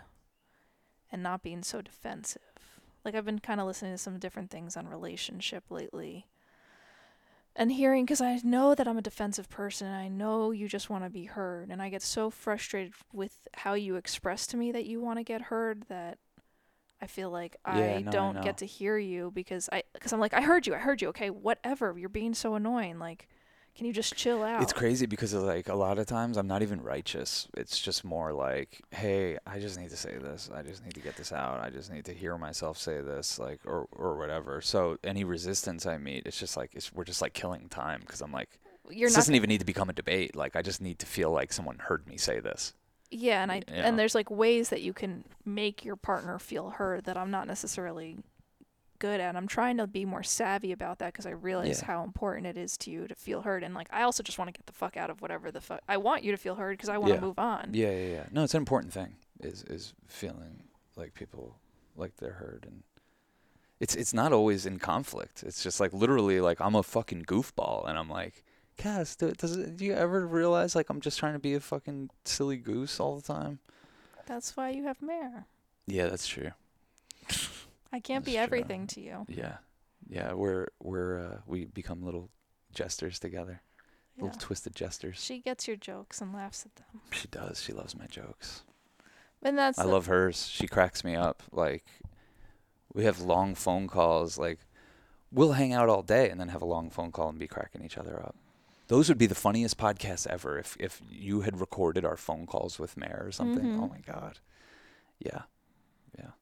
and 1.11 1.21
not 1.21 1.43
being 1.43 1.61
so 1.61 1.79
defensive. 1.79 2.41
Like 3.05 3.13
I've 3.13 3.25
been 3.25 3.37
kind 3.37 3.61
of 3.61 3.67
listening 3.67 3.91
to 3.91 3.99
some 3.99 4.17
different 4.17 4.49
things 4.49 4.75
on 4.75 4.87
relationship 4.87 5.65
lately. 5.69 6.25
And 7.55 7.71
hearing 7.71 8.07
cuz 8.07 8.19
I 8.19 8.39
know 8.43 8.73
that 8.73 8.87
I'm 8.87 8.97
a 8.97 9.01
defensive 9.03 9.47
person 9.47 9.85
and 9.85 9.95
I 9.95 10.07
know 10.07 10.49
you 10.49 10.67
just 10.67 10.89
want 10.89 11.03
to 11.03 11.11
be 11.11 11.25
heard 11.25 11.69
and 11.69 11.83
I 11.83 11.89
get 11.89 12.01
so 12.01 12.31
frustrated 12.31 12.93
with 13.13 13.47
how 13.53 13.75
you 13.75 13.95
express 13.95 14.47
to 14.47 14.57
me 14.57 14.71
that 14.71 14.85
you 14.85 14.99
want 14.99 15.19
to 15.19 15.23
get 15.23 15.43
heard 15.53 15.83
that 15.83 16.17
I 17.03 17.07
feel 17.07 17.29
like 17.29 17.57
Yeah, 17.67 17.95
I 17.97 18.01
no, 18.01 18.11
don't 18.11 18.41
get 18.41 18.59
to 18.59 18.65
hear 18.65 18.97
you 18.97 19.29
because 19.35 19.69
I 19.73 19.83
because 19.91 20.13
I'm 20.13 20.21
like 20.21 20.33
I 20.33 20.39
heard 20.39 20.65
you, 20.65 20.73
I 20.73 20.77
heard 20.77 21.01
you. 21.01 21.09
Okay, 21.09 21.29
whatever. 21.29 21.93
You're 21.97 22.07
being 22.07 22.33
so 22.33 22.55
annoying. 22.55 22.97
Like, 22.97 23.27
can 23.75 23.85
you 23.85 23.91
just 23.91 24.15
chill 24.15 24.41
out? 24.41 24.63
It's 24.63 24.71
crazy 24.71 25.05
because 25.05 25.33
like 25.33 25.67
a 25.67 25.75
lot 25.75 25.99
of 25.99 26.05
times 26.05 26.37
I'm 26.37 26.47
not 26.47 26.61
even 26.61 26.81
righteous. 26.81 27.49
It's 27.57 27.77
just 27.77 28.05
more 28.05 28.31
like, 28.31 28.81
hey, 28.91 29.37
I 29.45 29.59
just 29.59 29.77
need 29.77 29.89
to 29.89 29.97
say 29.97 30.17
this. 30.17 30.49
I 30.55 30.61
just 30.61 30.81
need 30.85 30.93
to 30.93 31.01
get 31.01 31.17
this 31.17 31.33
out. 31.33 31.59
I 31.59 31.69
just 31.69 31.91
need 31.91 32.05
to 32.05 32.13
hear 32.13 32.37
myself 32.37 32.77
say 32.77 33.01
this, 33.01 33.37
like, 33.37 33.59
or 33.65 33.85
or 33.91 34.17
whatever. 34.17 34.61
So 34.61 34.97
any 35.03 35.25
resistance 35.25 35.85
I 35.85 35.97
meet, 35.97 36.25
it's 36.25 36.39
just 36.39 36.55
like 36.55 36.71
it's 36.73 36.93
we're 36.93 37.03
just 37.03 37.21
like 37.21 37.33
killing 37.33 37.67
time 37.67 37.99
because 37.99 38.21
I'm 38.21 38.31
like, 38.31 38.47
You're 38.89 39.09
this 39.09 39.17
not 39.17 39.21
doesn't 39.23 39.35
even 39.35 39.49
need 39.49 39.59
to 39.59 39.65
become 39.65 39.89
a 39.89 39.93
debate. 39.93 40.37
Like 40.37 40.55
I 40.55 40.61
just 40.61 40.79
need 40.79 40.99
to 40.99 41.05
feel 41.05 41.31
like 41.31 41.51
someone 41.51 41.79
heard 41.79 42.07
me 42.07 42.15
say 42.15 42.39
this. 42.39 42.73
Yeah, 43.13 43.41
and 43.43 43.51
I 43.51 43.61
and 43.67 43.97
there's 43.99 44.15
like 44.15 44.29
ways 44.31 44.69
that 44.69 44.81
you 44.81 44.93
can 44.93 45.23
make 45.45 45.83
your 45.85 45.95
partner 45.95 46.39
feel 46.39 46.71
heard 46.71 47.05
that 47.05 47.17
I'm 47.17 47.31
not 47.31 47.47
necessarily 47.47 48.17
good 48.99 49.19
at. 49.19 49.35
I'm 49.35 49.47
trying 49.47 49.77
to 49.77 49.87
be 49.87 50.05
more 50.05 50.23
savvy 50.23 50.71
about 50.71 50.99
that 50.99 51.11
because 51.13 51.25
I 51.25 51.31
realize 51.31 51.79
Yeah. 51.81 51.87
how 51.87 52.03
important 52.03 52.47
it 52.47 52.57
is 52.57 52.77
to 52.79 52.91
you 52.91 53.07
to 53.07 53.15
feel 53.15 53.41
heard. 53.41 53.61
And 53.63 53.73
like, 53.73 53.87
I 53.91 54.03
also 54.03 54.23
just 54.23 54.37
want 54.37 54.47
to 54.47 54.53
get 54.57 54.65
the 54.65 54.71
fuck 54.73 54.95
out 54.95 55.09
of 55.09 55.21
whatever 55.21 55.51
the 55.51 55.59
fuck. 55.59 55.81
I 55.89 55.97
want 55.97 56.23
you 56.23 56.31
to 56.31 56.37
feel 56.37 56.55
heard 56.55 56.77
because 56.77 56.87
I 56.89 56.97
want 56.97 57.09
to 57.09 57.15
Yeah. 57.15 57.21
move 57.21 57.37
on. 57.39 57.71
Yeah, 57.73 57.91
yeah, 57.91 58.07
yeah. 58.07 58.25
No, 58.31 58.43
it's 58.43 58.53
an 58.53 58.59
important 58.61 58.93
thing. 58.93 59.15
Is 59.41 59.63
is 59.63 59.93
feeling 60.07 60.63
like 60.95 61.13
people 61.13 61.57
like 61.95 62.15
they're 62.17 62.33
heard 62.33 62.65
and. 62.67 62.83
It's 63.79 63.95
it's 63.95 64.13
not 64.13 64.31
always 64.31 64.65
in 64.65 64.79
conflict. 64.79 65.43
It's 65.43 65.61
just 65.61 65.81
like 65.81 65.91
literally 65.91 66.39
like 66.39 66.61
I'm 66.61 66.75
a 66.75 66.83
fucking 66.83 67.23
goofball 67.23 67.85
and 67.89 67.97
I'm 67.99 68.09
like, 68.09 68.45
Cass, 68.77 69.15
do, 69.15 69.31
does 69.31 69.55
it, 69.55 69.77
do 69.77 69.85
you 69.85 69.93
ever 69.93 70.25
realize 70.25 70.75
like 70.75 70.89
I'm 70.89 70.99
just 71.01 71.19
trying 71.19 71.33
to 71.33 71.39
be 71.39 71.53
a 71.53 71.59
fucking 71.59 72.09
silly 72.25 72.57
goose 72.57 72.99
all 72.99 73.15
the 73.15 73.21
time? 73.21 73.59
That's 74.25 74.55
why 74.57 74.69
you 74.71 74.83
have 74.85 75.01
Mare. 75.01 75.45
Yeah, 75.87 76.07
that's 76.07 76.27
true. 76.27 76.51
I 77.91 77.99
can't 77.99 78.23
That's 78.23 78.25
be 78.25 78.31
true. 78.33 78.41
everything 78.41 78.87
to 78.87 79.01
you. 79.01 79.25
Yeah, 79.29 79.57
yeah. 80.09 80.33
We're 80.33 80.67
we're 80.81 81.19
uh, 81.19 81.37
we 81.45 81.65
become 81.65 82.01
little 82.03 82.29
jesters 82.73 83.19
together, 83.19 83.61
Yeah. 84.17 84.23
little 84.25 84.39
twisted 84.39 84.75
jesters. 84.75 85.23
She 85.23 85.39
gets 85.39 85.67
your 85.67 85.77
jokes 85.77 86.19
and 86.21 86.33
laughs 86.33 86.65
at 86.65 86.75
them. 86.75 87.01
She 87.11 87.27
does. 87.27 87.61
She 87.61 87.71
loves 87.73 87.95
my 87.97 88.07
jokes. 88.07 88.63
And 89.43 89.57
that's 89.57 89.77
I 89.77 89.83
love 89.83 90.07
hers. 90.07 90.47
She 90.47 90.67
cracks 90.67 91.03
me 91.03 91.15
up. 91.15 91.43
Like 91.51 91.83
we 92.93 93.03
have 93.03 93.19
long 93.19 93.53
phone 93.55 93.87
calls. 93.87 94.37
Like 94.39 94.59
we'll 95.31 95.51
hang 95.53 95.73
out 95.73 95.89
all 95.89 96.01
day 96.01 96.29
and 96.29 96.39
then 96.39 96.49
have 96.49 96.61
a 96.61 96.65
long 96.65 96.89
phone 96.89 97.11
call 97.11 97.29
and 97.29 97.37
be 97.37 97.47
cracking 97.47 97.83
each 97.83 97.97
other 97.97 98.19
up. 98.23 98.35
Those 98.93 99.09
would 99.09 99.17
be 99.17 99.25
the 99.25 99.33
funniest 99.33 99.75
podcasts 99.79 100.27
ever 100.27 100.59
if 100.59 100.77
if 100.79 101.01
you 101.09 101.41
had 101.41 101.59
recorded 101.59 102.05
our 102.05 102.15
phone 102.15 102.45
calls 102.45 102.77
with 102.77 102.95
Mare 102.95 103.23
or 103.25 103.31
something. 103.31 103.75
Oh 103.79 103.85
Mhm. 103.87 103.89
my 103.89 103.99
god. 104.01 104.37
Yeah. 105.17 105.41
Yeah. 106.19 106.33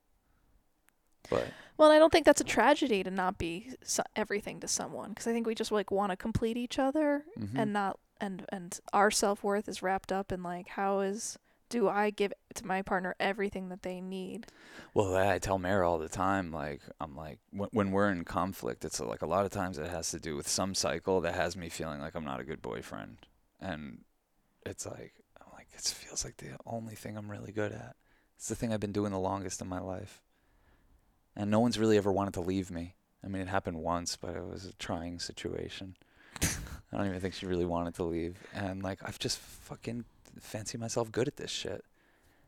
But 1.29 1.47
Well, 1.77 1.91
I 1.91 1.97
don't 1.97 2.11
think 2.11 2.25
that's 2.25 2.41
a 2.41 2.43
tragedy 2.43 3.03
to 3.03 3.09
not 3.11 3.37
be 3.37 3.71
so- 3.83 4.03
everything 4.17 4.59
to 4.59 4.67
someone 4.67 5.09
because 5.11 5.27
I 5.27 5.31
think 5.31 5.47
we 5.47 5.55
just 5.55 5.71
like 5.71 5.91
want 5.91 6.09
to 6.09 6.17
complete 6.17 6.57
each 6.57 6.77
other 6.77 7.23
mhm. 7.39 7.57
and 7.57 7.71
not 7.71 7.97
and 8.19 8.45
and 8.49 8.77
our 8.91 9.11
self-worth 9.11 9.69
is 9.69 9.81
wrapped 9.81 10.11
up 10.11 10.29
in 10.33 10.43
like 10.43 10.67
how 10.69 10.99
is 10.99 11.39
do 11.71 11.87
I 11.87 12.09
give 12.09 12.33
to 12.55 12.67
my 12.67 12.81
partner 12.81 13.15
everything 13.19 13.69
that 13.69 13.81
they 13.81 14.01
need? 14.01 14.45
Well, 14.93 15.15
I 15.15 15.39
tell 15.39 15.57
Mare 15.57 15.85
all 15.85 15.97
the 15.97 16.09
time, 16.09 16.51
like 16.51 16.81
I'm 16.99 17.15
like 17.15 17.39
when, 17.51 17.69
when 17.71 17.91
we're 17.91 18.11
in 18.11 18.25
conflict, 18.25 18.83
it's 18.85 18.99
like 18.99 19.21
a 19.21 19.27
lot 19.27 19.45
of 19.45 19.51
times 19.51 19.79
it 19.79 19.89
has 19.89 20.11
to 20.11 20.19
do 20.19 20.35
with 20.35 20.47
some 20.47 20.75
cycle 20.75 21.21
that 21.21 21.33
has 21.33 21.55
me 21.55 21.69
feeling 21.69 22.01
like 22.01 22.13
I'm 22.13 22.25
not 22.25 22.41
a 22.41 22.43
good 22.43 22.61
boyfriend, 22.61 23.17
and 23.59 23.99
it's 24.65 24.85
like 24.85 25.13
I'm 25.39 25.47
like 25.53 25.69
it 25.73 25.81
feels 25.81 26.25
like 26.25 26.37
the 26.37 26.57
only 26.65 26.93
thing 26.93 27.17
I'm 27.17 27.31
really 27.31 27.53
good 27.53 27.71
at. 27.71 27.95
It's 28.35 28.49
the 28.49 28.55
thing 28.55 28.73
I've 28.73 28.79
been 28.81 28.91
doing 28.91 29.13
the 29.13 29.19
longest 29.19 29.61
in 29.61 29.69
my 29.69 29.79
life, 29.79 30.21
and 31.37 31.49
no 31.49 31.61
one's 31.61 31.79
really 31.79 31.97
ever 31.97 32.11
wanted 32.11 32.33
to 32.33 32.41
leave 32.41 32.69
me. 32.69 32.95
I 33.23 33.29
mean, 33.29 33.41
it 33.41 33.47
happened 33.47 33.77
once, 33.77 34.17
but 34.17 34.35
it 34.35 34.45
was 34.45 34.65
a 34.65 34.73
trying 34.73 35.19
situation. 35.19 35.95
I 36.41 36.97
don't 36.97 37.07
even 37.07 37.21
think 37.21 37.33
she 37.33 37.45
really 37.45 37.65
wanted 37.65 37.95
to 37.95 38.03
leave, 38.03 38.35
and 38.53 38.83
like 38.83 38.99
I've 39.05 39.19
just 39.19 39.37
fucking 39.37 40.03
fancy 40.39 40.77
myself 40.77 41.11
good 41.11 41.27
at 41.27 41.37
this 41.37 41.51
shit. 41.51 41.83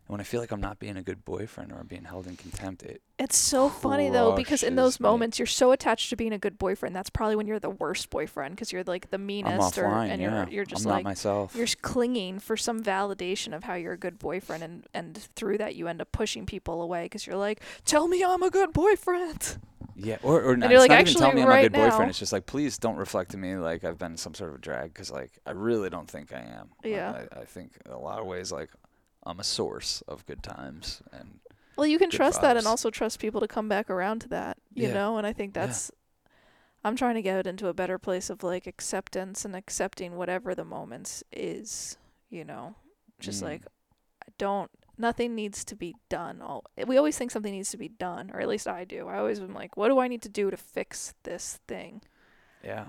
And 0.06 0.10
when 0.16 0.20
I 0.20 0.24
feel 0.26 0.42
like 0.42 0.52
I'm 0.52 0.60
not 0.60 0.80
being 0.80 0.98
a 0.98 1.02
good 1.02 1.24
boyfriend 1.24 1.72
or 1.72 1.78
I'm 1.80 1.88
being 1.88 2.04
held 2.04 2.28
in 2.28 2.36
contempt, 2.36 2.84
it 2.84 3.02
It's 3.18 3.38
so 3.38 3.70
funny 3.70 4.10
though 4.10 4.36
because 4.36 4.62
in 4.62 4.76
those 4.76 4.98
Crushes 4.98 5.00
me. 5.00 5.04
moments 5.04 5.40
you're 5.40 5.46
so 5.46 5.72
attached 5.72 6.10
to 6.10 6.18
being 6.18 6.34
a 6.34 6.38
good 6.38 6.58
boyfriend. 6.58 6.94
That's 6.94 7.10
probably 7.10 7.38
when 7.38 7.48
you're 7.48 7.60
the 7.60 7.70
worst 7.70 8.10
boyfriend 8.10 8.54
because 8.56 8.74
you're 8.74 8.84
like 8.84 9.10
the 9.12 9.16
I'm 9.16 9.26
meanest 9.26 9.78
or 9.78 9.84
offline. 9.86 10.10
and 10.10 10.22
yeah, 10.22 10.44
you're 10.46 10.50
you're 10.56 10.66
just 10.66 10.86
I'm 10.86 10.92
like 10.92 11.04
not 11.06 11.10
myself. 11.12 11.56
you're 11.56 11.64
s- 11.64 11.76
clinging 11.76 12.40
for 12.40 12.58
some 12.58 12.84
validation 12.84 13.56
of 13.56 13.64
how 13.64 13.76
you're 13.76 13.94
a 13.94 13.98
good 13.98 14.20
boyfriend 14.20 14.62
and 14.64 14.86
and 14.94 15.18
through 15.36 15.58
that 15.60 15.76
you 15.76 15.88
end 15.88 16.02
up 16.02 16.12
pushing 16.12 16.46
people 16.46 16.82
away 16.82 17.04
because 17.06 17.26
you're 17.26 17.38
like 17.38 17.62
tell 17.86 18.08
me 18.10 18.24
i'm 18.24 18.44
a 18.44 18.50
good 18.50 18.74
boyfriend 18.74 19.58
yeah, 19.96 20.18
or 20.24 20.42
or 20.42 20.58
not, 20.58 20.70
you're 20.72 20.80
it's 20.82 20.90
like, 20.90 20.90
not 20.90 21.02
even 21.02 21.14
tell 21.14 21.24
"Actually, 21.28 21.36
me 21.36 21.42
I'm 21.44 21.48
a 21.48 21.52
right 21.52 21.62
good 21.64 21.74
boyfriend. 21.74 22.00
now- 22.00 22.10
It's 22.10 22.18
just 22.20 22.34
like, 22.34 22.46
please 22.48 22.78
don't 22.80 22.96
reflect 22.96 23.32
to 23.32 23.38
me 23.38 23.56
like 23.58 23.84
I've 23.84 24.00
been 24.00 24.18
some 24.18 24.34
sort 24.34 24.50
of 24.50 24.56
a 24.56 24.60
drag 24.60 24.92
because 24.92 25.12
like 25.12 25.38
I 25.46 25.52
really 25.52 25.90
don't 25.92 26.10
think 26.10 26.34
I 26.34 26.40
am. 26.40 26.72
Yeah. 26.84 27.26
I, 27.32 27.42
I 27.42 27.46
think 27.46 27.74
in 27.86 27.92
a 27.92 28.00
lot 28.00 28.20
of 28.20 28.26
ways 28.26 28.52
like 28.52 28.72
I'm 29.26 29.40
a 29.40 29.44
source 29.44 30.02
of 30.08 30.26
good 30.26 30.44
times 30.44 31.02
and 31.12 31.40
well 31.78 31.88
you 31.88 31.98
can 31.98 32.10
trust 32.10 32.42
that 32.42 32.58
and 32.58 32.68
also 32.68 32.90
trust 32.90 33.20
people 33.20 33.42
to 33.42 33.48
come 33.48 33.68
back 33.70 33.90
around 33.90 34.20
to 34.22 34.30
that 34.30 34.58
you 34.74 34.88
Yeah. 34.88 34.94
know 34.94 35.18
and 35.18 35.26
i 35.26 35.34
think 35.34 35.56
Yeah. 35.56 35.66
that's 35.66 35.92
i'm 36.84 36.96
trying 36.96 37.16
to 37.16 37.22
get 37.22 37.38
it 37.40 37.48
into 37.48 37.68
a 37.68 37.74
better 37.74 37.98
place 37.98 38.30
of 38.30 38.44
like 38.44 38.68
acceptance 38.68 39.46
and 39.46 39.56
accepting 39.56 40.16
whatever 40.16 40.54
the 40.54 40.66
moments 40.66 41.24
is 41.32 41.98
you 42.30 42.44
know 42.44 42.76
just 43.20 43.42
Mm. 43.42 43.46
like 43.48 43.62
i 44.28 44.32
don't 44.38 44.70
nothing 44.98 45.34
needs 45.34 45.66
to 45.66 45.76
be 45.76 45.96
done 46.10 46.42
all 46.42 46.64
we 46.86 46.98
always 46.98 47.18
think 47.18 47.32
something 47.32 47.52
needs 47.54 47.72
to 47.72 47.78
be 47.78 47.88
done 47.90 48.30
or 48.34 48.40
at 48.42 48.48
least 48.48 48.68
i 48.68 48.84
do 48.86 49.08
i 49.08 49.18
always 49.18 49.40
am 49.40 49.54
like 49.54 49.76
what 49.78 49.88
do 49.90 49.98
i 50.00 50.08
need 50.08 50.22
to 50.22 50.30
do 50.30 50.52
to 50.52 50.58
fix 50.58 51.14
this 51.24 51.60
thing 51.68 52.02
yeah, 52.64 52.86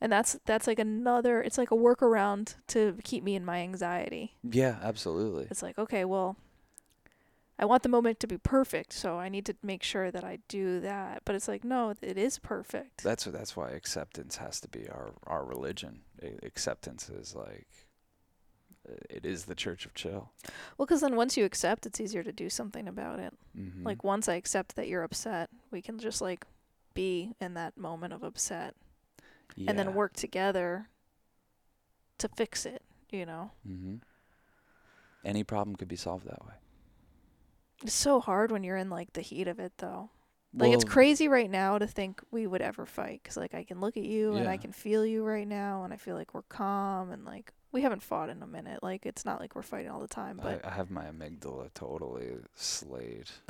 and 0.00 0.12
that's 0.12 0.38
that's 0.46 0.66
like 0.66 0.78
another 0.78 1.42
it's 1.42 1.58
like 1.58 1.70
a 1.70 1.74
workaround 1.76 2.54
to 2.68 2.96
keep 3.04 3.22
me 3.24 3.34
in 3.34 3.44
my 3.44 3.58
anxiety 3.60 4.36
yeah, 4.42 4.76
absolutely. 4.82 5.46
it's 5.50 5.62
like 5.62 5.78
okay 5.78 6.04
well 6.04 6.36
i 7.58 7.64
want 7.64 7.82
the 7.82 7.88
moment 7.88 8.20
to 8.20 8.26
be 8.26 8.38
perfect 8.38 8.92
so 8.92 9.18
i 9.18 9.28
need 9.28 9.44
to 9.44 9.54
make 9.62 9.82
sure 9.82 10.10
that 10.10 10.22
i 10.24 10.38
do 10.48 10.80
that 10.80 11.22
but 11.24 11.34
it's 11.34 11.48
like 11.48 11.64
no 11.64 11.94
it 12.00 12.16
is 12.18 12.38
perfect 12.38 13.02
That's 13.02 13.24
that's 13.24 13.56
why 13.56 13.70
acceptance 13.70 14.36
has 14.36 14.60
to 14.60 14.68
be 14.68 14.88
our 14.88 15.10
our 15.26 15.44
religion. 15.44 16.00
A- 16.22 16.44
acceptance 16.46 17.08
is 17.08 17.34
like 17.34 17.66
it 19.10 19.26
is 19.26 19.44
the 19.44 19.54
church 19.54 19.84
of 19.84 19.92
chill. 19.94 20.30
well 20.78 20.86
because 20.86 21.02
then 21.02 21.14
once 21.16 21.36
you 21.36 21.44
accept 21.44 21.84
it's 21.84 22.00
easier 22.00 22.22
to 22.22 22.32
do 22.32 22.48
something 22.48 22.86
about 22.88 23.18
it 23.18 23.34
Mm-hmm. 23.58 23.84
like 23.84 24.04
once 24.04 24.28
i 24.28 24.34
accept 24.34 24.76
that 24.76 24.86
you're 24.86 25.02
upset 25.02 25.50
we 25.72 25.82
can 25.82 25.98
just 25.98 26.20
like 26.20 26.44
be 26.94 27.32
in 27.40 27.54
that 27.54 27.76
moment 27.76 28.12
of 28.12 28.22
upset 28.22 28.74
and 29.56 29.78
then 29.78 29.94
work 29.94 30.14
together 30.14 30.88
to 32.18 32.28
fix 32.28 32.66
it 32.66 32.82
you 33.10 33.24
know 33.26 33.50
Mm-hmm. 33.68 33.96
Any 35.24 35.44
problem 35.44 35.76
could 35.76 35.88
be 35.88 35.96
solved 35.96 36.26
that 36.26 36.44
way. 36.46 36.54
it's 37.82 37.92
so 37.92 38.20
hard 38.20 38.50
when 38.52 38.62
you're 38.64 38.76
in 38.76 38.88
like 38.90 39.12
the 39.12 39.20
heat 39.20 39.48
of 39.48 39.58
it 39.58 39.72
though 39.78 40.10
Like 40.54 40.72
it's 40.72 40.84
crazy 40.84 41.28
right 41.28 41.50
now 41.50 41.78
to 41.78 41.86
think 41.86 42.22
we 42.30 42.46
would 42.46 42.62
ever 42.62 42.86
fight 42.86 43.20
because 43.22 43.36
like 43.36 43.54
I 43.54 43.64
can 43.64 43.80
look 43.80 43.96
at 43.96 44.04
you 44.04 44.34
and 44.34 44.48
I 44.48 44.56
can 44.56 44.72
feel 44.72 45.04
you 45.04 45.22
right 45.24 45.46
now 45.46 45.84
and 45.84 45.92
I 45.92 45.96
feel 45.96 46.16
like 46.16 46.34
we're 46.34 46.42
calm 46.42 47.10
and 47.10 47.24
like 47.24 47.52
we 47.70 47.82
haven't 47.82 48.02
fought 48.02 48.30
in 48.30 48.42
a 48.42 48.46
minute. 48.46 48.82
Like 48.82 49.04
it's 49.04 49.24
not 49.26 49.40
like 49.40 49.54
we're 49.54 49.62
fighting 49.62 49.90
all 49.90 50.00
the 50.00 50.08
time, 50.08 50.40
but 50.42 50.64
I, 50.64 50.68
I 50.68 50.74
have 50.74 50.90
my 50.90 51.04
amygdala 51.04 51.72
totally 51.74 52.28
slayed. 52.54 53.28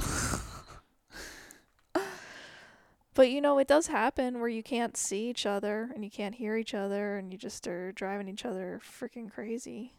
but 3.19 3.32
you 3.32 3.40
know 3.40 3.59
it 3.59 3.66
does 3.66 3.89
happen 3.89 4.39
where 4.39 4.49
you 4.49 4.62
can't 4.62 4.97
see 4.97 5.28
each 5.28 5.45
other 5.45 5.90
and 5.93 6.05
you 6.05 6.11
can't 6.11 6.36
hear 6.36 6.57
each 6.57 6.73
other 6.73 7.19
and 7.19 7.32
you 7.32 7.36
just 7.36 7.66
are 7.66 7.90
driving 7.90 8.28
each 8.28 8.45
other 8.45 8.81
freaking 8.81 9.28
crazy. 9.28 9.93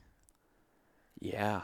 Yeah. 1.20 1.64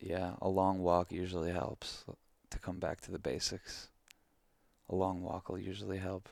Yeah. 0.00 0.36
A 0.40 0.48
long 0.48 0.78
walk 0.78 1.12
usually 1.12 1.50
helps 1.50 2.06
to 2.48 2.58
come 2.58 2.78
back 2.78 3.02
to 3.02 3.10
the 3.10 3.18
basics. 3.18 3.90
A 4.88 4.94
long 4.94 5.22
walk 5.22 5.50
will 5.50 5.58
usually 5.58 5.98
help 5.98 6.30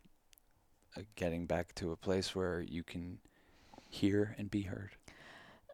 uh, 0.97 1.03
getting 1.15 1.45
back 1.45 1.75
to 1.75 1.93
a 1.93 1.97
place 1.97 2.35
where 2.35 2.63
you 2.63 2.83
can 2.83 3.19
hear 3.91 4.35
and 4.39 4.51
be 4.51 4.63
heard. 4.63 4.93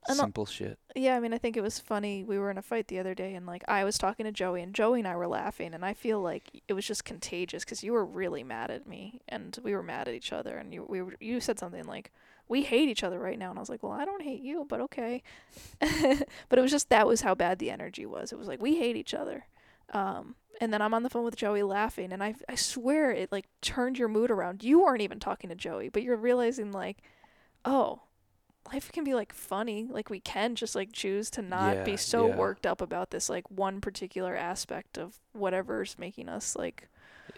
And 0.06 0.18
Simple 0.18 0.44
shit. 0.44 0.78
Yeah, 0.94 1.16
I 1.16 1.20
mean, 1.20 1.32
I 1.32 1.38
think 1.38 1.56
it 1.56 1.62
was 1.62 1.78
funny. 1.78 2.24
We 2.24 2.38
were 2.38 2.50
in 2.50 2.58
a 2.58 2.62
fight 2.62 2.88
the 2.88 2.98
other 2.98 3.14
day, 3.14 3.34
and 3.34 3.46
like 3.46 3.64
I 3.66 3.84
was 3.84 3.96
talking 3.96 4.24
to 4.24 4.32
Joey, 4.32 4.60
and 4.60 4.74
Joey 4.74 4.98
and 5.00 5.08
I 5.08 5.16
were 5.16 5.26
laughing, 5.26 5.72
and 5.72 5.84
I 5.84 5.94
feel 5.94 6.20
like 6.20 6.62
it 6.68 6.74
was 6.74 6.86
just 6.86 7.04
contagious 7.04 7.64
because 7.64 7.82
you 7.82 7.92
were 7.92 8.04
really 8.04 8.44
mad 8.44 8.70
at 8.70 8.86
me, 8.86 9.22
and 9.28 9.58
we 9.62 9.74
were 9.74 9.82
mad 9.82 10.08
at 10.08 10.14
each 10.14 10.32
other, 10.32 10.56
and 10.58 10.74
you 10.74 10.84
we 10.86 11.00
were, 11.00 11.14
you 11.20 11.40
said 11.40 11.58
something 11.58 11.84
like, 11.84 12.12
"We 12.48 12.62
hate 12.62 12.90
each 12.90 13.02
other 13.02 13.18
right 13.18 13.38
now," 13.38 13.48
and 13.48 13.58
I 13.58 13.62
was 13.62 13.70
like, 13.70 13.82
"Well, 13.82 13.92
I 13.92 14.04
don't 14.04 14.22
hate 14.22 14.42
you, 14.42 14.66
but 14.68 14.80
okay," 14.82 15.22
but 15.80 16.58
it 16.58 16.62
was 16.62 16.70
just 16.70 16.90
that 16.90 17.06
was 17.06 17.22
how 17.22 17.34
bad 17.34 17.58
the 17.58 17.70
energy 17.70 18.04
was. 18.04 18.30
It 18.30 18.38
was 18.38 18.48
like 18.48 18.60
we 18.60 18.76
hate 18.76 18.96
each 18.96 19.14
other, 19.14 19.46
um, 19.94 20.34
and 20.60 20.70
then 20.70 20.82
I'm 20.82 20.92
on 20.92 21.02
the 21.02 21.10
phone 21.10 21.24
with 21.24 21.36
Joey 21.36 21.62
laughing, 21.62 22.12
and 22.12 22.22
I 22.22 22.34
I 22.46 22.56
swear 22.56 23.10
it 23.10 23.32
like 23.32 23.46
turned 23.62 23.98
your 23.98 24.08
mood 24.08 24.30
around. 24.30 24.62
You 24.62 24.82
weren't 24.82 25.00
even 25.00 25.18
talking 25.18 25.48
to 25.48 25.56
Joey, 25.56 25.88
but 25.88 26.02
you're 26.02 26.16
realizing 26.16 26.72
like, 26.72 26.98
oh, 27.64 28.02
life 28.72 28.90
can 28.92 29.04
be 29.04 29.14
like 29.14 29.32
funny. 29.32 29.86
Like 29.88 30.10
we 30.10 30.20
can 30.20 30.54
just 30.54 30.74
like 30.74 30.92
choose 30.92 31.30
to 31.30 31.42
not 31.42 31.82
Yeah, 31.82 31.84
be 31.84 31.96
so 31.96 32.26
yeah. 32.26 32.28
worked 32.28 32.66
up 32.66 32.80
about 32.80 33.10
this 33.10 33.28
like 33.28 33.50
one 33.50 33.80
particular 33.80 34.36
aspect 34.36 34.98
of 34.98 35.20
whatever's 35.32 35.98
making 35.98 36.28
us 36.28 36.56
like 36.56 36.88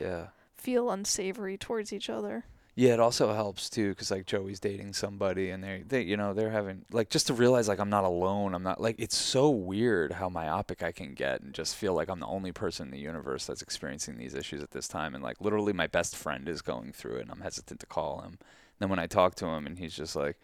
Yeah. 0.01 0.27
feel 0.57 0.91
unsavory 0.91 1.57
towards 1.57 1.93
each 1.93 2.11
other. 2.11 2.45
Yeah, 2.75 2.93
it 2.93 3.01
also 3.01 3.33
helps 3.33 3.71
too, 3.71 3.95
cause 3.95 4.11
like 4.11 4.27
Joey's 4.27 4.61
dating 4.61 4.93
somebody, 4.93 5.49
and 5.49 5.65
they, 5.65 5.83
they, 5.87 6.03
you 6.03 6.15
know, 6.19 6.35
they're 6.35 6.51
having 6.51 6.85
like 6.93 7.09
just 7.09 7.27
to 7.29 7.33
realize 7.35 7.69
like 7.69 7.79
I'm 7.79 7.89
not 7.89 8.05
alone. 8.05 8.55
I'm 8.55 8.63
not 8.63 8.83
like 8.83 8.97
it's 8.99 9.17
so 9.17 9.49
weird 9.49 10.13
how 10.13 10.29
myopic 10.29 10.83
I 10.83 10.93
can 10.93 11.15
get, 11.15 11.41
and 11.41 11.55
just 11.55 11.75
feel 11.75 11.95
like 11.95 12.11
I'm 12.11 12.21
the 12.21 12.27
only 12.27 12.53
person 12.53 12.89
in 12.89 12.91
the 12.93 12.99
universe 12.99 13.47
that's 13.47 13.63
experiencing 13.63 14.19
these 14.19 14.35
issues 14.35 14.63
at 14.63 14.73
this 14.73 14.89
time. 14.89 15.15
And 15.15 15.25
like 15.25 15.41
literally, 15.41 15.73
my 15.73 15.87
best 15.87 16.17
friend 16.17 16.47
is 16.51 16.61
going 16.61 16.93
through 16.93 17.17
it, 17.17 17.23
and 17.23 17.31
I'm 17.31 17.41
hesitant 17.41 17.81
to 17.81 17.87
call 17.87 18.21
him. 18.21 18.39
Then 18.79 18.91
when 18.91 18.99
I 18.99 19.07
talk 19.07 19.37
to 19.37 19.47
him, 19.47 19.67
and 19.67 19.79
he's 19.79 19.97
just 19.97 20.15
like, 20.15 20.37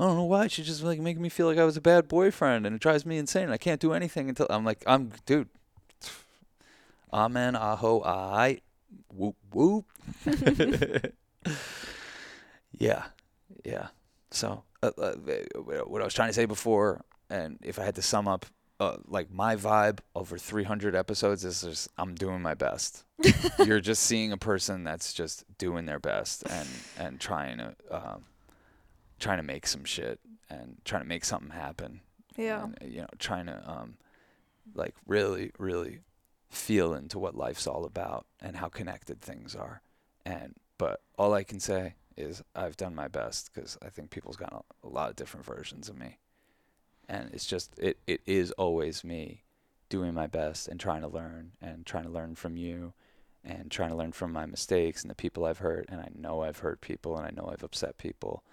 I 0.00 0.04
don't 0.06 0.16
know 0.16 0.24
why 0.24 0.46
she's 0.46 0.66
just 0.66 0.82
like 0.82 0.98
making 0.98 1.22
me 1.22 1.28
feel 1.28 1.46
like 1.46 1.58
I 1.58 1.64
was 1.64 1.76
a 1.76 1.80
bad 1.80 2.08
boyfriend, 2.08 2.66
and 2.66 2.74
it 2.74 2.80
drives 2.80 3.04
me 3.04 3.18
insane. 3.18 3.50
I 3.50 3.58
can't 3.58 3.80
do 3.80 3.92
anything 3.92 4.28
until 4.28 4.46
I'm 4.48 4.64
like, 4.64 4.82
I'm 4.86 5.12
dude. 5.26 5.48
Amen, 7.12 7.54
aho, 7.54 8.02
I, 8.02 8.60
whoop 9.12 9.36
whoop. 9.52 9.84
Yeah, 12.80 13.04
yeah. 13.64 13.88
So, 14.30 14.64
uh, 14.82 14.90
uh, 14.96 15.12
what 15.86 16.00
I 16.00 16.04
was 16.04 16.14
trying 16.14 16.30
to 16.30 16.32
say 16.32 16.46
before, 16.46 17.04
and 17.28 17.58
if 17.62 17.78
I 17.78 17.84
had 17.84 17.94
to 17.96 18.02
sum 18.02 18.26
up, 18.26 18.46
uh, 18.80 18.96
like 19.06 19.30
my 19.30 19.54
vibe 19.54 19.98
over 20.16 20.38
300 20.38 20.94
episodes 20.96 21.44
is 21.44 21.60
just 21.60 21.88
I'm 21.98 22.14
doing 22.14 22.40
my 22.40 22.54
best. 22.54 23.04
You're 23.64 23.80
just 23.80 24.04
seeing 24.04 24.32
a 24.32 24.38
person 24.38 24.82
that's 24.84 25.12
just 25.12 25.44
doing 25.58 25.84
their 25.84 25.98
best 25.98 26.44
and 26.48 26.68
and 26.98 27.20
trying 27.20 27.58
to 27.58 27.74
um, 27.90 28.24
trying 29.20 29.38
to 29.38 29.44
make 29.44 29.66
some 29.66 29.84
shit 29.84 30.18
and 30.48 30.78
trying 30.84 31.02
to 31.02 31.08
make 31.08 31.24
something 31.24 31.50
happen. 31.50 32.00
Yeah. 32.36 32.64
And, 32.64 32.78
uh, 32.82 32.86
you 32.86 33.00
know, 33.02 33.08
trying 33.18 33.46
to 33.46 33.62
um, 33.70 33.94
like 34.74 34.94
really, 35.06 35.52
really 35.58 36.00
feel 36.48 36.94
into 36.94 37.18
what 37.18 37.36
life's 37.36 37.66
all 37.66 37.84
about 37.84 38.26
and 38.40 38.56
how 38.56 38.68
connected 38.68 39.20
things 39.20 39.54
are. 39.54 39.82
And 40.26 40.54
but 40.78 41.02
all 41.18 41.34
I 41.34 41.44
can 41.44 41.60
say 41.60 41.94
is 42.16 42.42
I've 42.54 42.76
done 42.76 42.94
my 42.94 43.08
best 43.08 43.50
because 43.52 43.78
I 43.82 43.88
think 43.88 44.10
people's 44.10 44.36
got 44.36 44.52
a, 44.52 44.86
a 44.86 44.88
lot 44.88 45.10
of 45.10 45.16
different 45.16 45.46
versions 45.46 45.88
of 45.88 45.98
me, 45.98 46.18
and 47.08 47.30
it's 47.32 47.46
just 47.46 47.78
it 47.78 47.98
it 48.06 48.20
is 48.26 48.50
always 48.52 49.04
me 49.04 49.44
doing 49.88 50.14
my 50.14 50.26
best 50.26 50.68
and 50.68 50.78
trying 50.78 51.02
to 51.02 51.08
learn 51.08 51.52
and 51.60 51.84
trying 51.84 52.04
to 52.04 52.10
learn 52.10 52.34
from 52.34 52.56
you 52.56 52.92
and 53.44 53.70
trying 53.70 53.88
to 53.88 53.96
learn 53.96 54.12
from 54.12 54.32
my 54.32 54.46
mistakes 54.46 55.02
and 55.02 55.10
the 55.10 55.14
people 55.14 55.44
I've 55.44 55.58
hurt 55.58 55.86
and 55.88 56.00
I 56.00 56.08
know 56.14 56.42
I've 56.42 56.58
hurt 56.58 56.80
people 56.80 57.16
and 57.16 57.26
I 57.26 57.30
know 57.30 57.50
I've 57.50 57.64
upset 57.64 57.98
people, 57.98 58.44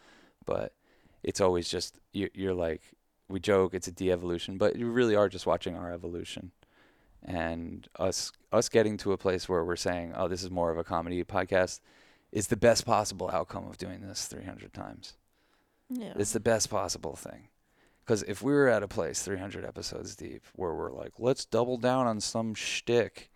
but 0.48 0.74
it's 1.22 1.40
always 1.40 1.69
just 1.69 1.99
you 2.11 2.30
you're 2.34 2.56
like 2.56 2.82
we 3.30 3.40
joke 3.40 3.76
it's 3.76 3.88
a 3.88 3.91
de-evolution, 3.91 4.57
but 4.57 4.76
you 4.76 4.90
really 4.90 5.15
are 5.15 5.30
just 5.30 5.45
watching 5.45 5.76
our 5.76 5.91
evolution 5.91 6.52
and 7.24 7.88
us 7.99 8.32
us 8.52 8.69
getting 8.69 8.98
to 8.98 9.11
a 9.11 9.18
place 9.18 9.48
where 9.48 9.64
we're 9.64 9.76
saying, 9.76 10.14
"Oh, 10.15 10.28
this 10.28 10.41
is 10.41 10.49
more 10.49 10.72
of 10.72 10.78
a 10.80 10.84
comedy 10.84 11.24
podcast," 11.24 11.82
is 12.32 12.48
the 12.48 12.57
best 12.57 12.86
possible 12.86 13.30
outcome 13.32 13.68
of 13.68 13.78
doing 13.78 14.02
this 14.02 14.26
300 14.26 14.74
times. 14.74 15.14
Yeah. 15.90 16.14
It's 16.15 16.34
the 16.34 16.40
best 16.40 16.69
possible 16.69 17.15
thing. 17.15 17.49
Because 18.03 18.24
if 18.24 18.41
we 18.41 18.53
were 18.53 18.69
at 18.69 18.84
a 18.84 18.88
place 18.88 19.22
300 19.22 19.65
episodes 19.65 20.15
deep 20.15 20.44
where 20.56 20.74
we're 20.74 20.91
like, 20.91 21.14
let's 21.19 21.44
double 21.44 21.78
down 21.78 22.07
on 22.07 22.22
some 22.22 22.53
shtick, 22.53 23.30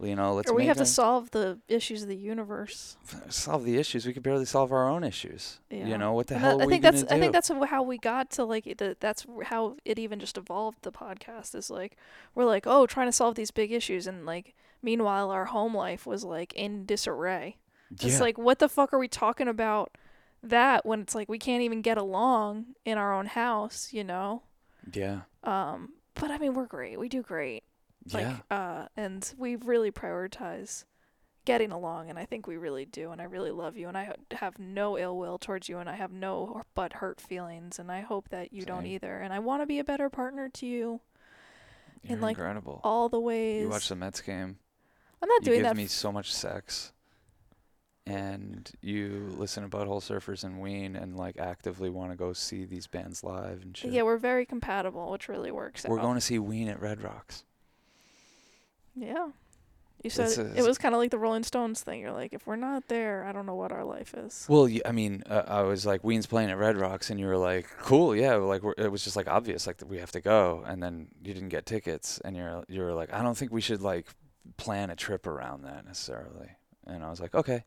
you 0.00 0.14
know, 0.14 0.34
let's 0.34 0.48
or 0.50 0.54
we 0.54 0.66
have 0.66 0.76
to 0.76 0.86
solve 0.86 1.32
the 1.32 1.58
issues 1.66 2.02
of 2.02 2.08
the 2.08 2.16
universe. 2.16 2.96
solve 3.28 3.64
the 3.64 3.78
issues. 3.78 4.06
We 4.06 4.12
could 4.12 4.22
barely 4.22 4.44
solve 4.44 4.70
our 4.70 4.88
own 4.88 5.02
issues. 5.02 5.58
Yeah. 5.70 5.86
You 5.88 5.98
know, 5.98 6.12
what 6.12 6.28
the 6.28 6.34
And 6.34 6.44
hell 6.44 6.58
that- 6.58 6.66
I 6.66 6.68
think 6.68 6.82
that's? 6.82 7.02
I 7.04 7.18
think 7.18 7.32
that's 7.32 7.48
how 7.48 7.82
we 7.82 7.98
got 7.98 8.30
to 8.32 8.44
like 8.44 8.64
the, 8.78 8.96
that's 9.00 9.26
how 9.44 9.76
it 9.84 9.98
even 9.98 10.20
just 10.20 10.38
evolved 10.38 10.82
the 10.82 10.92
podcast 10.92 11.54
is 11.56 11.68
like 11.68 11.96
we're 12.34 12.44
like 12.44 12.64
oh 12.66 12.86
trying 12.86 13.08
to 13.08 13.12
solve 13.12 13.34
these 13.34 13.50
big 13.50 13.72
issues 13.72 14.06
and 14.06 14.24
like 14.24 14.54
meanwhile 14.82 15.30
our 15.30 15.46
home 15.46 15.74
life 15.76 16.06
was 16.06 16.22
like 16.24 16.52
in 16.52 16.86
disarray. 16.86 17.56
It's 17.90 18.04
yeah. 18.04 18.20
like 18.20 18.38
what 18.38 18.60
the 18.60 18.68
fuck 18.68 18.92
are 18.92 18.98
we 18.98 19.08
talking 19.08 19.48
about 19.48 19.96
that 20.44 20.86
when 20.86 21.00
it's 21.00 21.14
like 21.16 21.28
we 21.28 21.38
can't 21.38 21.62
even 21.62 21.82
get 21.82 21.98
along 21.98 22.66
in 22.84 22.98
our 22.98 23.12
own 23.12 23.26
house, 23.26 23.92
you 23.92 24.04
know? 24.04 24.42
yeah. 24.92 25.22
Um 25.42 25.94
but 26.14 26.30
I 26.30 26.38
mean 26.38 26.54
we're 26.54 26.66
great. 26.66 27.00
We 27.00 27.08
do 27.08 27.22
great. 27.22 27.64
Like 28.14 28.26
yeah. 28.26 28.56
uh 28.56 28.88
and 28.96 29.32
we 29.38 29.56
really 29.56 29.90
prioritize 29.90 30.84
getting 31.44 31.72
along 31.72 32.10
and 32.10 32.18
I 32.18 32.26
think 32.26 32.46
we 32.46 32.58
really 32.58 32.84
do 32.84 33.10
and 33.10 33.22
I 33.22 33.24
really 33.24 33.50
love 33.50 33.74
you 33.76 33.88
and 33.88 33.96
I 33.96 34.12
have 34.32 34.58
no 34.58 34.98
ill 34.98 35.16
will 35.16 35.38
towards 35.38 35.66
you 35.68 35.78
and 35.78 35.88
I 35.88 35.94
have 35.94 36.12
no 36.12 36.62
but 36.74 36.92
hurt 36.94 37.20
feelings 37.22 37.78
and 37.78 37.90
I 37.90 38.00
hope 38.02 38.28
that 38.28 38.52
you 38.52 38.66
don't 38.66 38.84
either 38.86 39.16
and 39.18 39.32
I 39.32 39.38
want 39.38 39.62
to 39.62 39.66
be 39.66 39.78
a 39.78 39.84
better 39.84 40.10
partner 40.10 40.50
to 40.50 40.66
you 40.66 41.00
You're 42.02 42.18
like, 42.18 42.36
incredible. 42.36 42.80
all 42.84 43.08
the 43.08 43.18
ways. 43.20 43.62
You 43.62 43.68
watch 43.70 43.88
the 43.88 43.96
Mets 43.96 44.20
game. 44.20 44.58
I'm 45.22 45.28
not 45.28 45.40
you 45.40 45.46
doing 45.46 45.58
give 45.60 45.64
that. 45.68 45.76
me 45.76 45.86
so 45.86 46.12
much 46.12 46.34
sex 46.34 46.92
and 48.06 48.70
you 48.82 49.28
listen 49.36 49.62
to 49.62 49.74
butthole 49.74 50.02
surfers 50.02 50.44
and 50.44 50.60
ween 50.60 50.96
and 50.96 51.16
like 51.16 51.38
actively 51.38 51.88
want 51.90 52.10
to 52.10 52.16
go 52.16 52.32
see 52.32 52.64
these 52.66 52.86
bands 52.86 53.22
live 53.24 53.62
and 53.62 53.76
shit 53.76 53.92
yeah, 53.92 54.02
we're 54.02 54.16
very 54.18 54.44
compatible, 54.46 55.10
which 55.10 55.28
really 55.28 55.50
works 55.50 55.84
we're 55.88 55.98
out. 55.98 56.02
going 56.02 56.14
to 56.14 56.20
see 56.20 56.38
ween 56.38 56.68
at 56.68 56.80
red 56.80 57.02
rocks 57.02 57.44
Yeah. 59.00 59.28
You 60.04 60.10
said 60.10 60.26
It's 60.26 60.38
it 60.38 60.62
was 60.62 60.78
kind 60.78 60.94
of 60.94 61.00
like 61.00 61.10
the 61.10 61.18
Rolling 61.18 61.42
Stones 61.42 61.80
thing. 61.80 62.00
You're 62.00 62.12
like, 62.12 62.32
if 62.32 62.46
we're 62.46 62.54
not 62.54 62.86
there, 62.86 63.24
I 63.24 63.32
don't 63.32 63.46
know 63.46 63.56
what 63.56 63.72
our 63.72 63.84
life 63.84 64.14
is. 64.14 64.46
well 64.48 64.68
I 64.86 64.92
mean 64.92 65.24
uh, 65.28 65.42
i 65.48 65.62
was 65.62 65.84
like 65.84 66.04
ween's 66.04 66.26
playing 66.26 66.50
at 66.50 66.56
red 66.58 66.76
rocks 66.76 67.10
and 67.10 67.18
you 67.18 67.26
were 67.26 67.36
like 67.36 67.66
cool 67.80 68.14
yeah 68.14 68.34
like 68.36 68.62
we're, 68.62 68.74
it 68.78 68.92
was 68.92 69.02
just 69.02 69.16
like 69.16 69.26
obvious 69.26 69.66
like 69.66 69.78
that 69.78 69.88
we 69.88 69.98
have 69.98 70.12
to 70.12 70.20
go 70.20 70.62
and 70.66 70.80
then 70.82 71.08
you 71.24 71.34
didn't 71.34 71.48
get 71.48 71.66
tickets 71.66 72.20
and 72.24 72.36
you're 72.36 72.62
you 72.68 72.80
were 72.82 72.92
like 72.94 73.12
i 73.12 73.22
don't 73.22 73.36
think 73.36 73.50
we 73.50 73.60
should 73.60 73.82
like 73.82 74.06
plan 74.56 74.88
a 74.90 74.94
trip 74.96 75.26
around 75.26 75.62
that 75.64 75.84
necessarily 75.84 76.50
and 76.86 77.02
i 77.02 77.10
was 77.10 77.20
like 77.20 77.34
okay 77.34 77.64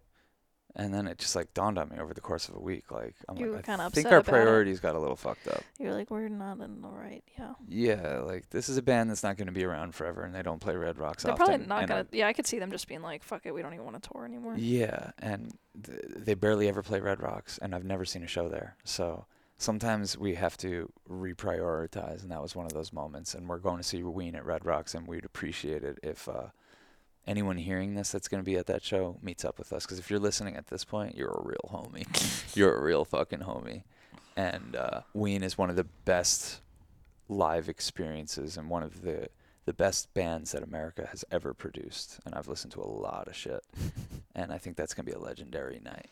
and 0.75 0.93
then 0.93 1.05
it 1.07 1.17
just 1.17 1.35
like 1.35 1.53
dawned 1.53 1.77
on 1.77 1.89
me 1.89 1.97
over 1.99 2.13
the 2.13 2.21
course 2.21 2.47
of 2.47 2.55
a 2.55 2.59
week 2.59 2.91
like 2.91 3.15
i'm 3.27 3.37
You 3.37 3.51
like 3.51 3.67
i 3.67 3.75
think 3.89 4.05
upset 4.05 4.05
our 4.13 4.19
about 4.19 4.27
it. 4.27 4.31
priorities 4.31 4.79
got 4.79 4.95
a 4.95 4.99
little 4.99 5.15
fucked 5.15 5.47
up 5.49 5.63
You're 5.79 5.93
like, 5.93 6.09
we're 6.09 6.29
not 6.29 6.59
in 6.61 6.81
the 6.81 6.87
right. 6.87 7.23
Yeah. 7.37 7.53
Yeah, 7.67 8.19
like 8.19 8.49
this 8.51 8.69
is 8.69 8.77
a 8.77 8.81
band 8.81 9.09
that's 9.09 9.23
not 9.23 9.35
going 9.37 9.47
to 9.47 9.51
be 9.51 9.63
around 9.65 9.93
forever, 9.95 10.23
and 10.23 10.33
they 10.33 10.41
don't 10.41 10.59
play 10.59 10.75
Red 10.75 10.97
Rocks 10.97 11.23
They're 11.23 11.33
often. 11.33 11.45
probably 11.45 11.65
not 11.67 11.87
gonna. 11.87 12.01
I- 12.01 12.15
yeah, 12.15 12.27
I 12.27 12.33
could 12.33 12.45
see 12.47 12.59
them 12.59 12.71
just 12.71 12.87
being 12.87 13.01
like, 13.01 13.23
"Fuck 13.23 13.45
it, 13.45 13.53
we 13.53 13.61
don't 13.61 13.73
even 13.73 13.85
want 13.85 14.01
to 14.01 14.09
tour 14.09 14.25
anymore." 14.25 14.55
yeah, 14.57 15.11
and 15.19 15.53
th- 15.83 15.99
they 16.17 16.33
barely 16.35 16.67
ever 16.67 16.81
play 16.83 16.99
Red 16.99 17.21
Rocks, 17.21 17.57
and 17.61 17.73
I've 17.75 17.83
never 17.85 18.05
seen 18.05 18.23
a 18.23 18.27
show 18.27 18.47
there. 18.49 18.75
So 18.83 19.25
sometimes 19.57 20.17
we 20.17 20.35
have 20.35 20.55
to 20.57 20.91
reprioritize, 21.09 22.21
and 22.23 22.31
that 22.31 22.41
was 22.41 22.55
one 22.55 22.65
of 22.65 22.73
those 22.73 22.93
moments. 22.93 23.33
And 23.33 23.47
we're 23.47 23.57
going 23.59 23.77
to 23.77 23.83
see 23.83 24.03
Ween 24.03 24.35
at 24.35 24.45
Red 24.45 24.65
Rocks, 24.65 24.93
and 24.95 25.07
we'd 25.07 25.25
appreciate 25.25 25.83
it 25.83 25.99
if 26.03 26.27
uh, 26.29 26.47
anyone 27.27 27.57
hearing 27.57 27.95
this 27.95 28.11
that's 28.11 28.27
going 28.27 28.41
to 28.41 28.45
be 28.45 28.57
at 28.57 28.67
that 28.67 28.83
show 28.83 29.17
meets 29.21 29.45
up 29.45 29.57
with 29.57 29.71
us. 29.73 29.85
Because 29.85 29.99
if 29.99 30.09
you're 30.09 30.19
listening 30.19 30.55
at 30.55 30.67
this 30.67 30.83
point, 30.83 31.15
you're 31.15 31.29
a 31.29 31.43
real 31.43 31.69
homie. 31.71 32.05
you're 32.55 32.75
a 32.75 32.81
real 32.81 33.05
fucking 33.05 33.39
homie. 33.39 33.83
And 34.35 34.75
uh, 34.75 35.01
Ween 35.13 35.43
is 35.43 35.57
one 35.57 35.69
of 35.69 35.75
the 35.75 35.83
best 36.05 36.61
live 37.29 37.69
experiences 37.69 38.57
and 38.57 38.69
one 38.69 38.83
of 38.83 39.01
the 39.01 39.29
the 39.65 39.73
best 39.73 40.11
bands 40.15 40.51
that 40.51 40.63
America 40.63 41.07
has 41.11 41.23
ever 41.31 41.53
produced. 41.53 42.19
And 42.25 42.33
I've 42.33 42.47
listened 42.47 42.73
to 42.73 42.81
a 42.81 42.87
lot 42.87 43.27
of 43.27 43.35
shit. 43.35 43.63
and 44.35 44.51
I 44.51 44.57
think 44.57 44.75
that's 44.75 44.93
going 44.93 45.05
to 45.05 45.11
be 45.11 45.15
a 45.15 45.21
legendary 45.21 45.79
night. 45.83 46.07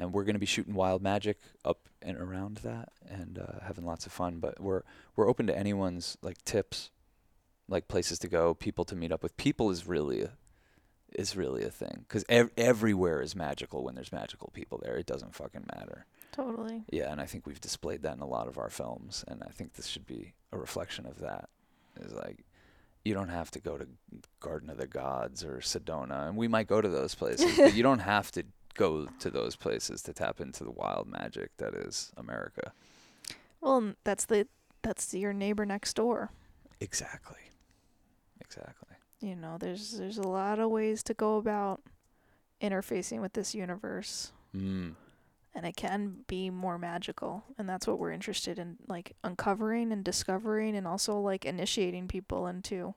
And 0.00 0.12
we're 0.12 0.24
going 0.24 0.34
to 0.34 0.40
be 0.40 0.46
shooting 0.46 0.74
Wild 0.74 1.00
Magic 1.00 1.38
up 1.64 1.78
and 2.00 2.16
around 2.16 2.56
that 2.58 2.88
and 3.08 3.38
uh, 3.38 3.64
having 3.64 3.84
lots 3.84 4.06
of 4.06 4.12
fun. 4.12 4.38
But 4.40 4.58
we're 4.58 4.82
we're 5.14 5.28
open 5.28 5.46
to 5.46 5.56
anyone's 5.56 6.16
like 6.22 6.42
tips, 6.44 6.90
like 7.72 7.88
places 7.88 8.18
to 8.20 8.28
go, 8.28 8.54
people 8.54 8.84
to 8.84 8.94
meet 8.94 9.10
up 9.10 9.22
with. 9.22 9.36
People 9.36 9.70
is 9.70 9.86
really 9.86 10.22
a 10.22 10.30
is 11.14 11.36
really 11.36 11.62
a 11.62 11.70
thing 11.70 12.06
because 12.08 12.24
ev- 12.28 12.50
everywhere 12.56 13.20
is 13.20 13.36
magical 13.36 13.84
when 13.84 13.94
there's 13.94 14.12
magical 14.12 14.50
people 14.54 14.80
there. 14.82 14.96
It 14.96 15.06
doesn't 15.06 15.34
fucking 15.34 15.66
matter. 15.76 16.06
Totally. 16.32 16.84
Yeah, 16.90 17.12
and 17.12 17.20
I 17.20 17.26
think 17.26 17.46
we've 17.46 17.60
displayed 17.60 18.02
that 18.02 18.16
in 18.16 18.22
a 18.22 18.26
lot 18.26 18.48
of 18.48 18.56
our 18.56 18.70
films, 18.70 19.22
and 19.28 19.42
I 19.46 19.50
think 19.50 19.74
this 19.74 19.86
should 19.86 20.06
be 20.06 20.32
a 20.52 20.56
reflection 20.56 21.04
of 21.06 21.20
that. 21.20 21.50
Is 22.00 22.14
like, 22.14 22.44
you 23.04 23.12
don't 23.12 23.28
have 23.28 23.50
to 23.50 23.60
go 23.60 23.76
to 23.76 23.86
Garden 24.40 24.70
of 24.70 24.78
the 24.78 24.86
Gods 24.86 25.44
or 25.44 25.58
Sedona, 25.58 26.28
and 26.28 26.36
we 26.36 26.48
might 26.48 26.66
go 26.68 26.80
to 26.80 26.88
those 26.88 27.14
places, 27.14 27.54
but 27.58 27.74
you 27.74 27.82
don't 27.82 27.98
have 27.98 28.30
to 28.32 28.44
go 28.74 29.06
to 29.18 29.28
those 29.30 29.56
places 29.56 30.00
to 30.02 30.14
tap 30.14 30.40
into 30.40 30.64
the 30.64 30.70
wild 30.70 31.06
magic 31.06 31.50
that 31.58 31.74
is 31.74 32.10
America. 32.16 32.72
Well, 33.60 33.92
that's 34.04 34.24
the 34.24 34.48
that's 34.80 35.12
your 35.12 35.34
neighbor 35.34 35.66
next 35.66 35.94
door. 35.94 36.30
Exactly. 36.80 37.36
Exactly. 38.56 38.96
You 39.20 39.36
know, 39.36 39.56
there's 39.58 39.92
there's 39.92 40.18
a 40.18 40.26
lot 40.26 40.58
of 40.58 40.70
ways 40.70 41.02
to 41.04 41.14
go 41.14 41.36
about 41.36 41.80
interfacing 42.60 43.20
with 43.20 43.32
this 43.32 43.54
universe. 43.54 44.32
Mm. 44.54 44.96
and 45.54 45.64
it 45.64 45.76
can 45.76 46.24
be 46.26 46.50
more 46.50 46.76
magical 46.76 47.42
and 47.56 47.66
that's 47.66 47.86
what 47.86 47.98
we're 47.98 48.12
interested 48.12 48.58
in 48.58 48.76
like 48.86 49.16
uncovering 49.24 49.90
and 49.90 50.04
discovering 50.04 50.76
and 50.76 50.86
also 50.86 51.18
like 51.18 51.46
initiating 51.46 52.06
people 52.06 52.46
into 52.46 52.94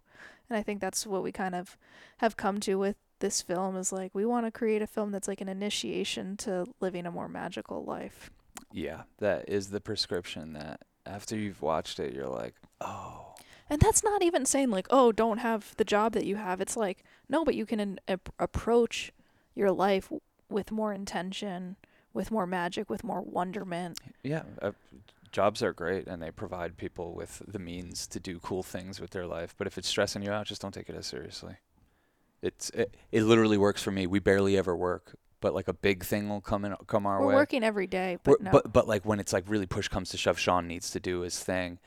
and 0.49 0.57
i 0.57 0.61
think 0.61 0.81
that's 0.81 1.07
what 1.07 1.23
we 1.23 1.31
kind 1.31 1.55
of 1.55 1.77
have 2.17 2.35
come 2.35 2.59
to 2.59 2.75
with 2.75 2.97
this 3.19 3.41
film 3.41 3.77
is 3.77 3.93
like 3.93 4.13
we 4.13 4.25
want 4.25 4.45
to 4.45 4.51
create 4.51 4.81
a 4.81 4.87
film 4.87 5.11
that's 5.11 5.29
like 5.29 5.39
an 5.39 5.47
initiation 5.47 6.35
to 6.35 6.65
living 6.81 7.05
a 7.05 7.11
more 7.11 7.29
magical 7.29 7.85
life 7.85 8.29
yeah, 8.71 9.03
that 9.19 9.47
is 9.47 9.69
the 9.69 9.81
prescription 9.81 10.53
that 10.53 10.81
after 11.05 11.37
you've 11.37 11.61
watched 11.61 11.99
it, 11.99 12.13
you're 12.13 12.27
like, 12.27 12.55
oh, 12.81 13.24
And 13.69 13.81
that's 13.81 14.03
not 14.03 14.21
even 14.21 14.45
saying 14.45 14.69
like, 14.69 14.87
oh, 14.89 15.11
don't 15.11 15.39
have 15.39 15.75
the 15.77 15.85
job 15.85 16.13
that 16.13 16.25
you 16.25 16.35
have. 16.35 16.61
It's 16.61 16.77
like, 16.77 17.03
no, 17.27 17.43
but 17.43 17.55
you 17.55 17.65
can 17.65 17.79
in, 17.79 17.99
ap- 18.07 18.33
approach 18.37 19.11
your 19.55 19.71
life 19.71 20.05
w- 20.05 20.21
with 20.49 20.71
more 20.71 20.93
intention, 20.93 21.75
with 22.13 22.29
more 22.29 22.45
magic, 22.45 22.89
with 22.89 23.03
more 23.03 23.21
wonderment. 23.21 23.99
yeah. 24.23 24.43
Uh, 24.61 24.71
jobs 25.31 25.61
are 25.61 25.73
great 25.73 26.07
and 26.07 26.23
they 26.23 26.31
provide 26.31 26.77
people 26.77 27.13
with 27.13 27.41
the 27.45 27.59
means 27.59 28.07
to 28.07 28.21
do 28.21 28.39
cool 28.39 28.63
things 28.63 29.01
with 29.01 29.09
their 29.11 29.25
life. 29.27 29.53
But 29.57 29.67
if 29.67 29.77
it's 29.77 29.87
stressing 29.89 30.23
you 30.23 30.31
out, 30.31 30.45
just 30.45 30.61
don't 30.61 30.73
take 30.73 30.87
it 30.87 30.95
as 30.95 31.07
seriously. 31.07 31.57
It's 32.41 32.69
it, 32.69 32.95
it 33.11 33.23
literally 33.23 33.57
works 33.57 33.83
for 33.83 33.91
me. 33.91 34.07
We 34.07 34.19
barely 34.19 34.57
ever 34.57 34.75
work, 34.75 35.15
but 35.41 35.53
like 35.53 35.67
a 35.67 35.73
big 35.73 36.05
thing 36.05 36.29
will 36.29 36.39
come 36.39 36.63
in 36.63 36.75
come 36.87 37.05
our 37.05 37.19
way. 37.19 37.33
We're 37.33 37.39
working 37.41 37.63
every 37.63 37.87
day, 37.87 38.17
but 38.23 38.41
no. 38.41 38.51
but 38.51 38.71
but 38.71 38.87
like 38.87 39.03
when 39.03 39.19
it's 39.19 39.33
like 39.33 39.43
really 39.47 39.65
push 39.65 39.89
comes 39.89 40.09
to 40.11 40.17
shove, 40.17 40.39
Sean 40.39 40.67
needs 40.67 40.89
to 40.91 40.99
do 41.01 41.21
his 41.21 41.37
thing. 41.39 41.79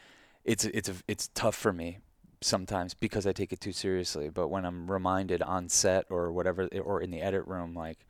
It's 0.49 0.65
it's 0.65 0.89
a, 0.89 0.95
it's 1.07 1.29
tough 1.35 1.55
for 1.55 1.73
me 1.73 1.99
sometimes 2.41 2.95
because 2.95 3.27
I 3.27 3.33
take 3.33 3.53
it 3.53 3.61
too 3.61 3.73
seriously. 3.73 4.29
But 4.31 4.49
when 4.49 4.65
I'm 4.65 4.91
reminded 4.91 5.43
on 5.43 5.69
set 5.69 6.07
or 6.11 6.33
whatever, 6.33 6.69
or 6.83 7.01
in 7.01 7.11
the 7.11 7.21
edit 7.21 7.47
room, 7.47 7.75
like 7.75 8.07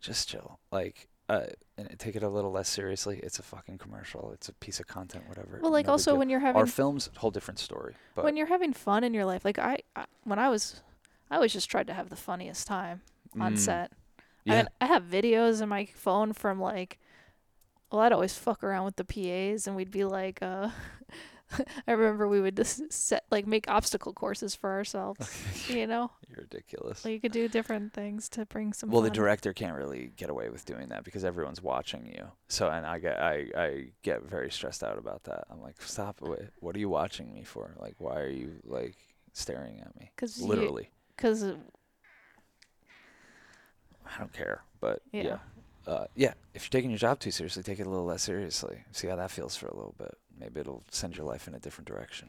just 0.00 0.28
chill, 0.28 0.58
like 0.70 1.08
uh, 1.28 1.46
and 1.78 1.96
take 1.98 2.16
it 2.16 2.22
a 2.22 2.28
little 2.28 2.50
less 2.50 2.68
seriously. 2.68 3.20
It's 3.22 3.38
a 3.38 3.42
fucking 3.42 3.78
commercial. 3.78 4.32
It's 4.32 4.48
a 4.48 4.52
piece 4.52 4.80
of 4.80 4.86
content, 4.88 5.28
whatever. 5.28 5.60
well, 5.62 5.70
like 5.70 5.86
no 5.86 5.92
also 5.92 6.14
when 6.14 6.28
you're 6.28 6.40
having 6.40 6.60
our 6.60 6.66
films, 6.66 7.08
whole 7.16 7.30
different 7.30 7.60
story. 7.60 7.94
But 8.14 8.24
when 8.24 8.36
you're 8.36 8.48
having 8.48 8.72
fun 8.72 9.04
in 9.04 9.14
your 9.14 9.24
life, 9.24 9.44
like 9.44 9.58
I, 9.58 9.78
I 9.94 10.06
when 10.24 10.38
I 10.38 10.48
was, 10.48 10.82
I 11.30 11.36
always 11.36 11.52
just 11.52 11.70
tried 11.70 11.86
to 11.86 11.94
have 11.94 12.10
the 12.10 12.16
funniest 12.16 12.66
time 12.66 13.02
on 13.38 13.54
mm, 13.54 13.58
set. 13.58 13.92
yeah, 14.44 14.54
I 14.54 14.56
mean, 14.56 14.68
I 14.80 14.86
have 14.86 15.04
videos 15.04 15.62
in 15.62 15.68
my 15.68 15.86
phone 15.94 16.32
from 16.32 16.60
like, 16.60 16.98
well, 17.92 18.00
I'd 18.00 18.12
always 18.12 18.36
fuck 18.36 18.64
around 18.64 18.84
with 18.86 18.96
the 18.96 19.04
PAs, 19.04 19.68
and 19.68 19.76
we'd 19.76 19.92
be 19.92 20.04
like, 20.04 20.40
uh, 20.42 20.70
I 21.86 21.92
remember 21.92 22.28
we 22.28 22.40
would 22.40 22.56
just 22.56 22.92
set 22.92 23.24
like 23.30 23.46
make 23.46 23.68
obstacle 23.68 24.12
courses 24.12 24.54
for 24.54 24.70
ourselves. 24.70 25.28
you 25.68 25.86
know, 25.86 26.10
you're 26.28 26.42
ridiculous. 26.42 27.04
like 27.04 27.12
you 27.12 27.20
could 27.20 27.32
do 27.32 27.48
different 27.48 27.92
things 27.92 28.28
to 28.30 28.46
bring 28.46 28.72
some. 28.72 28.90
well, 28.90 29.02
the 29.02 29.10
director 29.10 29.52
can't 29.52 29.76
really 29.76 30.12
get 30.16 30.30
away 30.30 30.48
with 30.48 30.64
doing 30.64 30.88
that 30.88 31.04
because 31.04 31.24
everyone's 31.24 31.62
watching 31.62 32.06
you. 32.06 32.26
So, 32.48 32.68
and 32.68 32.86
I 32.86 32.98
get, 32.98 33.20
I, 33.20 33.46
I 33.56 33.84
get 34.02 34.22
very 34.22 34.50
stressed 34.50 34.82
out 34.82 34.98
about 34.98 35.24
that. 35.24 35.44
I'm 35.50 35.60
like, 35.62 35.80
stop! 35.82 36.20
What, 36.20 36.40
what 36.60 36.76
are 36.76 36.78
you 36.78 36.88
watching 36.88 37.32
me 37.32 37.42
for? 37.44 37.74
Like, 37.78 37.96
why 37.98 38.20
are 38.20 38.28
you 38.28 38.52
like 38.64 38.96
staring 39.32 39.80
at 39.80 39.98
me? 39.98 40.10
Cause 40.16 40.40
Literally, 40.40 40.90
because 41.16 41.42
I 41.44 41.54
don't 44.18 44.32
care. 44.32 44.62
But 44.80 45.02
yeah, 45.12 45.22
Yeah. 45.22 45.38
Uh, 45.86 46.06
yeah. 46.14 46.34
If 46.54 46.64
you're 46.64 46.70
taking 46.70 46.90
your 46.90 46.98
job 46.98 47.20
too 47.20 47.30
seriously, 47.30 47.62
take 47.62 47.80
it 47.80 47.86
a 47.86 47.90
little 47.90 48.04
less 48.04 48.22
seriously. 48.22 48.84
See 48.92 49.08
how 49.08 49.16
that 49.16 49.30
feels 49.30 49.56
for 49.56 49.66
a 49.66 49.74
little 49.74 49.94
bit. 49.98 50.16
Maybe 50.40 50.60
it'll 50.60 50.82
send 50.90 51.16
your 51.16 51.26
life 51.26 51.46
in 51.46 51.54
a 51.54 51.58
different 51.58 51.86
direction. 51.86 52.28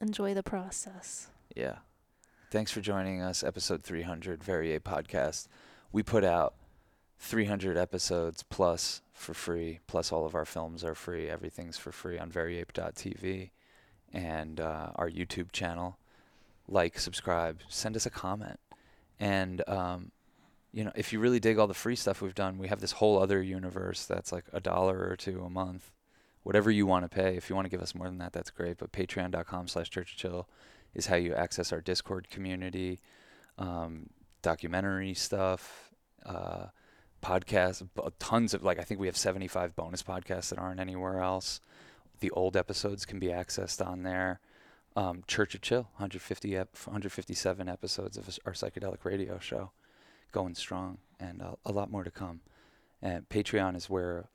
enjoy 0.00 0.34
the 0.34 0.42
process. 0.42 1.28
Yeah. 1.56 1.76
Thanks 2.50 2.70
for 2.70 2.80
joining 2.80 3.22
us, 3.22 3.42
episode 3.42 3.82
300, 3.82 4.42
Very 4.42 4.72
Ape 4.72 4.84
Podcast. 4.84 5.46
We 5.92 6.02
put 6.02 6.24
out 6.24 6.54
300 7.18 7.76
episodes 7.76 8.42
plus 8.42 9.02
for 9.12 9.34
free, 9.34 9.80
plus 9.86 10.10
all 10.10 10.24
of 10.26 10.34
our 10.34 10.44
films 10.44 10.82
are 10.84 10.94
free. 10.94 11.28
Everything's 11.28 11.76
for 11.76 11.92
free 11.92 12.18
on 12.18 12.30
veryape.tv 12.30 13.50
and 14.12 14.60
uh, 14.60 14.90
our 14.96 15.08
YouTube 15.10 15.52
channel. 15.52 15.98
Like, 16.66 16.98
subscribe, 16.98 17.60
send 17.68 17.96
us 17.96 18.06
a 18.06 18.10
comment. 18.10 18.58
And, 19.18 19.62
um, 19.68 20.10
you 20.72 20.82
know, 20.84 20.92
if 20.94 21.12
you 21.12 21.20
really 21.20 21.40
dig 21.40 21.58
all 21.58 21.66
the 21.66 21.74
free 21.74 21.96
stuff 21.96 22.22
we've 22.22 22.34
done, 22.34 22.58
we 22.58 22.68
have 22.68 22.80
this 22.80 22.92
whole 22.92 23.20
other 23.22 23.42
universe 23.42 24.06
that's 24.06 24.32
like 24.32 24.44
a 24.52 24.60
dollar 24.60 25.06
or 25.08 25.16
two 25.16 25.42
a 25.44 25.50
month. 25.50 25.90
Whatever 26.42 26.70
you 26.70 26.86
want 26.86 27.04
to 27.04 27.08
pay. 27.08 27.36
If 27.36 27.50
you 27.50 27.56
want 27.56 27.66
to 27.66 27.70
give 27.70 27.82
us 27.82 27.94
more 27.94 28.06
than 28.06 28.18
that, 28.18 28.32
that's 28.32 28.50
great. 28.50 28.78
But 28.78 28.92
patreon.com 28.92 29.68
slash 29.68 29.90
church 29.90 30.16
chill 30.16 30.48
is 30.94 31.06
how 31.06 31.16
you 31.16 31.34
access 31.34 31.72
our 31.72 31.80
Discord 31.80 32.30
community, 32.30 33.00
um, 33.58 34.08
documentary 34.42 35.14
stuff, 35.14 35.90
uh, 36.24 36.66
podcasts, 37.22 37.86
tons 38.18 38.54
of 38.54 38.62
like 38.62 38.78
I 38.78 38.82
think 38.82 39.00
we 39.00 39.06
have 39.06 39.16
75 39.16 39.76
bonus 39.76 40.02
podcasts 40.02 40.50
that 40.50 40.58
aren't 40.58 40.80
anywhere 40.80 41.20
else. 41.20 41.60
The 42.20 42.30
old 42.30 42.56
episodes 42.56 43.04
can 43.04 43.18
be 43.18 43.28
accessed 43.28 43.84
on 43.84 44.02
there. 44.02 44.40
Um, 44.96 45.22
Church 45.26 45.54
of 45.54 45.60
Chill, 45.60 45.82
150 45.82 46.56
ep- 46.56 46.76
157 46.84 47.68
episodes 47.68 48.16
of 48.16 48.38
our 48.44 48.52
psychedelic 48.52 49.04
radio 49.04 49.38
show, 49.38 49.70
going 50.32 50.54
strong, 50.54 50.98
and 51.20 51.40
a, 51.40 51.56
a 51.64 51.72
lot 51.72 51.90
more 51.90 52.02
to 52.02 52.10
come. 52.10 52.40
And 53.00 53.28
Patreon 53.28 53.76
is 53.76 53.88
where 53.88 54.28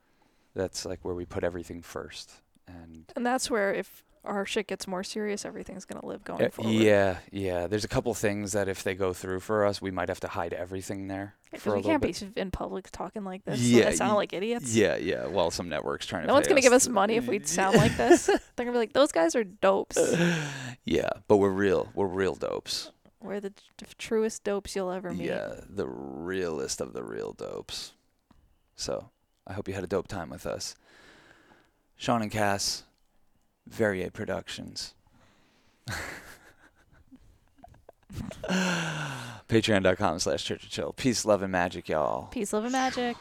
that's 0.55 0.85
like 0.85 1.03
where 1.03 1.13
we 1.15 1.25
put 1.25 1.43
everything 1.43 1.81
first. 1.81 2.31
And 2.67 3.05
And 3.15 3.25
that's 3.25 3.49
where 3.51 3.73
if 3.73 4.03
our 4.23 4.43
shit 4.43 4.65
gets 4.65 4.87
more 4.87 5.03
serious, 5.03 5.45
everything's 5.45 5.85
gonna 5.85 6.03
live 6.05 6.23
going 6.23 6.43
Uh, 6.45 6.49
forward. 6.49 6.71
Yeah, 6.71 7.17
yeah. 7.31 7.67
There's 7.67 7.83
a 7.83 7.87
couple 7.87 8.11
things 8.15 8.53
that 8.53 8.67
if 8.67 8.81
they 8.81 8.95
go 8.95 9.13
through 9.13 9.41
for 9.41 9.63
us, 9.65 9.81
we 9.83 9.91
might 9.91 10.09
have 10.09 10.19
to 10.21 10.27
hide 10.27 10.51
everything 10.51 11.07
there 11.07 11.35
Because 11.51 11.73
a 11.73 11.75
we 11.75 11.83
can't 11.83 12.01
bit. 12.01 12.33
be 12.33 12.41
in 12.41 12.49
public 12.49 12.89
talking 12.89 13.23
like 13.23 13.45
this. 13.45 13.59
Yeah, 13.59 13.83
Yeah, 13.89 13.91
sound 13.91 14.13
y- 14.13 14.17
like 14.17 14.33
idiots. 14.33 14.73
Yeah, 14.73 14.95
yeah. 14.95 15.27
Well, 15.27 15.51
some 15.51 15.69
networks 15.69 16.07
trying 16.07 16.23
to. 16.23 16.27
No 16.27 16.33
one's 16.33 16.47
gonna 16.47 16.61
give 16.61 16.73
us 16.73 16.87
money 16.87 17.17
if 17.17 17.27
we 17.27 17.39
sound 17.43 17.77
like 17.77 17.95
this. 17.97 18.25
They're 18.55 18.65
gonna 18.65 18.71
be 18.71 18.77
like, 18.79 18.93
those 18.93 19.11
guys 19.11 19.35
are 19.35 19.43
dopes. 19.43 19.97
yeah, 20.85 21.09
but 21.27 21.37
we're 21.37 21.51
real. 21.51 21.89
We're 21.93 22.07
real 22.07 22.33
dopes. 22.33 22.91
We're 23.21 23.39
the 23.39 23.51
t- 23.51 23.85
truest 23.99 24.43
dopes 24.43 24.75
you'll 24.75 24.91
ever 24.91 25.11
meet. 25.13 25.27
Yeah, 25.27 25.55
the 25.69 25.87
realest 25.87 26.81
of 26.81 26.93
the 26.93 27.03
real 27.03 27.33
dopes. 27.33 27.93
So, 28.75 29.09
I 29.47 29.53
hope 29.53 29.67
you 29.67 29.73
had 29.73 29.83
a 29.83 29.87
dope 29.87 30.07
time 30.07 30.29
with 30.29 30.45
us. 30.45 30.75
Sean 31.97 32.21
and 32.21 32.31
Cass, 32.31 32.83
Very 33.67 34.03
Ape 34.03 34.13
Productions. 34.13 34.93
Patreon.com 39.47 40.19
slash 40.19 40.43
Church 40.43 40.63
of 40.63 40.69
Chill. 40.69 40.93
Peace, 40.93 41.25
love, 41.25 41.41
and 41.41 41.51
magic, 41.51 41.89
y'all. 41.89 42.27
Peace, 42.27 42.53
love, 42.53 42.63
and 42.63 42.71
magic. 42.71 43.17